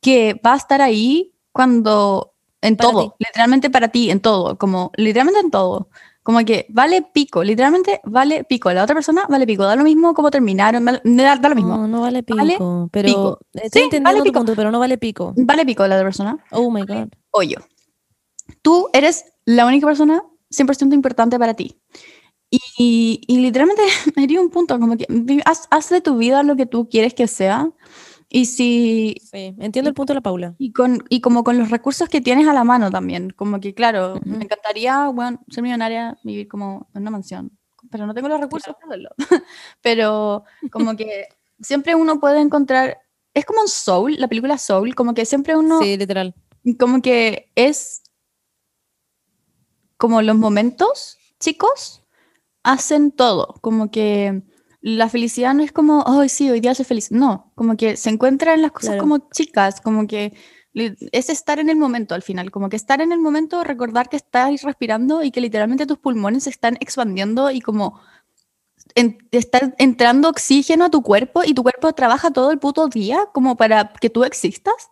que 0.00 0.40
va 0.44 0.54
a 0.54 0.56
estar 0.56 0.80
ahí 0.80 1.34
cuando 1.52 2.34
en 2.62 2.76
Para 2.76 2.90
todo, 2.90 3.10
ti. 3.18 3.24
literalmente 3.26 3.70
para 3.70 3.88
ti, 3.88 4.10
en 4.10 4.20
todo, 4.20 4.58
como 4.58 4.90
literalmente 4.96 5.40
en 5.40 5.50
todo. 5.50 5.88
Como 6.22 6.40
que 6.44 6.66
vale 6.68 7.02
pico, 7.02 7.42
literalmente 7.42 8.00
vale 8.04 8.44
pico. 8.44 8.70
La 8.72 8.82
otra 8.84 8.94
persona 8.94 9.24
vale 9.30 9.46
pico, 9.46 9.64
da 9.64 9.76
lo 9.76 9.84
mismo 9.84 10.12
como 10.12 10.30
terminaron, 10.30 10.84
da, 10.84 11.00
da 11.36 11.48
lo 11.48 11.54
mismo. 11.54 11.76
No, 11.78 11.88
no 11.88 12.02
vale 12.02 12.22
pico. 12.22 12.36
Vale 12.36 12.58
pero 12.90 13.06
pico. 13.08 13.38
estoy 13.54 13.82
Sí, 13.82 13.84
entendiendo 13.84 14.08
vale 14.10 14.18
tu 14.18 14.24
pico. 14.24 14.38
punto, 14.40 14.54
pero 14.54 14.70
no 14.70 14.78
vale 14.78 14.98
pico. 14.98 15.32
Vale 15.36 15.64
pico 15.64 15.86
la 15.86 15.94
otra 15.94 16.04
persona. 16.06 16.44
Oh 16.50 16.70
my 16.70 16.82
god. 16.82 17.08
o 17.30 17.42
yo. 17.42 17.56
Tú 18.62 18.88
eres 18.92 19.24
la 19.46 19.64
única 19.66 19.86
persona 19.86 20.22
100% 20.50 20.92
importante 20.94 21.38
para 21.38 21.54
ti. 21.54 21.80
Y, 22.50 23.20
y 23.26 23.38
literalmente 23.38 23.82
me 24.16 24.40
un 24.40 24.50
punto, 24.50 24.78
como 24.80 24.96
que 24.96 25.06
haz, 25.44 25.66
haz 25.70 25.88
de 25.90 26.00
tu 26.00 26.16
vida 26.18 26.42
lo 26.42 26.56
que 26.56 26.66
tú 26.66 26.88
quieres 26.88 27.14
que 27.14 27.26
sea. 27.26 27.70
Y 28.30 28.44
si 28.46 29.16
Sí, 29.22 29.54
entiendo 29.58 29.88
el 29.88 29.94
punto 29.94 30.12
de 30.12 30.16
la 30.16 30.20
Paula. 30.20 30.54
y, 30.58 30.72
con, 30.72 31.02
y 31.08 31.20
como 31.20 31.44
con 31.44 31.58
los 31.58 31.70
recursos 31.70 32.08
que 32.08 32.20
tienes 32.20 32.46
a 32.46 32.52
la 32.52 32.62
mano 32.64 32.90
también. 32.90 33.30
Como 33.30 33.58
que, 33.60 33.72
claro, 33.74 34.16
Ujú. 34.16 34.28
me 34.28 34.44
encantaría, 34.44 35.08
bueno, 35.08 35.40
ser 35.48 35.62
millonaria, 35.62 36.18
vivir 36.24 36.46
como 36.48 36.88
en 36.94 37.02
una 37.02 37.10
mansión. 37.10 37.58
Pero 37.90 38.06
no 38.06 38.12
tengo 38.14 38.28
los 38.28 38.40
recursos 38.40 38.74
para 38.74 38.86
hacerlo. 38.86 39.10
Pero 39.80 40.44
como 40.70 40.94
que 40.96 41.26
siempre 41.60 41.94
uno 41.94 42.20
puede 42.20 42.40
encontrar... 42.40 42.98
Es 43.34 43.44
como 43.46 43.60
un 43.62 43.68
Soul, 43.68 44.16
la 44.18 44.28
película 44.28 44.58
Soul, 44.58 44.94
como 44.94 45.14
que 45.14 45.24
siempre 45.24 45.56
uno 45.56 45.80
Sí, 45.80 45.96
literal. 45.96 46.34
como 46.78 47.00
que 47.00 47.50
es 47.54 48.02
como 49.96 50.22
los 50.22 50.36
momentos, 50.36 51.18
chicos, 51.40 52.02
hacen 52.62 53.10
todo. 53.12 53.54
Como 53.60 53.90
que 53.90 54.42
la 54.80 55.08
felicidad 55.08 55.54
no 55.54 55.62
es 55.62 55.72
como, 55.72 56.04
ay, 56.06 56.28
sí, 56.28 56.50
hoy 56.50 56.60
día 56.60 56.74
soy 56.74 56.84
feliz. 56.84 57.10
No, 57.10 57.52
como 57.54 57.76
que 57.76 57.96
se 57.96 58.10
encuentra 58.10 58.54
en 58.54 58.62
las 58.62 58.72
cosas 58.72 58.90
Claro. 58.90 59.02
como 59.02 59.18
chicas, 59.30 59.80
como 59.80 60.06
que 60.06 60.34
es 60.74 61.28
estar 61.30 61.58
en 61.58 61.68
el 61.70 61.76
momento 61.76 62.14
al 62.14 62.22
final, 62.22 62.50
como 62.52 62.68
que 62.68 62.76
estar 62.76 63.00
en 63.00 63.10
el 63.10 63.18
momento, 63.18 63.64
recordar 63.64 64.08
que 64.08 64.16
estás 64.16 64.62
respirando 64.62 65.22
y 65.24 65.30
que 65.32 65.40
literalmente 65.40 65.86
tus 65.86 65.98
pulmones 65.98 66.44
se 66.44 66.50
están 66.50 66.76
expandiendo 66.80 67.50
y 67.50 67.60
como 67.60 68.00
en- 68.94 69.18
está 69.32 69.74
entrando 69.78 70.28
oxígeno 70.28 70.84
a 70.84 70.90
tu 70.90 71.02
cuerpo 71.02 71.42
y 71.44 71.54
tu 71.54 71.62
cuerpo 71.62 71.92
trabaja 71.94 72.30
todo 72.30 72.52
el 72.52 72.58
puto 72.58 72.86
día 72.88 73.26
como 73.34 73.56
para 73.56 73.92
que 74.00 74.10
tú 74.10 74.24
existas 74.24 74.90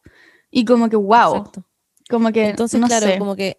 y 0.50 0.64
como 0.64 0.88
que 0.88 0.96
wow, 0.96 1.36
Exacto. 1.36 1.64
como 2.10 2.32
que 2.32 2.48
Entonces, 2.50 2.80
no 2.80 2.88
claro, 2.88 3.06
sé. 3.06 3.18
como 3.18 3.36
que 3.36 3.56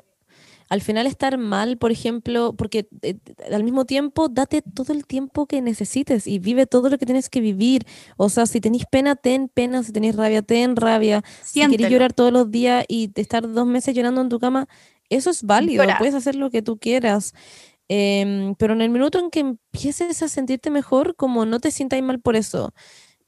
al 0.69 0.81
final 0.81 1.07
estar 1.07 1.37
mal, 1.37 1.77
por 1.77 1.91
ejemplo, 1.91 2.53
porque 2.57 2.87
eh, 3.01 3.17
al 3.51 3.63
mismo 3.63 3.85
tiempo 3.85 4.29
date 4.29 4.61
todo 4.61 4.93
el 4.93 5.05
tiempo 5.05 5.45
que 5.47 5.61
necesites 5.61 6.27
y 6.27 6.39
vive 6.39 6.65
todo 6.65 6.89
lo 6.89 6.97
que 6.97 7.05
tienes 7.05 7.29
que 7.29 7.41
vivir. 7.41 7.85
O 8.17 8.29
sea, 8.29 8.45
si 8.45 8.59
tenéis 8.61 8.85
pena, 8.89 9.15
ten 9.15 9.49
pena, 9.49 9.83
si 9.83 9.91
tenéis 9.91 10.15
rabia, 10.15 10.41
ten 10.41 10.75
rabia. 10.75 11.23
Si 11.41 11.65
queréis 11.67 11.89
Siéntelo. 11.89 11.89
llorar 11.89 12.13
todos 12.13 12.31
los 12.33 12.51
días 12.51 12.85
y 12.87 13.09
te 13.09 13.21
estar 13.21 13.51
dos 13.51 13.65
meses 13.67 13.95
llorando 13.95 14.21
en 14.21 14.29
tu 14.29 14.39
cama, 14.39 14.67
eso 15.09 15.29
es 15.29 15.43
válido, 15.43 15.83
Llora. 15.83 15.97
puedes 15.99 16.15
hacer 16.15 16.35
lo 16.35 16.49
que 16.51 16.61
tú 16.61 16.77
quieras. 16.77 17.33
Em, 17.89 18.55
pero 18.55 18.73
en 18.73 18.81
el 18.81 18.89
minuto 18.89 19.17
en 19.19 19.29
que 19.29 19.39
empieces 19.39 20.21
a 20.21 20.27
sentirte 20.27 20.69
mejor, 20.69 21.15
como 21.15 21.45
no 21.45 21.59
te 21.59 21.71
sientas 21.71 22.01
mal 22.01 22.19
por 22.19 22.35
eso, 22.35 22.73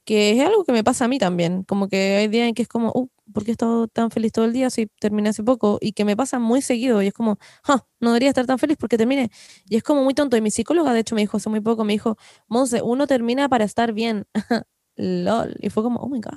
que 0.04 0.32
es 0.32 0.46
algo 0.46 0.64
que 0.64 0.72
me 0.72 0.84
pasa 0.84 1.04
a 1.06 1.08
mí 1.08 1.18
también, 1.18 1.62
como 1.64 1.88
que 1.88 2.16
hay 2.16 2.28
días 2.28 2.48
en 2.48 2.54
que 2.54 2.62
es 2.62 2.68
como, 2.68 2.90
uh, 2.94 3.08
¿por 3.32 3.44
qué 3.44 3.50
he 3.50 3.54
estado 3.54 3.86
tan 3.88 4.10
feliz 4.10 4.32
todo 4.32 4.44
el 4.46 4.52
día 4.52 4.70
si 4.70 4.86
terminé 5.00 5.30
hace 5.30 5.42
poco? 5.44 5.78
Y 5.80 5.92
que 5.92 6.04
me 6.04 6.16
pasa 6.16 6.38
muy 6.40 6.62
seguido 6.62 7.02
y 7.02 7.08
es 7.08 7.12
como, 7.14 7.38
"Ja, 7.64 7.86
no 8.00 8.10
debería 8.10 8.30
estar 8.30 8.46
tan 8.46 8.58
feliz 8.58 8.76
porque 8.78 8.98
terminé. 8.98 9.30
Y 9.68 9.76
es 9.76 9.82
como 9.82 10.02
muy 10.04 10.14
tonto. 10.14 10.36
Y 10.36 10.40
mi 10.40 10.50
psicóloga, 10.50 10.92
de 10.94 11.00
hecho, 11.00 11.14
me 11.14 11.20
dijo 11.22 11.36
hace 11.36 11.48
muy 11.50 11.60
poco, 11.60 11.84
me 11.84 11.92
dijo, 11.94 12.16
Monse, 12.48 12.82
uno 12.82 13.06
termina 13.06 13.48
para 13.48 13.64
estar 13.64 13.92
bien. 13.92 14.26
LOL. 14.96 15.56
Y 15.60 15.70
fue 15.70 15.82
como, 15.82 16.00
oh 16.00 16.08
my 16.08 16.20
God. 16.20 16.34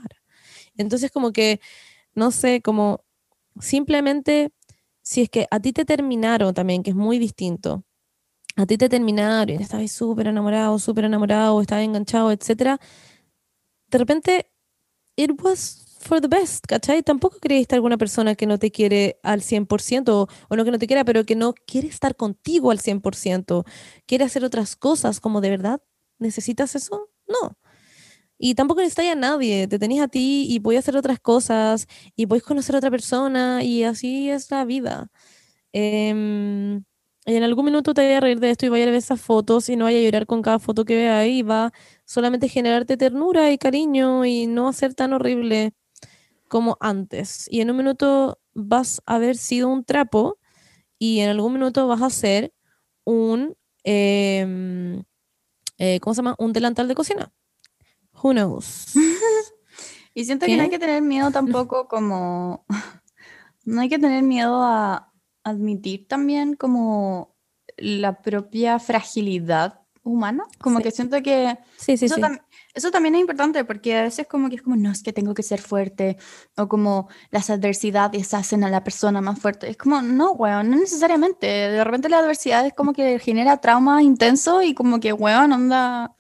Entonces 0.77 1.11
como 1.11 1.31
que, 1.34 1.60
no 2.15 2.31
sé, 2.31 2.61
como 2.61 3.02
simplemente, 3.61 4.52
si 5.03 5.22
es 5.23 5.30
que 5.30 5.48
a 5.52 5.60
ti 5.61 5.73
te 5.73 5.85
terminaron 5.85 6.53
también, 6.56 6.84
que 6.84 6.91
es 6.91 6.95
muy 6.98 7.19
distinto, 7.19 7.84
a 8.57 8.65
ti 8.68 8.77
te 8.77 8.90
terminaron 8.90 9.49
y 9.52 9.64
estabas 9.64 9.91
súper 9.91 10.27
enamorado, 10.27 10.80
súper 10.80 11.06
enamorado, 11.06 11.61
estabas 11.61 11.85
enganchado, 11.85 12.31
etcétera, 12.31 12.80
de 13.94 13.99
repente, 13.99 14.52
it 15.15 15.32
was 15.44 15.98
for 15.99 16.20
the 16.20 16.28
best, 16.28 16.65
¿cachai? 16.68 17.03
Tampoco 17.03 17.38
creíste 17.40 17.76
alguna 17.76 17.98
persona 17.98 18.36
que 18.36 18.48
no 18.48 18.60
te 18.60 18.72
quiere 18.72 19.20
al 19.24 19.41
100% 19.41 20.10
o, 20.10 20.28
o 20.49 20.56
no 20.56 20.65
que 20.65 20.72
no 20.72 20.80
te 20.80 20.88
quiera, 20.88 21.06
pero 21.06 21.26
que 21.26 21.36
no 21.36 21.53
quiere 21.53 21.88
estar 21.88 22.15
contigo 22.15 22.72
al 22.72 22.80
100%, 22.80 23.65
quiere 24.06 24.26
hacer 24.26 24.44
otras 24.44 24.76
cosas, 24.76 25.20
como 25.20 25.41
de 25.41 25.52
verdad, 25.52 25.82
¿necesitas 26.20 26.76
eso? 26.76 27.10
No. 27.28 27.57
Y 28.38 28.56
tampoco 28.56 28.82
necesitas 28.82 29.07
a 29.07 29.15
nadie, 29.15 29.68
te 29.68 29.80
tenés 29.80 30.02
a 30.02 30.07
ti 30.10 30.48
y 30.49 30.60
podés 30.60 30.80
hacer 30.80 30.98
otras 30.98 31.20
cosas 31.20 31.88
y 32.15 32.26
podés 32.28 32.44
conocer 32.44 32.76
a 32.76 32.80
otra 32.80 32.91
persona 32.91 33.64
y 33.64 33.84
así 33.84 34.30
es 34.30 34.52
la 34.52 34.65
vida. 34.65 35.10
Em, 35.74 36.84
y 37.26 37.36
en 37.36 37.44
algún 37.44 37.66
minuto 37.66 37.94
te 37.94 38.02
vaya 38.02 38.18
a 38.18 38.22
reír 38.22 38.40
de 38.40 38.50
esto 38.50 38.66
y 38.66 38.70
vaya 38.70 38.84
a 38.84 38.88
ver 38.88 38.95
esas 38.95 39.22
fotos 39.22 39.70
y 39.70 39.76
no 39.76 39.86
vaya 39.86 40.00
a 40.00 40.02
llorar 40.02 40.26
con 40.26 40.41
cada 40.41 40.60
foto 40.60 40.84
que 40.84 40.95
vea 40.95 41.20
ahí, 41.20 41.41
va 41.41 41.72
solamente 42.06 42.50
generarte 42.50 42.98
ternura 42.98 43.52
y 43.52 43.58
cariño 43.58 44.26
y 44.26 44.48
no 44.48 44.64
va 44.64 44.70
a 44.72 44.74
ser 44.74 44.94
tan 44.94 45.14
horrible 45.14 45.74
como 46.50 46.78
antes. 46.82 47.48
Y 47.50 47.62
en 47.62 47.72
un 47.72 47.78
minuto 47.78 48.40
vas 48.54 49.02
a 49.06 49.16
haber 49.16 49.38
sido 49.38 49.70
un 49.70 49.86
trapo 49.86 50.38
y 51.00 51.22
en 51.22 51.30
algún 51.30 51.54
minuto 51.54 51.88
vas 51.88 52.02
a 52.02 52.10
ser 52.10 52.54
un, 53.06 53.56
em, 53.84 55.04
eh, 55.78 56.00
¿cómo 56.02 56.14
se 56.14 56.20
llama? 56.20 56.36
Un 56.40 56.52
delantal 56.52 56.88
de 56.88 56.95
cocina. 56.95 57.32
Who 58.22 58.32
knows? 58.34 58.94
Y 60.16 60.26
siento 60.26 60.45
que 60.45 60.56
no 60.56 60.62
hay 60.62 60.70
que 60.70 60.78
tener 60.78 61.02
miedo 61.02 61.32
tampoco 61.32 61.88
como... 61.88 62.66
No 63.66 63.80
hay 63.80 63.88
que 63.88 63.98
tener 63.98 64.24
miedo 64.24 64.62
a 64.62 65.12
admitir 65.44 66.07
también 66.07 66.56
como 66.56 67.36
la 67.78 68.22
propia 68.22 68.80
fragilidad 68.80 69.80
humana. 70.06 70.44
Como 70.60 70.78
Sí. 70.78 70.84
que 70.84 70.91
siento 70.91 71.22
que 71.24 71.57
Sí, 71.78 71.95
sí, 71.98 72.06
eso, 72.06 72.15
sí. 72.15 72.22
tam- 72.22 72.41
eso 72.74 72.91
también 72.91 73.15
es 73.15 73.22
importante 73.22 73.64
porque 73.64 73.95
a 73.98 74.02
veces 74.02 74.28
como 74.28 74.49
que 74.49 74.56
es 74.57 74.61
como, 74.61 74.76
no, 74.76 74.91
es 74.91 75.02
que 75.02 75.14
tengo 75.14 75.34
que 75.34 75.44
ser 75.44 75.61
fuerte 75.61 76.18
o 76.57 76.68
como 76.68 77.07
las 77.32 77.49
adversidades 77.49 78.34
hacen 78.34 78.65
a 78.65 78.70
la 78.70 78.84
persona 78.84 79.22
más 79.22 79.40
fuerte. 79.40 79.70
Es 79.70 79.78
como, 79.78 80.02
no, 80.02 80.32
weón, 80.34 80.70
no 80.72 80.76
necesariamente. 80.78 81.48
De 81.48 81.84
repente 81.86 82.10
la 82.10 82.20
adversidad 82.20 82.65
es 82.65 82.74
como 82.74 82.91
que 82.91 83.18
genera 83.20 83.57
traumas 83.61 84.03
intensos 84.03 84.65
y 84.65 84.74
como 84.74 84.99
que, 84.99 85.14
weón, 85.14 85.53
onda, 85.53 86.14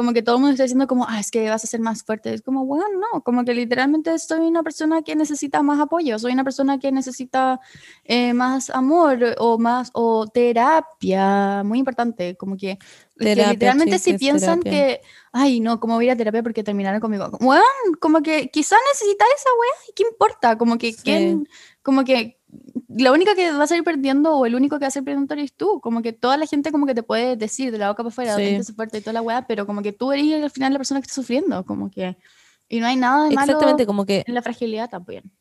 como 0.00 0.14
que 0.14 0.22
todo 0.22 0.36
el 0.36 0.40
mundo 0.40 0.52
está 0.54 0.62
diciendo 0.62 0.86
como, 0.86 1.04
ah, 1.06 1.20
es 1.20 1.30
que 1.30 1.46
vas 1.50 1.62
a 1.62 1.66
ser 1.66 1.80
más 1.80 2.02
fuerte. 2.02 2.32
Es 2.32 2.40
como, 2.40 2.62
weón, 2.62 2.98
no, 2.98 3.22
como 3.22 3.44
que 3.44 3.52
literalmente 3.52 4.18
soy 4.18 4.46
una 4.46 4.62
persona 4.62 5.02
que 5.02 5.14
necesita 5.14 5.62
más 5.62 5.78
apoyo, 5.78 6.18
soy 6.18 6.32
una 6.32 6.42
persona 6.42 6.78
que 6.78 6.90
necesita 6.90 7.60
eh, 8.04 8.32
más 8.32 8.70
amor 8.70 9.36
o 9.38 9.58
más, 9.58 9.90
o 9.92 10.26
terapia, 10.26 11.62
muy 11.64 11.78
importante, 11.80 12.34
como 12.38 12.56
que, 12.56 12.78
que 13.18 13.24
Terapia, 13.26 13.52
literalmente 13.52 13.98
si 13.98 14.14
piensan 14.16 14.60
terapia. 14.60 14.96
que, 14.96 15.00
ay, 15.32 15.60
no, 15.60 15.78
¿cómo 15.80 15.96
voy 15.96 16.04
a 16.04 16.06
ir 16.06 16.12
a 16.12 16.16
terapia 16.16 16.42
porque 16.42 16.64
terminaron 16.64 16.98
conmigo? 17.00 17.28
Weón, 17.38 17.62
como 18.00 18.22
que 18.22 18.48
quizás 18.48 18.78
necesitas 18.94 19.28
esa 19.36 19.50
weá, 19.50 19.72
¿y 19.90 19.92
qué 19.94 20.04
importa? 20.10 20.56
Como 20.56 20.78
que, 20.78 20.94
Sí. 20.94 21.02
¿quién? 21.04 21.46
Como 21.82 22.04
que 22.04 22.39
la 22.88 23.12
única 23.12 23.34
que 23.34 23.52
va 23.52 23.64
a 23.64 23.66
salir 23.66 23.84
perdiendo 23.84 24.36
o 24.36 24.46
el 24.46 24.54
único 24.54 24.78
que 24.78 24.84
va 24.84 24.88
a 24.88 24.90
ser 24.90 25.04
perdiendo 25.04 25.32
eres 25.34 25.52
tú. 25.52 25.80
Como 25.80 26.02
que 26.02 26.12
toda 26.12 26.36
la 26.36 26.46
gente 26.46 26.72
como 26.72 26.86
que 26.86 26.94
te 26.94 27.02
puede 27.02 27.36
decir 27.36 27.70
de 27.70 27.78
la 27.78 27.88
boca 27.88 28.02
para 28.02 28.08
afuera, 28.08 28.36
Sí. 28.36 28.62
sí. 28.64 28.72
fuerte 28.72 28.98
y 28.98 29.00
toda 29.00 29.12
la 29.14 29.22
weá, 29.22 29.46
pero 29.46 29.66
como 29.66 29.82
que 29.82 29.92
tú 29.92 30.12
eres 30.12 30.42
al 30.42 30.50
final 30.50 30.72
la 30.72 30.78
persona 30.78 31.00
que 31.00 31.06
está 31.06 31.14
sufriendo, 31.14 31.64
como 31.64 31.90
que... 31.90 32.16
Y 32.68 32.78
no 32.78 32.86
hay 32.86 32.96
nada 32.96 33.24
de 33.28 33.34
malo 33.34 33.52
Exactamente, 33.52 33.84
como 33.84 34.06
que 34.06 34.22
en 34.26 34.34
la 34.34 34.42
fragilidad 34.42 34.88
también. 34.88 35.32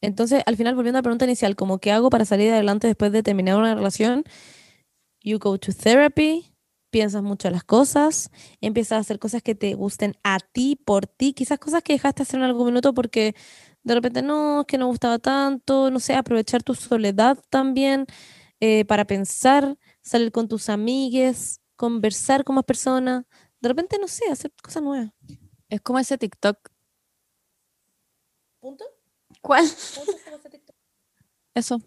Entonces, 0.00 0.42
al 0.46 0.56
final, 0.56 0.74
volviendo 0.74 0.98
a 0.98 1.00
la 1.00 1.02
pregunta 1.02 1.26
inicial, 1.26 1.56
como 1.56 1.78
qué 1.78 1.92
hago 1.92 2.10
para 2.10 2.24
salir 2.24 2.50
adelante 2.50 2.86
después 2.86 3.12
de 3.12 3.22
terminar 3.22 3.56
una 3.56 3.74
relación, 3.74 4.24
you 5.22 5.38
go 5.38 5.58
to 5.58 5.72
therapy, 5.72 6.52
piensas 6.90 7.22
mucho 7.22 7.50
las 7.50 7.64
cosas, 7.64 8.30
empiezas 8.60 8.96
a 8.96 9.00
hacer 9.00 9.18
cosas 9.18 9.42
que 9.42 9.54
te 9.54 9.74
gusten 9.74 10.16
a 10.24 10.38
ti, 10.40 10.76
por 10.76 11.06
ti, 11.06 11.32
quizás 11.32 11.58
cosas 11.58 11.82
que 11.82 11.94
dejaste 11.94 12.22
hacer 12.22 12.40
en 12.40 12.44
algún 12.44 12.66
minuto 12.66 12.94
porque 12.94 13.34
de 13.82 13.94
repente 13.94 14.22
no, 14.22 14.60
es 14.60 14.66
que 14.66 14.78
no 14.78 14.86
gustaba 14.86 15.18
tanto, 15.18 15.90
no 15.90 16.00
sé, 16.00 16.14
aprovechar 16.14 16.62
tu 16.62 16.74
soledad 16.74 17.38
también 17.50 18.06
eh, 18.60 18.84
para 18.84 19.04
pensar, 19.04 19.76
salir 20.02 20.32
con 20.32 20.48
tus 20.48 20.68
amigues, 20.68 21.60
conversar 21.76 22.44
con 22.44 22.56
más 22.56 22.64
personas, 22.64 23.24
de 23.60 23.68
repente, 23.68 23.96
no 24.00 24.08
sé, 24.08 24.24
hacer 24.30 24.52
cosas 24.62 24.82
nuevas. 24.82 25.10
Es 25.68 25.80
como 25.80 25.98
ese 25.98 26.18
TikTok. 26.18 26.58
¿Punto? 28.60 28.84
¿Cuál? 29.40 29.64
Eso. 31.54 31.80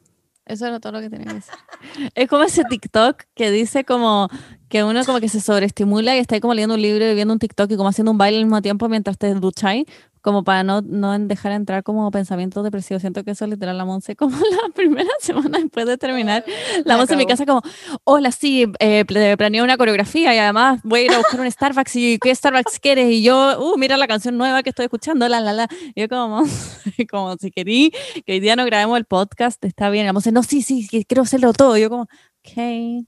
Eso 0.45 0.67
era 0.67 0.79
todo 0.79 0.93
lo 0.93 1.01
que 1.01 1.09
tenía 1.09 1.27
que 1.27 1.33
decir. 1.35 1.53
Es 2.15 2.29
como 2.29 2.43
ese 2.43 2.63
TikTok 2.63 3.23
que 3.33 3.51
dice 3.51 3.83
como 3.83 4.27
que 4.69 4.83
uno 4.83 5.03
como 5.05 5.19
que 5.19 5.29
se 5.29 5.41
sobreestimula 5.41 6.15
y 6.15 6.19
está 6.19 6.35
ahí 6.35 6.41
como 6.41 6.53
leyendo 6.53 6.75
un 6.75 6.81
libro 6.81 7.05
y 7.05 7.15
viendo 7.15 7.33
un 7.33 7.39
TikTok 7.39 7.71
y 7.71 7.77
como 7.77 7.89
haciendo 7.89 8.11
un 8.11 8.17
baile 8.17 8.37
al 8.39 8.45
mismo 8.45 8.61
tiempo 8.61 8.87
mientras 8.89 9.17
te 9.17 9.33
ducháis, 9.33 9.85
como 10.25 10.43
para 10.43 10.63
no, 10.63 10.81
no 10.81 11.17
dejar 11.19 11.51
entrar 11.51 11.83
como 11.83 12.09
pensamientos 12.09 12.63
depresivos. 12.63 13.01
Siento 13.01 13.23
que 13.23 13.29
eso 13.29 13.45
es 13.45 13.51
literal 13.51 13.77
la 13.77 13.85
Monse 13.85 14.15
como 14.17 14.35
la 14.35 14.73
primera 14.73 15.11
semana 15.19 15.59
después 15.59 15.85
de 15.85 15.99
terminar. 15.99 16.43
La 16.83 16.95
Me 16.95 16.97
Monse 17.01 17.13
en 17.13 17.19
mi 17.19 17.27
casa 17.27 17.45
como, 17.45 17.61
hola, 18.05 18.31
sí, 18.31 18.65
eh, 18.79 19.05
pl- 19.05 19.37
planeé 19.37 19.61
una 19.61 19.77
coreografía 19.77 20.33
y 20.33 20.39
además 20.39 20.81
voy 20.83 21.01
a 21.01 21.03
ir 21.03 21.11
a 21.13 21.19
buscar 21.19 21.39
un 21.39 21.51
Starbucks 21.51 21.95
y 21.95 22.17
¿qué 22.17 22.33
Starbucks 22.33 22.79
quieres? 22.79 23.11
Y 23.11 23.21
yo, 23.21 23.61
uh, 23.61 23.77
mira 23.77 23.97
la 23.97 24.07
canción 24.07 24.35
nueva 24.35 24.63
que 24.63 24.71
estoy 24.71 24.85
escuchando, 24.85 25.27
la, 25.29 25.39
la, 25.41 25.53
la. 25.53 25.67
Y 25.93 26.01
yo 26.01 26.09
como, 26.09 26.41
como 27.11 27.35
si 27.37 27.51
querí 27.51 27.91
que 28.25 28.33
hoy 28.33 28.39
día 28.39 28.55
no 28.55 28.65
grabemos 28.65 28.97
el 28.97 29.05
podcast, 29.05 29.63
está 29.63 29.91
bien. 29.91 30.07
La 30.07 30.13
Monse, 30.13 30.31
no, 30.31 30.41
sí, 30.41 30.63
sí, 30.63 30.87
quiero 31.07 31.21
hacerlo 31.21 31.53
todo. 31.53 31.77
Y 31.77 31.81
yo 31.81 31.89
como, 31.91 32.07
ok. 32.43 33.05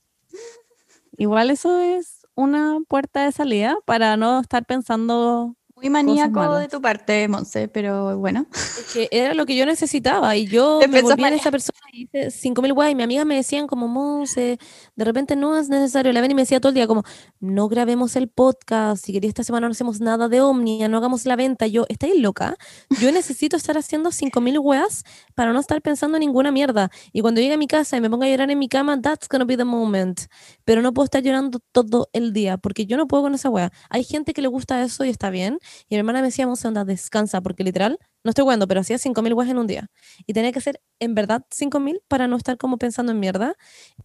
Igual 1.18 1.50
eso 1.50 1.80
es 1.80 2.28
una 2.36 2.78
puerta 2.88 3.26
de 3.26 3.32
salida 3.32 3.76
para 3.86 4.18
no 4.18 4.40
estar 4.42 4.66
pensando 4.66 5.56
Muy 5.78 5.92
maníaco 5.92 6.56
de 6.56 6.68
tu 6.68 6.82
parte, 6.82 7.28
Monse, 7.28 7.68
pero 7.68 8.18
bueno. 8.18 8.48
Es 8.52 8.94
que 8.94 9.10
era 9.12 9.36
lo 9.36 9.46
que 9.46 9.56
yo 9.56 9.64
necesitaba 9.64 10.36
y 10.36 10.48
yo 10.48 10.80
me 10.90 11.04
volví 11.04 11.24
en 11.24 11.34
esa 11.36 11.52
persona 11.52 11.78
y 11.94 12.06
hice 12.06 12.32
5000 12.32 12.74
guay. 12.74 12.92
Y 12.94 12.96
mi 12.96 13.04
amiga 13.04 13.26
me 13.26 13.36
decían 13.36 13.68
como, 13.68 13.88
Monse, 13.88 14.58
de 14.96 15.06
repente 15.06 15.36
no 15.36 15.56
es 15.56 15.70
necesario. 15.70 16.12
La 16.14 16.22
ven 16.22 16.32
y 16.32 16.34
me 16.34 16.42
decía 16.42 16.60
todo 16.60 16.70
el 16.70 16.74
día 16.74 16.88
como, 16.88 17.04
no 17.40 17.68
grabemos 17.68 18.16
el 18.16 18.28
podcast, 18.28 19.06
si 19.06 19.14
quería 19.14 19.28
esta 19.28 19.44
semana 19.44 19.68
no 19.68 19.74
hacemos 19.74 20.02
nada 20.02 20.28
de 20.28 20.42
Omnia, 20.42 20.88
no 20.88 20.98
hagamos 20.98 21.28
la 21.28 21.36
venta. 21.36 21.68
Yo, 21.68 21.86
¿estáis 21.90 22.20
loca? 22.20 22.58
Yo 23.00 23.12
necesito 23.12 23.56
estar 23.56 23.78
haciendo 23.78 24.12
5000 24.12 24.58
weas 24.58 25.04
para 25.36 25.54
no 25.54 25.60
estar 25.60 25.80
pensando 25.84 26.18
en 26.18 26.22
ninguna 26.22 26.52
mierda. 26.52 26.90
Y 27.14 27.22
cuando 27.22 27.40
llegue 27.40 27.54
a 27.54 27.58
mi 27.58 27.68
casa 27.68 27.98
y 27.98 28.02
me 28.02 28.10
ponga 28.10 28.26
a 28.26 28.30
llorar 28.30 28.50
en 28.50 28.58
mi 28.58 28.68
cama, 28.68 29.00
that's 29.00 29.30
gonna 29.30 29.46
be 29.46 29.56
the 29.56 29.64
moment. 29.64 30.22
Pero 30.66 30.82
no 30.82 30.92
puedo 30.92 31.06
estar 31.06 31.22
llorando 31.22 31.60
todo 31.72 32.10
el 32.14 32.34
día 32.34 32.58
porque 32.58 32.88
yo 32.88 32.98
no 32.98 33.08
puedo 33.08 33.22
con 33.22 33.36
esa 33.36 33.52
wea. 33.52 33.72
Hay 33.92 34.04
gente 34.04 34.34
que 34.34 34.42
le 34.42 34.48
gusta 34.48 34.82
eso 34.82 35.06
y 35.06 35.10
está 35.10 35.30
bien. 35.30 35.60
Y 35.90 35.96
mi 35.96 36.00
hermana 36.00 36.20
me 36.22 36.28
decía, 36.28 36.48
Monse, 36.48 36.68
onda, 36.68 36.86
descansa, 36.86 37.42
porque 37.42 37.64
literal, 37.64 38.00
no 38.24 38.30
estoy 38.30 38.44
jugando, 38.44 38.68
pero 38.68 38.82
hacía 38.82 38.98
5.000 38.98 39.34
weas 39.34 39.50
en 39.50 39.58
un 39.58 39.68
día. 39.68 39.90
Y 40.26 40.34
tenía 40.34 40.52
que 40.52 40.60
hacer, 40.60 40.82
en 41.00 41.16
verdad, 41.16 41.46
5.000 41.52 42.02
para 42.08 42.28
no 42.28 42.38
estar 42.38 42.58
como 42.58 42.78
pensando 42.78 43.12
en 43.12 43.20
mierda. 43.20 43.56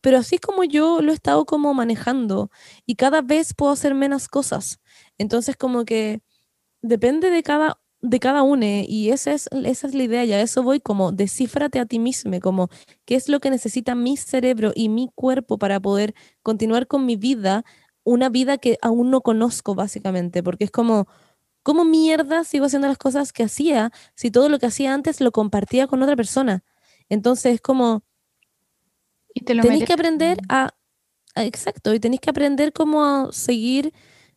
Pero 0.00 0.18
así 0.18 0.36
es 0.36 0.40
como 0.40 0.64
yo 0.64 1.00
lo 1.02 1.12
he 1.12 1.14
estado 1.14 1.44
como 1.46 1.74
manejando. 1.74 2.50
Y 2.86 2.96
cada 2.96 3.22
vez 3.22 3.54
puedo 3.54 3.72
hacer 3.72 3.94
menos 3.94 4.28
cosas. 4.28 4.80
Entonces, 5.18 5.56
como 5.56 5.84
que 5.84 6.22
depende 6.82 7.30
de 7.30 7.42
cada 7.42 7.78
de 8.02 8.18
cada 8.18 8.42
uno 8.42 8.66
y 8.66 9.10
esa 9.10 9.32
es, 9.32 9.48
esa 9.64 9.86
es 9.86 9.94
la 9.94 10.02
idea 10.02 10.24
y 10.24 10.32
a 10.32 10.40
eso 10.42 10.64
voy 10.64 10.80
como 10.80 11.12
descífrate 11.12 11.78
a 11.78 11.86
ti 11.86 12.00
mismo 12.00 12.38
como 12.40 12.68
qué 13.04 13.14
es 13.14 13.28
lo 13.28 13.38
que 13.38 13.48
necesita 13.48 13.94
mi 13.94 14.16
cerebro 14.16 14.72
y 14.74 14.88
mi 14.88 15.08
cuerpo 15.14 15.56
para 15.56 15.78
poder 15.78 16.12
continuar 16.42 16.88
con 16.88 17.06
mi 17.06 17.14
vida 17.14 17.64
una 18.02 18.28
vida 18.28 18.58
que 18.58 18.76
aún 18.82 19.10
no 19.10 19.20
conozco 19.20 19.76
básicamente 19.76 20.42
porque 20.42 20.64
es 20.64 20.72
como 20.72 21.06
¿Cómo 21.62 21.84
mierda 21.84 22.44
sigo 22.44 22.66
haciendo 22.66 22.88
las 22.88 22.98
cosas 22.98 23.32
que 23.32 23.44
hacía 23.44 23.92
si 24.14 24.30
todo 24.30 24.48
lo 24.48 24.58
que 24.58 24.66
hacía 24.66 24.94
antes 24.94 25.20
lo 25.20 25.32
compartía 25.32 25.86
con 25.86 26.02
otra 26.02 26.16
persona? 26.16 26.64
Entonces 27.08 27.54
es 27.54 27.60
como, 27.60 28.02
Y 29.34 29.40
te 29.42 29.54
lo 29.54 29.62
tenéis 29.62 29.84
que 29.84 29.92
aprender 29.94 30.38
a, 30.48 30.74
a- 31.34 31.44
exacto, 31.44 31.94
y 31.94 32.00
tenéis 32.00 32.20
que 32.20 32.30
aprender 32.30 32.72
cómo 32.72 33.04
a 33.04 33.32
seguir 33.32 33.92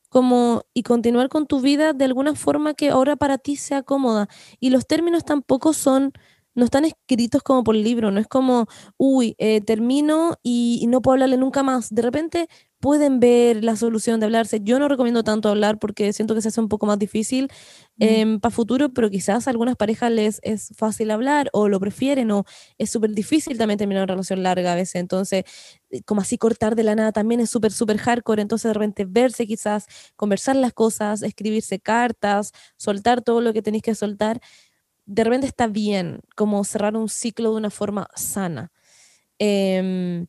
como 0.09 0.63
y 0.73 0.83
continuar 0.83 1.29
con 1.29 1.47
tu 1.47 1.59
vida 1.61 1.93
de 1.93 2.05
alguna 2.05 2.35
forma 2.35 2.73
que 2.73 2.89
ahora 2.89 3.15
para 3.17 3.37
ti 3.37 3.57
sea 3.57 3.83
cómoda. 3.83 4.29
Y 4.59 4.69
los 4.69 4.87
términos 4.87 5.25
tampoco 5.25 5.73
son, 5.73 6.13
no 6.55 6.65
están 6.65 6.85
escritos 6.85 7.43
como 7.43 7.63
por 7.65 7.75
libro, 7.75 8.11
no 8.11 8.19
es 8.21 8.27
como, 8.27 8.67
uy, 8.97 9.35
eh, 9.39 9.61
termino 9.61 10.37
y, 10.43 10.79
y 10.81 10.87
no 10.87 11.01
puedo 11.01 11.15
hablarle 11.15 11.37
nunca 11.37 11.63
más. 11.63 11.89
De 11.93 12.01
repente 12.01 12.47
pueden 12.85 13.19
ver 13.19 13.63
la 13.63 13.75
solución 13.75 14.19
de 14.19 14.27
hablarse. 14.27 14.59
Yo 14.61 14.77
no 14.77 14.87
recomiendo 14.87 15.23
tanto 15.23 15.49
hablar 15.49 15.79
porque 15.79 16.13
siento 16.13 16.35
que 16.35 16.41
se 16.41 16.49
hace 16.49 16.61
un 16.61 16.69
poco 16.69 16.85
más 16.85 16.99
difícil 16.99 17.49
para 17.97 18.51
futuro, 18.51 18.93
pero 18.93 19.09
quizás 19.09 19.47
a 19.47 19.49
algunas 19.49 19.75
parejas 19.75 20.11
les 20.11 20.39
es 20.43 20.71
fácil 20.77 21.09
hablar 21.09 21.49
o 21.51 21.67
lo 21.67 21.79
prefieren 21.79 22.29
o 22.29 22.45
es 22.77 22.91
súper 22.91 23.09
difícil 23.09 23.57
también 23.57 23.79
terminar 23.79 24.03
una 24.03 24.13
relación 24.13 24.43
larga 24.43 24.73
a 24.73 24.75
veces. 24.75 24.97
Entonces, 25.01 25.45
eh, 25.89 26.03
como 26.03 26.21
así 26.21 26.37
cortar 26.37 26.75
de 26.75 26.83
la 26.83 26.93
nada 26.93 27.11
también 27.11 27.39
es 27.39 27.49
súper, 27.49 27.71
súper 27.71 27.97
hardcore. 27.97 28.43
Entonces, 28.43 28.69
de 28.69 28.73
repente 28.75 29.05
verse 29.05 29.47
quizás, 29.47 29.87
conversar 30.15 30.55
las 30.55 30.71
cosas, 30.71 31.23
escribirse 31.23 31.79
cartas, 31.79 32.51
soltar 32.77 33.23
todo 33.23 33.41
lo 33.41 33.51
que 33.51 33.63
tenéis 33.63 33.81
que 33.81 33.95
soltar, 33.95 34.39
de 35.07 35.23
repente 35.23 35.47
está 35.47 35.65
bien, 35.65 36.19
como 36.35 36.63
cerrar 36.63 36.95
un 36.95 37.09
ciclo 37.09 37.49
de 37.49 37.57
una 37.57 37.71
forma 37.71 38.09
sana. 38.15 38.71
Em, 39.39 40.27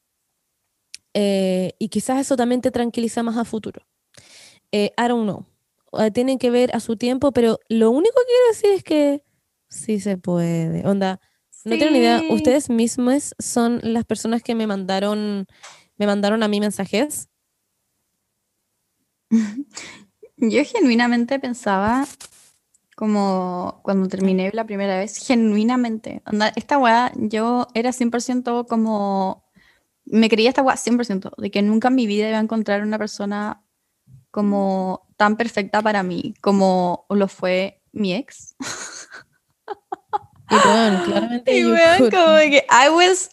eh, 1.18 1.72
y 1.78 1.88
quizás 1.88 2.20
eso 2.20 2.36
también 2.36 2.60
te 2.60 2.70
tranquiliza 2.70 3.22
más 3.22 3.38
a 3.38 3.47
futuro. 3.47 3.80
Eh, 4.70 4.93
I 4.98 5.09
don't 5.09 5.24
know. 5.24 5.47
Eh, 5.98 6.10
tienen 6.10 6.38
que 6.38 6.51
ver 6.51 6.76
a 6.76 6.80
su 6.80 6.98
tiempo, 6.98 7.32
pero 7.32 7.59
lo 7.70 7.90
único 7.90 8.14
que 8.14 8.26
quiero 8.26 8.48
decir 8.51 8.70
es 8.72 8.84
que 8.84 9.24
sí 9.70 9.98
se 9.98 10.18
puede. 10.18 10.86
Onda, 10.86 11.18
no 11.64 11.78
tengo 11.78 11.90
ni 11.90 12.01
idea. 12.01 12.22
Ustedes 12.28 12.68
mismos 12.68 13.34
son 13.38 13.80
las 13.82 14.05
personas 14.05 14.43
que 14.43 14.55
me 14.55 14.66
mandaron, 14.66 15.47
me 15.97 16.06
mandaron 16.06 16.43
a 16.43 16.48
mí 16.48 16.60
mensajes. 16.60 17.30
Yo 20.36 20.64
genuinamente 20.66 21.40
pensaba, 21.40 22.06
como 22.94 23.80
cuando 23.82 24.06
terminé 24.06 24.51
la 24.52 24.66
primera 24.66 24.98
vez, 24.98 25.16
genuinamente, 25.26 26.20
onda, 26.26 26.52
esta 26.56 26.76
weá, 26.76 27.10
yo 27.16 27.68
era 27.72 27.90
100% 27.90 28.66
como, 28.66 29.45
me 30.06 30.28
creía 30.28 30.48
esta 30.48 30.62
weá 30.62 30.76
100%, 30.76 31.32
de 31.36 31.50
que 31.50 31.62
nunca 31.62 31.88
en 31.88 31.96
mi 31.96 32.06
vida 32.06 32.28
iba 32.28 32.38
a 32.38 32.42
encontrar 32.42 32.82
una 32.82 32.98
persona 32.98 33.62
como 34.30 35.08
tan 35.16 35.36
perfecta 35.36 35.82
para 35.82 36.02
mí, 36.02 36.34
como 36.40 37.06
lo 37.10 37.28
fue 37.28 37.82
mi 37.92 38.14
ex. 38.14 38.54
Y 40.50 40.54
bueno, 40.68 41.04
claramente 41.04 41.58
Y 41.58 41.64
could. 41.98 42.10
como 42.10 42.32
de 42.32 42.50
que 42.50 42.66
I 42.70 42.88
was, 42.90 43.30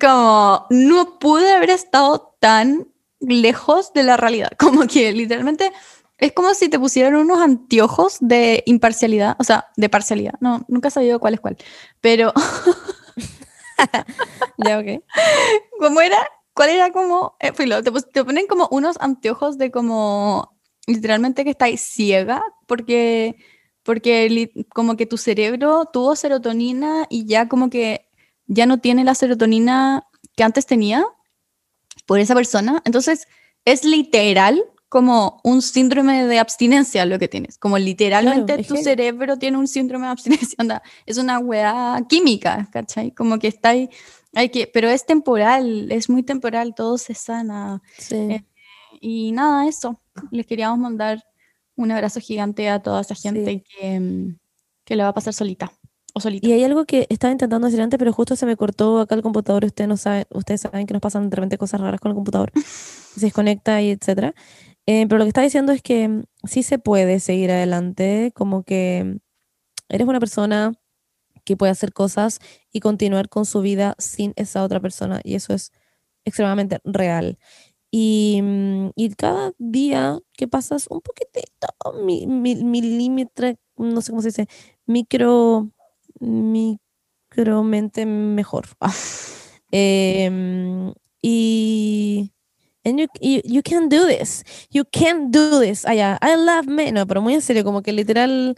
como, 0.00 0.66
no 0.70 1.18
pude 1.18 1.52
haber 1.52 1.70
estado 1.70 2.36
tan 2.40 2.88
lejos 3.20 3.92
de 3.92 4.02
la 4.02 4.16
realidad, 4.16 4.50
como 4.58 4.86
que 4.86 5.12
literalmente 5.12 5.72
es 6.18 6.32
como 6.32 6.54
si 6.54 6.68
te 6.68 6.78
pusieran 6.78 7.16
unos 7.16 7.40
anteojos 7.40 8.16
de 8.20 8.62
imparcialidad, 8.66 9.36
o 9.38 9.44
sea, 9.44 9.68
de 9.76 9.88
parcialidad, 9.88 10.34
no, 10.40 10.64
nunca 10.68 10.88
he 10.88 10.90
sabido 10.90 11.20
cuál 11.20 11.34
es 11.34 11.40
cuál, 11.40 11.56
pero 12.00 12.32
Ya, 14.58 14.78
ok. 14.78 15.02
¿cómo 15.78 16.00
era? 16.00 16.18
¿Cuál 16.54 16.70
era 16.70 16.92
como, 16.92 17.36
eh, 17.40 17.52
filo, 17.52 17.82
te, 17.82 17.90
te 17.92 18.24
ponen 18.24 18.46
como 18.46 18.68
unos 18.70 18.96
anteojos 19.00 19.58
de 19.58 19.70
como, 19.70 20.56
literalmente 20.86 21.44
que 21.44 21.50
estáis 21.50 21.80
ciega, 21.80 22.42
porque, 22.66 23.36
porque 23.82 24.28
li- 24.30 24.66
como 24.74 24.96
que 24.96 25.06
tu 25.06 25.16
cerebro 25.18 25.86
tuvo 25.92 26.16
serotonina 26.16 27.06
y 27.10 27.26
ya 27.26 27.48
como 27.48 27.70
que 27.70 28.08
ya 28.46 28.66
no 28.66 28.78
tiene 28.80 29.04
la 29.04 29.14
serotonina 29.14 30.06
que 30.36 30.44
antes 30.44 30.66
tenía 30.66 31.04
por 32.06 32.18
esa 32.20 32.34
persona. 32.34 32.82
Entonces, 32.84 33.26
es 33.64 33.84
literal 33.84 34.64
como 34.94 35.40
un 35.42 35.60
síndrome 35.60 36.24
de 36.24 36.38
abstinencia 36.38 37.04
lo 37.04 37.18
que 37.18 37.26
tienes. 37.26 37.58
Como 37.58 37.76
literalmente 37.78 38.60
es 38.60 38.68
tu 38.68 38.74
heavy. 38.74 38.84
cerebro 38.84 39.36
tiene 39.36 39.58
un 39.58 39.66
síndrome 39.66 40.06
de 40.06 40.12
abstinencia. 40.12 40.54
onda, 40.60 40.84
es 41.04 41.18
una 41.18 41.40
weá 41.40 42.00
química, 42.08 42.68
¿cachai? 42.72 43.10
Como 43.10 43.40
que 43.40 43.48
está 43.48 43.70
ahí. 43.70 43.90
Hay 44.36 44.50
que, 44.50 44.68
pero 44.72 44.88
es 44.88 45.04
temporal, 45.04 45.90
es 45.90 46.08
muy 46.08 46.22
temporal, 46.22 46.76
todo 46.76 46.96
se 46.96 47.12
sana. 47.14 47.82
Sí. 47.98 48.14
Eh, 48.14 48.44
Y 49.00 49.32
nada, 49.32 49.66
eso. 49.66 50.00
Les 50.30 50.46
queríamos 50.46 50.78
mandar 50.78 51.24
un 51.74 51.90
abrazo 51.90 52.20
gigante 52.20 52.68
a 52.68 52.80
toda 52.80 53.00
esa 53.00 53.16
gente 53.16 53.64
que, 53.64 53.98
mm, 53.98 54.38
que 54.84 54.94
le 54.94 55.02
va 55.02 55.08
a 55.08 55.14
pasar 55.14 55.34
solita 55.34 55.72
o 56.14 56.20
solito. 56.20 56.46
Y 56.46 56.52
hay 56.52 56.62
algo 56.62 56.84
que 56.84 57.08
estaba 57.10 57.32
intentando 57.32 57.66
decir 57.66 57.80
antes, 57.82 57.98
pero 57.98 58.12
justo 58.12 58.36
se 58.36 58.46
me 58.46 58.56
cortó 58.56 59.00
acá 59.00 59.16
el 59.16 59.22
computador. 59.22 59.64
Ustedes 59.64 59.88
no 59.88 59.96
saben, 59.96 60.24
ustedes 60.30 60.60
saben 60.60 60.86
que 60.86 60.94
nos 60.94 61.00
pasan 61.02 61.30
de 61.30 61.34
repente 61.34 61.58
cosas 61.58 61.80
raras 61.80 61.98
con 61.98 62.12
el 62.12 62.14
computador. 62.14 62.52
se 63.16 63.26
desconecta 63.26 63.82
y 63.82 63.90
etcétera. 63.90 64.34
Eh, 64.86 65.06
pero 65.08 65.18
lo 65.18 65.24
que 65.24 65.28
está 65.28 65.42
diciendo 65.42 65.72
es 65.72 65.82
que 65.82 66.08
mm, 66.08 66.24
sí 66.44 66.62
se 66.62 66.78
puede 66.78 67.20
seguir 67.20 67.50
adelante, 67.50 68.32
como 68.34 68.64
que 68.64 69.04
mm, 69.04 69.18
eres 69.90 70.08
una 70.08 70.20
persona 70.20 70.74
que 71.44 71.56
puede 71.56 71.72
hacer 71.72 71.92
cosas 71.92 72.40
y 72.72 72.80
continuar 72.80 73.28
con 73.28 73.46
su 73.46 73.60
vida 73.62 73.96
sin 73.98 74.32
esa 74.36 74.64
otra 74.64 74.80
persona. 74.80 75.20
Y 75.24 75.34
eso 75.36 75.54
es 75.54 75.72
extremadamente 76.26 76.80
real. 76.84 77.38
Y, 77.92 78.40
mm, 78.42 78.90
y 78.96 79.10
cada 79.16 79.52
día 79.58 80.18
que 80.34 80.48
pasas 80.48 80.86
un 80.90 81.00
poquitito, 81.02 81.68
mi, 82.04 82.26
mi- 82.26 82.56
milímetro, 82.64 83.54
no 83.78 84.02
sé 84.02 84.12
cómo 84.12 84.22
se 84.22 84.28
dice, 84.30 84.48
micro, 84.86 85.70
micromente 86.20 88.06
mejor. 88.06 88.66
Em, 89.76 90.92
y 91.22 92.30
and 92.84 92.98
you, 93.00 93.06
you, 93.20 93.40
you 93.44 93.62
can 93.62 93.88
do 93.88 94.06
this. 94.06 94.44
You 94.70 94.84
can 94.84 95.30
do 95.30 95.60
this. 95.60 95.84
Ah, 95.86 95.94
ya, 95.94 96.18
I 96.22 96.36
love 96.36 96.66
me. 96.66 96.92
No, 96.92 97.06
pero 97.06 97.20
muy 97.22 97.34
en 97.34 97.42
serio, 97.42 97.64
como 97.64 97.82
que 97.82 97.92
literal 97.92 98.54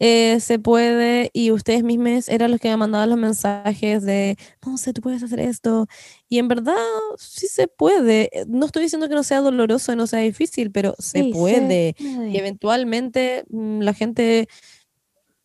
eh, 0.00 0.38
se 0.40 0.58
puede. 0.58 1.30
Y 1.32 1.50
ustedes 1.50 1.82
mismos 1.82 2.28
eran 2.28 2.50
los 2.50 2.60
que 2.60 2.68
me 2.68 2.76
mandaban 2.76 3.08
los 3.10 3.18
mensajes 3.18 4.02
de, 4.04 4.36
no 4.66 4.76
sé, 4.78 4.92
tú 4.92 5.00
puedes 5.00 5.22
hacer 5.22 5.40
esto. 5.40 5.86
Y 6.28 6.38
en 6.38 6.48
verdad, 6.48 6.76
sí 7.18 7.46
se 7.48 7.68
puede. 7.68 8.30
Eh, 8.32 8.44
No 8.48 8.66
estoy 8.66 8.82
diciendo 8.84 9.08
que 9.08 9.14
no 9.14 9.22
sea 9.22 9.40
doloroso 9.40 9.92
y 9.92 9.96
no 9.96 10.06
sea 10.06 10.20
difícil, 10.20 10.70
pero 10.70 10.94
se 10.98 11.22
Sí, 11.24 11.30
puede. 11.32 11.94
Y 11.98 12.36
eventualmente 12.38 13.44
mm, 13.50 13.80
la 13.80 13.94
gente 13.94 14.48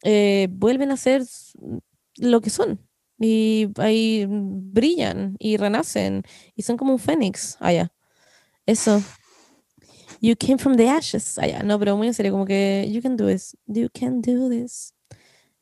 eh, 0.04 0.48
vuelven 0.52 0.92
a 0.92 0.98
ser 0.98 1.22
s- 1.22 1.58
lo 2.18 2.42
que 2.42 2.50
son. 2.50 2.80
Y 3.20 3.70
ahí 3.78 4.26
mm, 4.28 4.74
brillan 4.74 5.36
y 5.40 5.58
renacen. 5.58 6.24
Y 6.56 6.64
son 6.64 6.78
como 6.78 6.94
un 6.94 7.00
fénix 7.00 7.58
allá. 7.60 7.92
Eso. 8.66 9.02
You 10.22 10.36
came 10.38 10.58
from 10.58 10.78
the 10.78 10.88
ashes. 10.88 11.38
Allá. 11.38 11.64
No, 11.64 11.78
pero 11.78 11.98
muy 11.98 12.08
en 12.08 12.14
serio, 12.14 12.32
como 12.32 12.46
que 12.46 12.88
you 12.90 13.02
can 13.02 13.18
do 13.18 13.28
this. 13.28 13.58
You 13.68 13.90
can 13.94 14.22
do 14.22 14.50
this. 14.50 14.94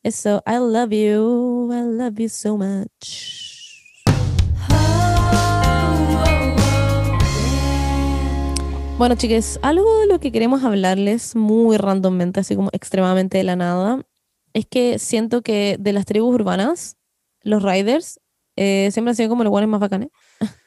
Eso. 0.04 0.44
I 0.46 0.58
love 0.60 0.92
you. 0.92 1.72
I 1.72 1.82
love 1.82 2.20
you 2.20 2.30
so 2.30 2.58
much. 2.58 3.42
Bueno, 9.00 9.16
chicas, 9.16 9.60
algo 9.64 10.00
de 10.02 10.06
lo 10.06 10.20
que 10.20 10.32
queremos 10.32 10.64
hablarles 10.64 11.36
muy 11.36 11.78
randommente, 11.78 12.40
así 12.40 12.56
como 12.56 12.70
extremadamente 12.72 13.40
de 13.40 13.44
la 13.44 13.56
nada, 13.56 14.06
es 14.54 14.68
que 14.68 15.00
siento 15.00 15.42
que 15.42 15.78
de 15.80 15.92
las 15.92 16.06
tribus 16.06 16.36
urbanas, 16.36 16.98
los 17.42 17.64
riders 17.64 18.20
eh, 18.56 18.90
siempre 18.92 19.10
han 19.10 19.16
sido 19.16 19.30
como 19.30 19.44
los 19.44 19.50
guanes 19.50 19.70
más 19.70 19.80
bacanes. 19.80 20.10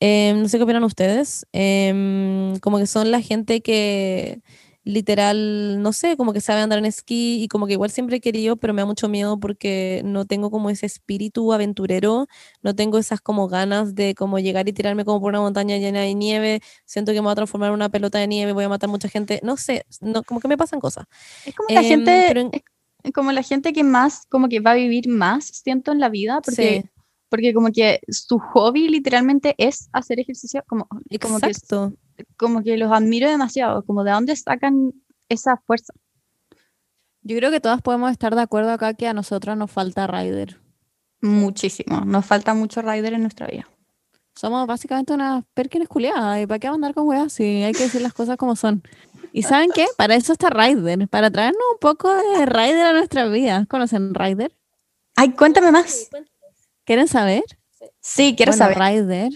Em, 0.00 0.40
no 0.42 0.48
sé 0.48 0.56
qué 0.58 0.64
opinan 0.64 0.84
ustedes. 0.84 1.46
Em, 1.52 2.58
como 2.60 2.78
que 2.78 2.86
son 2.86 3.10
la 3.10 3.20
gente 3.20 3.60
que 3.60 4.40
literal, 4.82 5.82
no 5.82 5.92
sé, 5.92 6.16
como 6.16 6.32
que 6.32 6.40
sabe 6.40 6.62
andar 6.62 6.78
en 6.78 6.86
esquí 6.86 7.42
y 7.42 7.48
como 7.48 7.66
que 7.66 7.74
igual 7.74 7.90
siempre 7.90 8.16
he 8.16 8.20
querido, 8.20 8.56
pero 8.56 8.72
me 8.72 8.80
da 8.80 8.86
mucho 8.86 9.08
miedo 9.10 9.38
porque 9.38 10.00
no 10.06 10.24
tengo 10.24 10.50
como 10.50 10.70
ese 10.70 10.86
espíritu 10.86 11.52
aventurero, 11.52 12.26
no 12.62 12.74
tengo 12.74 12.96
esas 12.98 13.20
como 13.20 13.46
ganas 13.46 13.94
de 13.94 14.14
como 14.14 14.38
llegar 14.38 14.66
y 14.68 14.72
tirarme 14.72 15.04
como 15.04 15.20
por 15.20 15.28
una 15.30 15.40
montaña 15.40 15.76
llena 15.76 16.00
de 16.00 16.14
nieve, 16.14 16.62
siento 16.86 17.12
que 17.12 17.18
me 17.20 17.24
voy 17.24 17.32
a 17.32 17.34
transformar 17.34 17.68
en 17.68 17.74
una 17.74 17.90
pelota 17.90 18.18
de 18.18 18.26
nieve, 18.26 18.52
voy 18.54 18.64
a 18.64 18.68
matar 18.70 18.88
mucha 18.88 19.08
gente, 19.10 19.38
no 19.42 19.58
sé, 19.58 19.84
no, 20.00 20.22
como 20.22 20.40
que 20.40 20.48
me 20.48 20.56
pasan 20.56 20.80
cosas. 20.80 21.04
Es 21.44 21.54
como 21.54 21.68
la 21.68 21.80
Em, 21.82 21.88
gente, 21.88 22.24
pero 22.26 22.40
en- 22.40 23.12
como 23.12 23.32
la 23.32 23.42
gente 23.42 23.72
que 23.74 23.84
más, 23.84 24.26
como 24.30 24.48
que 24.48 24.60
va 24.60 24.72
a 24.72 24.74
vivir 24.74 25.08
más, 25.08 25.44
siento, 25.44 25.92
en 25.92 26.00
la 26.00 26.08
vida, 26.08 26.40
porque, 26.42 26.82
Sí, 26.84 26.88
porque 27.30 27.54
como 27.54 27.70
que 27.72 28.00
su 28.08 28.38
hobby 28.38 28.88
literalmente 28.88 29.54
es 29.56 29.88
hacer 29.92 30.20
ejercicio, 30.20 30.62
como, 30.68 30.86
como 31.22 31.38
que, 31.38 31.46
exacto. 31.46 31.94
como 32.36 32.62
que 32.62 32.76
los 32.76 32.92
admiro 32.92 33.30
demasiado, 33.30 33.84
como 33.84 34.04
de 34.04 34.10
dónde 34.10 34.36
sacan 34.36 34.92
esa 35.28 35.56
fuerza. 35.56 35.94
Yo 37.22 37.36
creo 37.36 37.50
que 37.50 37.60
todas 37.60 37.80
podemos 37.80 38.10
estar 38.10 38.34
de 38.34 38.42
acuerdo 38.42 38.72
acá 38.72 38.94
que 38.94 39.06
a 39.06 39.14
nosotras 39.14 39.56
nos 39.56 39.70
falta 39.70 40.06
rider. 40.06 40.60
Muchísimo, 41.22 42.00
nos 42.04 42.26
falta 42.26 42.52
mucho 42.52 42.82
rider 42.82 43.14
en 43.14 43.22
nuestra 43.22 43.46
vida. 43.46 43.68
Somos 44.34 44.66
básicamente 44.66 45.12
unas 45.12 45.44
perkins 45.54 45.88
culiadas. 45.88 46.42
¿Y 46.42 46.46
para 46.46 46.58
qué 46.58 46.66
andar 46.66 46.94
con 46.94 47.06
weas 47.06 47.32
si 47.32 47.44
hay 47.62 47.72
que 47.72 47.84
decir 47.84 48.00
las 48.00 48.14
cosas 48.14 48.36
como 48.36 48.56
son? 48.56 48.82
¿Y 49.32 49.42
saben 49.42 49.70
qué? 49.74 49.86
Para 49.96 50.14
eso 50.14 50.32
está 50.32 50.50
Rider, 50.50 51.06
para 51.08 51.30
traernos 51.30 51.62
un 51.72 51.78
poco 51.78 52.12
de 52.12 52.46
Rider 52.46 52.86
a 52.86 52.92
nuestra 52.92 53.28
vida. 53.28 53.66
¿Conocen 53.68 54.14
Rider? 54.14 54.56
Ay, 55.14 55.32
cuéntame 55.32 55.70
más. 55.70 56.08
¿Quieren 56.90 57.06
saber? 57.06 57.44
Sí, 58.00 58.34
quiero 58.36 58.50
Bueno, 58.50 58.74
saber. 58.74 58.78
Rider 58.78 59.32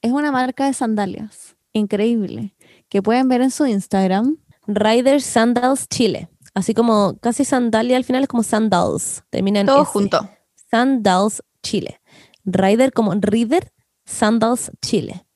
es 0.00 0.12
una 0.12 0.32
marca 0.32 0.64
de 0.64 0.72
sandalias 0.72 1.54
increíble 1.74 2.56
que 2.88 3.02
pueden 3.02 3.28
ver 3.28 3.42
en 3.42 3.50
su 3.50 3.66
Instagram. 3.66 4.38
Rider 4.66 5.20
Sandals 5.20 5.88
Chile. 5.88 6.30
Así 6.54 6.72
como 6.72 7.18
casi 7.20 7.44
sandalia 7.44 7.98
al 7.98 8.04
final 8.04 8.22
es 8.22 8.28
como 8.28 8.42
sandals. 8.42 9.24
Termina 9.28 9.60
en 9.60 9.66
Todo 9.66 9.82
S. 9.82 9.90
junto. 9.90 10.26
Sandals 10.70 11.42
Chile. 11.62 12.00
Rider 12.46 12.94
como 12.94 13.12
Rider 13.12 13.70
Sandals 14.06 14.72
Chile. 14.80 15.26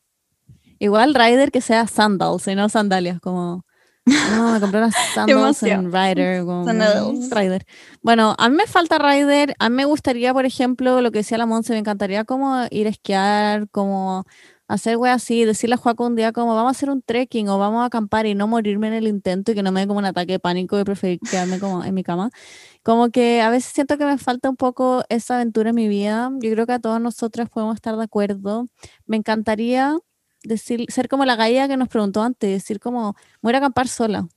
Igual 0.78 1.14
Rider 1.14 1.50
que 1.50 1.60
sea 1.60 1.86
sandals 1.86 2.48
y 2.48 2.54
no 2.54 2.70
sandalias, 2.70 3.20
como... 3.20 3.66
No, 4.30 4.52
me 4.52 4.60
compré 4.60 4.80
unas 4.80 4.94
sandals 5.14 5.62
en. 5.62 5.92
Rider. 5.92 6.44
Rider. 7.30 7.66
Bueno, 8.02 8.34
a 8.38 8.48
mí 8.48 8.56
me 8.56 8.66
falta 8.66 8.98
Rider. 8.98 9.54
A 9.58 9.68
mí 9.68 9.76
me 9.76 9.84
gustaría, 9.84 10.32
por 10.32 10.44
ejemplo, 10.46 11.00
lo 11.00 11.10
que 11.10 11.18
decía 11.18 11.38
la 11.38 11.46
Monse, 11.46 11.72
me 11.72 11.78
encantaría 11.78 12.24
como 12.24 12.66
ir 12.70 12.86
a 12.86 12.90
esquiar, 12.90 13.68
como 13.70 14.24
hacer 14.70 14.96
wey 14.96 15.10
así, 15.10 15.44
decirle 15.44 15.74
a 15.74 15.78
Juaco 15.78 16.06
un 16.06 16.14
día 16.14 16.32
como 16.32 16.54
vamos 16.54 16.68
a 16.68 16.70
hacer 16.70 16.90
un 16.90 17.02
trekking 17.02 17.48
o 17.48 17.58
vamos 17.58 17.82
a 17.82 17.86
acampar 17.86 18.26
y 18.26 18.36
no 18.36 18.46
morirme 18.46 18.86
en 18.86 18.94
el 18.94 19.08
intento 19.08 19.50
y 19.50 19.54
que 19.56 19.64
no 19.64 19.72
me 19.72 19.80
dé 19.80 19.88
como 19.88 19.98
un 19.98 20.04
ataque 20.04 20.32
de 20.34 20.38
pánico 20.38 20.78
y 20.78 20.84
preferir 20.84 21.18
quedarme 21.28 21.58
como 21.58 21.84
en 21.84 21.92
mi 21.92 22.04
cama. 22.04 22.30
Como 22.84 23.10
que 23.10 23.42
a 23.42 23.50
veces 23.50 23.72
siento 23.72 23.98
que 23.98 24.04
me 24.06 24.16
falta 24.16 24.48
un 24.48 24.56
poco 24.56 25.04
esa 25.08 25.34
aventura 25.36 25.70
en 25.70 25.74
mi 25.76 25.88
vida. 25.88 26.30
Yo 26.40 26.52
creo 26.52 26.66
que 26.66 26.72
a 26.74 26.78
todas 26.78 27.00
nosotras 27.00 27.48
podemos 27.50 27.74
estar 27.74 27.96
de 27.96 28.04
acuerdo. 28.04 28.68
Me 29.06 29.16
encantaría 29.16 29.98
decir, 30.42 30.86
ser 30.90 31.08
como 31.08 31.24
la 31.24 31.36
galla 31.36 31.68
que 31.68 31.76
nos 31.76 31.88
preguntó 31.88 32.22
antes, 32.22 32.50
decir 32.50 32.80
como, 32.80 33.16
voy 33.42 33.54
a 33.54 33.58
acampar 33.58 33.88
sola. 33.88 34.28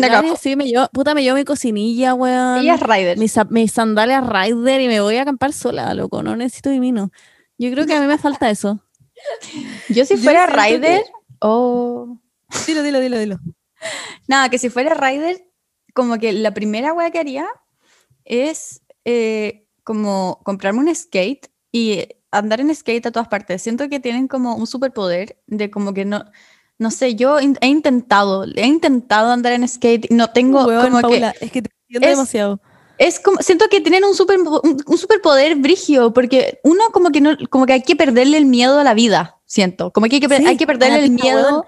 Cama. 0.00 0.30
decirme 0.30 0.70
yo, 0.70 0.88
puta, 0.92 1.14
me 1.14 1.22
llevo 1.22 1.36
mi 1.36 1.44
cocinilla, 1.44 2.14
weón. 2.14 2.58
Ella 2.60 2.74
es 2.74 2.80
rider. 2.80 3.18
Mis, 3.18 3.34
mis 3.50 3.72
sandalias 3.72 4.26
Rider 4.26 4.80
y 4.80 4.88
me 4.88 5.00
voy 5.00 5.16
a 5.16 5.22
acampar 5.22 5.52
sola, 5.52 5.92
loco. 5.94 6.22
No 6.22 6.34
necesito 6.36 6.70
divino. 6.70 7.10
Yo 7.58 7.70
creo 7.70 7.86
que 7.86 7.94
a 7.94 8.00
mí 8.00 8.06
me 8.06 8.18
falta 8.18 8.50
eso. 8.50 8.80
Yo 9.88 10.04
si 10.04 10.16
Yo 10.16 10.22
fuera 10.22 10.46
que- 10.46 10.56
rider, 10.56 11.04
oh, 11.40 12.18
Dilo, 12.66 12.82
dilo, 12.82 13.00
dilo, 13.00 13.18
dilo. 13.18 13.38
Nada, 14.28 14.48
que 14.48 14.58
si 14.58 14.70
fuera 14.70 14.94
rider, 14.94 15.46
como 15.94 16.18
que 16.18 16.32
la 16.32 16.52
primera 16.54 16.92
wea 16.92 17.10
que 17.10 17.18
haría 17.18 17.46
es 18.24 18.82
eh, 19.04 19.66
como 19.84 20.40
comprarme 20.44 20.80
un 20.80 20.94
skate 20.94 21.48
y 21.72 22.06
andar 22.38 22.60
en 22.60 22.74
skate 22.74 23.06
a 23.06 23.10
todas 23.10 23.28
partes. 23.28 23.62
Siento 23.62 23.88
que 23.88 24.00
tienen 24.00 24.28
como 24.28 24.54
un 24.56 24.66
superpoder 24.66 25.36
de 25.46 25.70
como 25.70 25.92
que 25.94 26.04
no, 26.04 26.24
no 26.78 26.90
sé, 26.90 27.14
yo 27.14 27.40
in- 27.40 27.58
he 27.60 27.66
intentado, 27.68 28.44
he 28.54 28.66
intentado 28.66 29.30
andar 29.32 29.52
en 29.52 29.66
skate 29.68 30.06
y 30.10 30.14
no 30.14 30.28
tengo 30.30 30.64
como 30.64 31.00
Paula, 31.00 31.34
es 31.40 31.50
que 31.52 31.62
te 31.62 31.70
entiendo 31.88 32.06
es- 32.08 32.16
demasiado. 32.16 32.56
que 32.98 33.06
es 33.06 33.20
como 33.20 33.38
siento 33.42 33.66
que 33.70 33.80
tienen 33.80 34.04
un 34.04 34.14
super 34.14 34.38
un, 34.40 34.82
un 34.86 34.98
superpoder 34.98 35.56
brigio 35.56 36.12
porque 36.14 36.60
uno 36.64 36.84
como 36.92 37.10
que 37.10 37.20
no 37.20 37.36
como 37.50 37.66
que 37.66 37.74
hay 37.74 37.82
que 37.82 37.94
perderle 37.96 38.38
el 38.38 38.46
miedo 38.46 38.78
a 38.78 38.84
la 38.84 38.94
vida, 38.94 39.36
siento, 39.44 39.90
como 39.92 40.06
que 40.06 40.16
hay 40.16 40.20
que, 40.20 40.28
Sí, 40.36 40.46
hay 40.46 40.56
que 40.56 40.66
perderle 40.66 41.04
el 41.04 41.10
miedo 41.10 41.66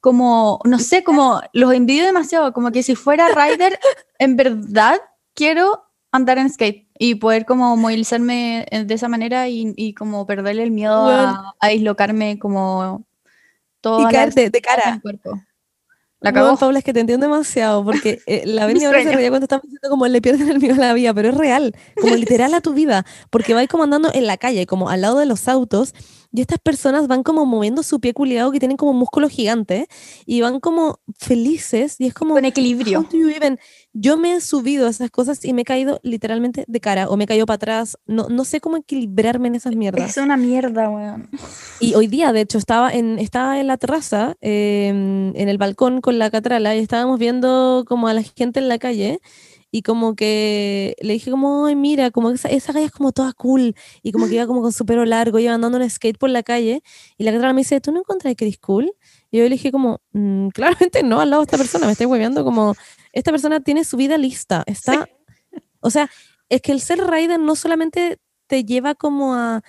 como 0.00 0.60
no 0.64 0.78
sé, 0.78 1.04
como 1.04 1.40
los 1.52 1.72
envidio 1.74 2.04
demasiado, 2.04 2.52
como 2.52 2.70
que 2.72 2.82
si 2.82 2.94
fuera 2.94 3.28
rider 3.34 3.78
en 4.18 4.36
verdad 4.36 5.00
quiero 5.34 5.84
andar 6.12 6.38
en 6.38 6.50
skate 6.50 6.88
y 7.02 7.14
poder 7.14 7.46
como 7.46 7.78
movilizarme 7.78 8.66
eh, 8.70 8.84
de 8.84 8.94
esa 8.94 9.08
manera 9.08 9.48
y, 9.48 9.72
y 9.74 9.94
como 9.94 10.26
perderle 10.26 10.62
el 10.64 10.70
miedo 10.70 11.08
a, 11.08 11.54
a 11.58 11.68
dislocarme 11.68 12.38
como 12.38 13.06
toda 13.80 14.02
Y 14.02 14.04
la 14.04 14.10
caer 14.10 14.34
de- 14.34 14.60
cara. 14.60 14.90
del 14.92 15.00
cuerpo. 15.00 15.30
La 16.20 16.32
Bueno, 16.32 16.48
cagó. 16.48 16.58
Paula, 16.58 16.80
es 16.80 16.84
que 16.84 16.92
te 16.92 17.00
entiendo 17.00 17.24
demasiado, 17.26 17.82
porque 17.82 18.20
eh, 18.26 18.42
la 18.44 18.66
Benny 18.66 18.84
ahora 18.84 19.02
se 19.02 19.12
reía 19.12 19.30
cuando 19.30 19.46
estaba 19.46 19.62
diciendo 19.62 19.88
como 19.88 20.06
le 20.06 20.20
pierden 20.20 20.50
el 20.50 20.58
miedo 20.60 20.74
a 20.74 20.86
la 20.88 20.92
vida, 20.92 21.14
pero 21.14 21.30
es 21.30 21.34
real, 21.34 21.74
como 21.98 22.14
literal 22.16 22.52
a 22.52 22.60
tu 22.60 22.74
vida, 22.74 23.06
porque 23.30 23.54
vais 23.54 23.68
como 23.70 23.84
andando 23.84 24.10
en 24.12 24.26
la 24.26 24.36
calle, 24.36 24.66
como 24.66 24.90
al 24.90 25.00
lado 25.00 25.18
de 25.18 25.24
los 25.24 25.48
autos, 25.48 25.94
y 26.32 26.40
estas 26.40 26.58
personas 26.58 27.08
van 27.08 27.22
como 27.22 27.44
moviendo 27.44 27.82
su 27.82 28.00
pie 28.00 28.14
culiado 28.14 28.52
que 28.52 28.58
tienen 28.58 28.76
como 28.76 28.92
músculos 28.92 29.32
gigantes, 29.32 29.86
y 30.26 30.40
van 30.40 30.60
como 30.60 31.00
felices, 31.18 31.96
y 31.98 32.06
es 32.06 32.14
como, 32.14 32.34
Con 32.34 32.44
equilibrio. 32.44 33.06
Yo 33.92 34.16
me 34.16 34.34
he 34.34 34.40
subido 34.40 34.86
a 34.86 34.90
esas 34.90 35.10
cosas 35.10 35.44
y 35.44 35.52
me 35.52 35.62
he 35.62 35.64
caído 35.64 35.98
literalmente 36.04 36.64
de 36.68 36.80
cara, 36.80 37.08
o 37.08 37.16
me 37.16 37.24
he 37.24 37.26
caído 37.26 37.46
para 37.46 37.56
atrás, 37.56 37.98
no, 38.06 38.28
no 38.28 38.44
sé 38.44 38.60
cómo 38.60 38.76
equilibrarme 38.76 39.48
en 39.48 39.56
esas 39.56 39.74
mierdas. 39.74 40.10
Es 40.10 40.22
una 40.22 40.36
mierda, 40.36 40.88
weón. 40.88 41.28
Y 41.80 41.94
hoy 41.94 42.06
día, 42.06 42.32
de 42.32 42.42
hecho, 42.42 42.58
estaba 42.58 42.92
en, 42.92 43.18
estaba 43.18 43.58
en 43.58 43.66
la 43.66 43.76
terraza, 43.76 44.36
em, 44.40 45.34
en 45.34 45.48
el 45.48 45.58
balcón 45.58 46.00
con 46.00 46.18
la 46.18 46.30
catrala, 46.30 46.76
y 46.76 46.78
estábamos 46.78 47.18
viendo 47.18 47.84
como 47.88 48.06
a 48.06 48.14
la 48.14 48.22
gente 48.22 48.60
en 48.60 48.68
la 48.68 48.78
calle, 48.78 49.20
y 49.70 49.82
como 49.82 50.14
que 50.16 50.96
le 51.00 51.12
dije 51.14 51.30
como, 51.30 51.66
ay, 51.66 51.76
mira, 51.76 52.10
como 52.10 52.30
esa, 52.30 52.48
esa 52.48 52.72
galla 52.72 52.86
es 52.86 52.92
como 52.92 53.12
toda 53.12 53.32
cool, 53.32 53.74
y 54.02 54.12
como 54.12 54.28
que 54.28 54.34
iba 54.34 54.46
como 54.48 54.62
con 54.62 54.72
su 54.72 54.84
pelo 54.86 55.04
largo, 55.04 55.38
iba 55.38 55.54
andando 55.54 55.78
en 55.80 55.88
skate 55.90 56.18
por 56.18 56.30
la 56.30 56.42
calle, 56.42 56.82
y 57.18 57.24
la 57.24 57.32
catrala 57.32 57.52
me 57.54 57.60
dice, 57.62 57.80
¿tú 57.80 57.92
no 57.92 58.00
encontrás 58.00 58.34
que 58.36 58.44
eres 58.46 58.58
cool? 58.58 58.92
Y 59.30 59.38
yo 59.38 59.44
le 59.44 59.50
dije 59.50 59.72
como, 59.72 60.00
"Mm, 60.12 60.48
claramente 60.54 61.02
no, 61.02 61.20
al 61.20 61.30
lado 61.30 61.42
de 61.42 61.44
esta 61.46 61.58
persona, 61.58 61.86
me 61.86 61.92
estoy 61.92 62.06
hueveando 62.06 62.44
como, 62.44 62.74
esta 63.12 63.30
persona 63.30 63.60
tiene 63.60 63.84
su 63.84 63.96
vida 63.96 64.18
lista, 64.18 64.62
está, 64.66 65.08
o 65.80 65.90
sea, 65.90 66.10
es 66.48 66.60
que 66.62 66.72
el 66.72 66.80
ser 66.80 66.98
rider 67.08 67.38
no 67.40 67.56
solamente 67.56 68.18
te 68.46 68.64
lleva 68.64 68.94
como 68.96 69.34
a 69.34 69.62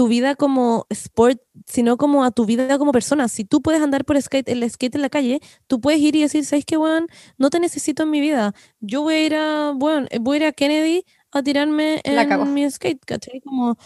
tu 0.00 0.08
vida 0.08 0.34
como 0.34 0.86
sport, 0.88 1.42
sino 1.66 1.98
como 1.98 2.24
a 2.24 2.30
tu 2.30 2.46
vida 2.46 2.78
como 2.78 2.90
persona. 2.90 3.28
Si 3.28 3.44
tú 3.44 3.60
puedes 3.60 3.82
andar 3.82 4.06
por 4.06 4.18
skate, 4.18 4.48
el 4.48 4.70
skate 4.70 4.94
en 4.94 5.02
la 5.02 5.10
calle, 5.10 5.40
tú 5.66 5.78
puedes 5.78 6.00
ir 6.00 6.16
y 6.16 6.22
decir, 6.22 6.42
¿sabes 6.46 6.64
qué, 6.64 6.78
weón? 6.78 7.06
No 7.36 7.50
te 7.50 7.60
necesito 7.60 8.04
en 8.04 8.10
mi 8.10 8.22
vida. 8.22 8.54
Yo 8.80 9.02
voy 9.02 9.16
a 9.16 9.26
ir 9.26 9.34
a, 9.34 9.72
bueno, 9.76 10.08
voy 10.22 10.36
a 10.36 10.40
ir 10.40 10.46
a 10.46 10.52
Kennedy 10.52 11.04
a 11.32 11.42
tirarme 11.42 12.00
La 12.06 12.22
en 12.22 12.54
mi 12.54 12.70
skate, 12.70 13.04
¿cachai? 13.04 13.42
Como, 13.42 13.76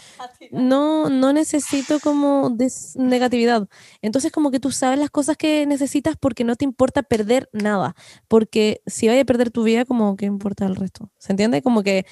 no, 0.53 1.11
no 1.11 1.33
necesito 1.33 1.99
como 1.99 2.57
negatividad. 2.95 3.69
Entonces 4.01 4.31
como 4.31 4.53
que 4.53 4.61
tú 4.61 4.71
sabes 4.71 5.01
las 5.01 5.11
cosas 5.11 5.37
que 5.37 5.67
necesitas 5.67 6.15
porque 6.17 6.45
no 6.45 6.55
te 6.55 6.65
importa 6.65 7.03
perder 7.03 7.49
nada. 7.53 7.97
Porque 8.29 8.83
si 8.87 9.09
vaya 9.09 9.23
a 9.23 9.25
perder 9.25 9.51
tu 9.51 9.65
vida, 9.65 9.85
como 9.85 10.15
que 10.15 10.27
importa 10.27 10.65
el 10.65 10.77
resto. 10.77 11.11
¿Se 11.19 11.33
entiende? 11.33 11.61
Como 11.61 11.83
que... 11.83 12.07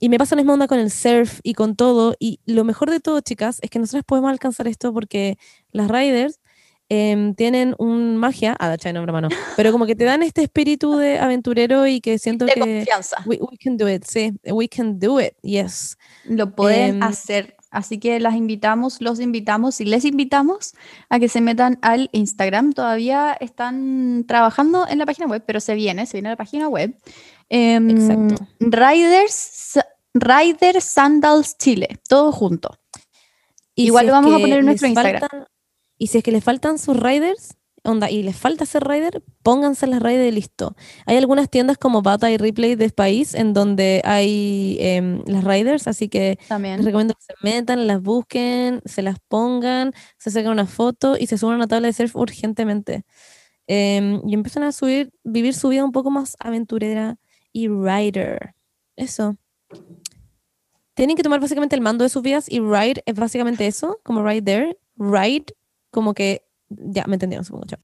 Y 0.00 0.08
me 0.08 0.18
pasa 0.18 0.34
la 0.34 0.42
misma 0.42 0.54
onda 0.54 0.66
con 0.66 0.78
el 0.78 0.90
surf 0.90 1.40
y 1.42 1.52
con 1.54 1.76
todo. 1.76 2.16
Y 2.18 2.40
lo 2.46 2.64
mejor 2.64 2.90
de 2.90 3.00
todo, 3.00 3.20
chicas, 3.20 3.58
es 3.62 3.70
que 3.70 3.78
nosotros 3.78 4.04
podemos 4.04 4.30
alcanzar 4.30 4.66
esto 4.66 4.92
porque 4.92 5.36
las 5.72 5.88
riders 5.90 6.40
em, 6.88 7.34
tienen 7.34 7.74
un 7.78 8.16
magia, 8.16 8.56
ah, 8.58 8.76
chai, 8.76 8.92
no, 8.92 9.02
hermano, 9.04 9.28
pero 9.56 9.70
como 9.70 9.86
que 9.86 9.94
te 9.94 10.04
dan 10.04 10.22
este 10.24 10.42
espíritu 10.42 10.96
de 10.96 11.18
aventurero 11.20 11.86
y 11.86 12.00
que 12.00 12.18
siento 12.18 12.46
De 12.46 12.54
que 12.54 12.60
confianza. 12.60 13.18
we, 13.26 13.38
we 13.40 13.56
can 13.62 13.76
do 13.76 13.88
it, 13.88 14.02
sí, 14.04 14.32
we 14.44 14.68
can 14.68 14.98
do 14.98 15.20
it, 15.20 15.34
yes. 15.42 15.96
Lo 16.24 16.50
pueden 16.52 16.96
Em, 16.96 17.02
hacer. 17.04 17.54
Así 17.70 17.98
que 18.00 18.18
las 18.18 18.34
invitamos, 18.34 19.00
los 19.00 19.20
invitamos 19.20 19.80
y 19.80 19.84
les 19.84 20.04
invitamos 20.04 20.72
a 21.08 21.20
que 21.20 21.28
se 21.28 21.40
metan 21.40 21.78
al 21.82 22.08
Instagram. 22.10 22.72
Todavía 22.72 23.36
están 23.38 24.24
trabajando 24.26 24.88
en 24.88 24.98
la 24.98 25.06
página 25.06 25.28
web, 25.28 25.44
pero 25.46 25.60
se 25.60 25.76
viene, 25.76 26.06
se 26.06 26.14
viene 26.16 26.30
a 26.30 26.32
la 26.32 26.36
página 26.36 26.68
web. 26.68 26.92
Em, 27.48 27.88
Exacto. 27.90 28.34
Riders, 28.58 29.78
Rider 30.14 30.80
Sandals 30.80 31.56
Chile, 31.58 32.00
todo 32.08 32.32
junto. 32.32 32.78
Y 33.74 33.86
Igual 33.86 34.04
si 34.04 34.06
lo 34.08 34.12
vamos 34.12 34.34
a 34.34 34.38
poner 34.38 34.58
en 34.60 34.66
nuestro 34.66 34.86
les 34.88 34.90
Instagram. 34.96 35.20
faltan- 35.20 35.46
y 35.98 36.06
si 36.08 36.18
es 36.18 36.24
que 36.24 36.32
les 36.32 36.42
faltan 36.44 36.78
sus 36.78 36.96
riders, 36.96 37.56
onda, 37.84 38.10
y 38.10 38.22
les 38.22 38.36
falta 38.36 38.66
ser 38.66 38.86
rider, 38.86 39.22
pónganse 39.42 39.86
las 39.86 40.02
riders 40.02 40.28
y 40.28 40.32
listo. 40.32 40.74
Hay 41.06 41.16
algunas 41.16 41.48
tiendas 41.48 41.78
como 41.78 42.02
Bata 42.02 42.30
y 42.30 42.36
Replay 42.36 42.74
del 42.74 42.90
país 42.92 43.32
en 43.34 43.54
donde 43.54 44.02
hay 44.04 44.76
em, 44.80 45.22
las 45.26 45.44
riders, 45.44 45.86
así 45.86 46.08
que 46.08 46.36
les 46.38 46.48
También. 46.48 46.84
recomiendo 46.84 47.14
que 47.14 47.22
se 47.24 47.34
metan, 47.42 47.86
las 47.86 48.02
busquen, 48.02 48.82
se 48.84 49.02
las 49.02 49.18
pongan, 49.28 49.92
se 50.18 50.30
saquen 50.30 50.50
una 50.50 50.66
foto 50.66 51.16
y 51.18 51.26
se 51.26 51.38
suban 51.38 51.54
a 51.54 51.56
una 51.58 51.68
tabla 51.68 51.86
de 51.88 51.92
surf 51.94 52.16
urgentemente. 52.16 53.04
Em, 53.66 54.20
y 54.26 54.34
empiezan 54.34 54.64
a 54.64 54.72
subir, 54.72 55.12
vivir 55.24 55.54
su 55.54 55.68
vida 55.68 55.84
un 55.84 55.92
poco 55.92 56.10
más 56.10 56.36
aventurera 56.40 57.16
y 57.52 57.68
rider. 57.68 58.54
Eso. 58.96 59.36
Tienen 60.94 61.16
que 61.16 61.22
tomar 61.22 61.40
básicamente 61.40 61.74
el 61.76 61.80
mando 61.82 62.04
de 62.04 62.08
sus 62.10 62.22
vidas 62.22 62.46
y 62.48 62.60
ride 62.60 63.02
es 63.06 63.14
básicamente 63.14 63.66
eso, 63.66 64.00
como 64.02 64.22
right 64.26 64.44
there, 64.44 64.76
ride, 64.96 65.46
como 65.90 66.12
que 66.14 66.42
ya 66.68 67.04
me 67.06 67.14
entendieron, 67.14 67.44
supongo. 67.44 67.66
chao. 67.66 67.80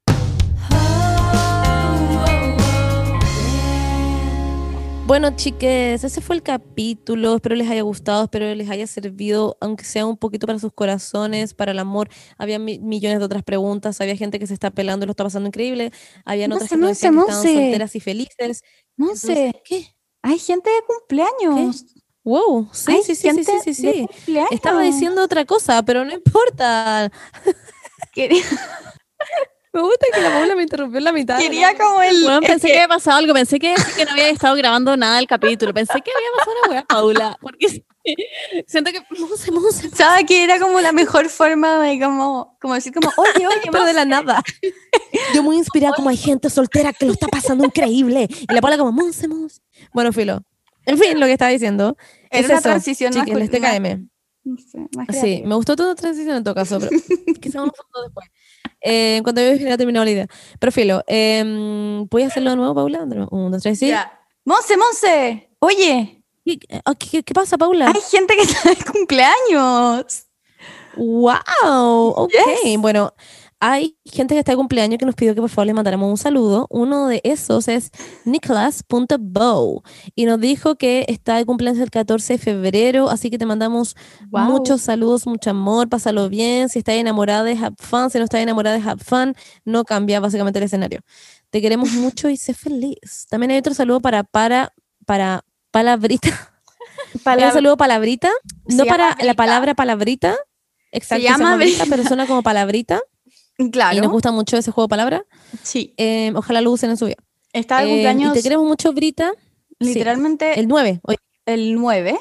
Bueno, 5.07 5.37
chiques, 5.37 6.03
ese 6.03 6.21
fue 6.21 6.35
el 6.35 6.43
capítulo. 6.43 7.37
Espero 7.37 7.55
les 7.55 7.71
haya 7.71 7.83
gustado, 7.83 8.25
espero 8.25 8.53
les 8.57 8.69
haya 8.69 8.89
servido, 8.89 9.57
aunque 9.61 9.85
sea 9.85 10.05
un 10.05 10.17
poquito 10.17 10.49
para 10.49 10.59
sus 10.59 10.73
corazones, 10.73 11.55
para 11.55 11.71
el 11.71 11.79
amor. 11.79 12.09
Había 12.39 12.59
mi- 12.59 12.81
millones 12.81 13.21
de 13.21 13.25
otras 13.25 13.45
preguntas, 13.45 14.01
había 14.01 14.17
gente 14.17 14.41
que 14.41 14.49
se 14.49 14.55
está 14.55 14.73
pelando 14.73 15.05
y 15.05 15.07
lo 15.07 15.13
está 15.13 15.23
pasando 15.23 15.47
increíble. 15.47 15.93
Habían 16.25 16.53
otras 16.53 16.73
Monse, 16.77 17.07
que 17.07 17.13
Monse, 17.13 17.31
estaban 17.35 17.55
solteras 17.55 17.95
y 17.95 18.01
felices. 18.01 18.65
Monse, 18.97 19.33
Entonces, 19.47 19.63
¿qué? 19.65 19.95
Hay 20.27 20.39
gente 20.39 20.70
de 20.70 20.82
cumpleaños. 20.86 21.85
Wow, 22.24 22.69
sí, 22.73 22.90
Hay 22.93 23.03
sí, 23.05 23.15
sí, 23.15 23.16
sí, 23.16 23.28
gente 23.28 23.61
sí, 23.62 23.74
sí, 23.74 23.86
de 23.86 23.93
sí. 23.93 24.07
cumpleaños. 24.09 24.51
Estaba 24.53 24.82
diciendo 24.82 25.23
otra 25.23 25.44
cosa, 25.44 25.82
pero 25.85 26.05
no 26.05 26.12
importa. 26.12 27.11
Quería, 28.12 28.43
Me 29.73 29.82
gusta 29.82 30.07
que 30.15 30.20
la 30.23 30.31
Paula 30.32 30.55
me 30.57 30.62
interrumpió 30.62 30.97
en 30.98 31.05
la 31.05 31.12
mitad. 31.12 31.39
quería 31.39 31.77
como 31.77 32.01
el. 32.01 32.23
Bueno, 32.23 32.40
es 32.40 32.48
pensé 32.48 32.66
que- 32.69 32.73
que 32.73 32.78
había 32.78 32.89
pasado 32.89 33.19
algo, 33.19 33.35
pensé 33.35 33.59
que, 33.59 33.74
que 33.97 34.05
no 34.07 34.12
había 34.12 34.31
estado 34.31 34.57
grabando 34.57 34.97
nada 34.97 35.16
del 35.16 35.27
capítulo, 35.27 35.74
pensé 35.74 36.01
que 36.01 36.11
había 36.11 36.28
pasado 36.39 36.57
una 36.62 36.70
weá, 36.70 36.82
Paula, 36.85 37.36
porque 37.43 37.85
siento 38.66 38.90
que 38.90 39.03
Monse, 39.19 39.53
Monse, 39.53 39.82
Pensaba 39.90 40.23
que 40.23 40.44
era 40.44 40.59
como 40.59 40.81
la 40.81 40.93
mejor 40.93 41.28
forma 41.28 41.78
de 41.81 42.01
como, 42.01 42.57
como 42.59 42.73
decir 42.73 42.90
como, 42.94 43.12
oye, 43.19 43.47
oye, 43.47 43.61
pero 43.70 43.85
de 43.85 43.93
la 43.93 44.07
nada. 44.07 44.43
Yo 45.35 45.43
muy 45.43 45.57
inspirada, 45.59 45.93
como 45.94 46.09
hay 46.09 46.16
gente 46.16 46.48
soltera 46.48 46.94
que 46.94 47.05
lo 47.05 47.12
está 47.12 47.28
pasando 47.28 47.62
increíble. 47.66 48.28
Y 48.31 48.55
la 48.55 48.62
Paula 48.62 48.78
como, 48.78 48.93
Monse, 48.93 49.28
Monse. 49.28 49.61
Bueno, 49.97 50.12
filo. 50.12 50.43
En 50.85 50.98
fin, 50.98 51.18
lo 51.18 51.24
que 51.24 51.32
estaba 51.32 51.51
diciendo. 51.51 51.97
Era 52.31 52.40
es 52.40 52.44
una 52.51 52.55
eso, 52.59 52.62
transición 52.68 53.14
más 53.16 53.27
este 53.40 53.60
KM. 53.60 54.09
no 54.44 54.56
sé, 54.59 54.78
más 54.94 55.06
Sí, 55.10 55.20
creativa. 55.20 55.48
me 55.48 55.55
gustó 55.55 55.74
toda 55.74 55.94
transición 55.94 56.36
en 56.36 56.44
todo 56.44 56.55
caso, 56.55 56.78
pero 56.78 56.90
quizá 57.40 57.62
unos 57.62 57.74
segundos 57.74 58.05
después. 58.05 58.28
Eh, 58.82 59.20
cuando 59.24 59.40
yo 59.40 59.48
hubiera 59.56 59.78
terminado 59.78 60.05
la 60.05 60.10
idea. 60.10 60.27
Pero 60.60 60.70
filo, 60.70 61.02
eh, 61.06 62.05
¿puedes 62.10 62.28
hacerlo 62.28 62.51
de 62.51 62.56
nuevo, 62.56 62.74
Paula? 62.74 63.05
Un, 63.31 63.51
dos, 63.51 63.62
tres, 63.62 63.78
sí. 63.78 63.89
Ya. 63.89 64.12
Monse, 64.44 64.77
Monse, 64.77 65.51
oye, 65.60 66.23
¿Qué, 66.44 66.59
ah, 66.85 66.94
qué- 66.94 67.23
qué 67.24 67.32
pasa, 67.35 67.56
Paula? 67.56 67.86
hay 67.93 68.01
gente 68.02 68.36
que 68.36 68.43
está 68.43 68.68
de 68.68 68.77
cumpleaños. 68.93 70.27
¡Wow! 70.97 72.12
Ok, 72.16 72.32
Yes. 72.64 72.78
bueno, 72.81 73.14
hay 73.61 73.97
gente 74.05 74.35
que 74.35 74.41
está 74.41 74.53
de 74.53 74.57
cumpleaños 74.57 74.99
que 74.99 75.07
nos 75.07 75.15
pidió 75.15 75.35
que 75.35 75.41
por 75.41 75.51
favor 75.51 75.66
le 75.66 75.74
mandáramos 75.74 76.11
un 76.11 76.19
saludo. 76.19 76.66
Uno 76.70 77.09
de 77.09 77.20
esos 77.24 77.69
es 77.69 77.91
nicholas.bow 78.24 79.83
y 80.15 80.27
nos 80.27 80.41
dijo 80.41 80.77
que 80.77 81.05
está 81.09 81.37
de 81.37 81.47
cumpleaños 81.47 81.81
el 81.83 81.91
14 81.91 82.35
de 82.35 82.39
febrero, 82.39 83.09
así 83.11 83.31
que 83.31 83.39
te 83.39 83.47
mandamos 83.47 83.97
Wow. 84.31 84.43
muchos 84.43 84.83
saludos, 84.83 85.27
mucho 85.27 85.51
amor, 85.51 85.89
pásalo 85.89 86.28
bien. 86.28 86.69
Si 86.69 86.81
estás 86.81 86.97
enamorada 86.97 87.43
de 87.45 87.53
Have 87.57 87.77
Fun, 87.78 88.11
si 88.11 88.19
no 88.19 88.24
estás 88.24 88.41
enamorada 88.41 88.77
de 88.78 88.83
Have 88.89 89.03
Fun, 89.03 89.35
no 89.65 89.85
cambia 89.85 90.20
básicamente 90.20 90.59
el 90.59 90.65
escenario. 90.65 91.01
Te 91.51 91.61
queremos 91.61 91.91
mucho 91.93 92.28
y 92.28 92.37
sé 92.37 92.55
feliz. 92.55 93.27
También 93.31 93.53
hay 93.53 93.59
otro 93.59 93.74
saludo 93.74 94.01
para, 94.01 94.24
para, 94.24 94.73
para 95.07 95.45
Palabrita. 95.70 96.31
Un 97.27 97.53
saludo 97.53 97.77
palabrita, 97.77 98.31
no 98.66 98.85
para 98.87 99.16
la 99.20 99.35
palabra 99.35 99.74
palabrita. 99.74 100.37
Exacto, 100.93 101.23
se 101.23 101.28
llama 101.28 101.57
Brita. 101.57 101.85
pero 101.89 102.03
suena 102.05 102.27
como 102.27 102.43
palabrita. 102.43 103.01
Y 103.59 103.65
nos 103.65 103.70
Claro, 103.73 104.11
gusta 104.11 104.33
mucho 104.33 104.57
ese 104.57 104.70
juego 104.70 104.87
de 104.87 104.91
palabras. 104.91 105.23
sí. 105.62 105.95
Eh, 105.97 106.33
ojalá 106.35 106.61
lo 106.61 106.70
usen 106.73 106.91
en 106.91 106.97
su 106.97 107.07
vida. 107.07 107.16
Está 107.53 107.78
de 107.81 107.85
Eh, 107.87 107.89
cumpleaños 107.91 108.31
y 108.33 108.35
te 108.35 108.43
queremos 108.43 108.66
mucho, 108.66 108.93
Brita. 108.93 109.33
Sí, 109.81 109.87
literalmente 109.95 110.59
el 110.61 110.69
9. 110.69 111.01
Hoy, 111.03 111.16
el 111.47 111.74
9 111.74 112.19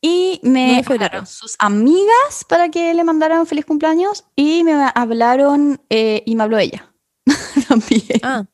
y 0.00 0.40
9 0.42 0.52
me 0.52 0.82
hablaron 0.86 1.26
sus 1.26 1.56
amigas 1.58 2.44
para 2.48 2.68
que 2.70 2.94
le 2.94 3.02
mandaran 3.04 3.46
feliz 3.46 3.64
cumpleaños 3.64 4.24
y 4.36 4.62
me 4.64 4.72
hablaron 4.94 5.80
eh, 5.90 6.22
y 6.24 6.36
me 6.36 6.44
habló 6.44 6.58
ella 6.58 6.92
también 7.68 8.20
Ah, 8.22 8.46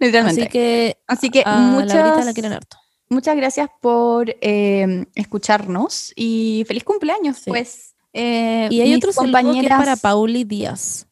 literalmente 0.00 0.42
así 0.42 0.48
que 0.50 0.96
así 1.06 1.30
que 1.30 1.42
a 1.44 1.54
la 1.56 1.82
Brita 1.84 2.02
muchas 2.10 2.26
la 2.26 2.32
quieren 2.32 2.52
harto. 2.54 2.76
muchas 3.10 3.36
gracias 3.36 3.68
por 3.80 4.34
eh, 4.40 5.06
escucharnos 5.14 6.12
y 6.16 6.64
feliz 6.66 6.82
cumpleaños 6.84 7.36
Sí. 7.38 7.50
pues 7.50 7.93
eh, 8.14 8.68
Y 8.70 8.80
hay 8.80 8.94
otro 8.94 9.12
saludo 9.12 9.32
que 9.32 9.38
es 9.38 9.44
compañeras 9.44 9.78
para 9.78 9.96
Pauli 9.96 10.44
Díaz. 10.44 11.06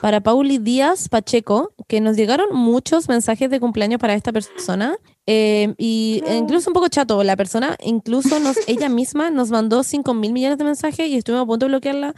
Para 0.00 0.20
Pauli 0.22 0.56
Díaz 0.58 1.08
Pacheco, 1.10 1.74
que 1.86 2.00
nos 2.00 2.16
llegaron 2.16 2.54
muchos 2.56 3.08
mensajes 3.08 3.50
de 3.50 3.60
cumpleaños 3.60 4.00
para 4.00 4.14
esta 4.14 4.32
persona. 4.32 4.96
Eh, 5.26 5.74
y 5.76 6.20
Claro. 6.22 6.36
incluso 6.38 6.70
un 6.70 6.74
poco 6.74 6.88
chato, 6.88 7.22
la 7.22 7.36
persona, 7.36 7.76
incluso 7.84 8.40
nos, 8.40 8.56
ella 8.66 8.88
misma 8.88 9.30
nos 9.30 9.50
mandó 9.50 9.82
5 9.82 10.14
mil 10.14 10.32
millones 10.32 10.56
de 10.56 10.64
mensajes 10.64 11.06
y 11.06 11.16
estuvimos 11.16 11.44
a 11.44 11.46
punto 11.46 11.66
de 11.66 11.70
bloquearla, 11.70 12.14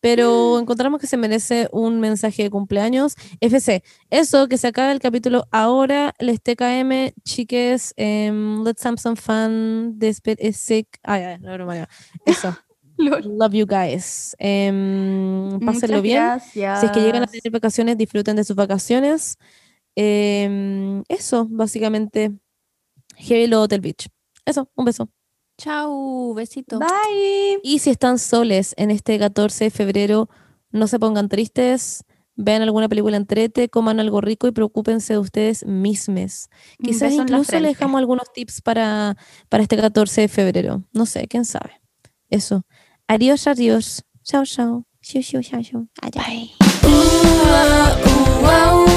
pero 0.00 0.58
encontramos 0.60 1.00
que 1.00 1.06
se 1.06 1.16
merece 1.16 1.68
un 1.72 1.98
mensaje 1.98 2.44
de 2.44 2.50
cumpleaños. 2.50 3.16
FC, 3.40 3.82
eso, 4.10 4.48
que 4.48 4.56
se 4.58 4.68
acabe 4.68 4.92
el 4.92 5.00
capítulo 5.00 5.46
ahora, 5.50 6.14
les 6.20 6.40
TKM, 6.40 7.14
chiques, 7.24 7.94
let's 7.96 8.84
have 8.86 8.98
some 8.98 9.16
fun, 9.16 9.98
desped 9.98 10.38
is 10.40 10.56
sick. 10.58 10.86
Ah, 11.02 11.18
ya, 11.18 11.38
no, 11.38 11.58
no, 11.58 11.64
no, 11.64 11.86
Eso, 12.26 12.56
love 13.24 13.54
you 13.54 13.66
guys. 13.66 14.36
Em, 14.38 15.58
pásenlo 15.60 16.02
bien. 16.02 16.22
Gracias. 16.22 16.80
Si 16.80 16.86
es 16.86 16.92
que 16.92 17.00
llegan 17.00 17.22
a 17.22 17.26
tener 17.26 17.50
vacaciones, 17.50 17.96
disfruten 17.98 18.36
de 18.36 18.44
sus 18.44 18.56
vacaciones. 18.56 19.38
Em, 19.96 21.02
eso, 21.08 21.46
básicamente. 21.50 22.32
Hello 23.16 23.62
Hotel 23.62 23.80
Beach. 23.80 24.08
Eso, 24.44 24.68
un 24.74 24.84
beso. 24.84 25.08
Chau, 25.56 26.34
besito. 26.34 26.78
Bye. 26.78 27.60
Y 27.62 27.78
si 27.78 27.90
están 27.90 28.18
soles 28.18 28.74
en 28.76 28.90
este 28.90 29.18
14 29.18 29.64
de 29.64 29.70
febrero, 29.70 30.28
no 30.70 30.88
se 30.88 30.98
pongan 30.98 31.28
tristes, 31.28 32.04
vean 32.34 32.62
alguna 32.62 32.88
película 32.88 33.16
entrete, 33.16 33.68
coman 33.68 34.00
algo 34.00 34.20
rico 34.20 34.48
y 34.48 34.52
preocúpense 34.52 35.12
de 35.12 35.18
ustedes 35.20 35.64
mismos. 35.64 36.48
Un 36.80 36.86
Quizás 36.86 37.12
incluso 37.12 37.52
les 37.52 37.70
dejamos 37.70 37.98
algunos 38.00 38.32
tips 38.32 38.60
para, 38.60 39.16
para 39.48 39.62
este 39.62 39.76
14 39.76 40.22
de 40.22 40.28
febrero. 40.28 40.82
No 40.92 41.06
sé, 41.06 41.28
quién 41.28 41.44
sabe. 41.44 41.80
Eso. 42.30 42.66
Adiós, 43.08 43.46
adiós. 43.46 44.02
Chao, 44.24 44.44
chao. 44.44 44.84
Xiu, 45.02 45.22
xiu, 45.22 45.42
xiao, 45.42 45.62
xiu. 45.62 45.88
Adiós. 46.02 46.24
Bye. 48.42 48.93